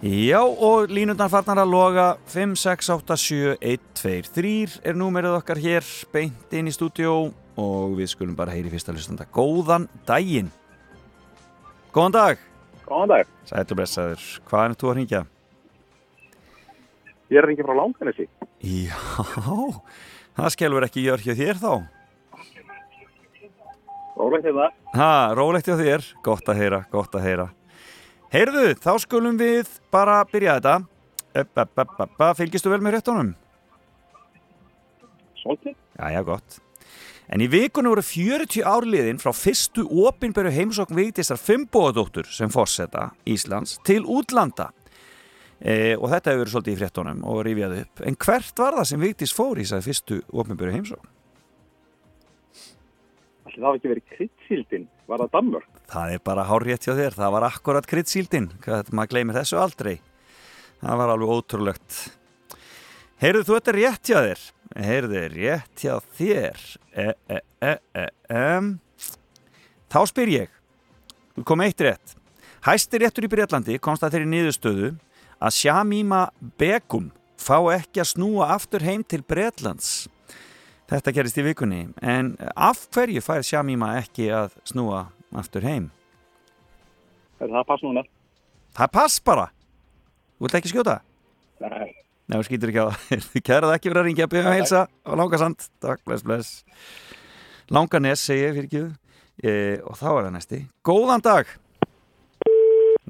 Já, 0.00 0.40
og 0.40 0.88
línundar 0.88 1.28
farnar 1.28 1.58
að 1.60 1.72
loga 1.74 2.04
5, 2.32 2.54
6, 2.56 2.86
8, 2.94 3.16
7, 3.20 3.56
1, 3.60 3.82
2, 4.00 4.12
3 4.32 4.52
er 4.88 4.96
númerið 4.96 5.34
okkar 5.36 5.60
hér 5.60 5.84
beint 6.08 6.56
inn 6.56 6.70
í 6.70 6.72
stúdíó 6.72 7.34
og 7.60 7.98
við 7.98 8.08
skulum 8.14 8.32
bara 8.38 8.54
heyri 8.54 8.72
fyrsta 8.72 8.94
hlustanda. 8.96 9.26
Góðan 9.28 9.90
daginn! 10.08 10.48
Góðan 11.92 12.16
dag! 12.16 12.40
Góðan 12.86 13.12
dag, 13.12 13.36
Sætlu 13.44 13.76
blessaður, 13.76 14.24
hvað 14.48 14.64
er 14.64 14.78
þú 14.80 14.88
að 14.88 14.96
hringja? 14.96 15.22
ég 17.30 17.38
er 17.38 17.52
ekki 17.52 17.68
frá 17.68 17.76
Langanesi. 17.76 18.26
Já, 18.64 18.96
það 20.40 20.52
skelfur 20.56 20.88
ekki 20.88 21.04
jör 21.04 21.28
hjá 21.28 21.36
þér 21.44 21.60
þá. 21.60 21.72
Rólegt 24.16 24.48
hérna. 24.48 24.72
Ha, 24.96 25.12
rólegt 25.36 25.68
hjá 25.68 25.76
þér, 25.76 26.12
gott 26.24 26.48
að 26.48 26.64
heyra, 26.64 26.84
gott 26.88 27.14
að 27.20 27.28
heyra. 27.28 27.50
Heyrðu, 28.30 28.76
þá 28.78 28.92
skulum 29.02 29.38
við 29.40 29.70
bara 29.90 30.20
byrja 30.30 30.60
þetta. 30.60 30.74
Upp. 31.40 32.18
Fylgistu 32.38 32.70
vel 32.70 32.78
með 32.82 32.96
réttunum? 32.96 33.32
Svolítið. 35.40 35.74
Já, 35.98 36.04
já, 36.14 36.20
gott. 36.26 36.58
En 37.30 37.42
í 37.42 37.46
vikunum 37.50 37.94
voru 37.94 38.02
40 38.06 38.66
árliðin 38.66 39.18
frá 39.22 39.30
fyrstu 39.34 39.84
opinberu 40.06 40.50
heimsókn 40.54 40.98
Vigdísar 40.98 41.38
Fimbóðadóttur 41.38 42.26
sem 42.30 42.50
fórseta 42.50 43.08
Íslands 43.26 43.76
til 43.86 44.02
útlanda. 44.02 44.70
E, 45.58 45.94
og 45.94 46.08
þetta 46.10 46.32
hefur 46.32 46.44
verið 46.44 46.54
svolítið 46.54 46.74
í 46.74 46.80
fréttunum 46.80 47.26
og 47.30 47.42
rifjaði 47.46 47.82
upp. 47.84 48.04
En 48.06 48.18
hvert 48.26 48.62
var 48.62 48.78
það 48.78 48.88
sem 48.90 49.04
Vigdís 49.06 49.34
fór 49.34 49.58
í 49.58 49.66
þessari 49.66 49.86
fyrstu 49.86 50.20
opinberu 50.30 50.74
heimsókn? 50.74 51.12
Ætli 53.46 53.58
það 53.58 53.68
hafi 53.68 53.82
ekki 53.82 53.94
verið 53.94 54.08
kryddsíldin. 54.14 54.90
Var 55.10 55.26
það 55.26 55.36
Danmörk? 55.36 55.79
Það 55.90 56.14
er 56.14 56.22
bara 56.22 56.46
hár 56.46 56.64
rétt 56.66 56.86
hjá 56.86 56.94
þér. 56.94 57.16
Það 57.18 57.34
var 57.34 57.46
akkurat 57.48 57.88
kryddsíldin. 57.90 58.46
Maður 58.94 59.10
gleymir 59.10 59.38
þessu 59.40 59.58
aldrei. 59.58 59.96
Það 60.80 61.02
var 61.02 61.12
alveg 61.14 61.32
ótrúlegt. 61.34 61.98
Heyrðu 63.20 63.42
þú 63.48 63.56
þetta 63.56 63.72
er 63.72 63.78
rétt 63.80 64.10
hjá 64.10 64.18
þér? 64.26 64.44
Heyrðu 64.86 65.24
rétt 65.34 65.82
hjá 65.82 65.96
þér? 66.16 66.62
E, 66.94 67.06
e, 67.26 67.40
e, 67.66 67.74
e, 67.98 68.06
e. 68.30 68.46
Þá 69.90 70.00
spyr 70.12 70.34
ég. 70.36 70.56
Þú 71.34 71.46
kom 71.50 71.66
eitt 71.66 71.84
rétt. 71.84 72.16
Hæsti 72.64 73.02
réttur 73.02 73.26
í 73.26 73.32
Breitlandi 73.32 73.78
komst 73.82 74.04
að 74.06 74.14
þeirri 74.14 74.30
niðurstöðu 74.30 74.94
að 75.40 75.56
Shamima 75.56 76.26
Begum 76.60 77.10
fá 77.40 77.56
ekki 77.74 78.02
að 78.02 78.12
snúa 78.14 78.50
aftur 78.54 78.84
heim 78.84 79.02
til 79.02 79.24
Breitlands. 79.26 80.06
Þetta 80.90 81.14
gerist 81.16 81.38
í 81.40 81.46
vikunni. 81.46 81.86
En 82.02 82.36
af 82.54 82.86
hverju 82.94 83.22
fær 83.24 83.42
Shamima 83.46 83.96
ekki 84.00 84.30
að 84.34 84.54
snúa 84.68 85.08
aftur 85.08 85.19
heim? 85.64 85.90
Er 87.40 87.48
það 87.48 87.66
pass 87.68 87.82
núna? 87.84 88.02
Það 88.76 88.92
pass 88.92 89.20
bara. 89.24 89.46
Þú 90.36 90.46
vilt 90.46 90.56
ekki 90.58 90.72
skjóta? 90.72 91.00
Nei. 91.60 91.90
Nei, 92.30 92.36
þú 92.38 92.46
skýtur 92.46 92.70
ekki 92.72 92.82
á 92.84 92.88
það 92.90 93.38
kærað 93.48 93.74
ekki 93.76 93.90
verið 93.90 94.00
að 94.00 94.08
ringja. 94.08 94.28
Að 94.30 94.54
heilsa 94.54 94.82
á 94.86 95.10
Langasand 95.18 95.66
Takk, 95.82 96.02
bless, 96.06 96.22
bless. 96.26 96.64
Langanes 97.70 98.22
segi 98.26 98.44
ég 98.44 98.54
fyrir 98.56 98.68
ekki 98.68 98.82
e, 99.42 99.52
Og 99.86 99.98
þá 99.98 100.06
er 100.12 100.22
það 100.28 100.34
næsti. 100.36 100.60
Góðan 100.86 101.24
dag. 101.26 101.50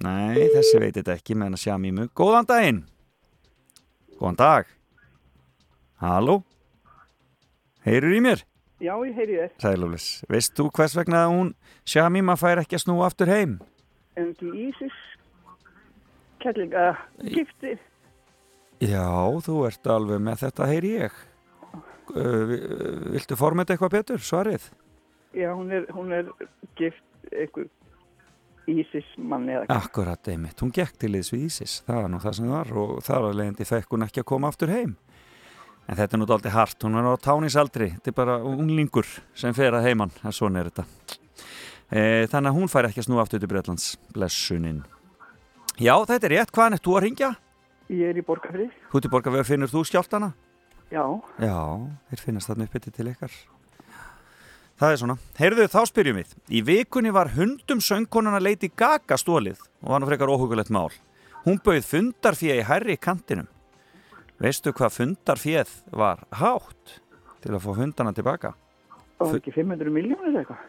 Nei, 0.01 0.47
þessi 0.55 0.81
veit 0.81 0.97
þetta 0.97 1.17
ekki 1.19 1.37
meðan 1.37 1.59
að 1.59 1.65
sjá 1.67 1.75
mýmu 1.81 2.09
Góðan 2.17 2.49
daginn. 2.49 2.85
Góðan 4.17 4.41
dag. 4.41 4.71
Halló? 6.01 6.41
Heyrur 7.85 8.17
í 8.17 8.23
mér? 8.25 8.45
Já, 8.81 8.95
ég 9.05 9.15
heyri 9.15 9.35
þér. 9.37 9.51
Sæluflis 9.61 10.07
Veist 10.33 10.55
þú 10.57 10.71
hvers 10.73 10.95
vegna 10.97 11.27
hún 11.29 11.55
Shamima 11.85 12.37
fær 12.41 12.63
ekki 12.63 12.79
að 12.79 12.85
snúa 12.87 13.07
aftur 13.11 13.29
heim? 13.29 13.59
En 14.17 14.31
ekki 14.33 14.51
Ísis, 14.69 14.97
kellinga, 16.43 16.95
gifti. 17.21 17.77
Já, 18.81 19.05
þú 19.45 19.59
ert 19.69 19.91
alveg 19.93 20.23
með 20.25 20.41
þetta, 20.47 20.67
heyri 20.71 20.95
ég. 20.99 21.19
Vi- 22.11 22.63
viltu 23.15 23.37
formeta 23.39 23.75
eitthvað 23.77 23.93
betur, 23.99 24.19
svarið? 24.25 24.71
Já, 25.37 25.53
hún 25.55 25.71
er, 25.71 25.85
hún 25.95 26.11
er 26.13 26.27
gift 26.77 27.05
einhver 27.31 27.69
Ísis 28.71 29.07
manni 29.17 29.53
eða 29.53 29.65
ekki. 29.67 29.77
Akkurat, 29.77 30.29
einmitt. 30.29 30.61
Hún 30.63 30.73
gekk 30.73 30.97
til 30.99 31.11
liðs 31.13 31.31
við 31.33 31.45
Ísis. 31.49 31.83
Það 31.87 32.03
var 32.03 32.09
nú 32.13 32.19
það 32.23 32.35
sem 32.35 32.51
var 32.51 32.73
og 32.73 33.01
þar 33.03 33.29
að 33.31 33.37
leiðandi 33.41 33.67
fekk 33.67 33.89
hún 33.95 34.05
ekki 34.07 34.21
að 34.25 34.29
koma 34.33 34.49
aftur 34.49 34.69
heim. 34.75 34.97
En 35.91 35.99
þetta 35.99 36.15
er 36.15 36.21
nú 36.23 36.27
dálítið 36.31 36.55
hart. 36.55 36.85
Hún 36.87 36.99
er 37.01 37.09
á 37.11 37.19
tánisaldri. 37.19 37.89
Þetta 37.97 38.13
er 38.13 38.15
bara 38.15 38.37
unglingur 38.47 39.09
sem 39.35 39.55
fer 39.57 39.75
að 39.75 39.89
heiman. 39.89 40.13
En 40.23 40.35
svona 40.35 40.63
er 40.63 40.71
þetta. 40.71 40.85
E, 41.91 42.03
þannig 42.31 42.53
að 42.53 42.59
hún 42.61 42.71
fær 42.71 42.87
ekki 42.87 43.03
að 43.03 43.09
snúa 43.09 43.25
aftur 43.25 43.43
til 43.43 43.51
Breitlands. 43.51 43.89
Blessunin. 44.15 44.85
Já, 45.83 45.97
þetta 46.07 46.29
er 46.29 46.35
rétt. 46.37 46.55
Hvaðan 46.55 46.79
ert 46.79 46.87
þú 46.87 46.95
að 46.95 47.05
ringja? 47.09 47.33
Ég 47.91 48.13
er 48.13 48.23
í 48.23 48.23
borgarfrið. 48.23 48.71
Húti 48.93 49.11
borgarveg 49.11 49.49
finnur 49.49 49.73
þú 49.73 49.83
skjáltana? 49.91 50.31
Já, 50.91 51.05
Já, 51.39 51.59
þeir 52.11 52.23
finnast 52.23 52.51
þarna 52.51 52.67
uppbytti 52.67 52.95
til 52.95 53.11
ykkar. 53.11 53.35
Það 54.81 54.93
er 54.95 54.99
svona. 55.03 55.17
Heyrðu, 55.37 55.67
þá 55.71 55.81
spyrjum 55.91 56.19
við. 56.23 56.35
Í 56.51 56.61
vikunni 56.67 57.11
var 57.15 57.35
hundum 57.35 57.83
söngkonuna 57.85 58.41
Lady 58.43 58.71
Gaga 58.71 59.19
stólið 59.19 59.59
og 59.83 59.93
var 59.93 60.03
nú 60.03 60.09
frekar 60.09 60.31
óhugulegt 60.33 60.73
mál. 60.75 60.91
Hún 61.45 61.59
bauð 61.63 61.83
fundarfíð 61.87 62.63
í 62.63 62.67
hærri 62.67 62.97
kantinum. 62.97 63.51
Veistu 64.41 64.73
hvað 64.73 64.95
fundarfíð 64.97 65.69
var 66.01 66.19
hátt 66.41 66.95
til 67.45 67.53
að 67.57 67.65
fá 67.65 67.71
hundana 67.77 68.13
tilbaka? 68.17 68.51
það 69.21 69.29
var 69.35 69.39
ekki 69.41 69.53
500 69.53 69.91
miljónir 69.93 70.29
eða 70.31 70.41
eitthvað. 70.41 70.61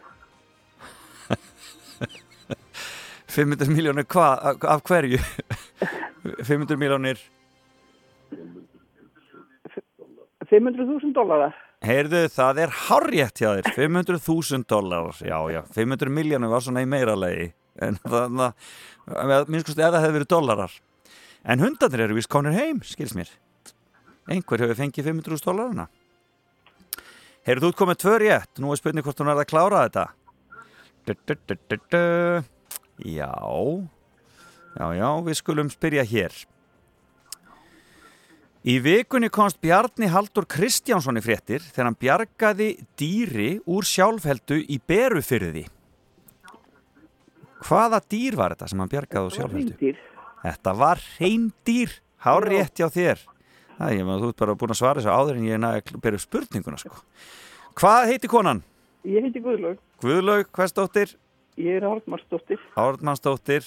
500 3.32 3.70
miljónir 3.72 4.04
hvað? 4.12 4.34
Af- 4.68 4.84
hverju? 4.90 5.20
500 6.44 6.76
miljónir 6.80 7.18
500.000 10.52 11.14
dólarar. 11.16 11.54
Heyrðu, 11.82 12.26
það 12.30 12.58
er 12.62 12.70
hárrétt 12.86 13.40
hjá 13.40 13.48
þér, 13.56 13.66
500.000 13.74 14.66
dólar, 14.70 15.16
já, 15.24 15.38
já, 15.50 15.60
500 15.74 16.12
miljónur 16.12 16.50
var 16.52 16.62
svona 16.62 16.82
í 16.84 16.88
meira 16.90 17.14
lagi, 17.18 17.48
en 17.82 17.96
þannig 18.04 18.52
að, 19.08 19.48
minnst 19.48 19.66
kosti, 19.70 19.82
það 19.82 19.96
hefði 20.04 20.16
verið 20.18 20.30
dólarar. 20.34 20.72
En 21.42 21.58
hundarnir 21.64 22.04
eru 22.04 22.14
vist 22.20 22.30
konur 22.30 22.54
heim, 22.54 22.78
skils 22.86 23.14
mér. 23.18 23.30
Einhver 24.30 24.62
hefur 24.62 24.78
fengið 24.78 25.08
500.000 25.10 25.46
dólarina. 25.48 25.88
Heyrðu, 27.42 27.66
þú 27.66 27.72
ert 27.72 27.80
komið 27.80 28.00
tvö 28.04 28.18
rétt, 28.22 28.52
nú 28.62 28.70
er 28.70 28.78
spurning 28.78 29.06
hvort 29.06 29.18
hún 29.18 29.32
er 29.32 29.40
að 29.42 29.48
klára 29.50 29.82
þetta. 29.88 30.04
Du, 31.02 31.14
du, 31.26 31.76
du. 31.90 32.02
Já, 33.02 33.32
já, 34.78 34.86
já, 34.94 35.08
við 35.26 35.38
skulum 35.40 35.70
spyrja 35.72 36.04
hér. 36.06 36.36
Í 38.62 38.76
vikunni 38.78 39.26
komst 39.34 39.58
Bjarni 39.58 40.06
Haldur 40.06 40.46
Kristjánsson 40.46 41.18
í 41.18 41.22
fréttir 41.24 41.64
þegar 41.64 41.88
hann 41.88 41.98
bjargaði 41.98 42.68
dýri 42.94 43.56
úr 43.66 43.86
sjálfheldu 43.88 44.60
í 44.70 44.78
berufyrði. 44.78 45.64
Hvaða 47.66 47.98
dýr 48.06 48.38
var 48.38 48.54
þetta 48.54 48.70
sem 48.70 48.84
hann 48.84 48.92
bjargaði 48.92 49.26
úr 49.26 49.34
sjálfheldu? 49.34 49.92
Þetta 50.44 50.78
var 50.78 51.02
reyndýr, 51.18 51.98
hár 52.22 52.46
rétt 52.46 52.78
hjá 52.78 52.86
þér. 52.86 53.26
Það 53.82 53.98
er, 53.98 54.10
þú 54.22 54.28
ert 54.30 54.38
bara 54.38 54.54
búin 54.60 54.72
að 54.74 54.78
svara 54.78 55.00
þessu 55.02 55.10
áður 55.10 55.38
en 55.40 55.46
ég 55.48 55.56
er 55.56 55.62
næg 55.62 55.88
að 55.90 56.14
upp 56.14 56.22
spurninguna, 56.22 56.78
sko. 56.78 57.00
Hvað 57.80 58.10
heiti 58.12 58.30
konan? 58.30 58.60
Ég 59.08 59.24
heiti 59.26 59.42
Guðlaug. 59.42 59.78
Guðlaug, 60.02 60.50
hversdóttir? 60.54 61.16
Ég 61.58 61.80
er 61.80 61.86
Ártmarsdóttir. 61.88 62.60
Ármannsdóttir. 62.78 63.66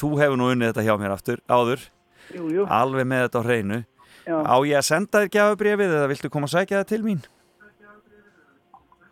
Þú 0.00 0.10
hefur 0.22 0.40
nú 0.40 0.48
unnið 0.50 0.72
þetta 0.72 0.86
hjá 0.86 0.94
mér 0.98 1.12
aftur, 1.14 1.42
áður. 1.46 1.84
Jú, 2.32 2.48
jú. 2.54 2.64
Alveg 2.72 3.06
með 3.06 3.26
þetta 3.26 3.42
á 3.44 3.46
hreinu. 3.46 3.78
Já. 4.24 4.36
Á 4.40 4.56
ég 4.64 4.80
að 4.80 4.88
senda 4.88 5.20
þér 5.20 5.32
gjafabrifið 5.36 5.94
eða 5.98 6.10
viltu 6.14 6.32
koma 6.32 6.48
að 6.48 6.54
sækja 6.56 6.80
það 6.80 6.90
til 6.94 7.02
mín? 7.04 7.22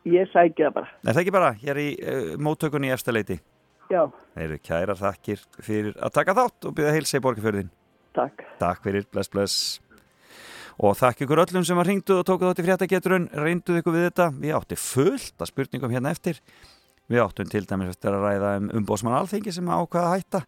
Ég 0.08 0.32
sækja 0.32 0.70
það 0.70 0.76
bara. 0.80 0.90
Er 1.04 1.12
það 1.12 1.22
ekki 1.22 1.34
bara? 1.36 1.52
Ég 1.62 1.70
er 1.74 1.80
í 1.82 1.88
uh, 2.00 2.32
móttökunni 2.42 2.88
í 2.88 2.94
efstaleiti. 2.96 3.38
Já, 3.92 4.06
Það 4.32 4.44
eru 4.46 4.58
kærar 4.64 4.96
þakkir 4.98 5.40
fyrir 5.60 5.96
að 6.00 6.14
taka 6.16 6.34
þátt 6.38 6.66
og 6.66 6.74
byrja 6.78 6.94
heilsa 6.96 7.18
í 7.20 7.24
borgarfjörðin. 7.26 7.68
takk. 8.16 8.44
Takk 8.58 8.82
fyrir, 8.86 9.04
bless, 9.12 9.28
bless. 9.28 9.58
Og 10.80 10.96
þakk 10.96 11.26
ykkur 11.26 11.42
öllum 11.44 11.66
sem 11.68 11.78
að 11.78 11.88
ringdu 11.90 12.16
og 12.16 12.24
tóku 12.28 12.48
þátt 12.48 12.62
í 12.62 12.66
fréttageturinn, 12.66 13.28
reynduð 13.36 13.82
ykkur 13.82 13.96
við 13.96 14.06
þetta. 14.08 14.28
Við 14.40 14.56
átti 14.56 14.78
fullt 14.80 15.44
af 15.44 15.50
spurningum 15.50 15.92
hérna 15.92 16.14
eftir. 16.14 16.40
Við 17.12 17.20
áttum 17.26 17.50
til 17.52 17.66
dæmis 17.68 17.92
eftir 17.92 18.14
að 18.16 18.24
ræða 18.24 18.56
um 18.60 18.70
umbósmann 18.80 19.18
alþengi 19.18 19.52
sem 19.52 19.68
ákvaða 19.68 20.08
að 20.08 20.16
hætta. 20.16 20.42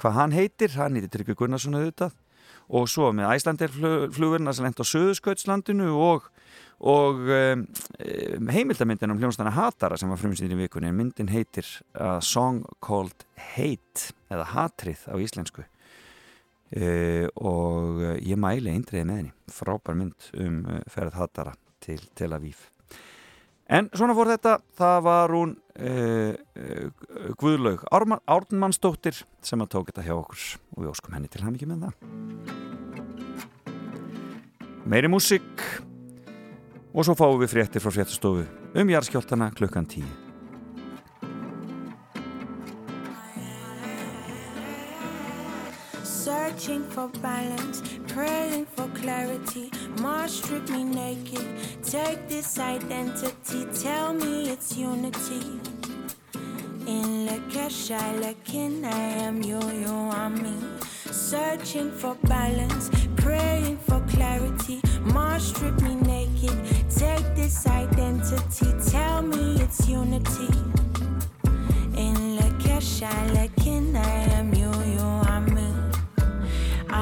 Hvað 0.00 0.16
hann 0.16 0.32
heitir, 0.32 0.76
hann 0.78 0.96
heitir 0.96 1.12
Tryggvi 1.12 1.36
Gunnarsson 1.36 1.76
auðvitað. 1.76 2.14
Og 2.70 2.86
svo 2.88 3.10
með 3.12 3.34
Æslandirflugurna 3.34 4.54
sem 4.54 4.64
lent 4.64 4.80
á 4.80 4.86
Suðuskautslandinu 4.86 5.90
og, 5.98 6.28
og 6.80 7.26
um, 7.26 7.66
heimildamyndin 8.48 9.12
um 9.12 9.20
hljónstana 9.20 9.52
Hatara 9.56 9.98
sem 10.00 10.08
var 10.08 10.20
frumsýnir 10.22 10.54
í 10.54 10.62
vikunni. 10.62 10.92
Myndin 10.94 11.32
heitir 11.34 11.68
A 11.92 12.20
Song 12.24 12.62
Called 12.78 13.26
Hate 13.56 14.14
eða 14.30 14.46
Hatrið 14.54 15.04
á 15.10 15.14
íslensku. 15.20 15.66
Uh, 16.70 17.26
og 17.34 17.98
uh, 17.98 18.12
ég 18.22 18.38
mæli 18.38 18.70
eindriði 18.70 19.02
með 19.08 19.16
henni. 19.18 19.32
Frábær 19.50 19.96
mynd 19.98 20.28
um 20.38 20.60
uh, 20.68 20.78
ferð 20.90 21.16
Hattara 21.18 21.56
til 21.82 21.98
Tel 22.14 22.30
Aviv. 22.36 22.68
En 23.70 23.88
svona 23.90 24.14
fór 24.14 24.30
þetta. 24.30 24.54
Það 24.78 25.02
var 25.08 25.34
hún 25.34 25.56
uh, 25.82 26.32
Guðlaug 27.42 27.82
Ármann, 27.90 28.22
Ármannsdóttir 28.30 29.18
sem 29.42 29.62
að 29.62 29.72
tók 29.74 29.90
þetta 29.90 30.06
hjá 30.06 30.14
okkur. 30.14 30.46
Og 30.76 30.84
við 30.84 30.94
óskum 30.94 31.18
henni 31.18 31.30
til 31.30 31.42
hann 31.42 31.58
ekki 31.58 31.70
með 31.70 31.88
það. 31.88 31.94
Meiri 34.90 35.10
músík. 35.10 35.68
Og 36.90 37.06
svo 37.06 37.18
fáum 37.18 37.38
við 37.42 37.54
fréttir 37.56 37.82
frá 37.82 37.94
fréttastofu 37.94 38.46
um 38.78 38.90
jarðskjáltana 38.94 39.50
klukkan 39.58 39.86
10 39.90 40.29
Searching 46.02 46.84
for 46.84 47.08
balance, 47.22 47.82
praying 48.08 48.66
for 48.66 48.88
clarity. 48.88 49.70
Mars 50.00 50.32
strip 50.42 50.68
me 50.70 50.84
naked. 50.84 51.46
Take 51.84 52.28
this 52.28 52.58
identity, 52.58 53.66
tell 53.74 54.12
me 54.14 54.50
it's 54.50 54.76
unity. 54.76 55.60
In 56.86 57.28
I 57.28 58.16
Lakin, 58.16 58.84
I 58.84 58.98
am 59.26 59.42
you, 59.42 59.60
you 59.72 59.92
are 59.92 60.30
me. 60.30 60.54
Searching 61.10 61.90
for 61.90 62.14
balance, 62.24 62.90
praying 63.16 63.78
for 63.78 64.00
clarity. 64.08 64.80
Mars 65.02 65.44
strip 65.44 65.80
me 65.82 65.94
naked. 65.94 66.56
Take 66.90 67.34
this 67.34 67.66
identity, 67.66 68.72
tell 68.90 69.22
me 69.22 69.60
it's 69.60 69.88
unity. 69.88 70.48
In 71.96 72.38
I 73.02 73.32
Lakin, 73.32 73.96
I 73.96 74.24
am 74.38 74.54
you. 74.54 74.59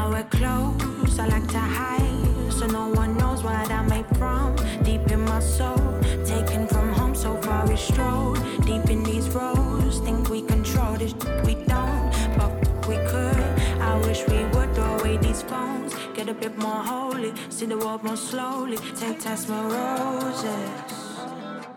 I 0.09 0.11
wear 0.11 0.25
clothes 0.31 1.19
I 1.19 1.27
like 1.27 1.47
to 1.49 1.59
hide, 1.59 2.51
so 2.51 2.67
no 2.67 2.89
one 2.89 3.19
knows 3.19 3.43
what 3.43 3.71
I'm 3.71 3.89
made 3.91 4.07
from. 4.17 4.57
Deep 4.83 5.07
in 5.11 5.21
my 5.21 5.39
soul, 5.39 6.01
taken 6.25 6.67
from 6.67 6.95
home, 6.95 7.15
so 7.15 7.37
far 7.43 7.67
we 7.69 7.77
stroll. 7.77 8.33
Deep 8.65 8.89
in 8.89 9.03
these 9.03 9.29
roads, 9.29 9.99
think 9.99 10.31
we 10.31 10.41
control 10.41 10.95
this, 10.97 11.13
we 11.45 11.57
don't, 11.67 12.11
but 12.39 12.53
we 12.89 12.97
could. 13.11 13.45
I 13.83 14.01
wish 14.07 14.27
we 14.29 14.45
would 14.55 14.75
throw 14.75 14.97
away 14.99 15.19
these 15.19 15.43
phones, 15.43 15.95
get 16.15 16.31
a 16.31 16.35
bit 16.35 16.57
more 16.57 16.83
holy, 16.93 17.35
see 17.51 17.67
the 17.67 17.77
world 17.77 18.03
more 18.03 18.17
slowly. 18.17 18.79
Take 18.97 19.21
time, 19.21 19.39
my 19.47 19.61
roses. 19.77 20.99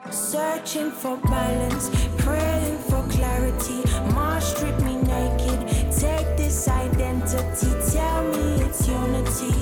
Searching 0.10 0.92
for 0.92 1.18
balance, 1.18 1.90
praying 2.18 2.78
for 2.78 3.04
clarity. 3.10 3.84
Mars 4.14 4.46
strip 4.46 4.80
me 4.84 4.96
naked 4.96 5.71
take 6.02 6.36
this 6.36 6.68
identity, 6.68 7.70
tell 7.94 8.24
me 8.34 8.64
it's 8.66 8.88
unity. 8.88 9.54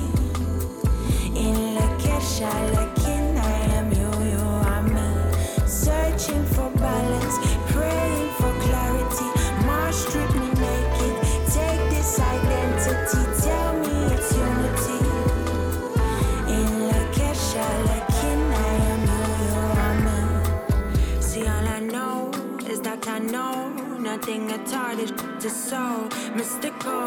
In 1.36 1.74
La 1.74 1.86
Kesha, 2.02 2.50
La 2.74 2.84
Kin, 3.00 3.36
I 3.36 3.58
am 3.78 3.92
you, 4.00 4.10
you 4.32 4.44
are 4.70 4.82
me. 4.94 5.08
Searching 5.66 6.42
for 6.54 6.70
balance, 6.84 7.36
praying 7.72 8.30
for 8.38 8.52
clarity. 8.64 9.28
Marsh 9.66 9.96
strip 9.96 10.30
me 10.40 10.48
naked, 10.64 11.14
take 11.56 11.82
this 11.94 12.18
identity, 12.18 13.22
tell 13.44 13.72
me 13.84 13.96
it's 14.14 14.30
unity. 14.48 15.00
In 16.56 16.70
La 16.88 17.02
Kesha, 17.16 17.66
La 17.88 17.98
Kin, 18.16 18.40
I 18.66 18.72
am 18.92 19.02
you, 19.12 19.26
you 19.44 19.60
are 19.84 19.96
me. 20.06 21.20
See, 21.20 21.42
all 21.42 21.68
I 21.78 21.80
know 21.80 22.30
is 22.66 22.80
that 22.80 23.06
I 23.06 23.18
know 23.18 23.68
nothing 23.98 24.50
at 24.52 24.72
all 24.72 25.29
so 25.48 26.06
mystical, 26.34 27.06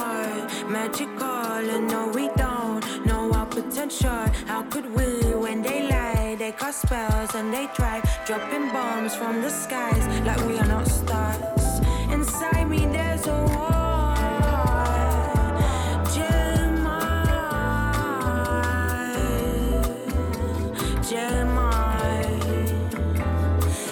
magical, 0.68 1.70
and 1.76 1.88
no, 1.88 2.08
we 2.08 2.30
don't 2.30 2.82
know 3.06 3.32
our 3.32 3.46
potential. 3.46 4.26
How 4.48 4.64
could 4.64 4.86
we 4.96 5.36
when 5.36 5.62
they 5.62 5.88
lie? 5.88 6.36
They 6.40 6.52
cast 6.52 6.82
spells 6.82 7.36
and 7.36 7.54
they 7.54 7.68
try 7.76 8.02
dropping 8.26 8.72
bombs 8.72 9.16
from 9.16 9.42
the 9.44 9.50
skies 9.50 10.08
like 10.26 10.44
we 10.48 10.58
are 10.58 10.66
not 10.66 10.88
stars. 10.88 11.80
Inside 12.12 12.70
me, 12.70 12.88
there's 12.88 13.28
a 13.28 13.46
war. 13.56 13.94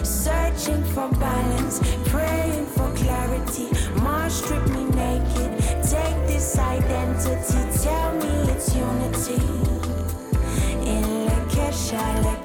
Searching 0.03 0.83
for 0.93 1.09
balance, 1.09 1.79
praying 2.05 2.50
identity, 6.57 7.83
tell 7.83 8.13
me 8.15 8.51
it's 8.51 8.75
unity. 8.75 9.41
In 10.85 11.03
Lakesha, 11.27 12.03
Lakin, 12.23 12.40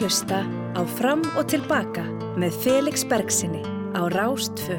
að 0.00 0.06
hlusta 0.06 0.38
á 0.72 0.80
Fram 0.96 1.20
og 1.36 1.44
Tilbaka 1.52 2.02
með 2.40 2.54
Felix 2.64 3.02
Bergsinni 3.04 3.60
á 3.92 4.08
Rástfö. 4.08 4.78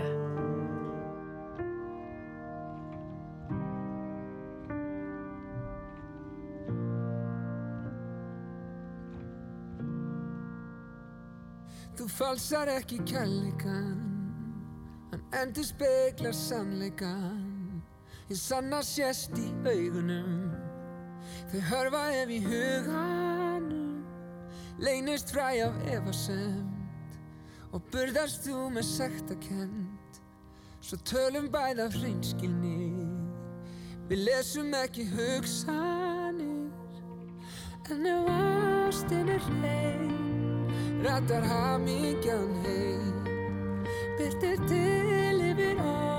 Þú 11.93 12.07
falsar 12.10 12.72
ekki 12.80 12.98
kærleikan 13.06 14.02
Hann 15.11 15.26
endur 15.43 15.68
speklar 15.68 16.34
sannleikan 16.34 17.84
Ég 18.31 18.39
sanna 18.41 18.81
sést 18.81 19.38
í 19.38 19.52
augunum 19.69 20.49
Þau 21.52 21.60
hörfa 21.69 22.07
ef 22.23 22.31
í 22.34 22.41
huganum 22.48 23.20
Leynist 24.82 25.32
fræ 25.34 25.62
af 25.62 25.74
efasemt 25.94 27.12
Og 27.72 27.84
burðast 27.94 28.48
þú 28.48 28.70
með 28.74 28.88
sektakend 28.88 30.18
Svo 30.82 30.98
tölum 31.06 31.52
bæð 31.53 31.84
af 31.86 31.98
hreinskilni 31.99 33.06
Við 34.10 34.24
lesum 34.26 34.74
ekki 34.76 35.06
hugsanir. 35.08 36.74
En 37.94 38.08
ef 38.10 38.32
ástin 38.34 39.30
er 39.30 39.45
reyn 39.62 40.72
Rattar 41.06 41.45
hamingjan 41.45 42.56
heim 42.66 43.26
Byrtir 44.18 44.58
til 44.68 45.45
yfir 45.52 45.78
okkur 45.78 46.10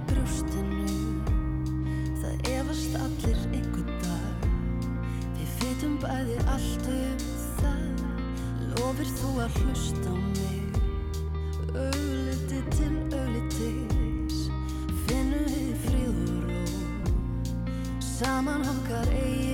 í 0.00 0.06
brjóstinu. 0.08 0.86
Það 2.20 2.50
efast 2.54 2.96
allir 3.00 3.40
einhvern 3.50 3.90
dag. 4.04 4.46
Við 5.36 5.50
vitum 5.60 5.98
bæði 6.02 6.38
allt 6.54 6.88
um 6.92 7.26
það. 7.58 8.04
Lofir 8.72 9.12
þú 9.20 9.34
að 9.44 9.60
hlusta 9.60 10.08
á 10.08 10.16
mig? 10.16 10.80
Augliti 11.74 12.62
til 12.76 12.96
auglitis. 13.18 14.40
Finnum 15.06 15.46
við 15.52 15.76
fríð 15.84 16.10
og 16.16 16.74
Saman 18.10 18.68
okkar 18.68 19.08
eigin 19.14 19.49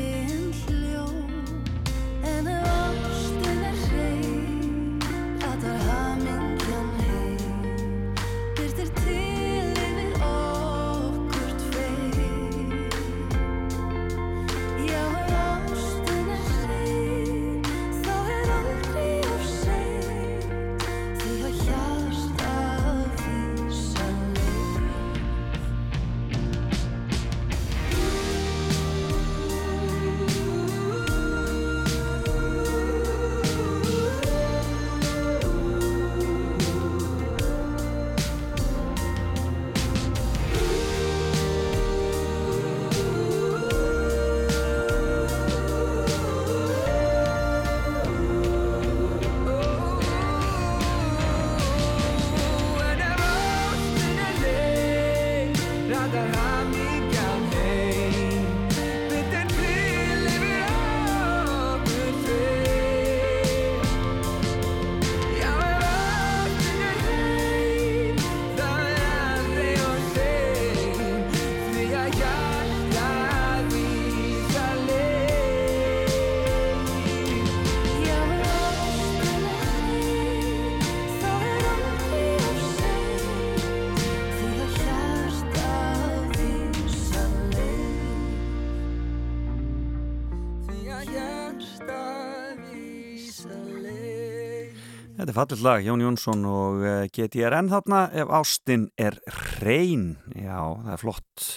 fallit 95.37 95.61
lag, 95.61 95.83
Jón 95.85 96.01
Jónsson 96.01 96.47
og 96.49 96.81
eh, 96.81 97.09
GTRN 97.13 97.69
þarna 97.69 98.07
ef 98.17 98.31
ástin 98.39 98.87
er 98.97 99.19
hrein. 99.29 100.15
Já, 100.33 100.57
það 100.81 100.93
er 100.95 101.03
flott, 101.03 101.49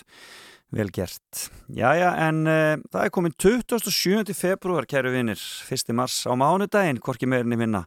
vel 0.76 0.92
gert. 0.92 1.46
Jæja, 1.72 2.10
en 2.26 2.42
uh, 2.44 2.82
það 2.92 3.06
er 3.06 3.14
komin 3.16 3.36
27. 3.40 4.34
februar, 4.36 4.88
kæru 4.90 5.14
vinnir, 5.14 5.40
1. 5.72 5.96
mars 5.96 6.18
á 6.28 6.36
mánudaginn, 6.36 7.00
hvorki 7.06 7.30
meirinni 7.30 7.60
minna. 7.62 7.86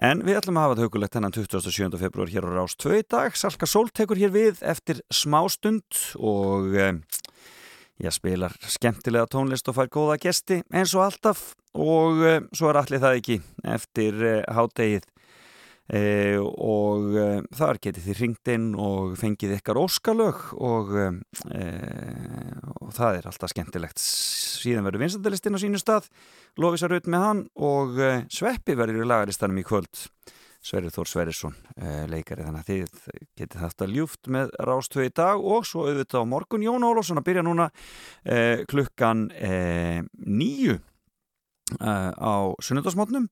En 0.00 0.24
við 0.24 0.40
ætlum 0.40 0.56
að 0.56 0.64
hafa 0.64 0.78
þetta 0.78 0.88
hugulegt 0.88 1.18
hennan 1.18 1.36
27. 1.36 2.00
februar 2.00 2.32
hér 2.32 2.48
á 2.48 2.50
Rás 2.56 2.78
2 2.80 3.02
í 3.02 3.04
dag. 3.04 3.36
Salka 3.36 3.68
Sól 3.68 3.92
tekur 3.92 4.16
hér 4.16 4.32
við 4.32 4.64
eftir 4.64 5.04
smástund 5.12 6.00
og 6.16 6.72
uh, 6.72 6.94
ég 8.02 8.14
spilar 8.14 8.54
skemmtilega 8.66 9.28
tónlist 9.30 9.68
og 9.70 9.76
fær 9.76 9.90
góða 9.92 10.18
gesti 10.22 10.60
eins 10.74 10.94
og 10.96 11.06
alltaf 11.06 11.52
og 11.78 12.20
uh, 12.20 12.38
svo 12.52 12.70
er 12.70 12.80
allir 12.82 13.02
það 13.02 13.18
ekki 13.20 13.40
eftir 13.72 14.22
uh, 14.22 14.38
hádegið. 14.52 15.08
Uh, 15.92 16.38
og 16.40 17.16
þar 17.58 17.78
getið 17.82 18.04
þið 18.06 18.20
ringt 18.22 18.50
inn 18.52 18.68
og 18.80 19.16
fengið 19.20 19.56
ykkar 19.58 19.80
óskalög 19.82 20.38
og, 20.54 20.92
og 20.94 22.92
það 22.96 23.18
er 23.18 23.26
alltaf 23.28 23.52
skemmtilegt. 23.52 24.00
Síðan 24.00 24.86
verður 24.86 25.02
vinsandalistinn 25.02 25.58
á 25.58 25.60
sínu 25.60 25.82
stað 25.82 26.06
Lofísar 26.62 26.94
ut 26.94 27.10
með 27.10 27.26
hann 27.26 27.42
og 27.66 27.98
Sveppi 28.32 28.78
verður 28.78 29.02
í 29.02 29.10
lagaristanum 29.10 29.60
í 29.60 29.66
kvöld 29.66 30.06
Sverrir 30.62 30.94
Þór 30.94 31.10
Sverrisson 31.10 31.56
uh, 31.74 32.04
leikari. 32.10 32.44
Þannig 32.46 32.62
að 32.62 32.70
þið 32.70 33.26
getið 33.40 33.66
að 33.66 33.96
ljúft 33.96 34.30
með 34.30 34.54
rástöðu 34.62 35.08
í 35.08 35.14
dag 35.22 35.42
og 35.42 35.66
svo 35.66 35.88
auðvitað 35.88 36.22
á 36.22 36.32
morgun. 36.32 36.66
Jón 36.66 36.86
Ólafsson 36.86 37.20
að 37.20 37.28
byrja 37.30 37.44
núna 37.46 37.68
uh, 37.72 38.62
klukkan 38.70 39.26
uh, 39.34 40.00
nýju 40.22 40.78
á 41.72 42.52
sunnudasmotnum 42.60 43.28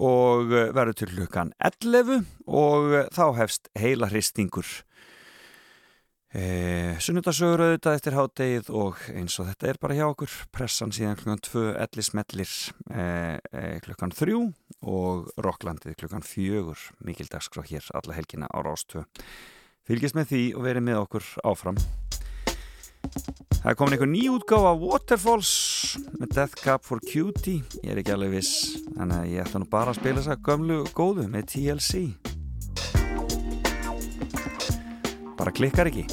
og 0.00 0.52
uh, 0.52 0.70
verður 0.74 0.96
til 1.00 1.10
klukkan 1.12 1.52
11 1.60 2.24
og 2.46 2.92
uh, 2.94 3.02
þá 3.14 3.24
hefst 3.40 3.68
heila 3.78 4.08
hristingur 4.10 4.68
e, 6.34 6.44
sunnudasögur 7.02 7.64
auðvitað 7.64 7.98
eftir 7.98 8.16
hádegið 8.18 8.72
og 8.80 8.98
eins 9.14 9.38
og 9.42 9.48
þetta 9.50 9.70
er 9.70 9.80
bara 9.82 9.96
hjá 9.98 10.06
okkur 10.08 10.34
pressan 10.54 10.94
síðan 10.94 11.18
klukkan 11.20 11.44
2 11.46 11.64
ellismellir 11.86 12.52
e, 12.90 13.04
e, 13.52 13.64
klukkan 13.86 14.14
3 14.14 14.36
og 14.90 15.30
Rokklandið 15.40 15.98
klukkan 16.00 16.26
4 16.26 16.64
mikil 17.06 17.30
dagskrá 17.30 17.66
hér 17.66 17.90
alla 17.98 18.18
helgina 18.18 18.50
á 18.50 18.58
Rástöð 18.62 19.08
fylgjast 19.90 20.18
með 20.18 20.30
því 20.30 20.42
og 20.54 20.66
verið 20.68 20.86
með 20.86 21.02
okkur 21.04 21.28
áfram. 21.50 21.78
Það 23.60 23.70
er 23.72 23.76
komin 23.76 23.96
einhver 23.96 24.10
ný 24.10 24.22
útgáfa 24.32 24.72
Waterfalls 24.80 25.52
með 26.16 26.34
Death 26.36 26.60
Cab 26.62 26.84
for 26.86 27.02
Cutie. 27.04 27.64
Ég 27.82 27.92
er 27.92 28.00
ekki 28.00 28.14
alveg 28.14 28.38
viss 28.38 28.76
þannig 28.94 29.16
að 29.18 29.30
ég 29.34 29.44
ætla 29.44 29.62
nú 29.62 29.70
bara 29.72 29.92
að 29.92 30.00
spila 30.00 30.20
þess 30.20 30.34
að 30.36 30.44
gömlu 30.48 30.82
góðu 30.96 31.26
með 31.32 31.48
TLC 31.54 32.29
bara 35.40 35.52
klikkar 35.56 35.88
ekki 35.88 36.04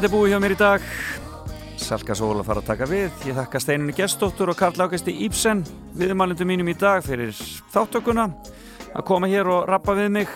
Þetta 0.00 0.08
er 0.08 0.16
búið 0.16 0.30
hjá 0.32 0.38
mér 0.40 0.52
í 0.54 0.56
dag. 0.56 0.84
Salka 1.76 2.14
Sól 2.16 2.38
að 2.40 2.46
fara 2.46 2.60
að 2.62 2.68
taka 2.70 2.86
við. 2.88 3.16
Ég 3.28 3.34
þakka 3.36 3.60
Steinunni 3.60 3.92
Gestóttur 3.98 4.48
og 4.48 4.56
Karl 4.56 4.80
Ágæsti 4.80 5.12
Íbsen 5.26 5.60
viðmælundum 5.92 6.48
mínum 6.48 6.70
í 6.72 6.74
dag 6.80 7.04
fyrir 7.04 7.34
þáttökuna 7.74 8.24
að 8.96 9.04
koma 9.10 9.28
hér 9.28 9.50
og 9.52 9.68
rappa 9.68 9.92
við 9.98 10.08
mig. 10.14 10.32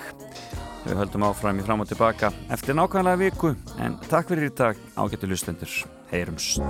Við 0.85 1.01
höldum 1.01 1.25
áfram 1.31 1.63
í 1.63 1.65
fram 1.65 1.81
og 1.81 1.89
tilbaka 1.89 2.29
eftir 2.53 2.77
nákvæmlega 2.77 3.23
viku 3.23 3.55
en 3.81 3.97
takk 4.05 4.29
fyrir 4.35 4.51
í 4.51 4.55
dag 4.61 4.85
ágættu 5.01 5.33
lustendur 5.33 5.73
Heyrumst. 6.13 6.61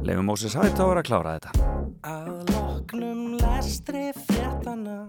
Leifum 0.00 0.32
Móses 0.32 0.56
Hættáður 0.56 1.02
að 1.02 1.10
klára 1.10 1.36
þetta. 1.36 1.68
Að 2.08 2.56
loknum 2.56 3.36
lestri 3.44 4.14
fréttana 4.30 5.02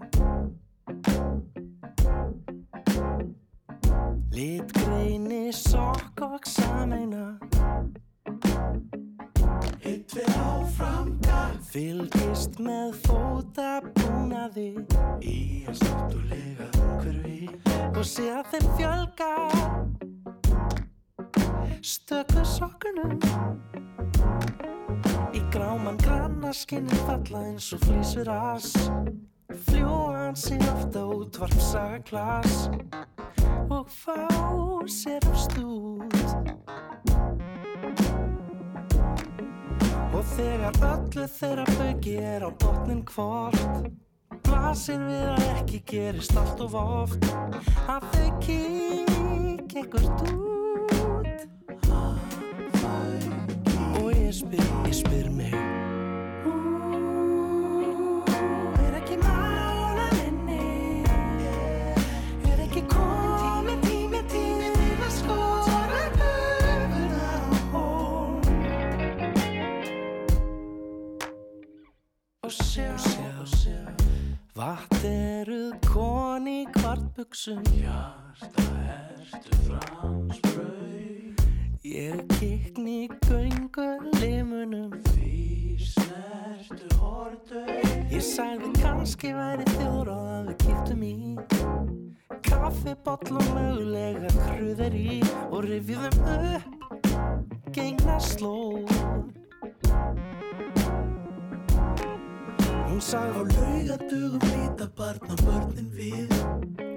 Litgreini 4.38 5.50
sokk 5.50 6.22
og 6.22 6.44
sameina. 6.46 7.40
Hitt 9.82 10.14
við 10.14 10.28
áfram 10.38 11.08
gang 11.26 11.56
Fylgist 11.66 12.60
með 12.62 12.94
fótabúnaði. 13.08 14.68
Í 15.26 15.40
að 15.66 15.80
státtulega 15.80 16.70
umhverfi. 16.84 17.50
Og 17.96 18.06
sé 18.06 18.28
að 18.36 18.54
þeim 18.54 18.70
fjölga. 18.78 19.32
Stöku 21.96 22.46
sokkunum. 22.54 23.18
Í 25.34 25.42
gráman 25.50 25.98
granna 26.06 26.54
skinni 26.54 27.02
falla 27.10 27.48
eins 27.50 27.74
og 27.74 27.82
flýsur 27.90 28.30
as 28.38 28.76
Fljúan 29.53 30.36
sig 30.36 30.60
ofta 30.60 31.06
út 31.06 31.38
varpsaga 31.38 31.98
glas 32.10 32.69
Og 33.69 33.88
fá 33.88 34.28
sér 34.88 35.24
af 35.28 35.38
stúð 35.38 36.26
Og 40.14 40.24
þegar 40.36 40.82
öllu 40.91 41.28
þeirra 41.40 41.65
bauki 41.78 42.18
er 42.19 42.44
á 42.44 42.52
botnin 42.52 43.06
hvort 43.07 43.88
Blasir 44.48 45.02
við 45.03 45.26
að 45.32 45.41
ekki 45.52 45.80
gerist 45.91 46.38
allt 46.40 46.61
of 46.64 46.76
oft. 46.80 47.28
Að 47.91 48.06
þau 48.14 48.40
kík 48.44 49.76
ekkert 49.82 50.24
út. 50.32 51.28
Og 53.98 54.10
ég 54.14 54.34
spyr, 54.36 54.72
ég 54.88 54.95
spyr 55.02 55.30
mig 55.36 55.56
og 72.48 72.53
sjá, 72.53 72.95
sjá, 72.95 73.32
sjá. 73.44 73.80
Vatn 74.56 75.03
eruð 75.03 75.74
koni 75.84 76.61
kvartbuxum. 76.78 77.60
Hjarta 77.76 78.64
ertu 78.94 79.57
fransbrau 79.65 81.34
Ég 81.84 82.24
kikni 82.38 83.10
göngu 83.28 83.88
limunum 84.22 84.95
Því 85.10 85.76
snertu 85.91 86.88
hortu 87.02 87.65
Ég 88.14 88.24
sagði 88.24 88.72
kannski 88.80 89.34
væri 89.36 89.68
þjóður 89.76 90.14
og 90.15 90.32
að 90.38 90.49
við 90.52 90.57
kiptum 90.64 91.03
í. 91.03 91.15
Kaffibotl 92.48 93.41
og 93.41 93.52
mögulega 93.57 94.32
kruðir 94.45 94.95
í. 94.95 95.19
Og 95.52 95.68
rifjum 95.68 96.24
upp 96.38 97.76
Gengna 97.76 98.22
slóð 98.24 98.88
Hún 102.98 103.03
sagði 103.06 103.38
á 103.38 103.44
laugadugum 103.45 104.45
líta 104.49 104.88
barna 104.98 105.36
börnin 105.44 105.91
við. 105.94 106.34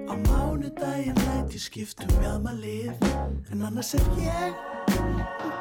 Á 0.09 0.17
mánudaginn 0.17 1.21
læt 1.27 1.53
ég 1.53 1.61
skiptum 1.61 2.09
mjadma 2.17 2.57
lið. 2.57 3.05
En 3.53 3.61
annars 3.69 3.93
er 3.93 4.09
ég 4.17 4.57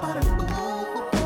bara 0.00 0.24
góð 0.40 1.19